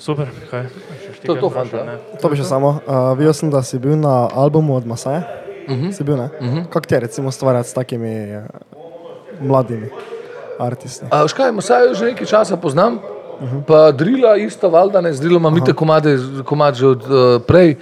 Super, 0.00 0.28
kaj? 0.50 0.66
To 1.26 1.34
je 1.34 1.40
to, 1.40 1.50
fanta. 1.50 1.98
To 2.20 2.28
bi 2.32 2.36
še 2.40 2.48
samo. 2.48 2.80
Uh, 2.88 3.12
videl 3.20 3.36
sem, 3.36 3.52
da 3.52 3.60
si 3.62 3.78
bil 3.78 3.96
na 4.00 4.24
albumu 4.32 4.76
od 4.76 4.88
Masaja. 4.88 5.40
Uh 5.70 5.76
-huh. 5.76 5.92
Si 5.92 6.04
bil, 6.04 6.16
ne? 6.16 6.28
Uh 6.40 6.46
-huh. 6.46 6.64
Kako 6.64 6.86
ti 6.86 6.94
je 6.94 7.00
recimo 7.00 7.30
stvarjati 7.30 7.68
s 7.68 7.74
takimi 7.74 8.36
uh, 8.36 8.42
mladimi? 9.40 9.88
A, 11.10 11.28
škaj, 11.28 11.52
Masajo 11.52 11.94
že 11.94 12.04
nekaj 12.04 12.26
časa 12.26 12.56
poznam, 12.56 12.94
uh 12.94 13.52
-huh. 13.52 13.62
pa 13.66 13.92
drila 13.92 14.36
isto, 14.36 14.68
valjda 14.68 15.00
ne, 15.00 15.12
z 15.12 15.20
drilom 15.20 15.42
imam 15.42 15.56
ite 15.56 15.72
komade, 15.72 16.18
komad 16.44 16.74
že 16.74 16.86
od 16.86 17.02
uh, 17.02 17.42
prej. 17.46 17.76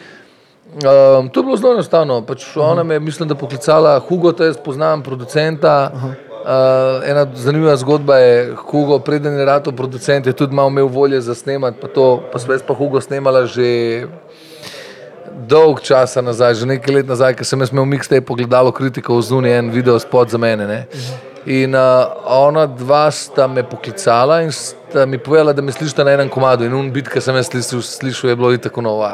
Um, 0.68 1.28
to 1.28 1.40
je 1.40 1.44
bilo 1.44 1.56
zelo 1.56 1.72
enostavno. 1.72 2.22
Pač 2.26 2.56
uh 2.56 2.62
-huh. 2.62 2.72
Ona 2.72 2.82
me 2.82 2.94
je, 2.94 3.00
mislim, 3.00 3.28
da 3.28 3.34
poklicala 3.34 3.98
Hugo, 3.98 4.32
to 4.32 4.44
jaz 4.44 4.56
poznam, 4.64 5.02
producenta. 5.02 5.90
Uh 5.94 6.02
-huh. 6.02 6.14
Uh, 6.38 7.10
ena 7.10 7.26
zanimiva 7.34 7.76
zgodba 7.76 8.16
je, 8.16 8.54
Hugo, 8.56 8.98
preden 8.98 9.38
je 9.38 9.44
rado 9.44 9.72
producent, 9.72 10.26
je 10.26 10.32
tudi 10.32 10.54
malo 10.54 10.68
imel 10.68 10.86
volje 10.86 11.20
za 11.20 11.34
snemati, 11.34 11.78
pa 11.80 11.88
to, 11.88 12.22
pa 12.32 12.38
sem 12.38 12.50
jaz 12.50 12.62
pa 12.62 12.74
Hugo 12.74 13.00
snemala 13.00 13.46
že 13.46 14.06
dolg 15.46 15.80
časa 15.80 16.22
nazaj, 16.22 16.54
že 16.60 16.66
nekaj 16.66 16.94
let 16.94 17.08
nazaj, 17.08 17.36
ker 17.38 17.46
sem 17.46 17.62
imel 17.62 17.86
mixtape 17.86 18.26
pogledalo 18.26 18.72
kritiko 18.74 19.18
v 19.18 19.22
zunaj 19.22 19.58
en 19.58 19.70
video 19.70 19.98
spot 19.98 20.34
za 20.34 20.38
mene. 20.38 20.66
Ne? 20.66 20.80
In 21.48 21.74
uh, 21.78 22.10
ona 22.26 22.66
dva 22.66 23.06
sta 23.14 23.46
me 23.46 23.62
poklicala 23.62 24.42
in 24.42 24.52
sta 24.52 25.06
mi 25.06 25.18
povedala, 25.18 25.54
da 25.54 25.62
me 25.62 25.72
slišita 25.72 26.04
na 26.04 26.18
enem 26.18 26.28
komadu. 26.28 26.66
In 26.66 26.74
un 26.74 26.90
bit, 26.92 27.08
ki 27.08 27.22
sem 27.24 27.36
jaz 27.38 27.48
slišal, 27.52 27.82
slišal 27.82 28.30
je 28.30 28.36
bilo 28.36 28.56
tako 28.58 28.84
novo, 28.84 29.08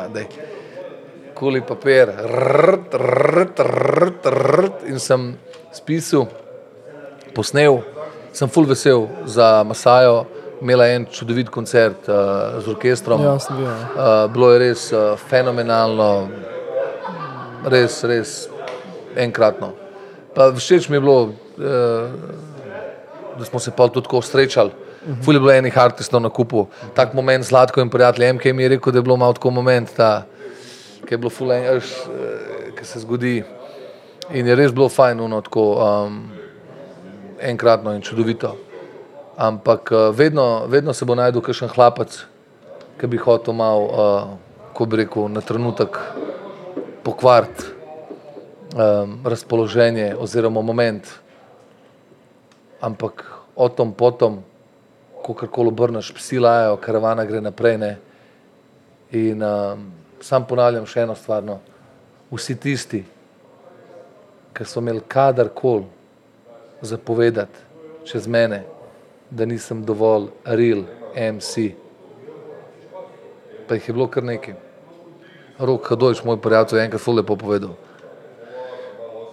kuli 1.34 1.60
papir, 1.60 2.08
rrt, 2.08 2.94
rrt, 2.94 3.60
rrt, 3.60 4.26
rrt, 4.26 4.84
in 4.86 4.98
sem 5.02 5.34
spisal, 5.74 6.28
posnel, 7.34 7.82
sem 8.32 8.48
full 8.48 8.66
vesel 8.70 9.08
za 9.26 9.64
Masajo, 9.66 10.24
imela 10.60 10.86
en 10.88 11.06
čudovit 11.10 11.48
koncert 11.48 12.08
uh, 12.08 12.14
z 12.64 12.68
orkestrom. 12.68 13.22
Ja, 13.22 13.38
sem 13.38 13.56
bil. 13.56 13.66
Ja. 13.66 13.74
Uh, 13.74 14.32
bilo 14.32 14.52
je 14.52 14.58
res 14.62 14.86
uh, 14.92 15.14
fenomenalno, 15.30 16.28
res, 17.70 18.02
res 18.08 18.34
enkratno. 19.16 19.72
Pa 20.34 20.50
všeč 20.54 20.88
mi 20.88 20.98
je 20.98 21.04
bilo, 21.04 21.18
uh, 21.24 22.14
da 23.38 23.44
smo 23.44 23.58
se 23.58 23.74
pa 23.76 23.88
tudi 23.88 24.06
tako 24.06 24.22
srečali. 24.22 24.82
Fuli 25.20 25.36
je 25.36 25.40
bilo 25.40 25.52
enih 25.52 25.78
artistov 25.78 26.22
na 26.24 26.30
kupu. 26.32 26.66
Tak 26.96 27.12
moment 27.14 27.44
z 27.44 27.52
Zlatko 27.52 27.82
in 27.84 27.90
prijateljem, 27.92 28.38
ki 28.40 28.52
mi 28.52 28.64
je 28.64 28.68
rekel, 28.76 28.92
da 28.92 28.98
je 28.98 29.02
bilo 29.02 29.16
malo 29.20 29.36
tako 29.36 29.50
moment, 29.50 29.90
ta, 29.96 30.24
ki 31.04 31.14
je 31.14 31.18
bilo 31.18 31.30
fuli, 31.30 31.60
uh, 31.60 31.92
ki 32.78 32.84
se 32.88 33.04
zgodi. 33.04 33.42
In 34.32 34.46
je 34.48 34.56
res 34.56 34.72
bilo 34.72 34.88
fajn, 34.88 35.20
uno, 35.20 35.42
tako 35.44 35.64
um, 35.76 36.22
enkratno 37.40 37.92
in 37.92 38.00
čudovito. 38.00 38.56
Ampak 39.36 39.90
uh, 39.90 40.16
vedno, 40.16 40.66
vedno 40.66 40.92
se 40.92 41.04
bo 41.04 41.14
najdel 41.14 41.42
kakšen 41.42 41.72
hlapec, 41.74 42.20
ki 43.00 43.06
bi 43.10 43.18
hotel 43.18 43.54
malo, 43.54 43.84
uh, 43.84 44.70
ko 44.74 44.86
bi 44.86 45.02
rekel, 45.02 45.26
na 45.28 45.42
trenutek 45.42 45.98
pokvariti 47.02 47.64
um, 48.74 49.18
razpoloženje 49.24 50.14
oziroma 50.18 50.62
moment. 50.62 51.08
Ampak 52.80 53.24
o 53.56 53.68
tom 53.68 53.92
potom, 53.92 54.42
ko 55.22 55.34
karkoli 55.34 55.68
obrneš, 55.68 56.12
psi 56.14 56.38
lajajo, 56.38 56.76
karavana 56.76 57.24
gre 57.24 57.40
naprej. 57.40 57.78
Ne? 57.78 57.92
In 59.10 59.42
um, 59.42 59.90
sam 60.20 60.46
ponavljam 60.46 60.86
še 60.86 61.04
eno 61.04 61.14
stvar. 61.18 61.42
No. 61.42 61.58
Vsi 62.30 62.56
tisti, 62.60 63.02
ki 64.54 64.64
so 64.64 64.78
imeli 64.78 65.02
kadarkoli 65.08 65.86
zapovedati 66.84 67.62
čez 68.04 68.26
mene, 68.28 68.64
da 69.34 69.46
nisem 69.46 69.82
dovolj 69.84 70.28
real 70.44 70.84
MC. 71.16 71.74
Pa 73.68 73.74
jih 73.74 73.88
je 73.88 73.94
bilo 73.94 74.06
kar 74.06 74.22
nekaj. 74.24 74.54
Rok 75.58 75.90
Hadojč, 75.90 76.22
moj 76.24 76.40
prijatelj, 76.42 76.78
je 76.78 76.84
enkrat 76.84 77.02
zelo 77.02 77.16
lepo 77.16 77.36
povedal. 77.36 77.74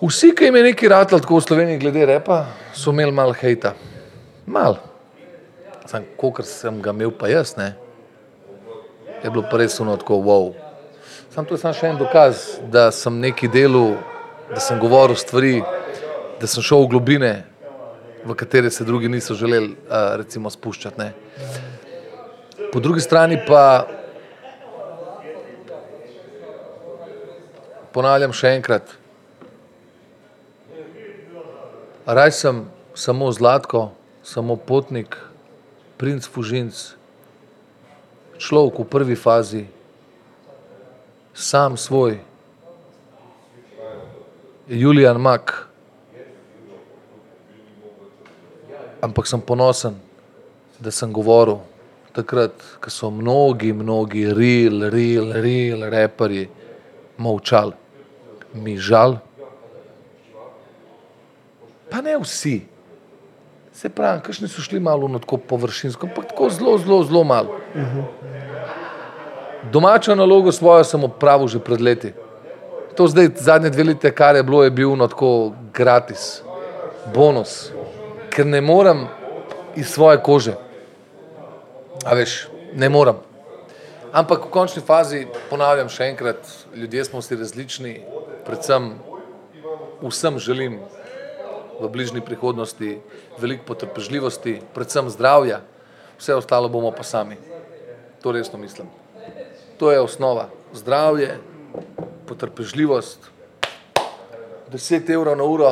Vsi, 0.02 0.32
ki 0.36 0.50
jim 0.50 0.56
je 0.56 0.64
nekaj 0.64 0.90
ratalo 0.90 1.22
tako 1.22 1.38
v 1.38 1.46
Sloveniji 1.46 1.80
glede 1.82 2.06
repa, 2.06 2.46
so 2.74 2.90
imeli 2.90 3.12
malo 3.12 3.34
hejta. 3.38 3.76
Mal. 4.46 4.80
Sam, 5.86 6.06
kolikor 6.18 6.46
sem 6.46 6.82
ga 6.82 6.90
imel 6.90 7.12
pa 7.12 7.30
jaz, 7.30 7.54
ne, 7.58 7.74
je 9.24 9.30
bilo 9.30 9.44
pa 9.52 9.58
res 9.58 9.80
ono 9.80 9.98
tako 9.98 10.18
wow. 10.24 10.54
Sam 11.30 11.46
to 11.46 11.54
je 11.54 11.62
samo 11.62 11.74
še 11.78 11.92
en 11.92 12.00
dokaz, 12.00 12.42
da 12.72 12.90
sem 12.92 13.20
neki 13.20 13.50
delal, 13.52 13.98
da 14.50 14.60
sem 14.60 14.80
govoril 14.80 15.16
stvari, 15.16 15.62
da 16.42 16.48
sem 16.50 16.64
šel 16.64 16.86
v 16.86 16.92
globine, 16.96 17.34
v 18.26 18.36
katere 18.36 18.70
se 18.70 18.84
drugi 18.84 19.10
niso 19.10 19.34
želeli 19.34 19.72
uh, 19.72 20.16
recimo 20.18 20.50
spuščati. 20.50 21.00
Ne. 21.00 21.14
Po 22.74 22.80
drugi 22.80 23.02
strani 23.02 23.40
pa 23.48 23.88
ponavljam 27.92 28.34
še 28.34 28.54
enkrat, 28.56 28.94
raj 32.06 32.32
sem 32.32 32.64
samo 32.96 33.32
zlatko, 33.32 33.90
samo 34.24 34.56
potnik, 34.56 35.18
princ 35.98 36.28
Fužinc, 36.28 36.94
človek 38.38 38.80
v 38.80 38.88
prvi 38.90 39.16
fazi, 39.16 39.66
sam 41.34 41.78
svoj, 41.78 42.22
Julian 44.72 45.20
Mak. 45.20 45.71
Ampak 49.02 49.28
sem 49.28 49.42
ponosen, 49.42 49.96
da 50.80 50.92
sem 50.92 51.12
govoril 51.14 51.60
takrat, 52.14 52.52
ko 52.84 52.92
so 52.92 53.10
mnogi, 53.12 53.72
mnogi, 53.74 54.26
real, 54.36 54.90
real, 54.92 55.32
real 55.42 55.86
raperji 55.92 56.50
molčali. 57.18 57.74
Mi 58.54 58.76
žal, 58.78 59.16
pa 61.90 62.02
ne 62.04 62.18
vsi. 62.20 62.60
Se 63.72 63.90
pravi, 63.90 64.20
kakšni 64.26 64.50
so 64.52 64.62
šli 64.62 64.80
malo 64.84 65.08
na 65.08 65.20
tako 65.24 65.38
površinsko, 65.38 66.10
ampak 66.10 66.34
tako 66.34 66.50
zelo, 66.52 66.78
zelo, 66.78 67.04
zelo 67.08 67.24
malo. 67.24 67.56
Domačo 69.72 70.16
nalogo 70.16 70.52
svojo 70.52 70.84
sem 70.84 71.04
opravil 71.04 71.48
že 71.48 71.60
pred 71.64 71.82
leti. 71.82 72.12
To 73.00 73.08
zdaj, 73.08 73.32
zadnje 73.40 73.72
dve 73.72 73.84
leti, 73.94 74.12
kar 74.12 74.36
je 74.36 74.44
bilo, 74.44 74.64
je 74.64 74.70
bil 74.70 74.96
no 75.00 75.08
tako 75.08 75.54
gratis, 75.74 76.44
bonus, 77.16 77.72
ker 78.32 78.48
ne 78.48 78.62
morem 78.62 79.08
iz 79.76 79.92
svoje 79.92 80.22
kože. 80.24 80.56
A 82.06 82.16
veš, 82.16 82.48
ne 82.74 82.90
morem. 82.90 83.20
Ampak 84.12 84.48
v 84.48 84.52
končni 84.52 84.82
fazi, 84.84 85.26
ponavljam 85.52 85.92
še 85.92 86.10
enkrat, 86.12 86.40
ljudje 86.76 87.06
smo 87.08 87.22
si 87.24 87.38
različni, 87.40 87.94
predvsem 88.48 88.92
vsem 90.02 90.40
želim 90.40 90.80
v 91.80 91.90
bližnji 91.90 92.24
prihodnosti 92.26 92.98
veliko 93.40 93.64
potrpežljivosti, 93.72 94.60
predvsem 94.76 95.10
zdravja, 95.10 95.62
vse 96.20 96.36
ostalo 96.36 96.70
bomo 96.70 96.92
pa 96.92 97.04
sami. 97.04 97.38
To 98.22 98.32
resno 98.32 98.60
mislim. 98.60 98.90
To 99.80 99.92
je 99.92 100.00
osnova. 100.00 100.50
Zdravje, 100.74 101.40
potrpežljivost, 102.28 103.32
10 104.72 105.10
evrov 105.10 105.36
na 105.36 105.44
uro, 105.44 105.72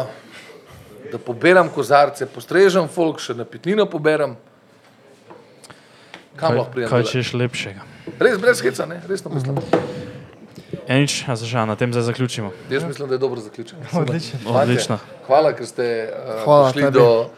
da 1.11 1.17
poberam 1.17 1.69
kozarce, 1.69 2.25
postrežem 2.25 2.87
folk, 2.87 3.19
še 3.19 3.33
na 3.33 3.45
pitnino 3.45 3.85
poberem. 3.85 4.35
Kam 6.35 6.55
lahko 6.55 6.71
pridem? 6.71 6.89
kaj 6.89 7.03
češ 7.03 7.33
lepšega? 7.33 7.83
Res 8.19 8.37
brez 8.39 8.61
heca, 8.63 8.85
ne? 8.85 9.01
Resno 9.07 9.31
mislim. 9.33 9.57
Ja, 10.89 10.97
nič, 10.97 11.21
a 11.29 11.35
zažal, 11.37 11.67
na 11.69 11.75
tem 11.77 11.91
zdaj 11.93 12.07
zaključimo. 12.09 12.49
Jaz 12.69 12.83
mislim, 12.83 13.09
da 13.09 13.13
je 13.13 13.21
dobro 13.21 13.41
zaključen. 13.41 13.77
Odlično. 13.99 14.39
Fantje, 14.41 14.61
Odlično. 14.61 14.97
Hvala, 15.27 15.51
ker 15.53 15.67
ste 15.69 15.85
uh, 16.09 16.43
Hvala 16.43 16.71
prišli 16.71 16.81
tebi. 16.87 16.97
do 16.97 17.29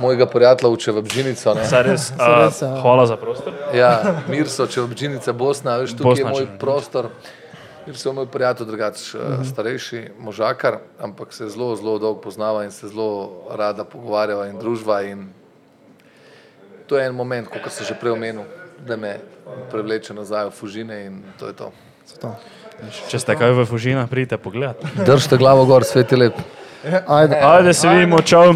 mojega 0.00 0.26
prijatelja 0.26 0.70
v 0.72 0.76
Čevabžinico. 0.80 1.54
res, 1.84 2.12
ja. 2.16 2.80
hvala 2.80 3.04
za 3.06 3.16
prostor. 3.20 3.52
Ja, 3.76 4.22
Mirso, 4.28 4.64
Čevabžinica, 4.66 5.32
Bosna, 5.36 5.76
veš, 5.82 5.92
tukaj 5.98 6.10
Bosna, 6.16 6.24
je 6.24 6.32
moj 6.32 6.46
če- 6.46 6.58
prostor. 6.58 7.10
Mirso 7.86 8.08
je 8.08 8.14
moj 8.14 8.26
prijatelj, 8.32 8.66
drugač 8.66 9.14
uh, 9.14 9.20
starejši 9.44 10.16
možakar, 10.18 10.78
ampak 10.98 11.32
se 11.32 11.48
zelo, 11.48 11.76
zelo 11.76 11.98
dolgo 11.98 12.20
poznava 12.20 12.64
in 12.64 12.70
se 12.70 12.88
zelo 12.88 13.44
rada 13.50 13.84
pogovarjava 13.84 14.48
in 14.48 14.58
družba. 14.58 15.02
In 15.02 15.28
to 16.86 16.96
je 16.96 17.06
en 17.06 17.14
moment, 17.14 17.48
kot 17.48 17.72
sem 17.72 17.86
že 17.86 17.96
prej 18.00 18.16
omenil, 18.16 18.48
da 18.86 18.96
me 18.96 19.18
prevleče 19.70 20.14
nazaj 20.14 20.48
v 20.48 20.56
Fužine 20.56 21.04
in 21.06 21.22
to 21.38 21.52
je 21.52 21.52
to. 21.52 21.72
To. 22.20 22.34
Če 23.08 23.18
ste 23.20 23.36
kaj 23.36 23.52
v 23.52 23.64
Fužinah, 23.68 24.08
pridite 24.08 24.36
pogledat. 24.40 24.80
Držite 25.06 25.36
glavo 25.40 25.64
gor, 25.68 25.84
svet 25.84 26.12
je 26.12 26.18
lep. 26.18 26.40
Ajde. 27.06 27.40
Ajde 27.40 27.72
se 27.74 27.88
vidimo, 27.88 28.20
čau. 28.22 28.52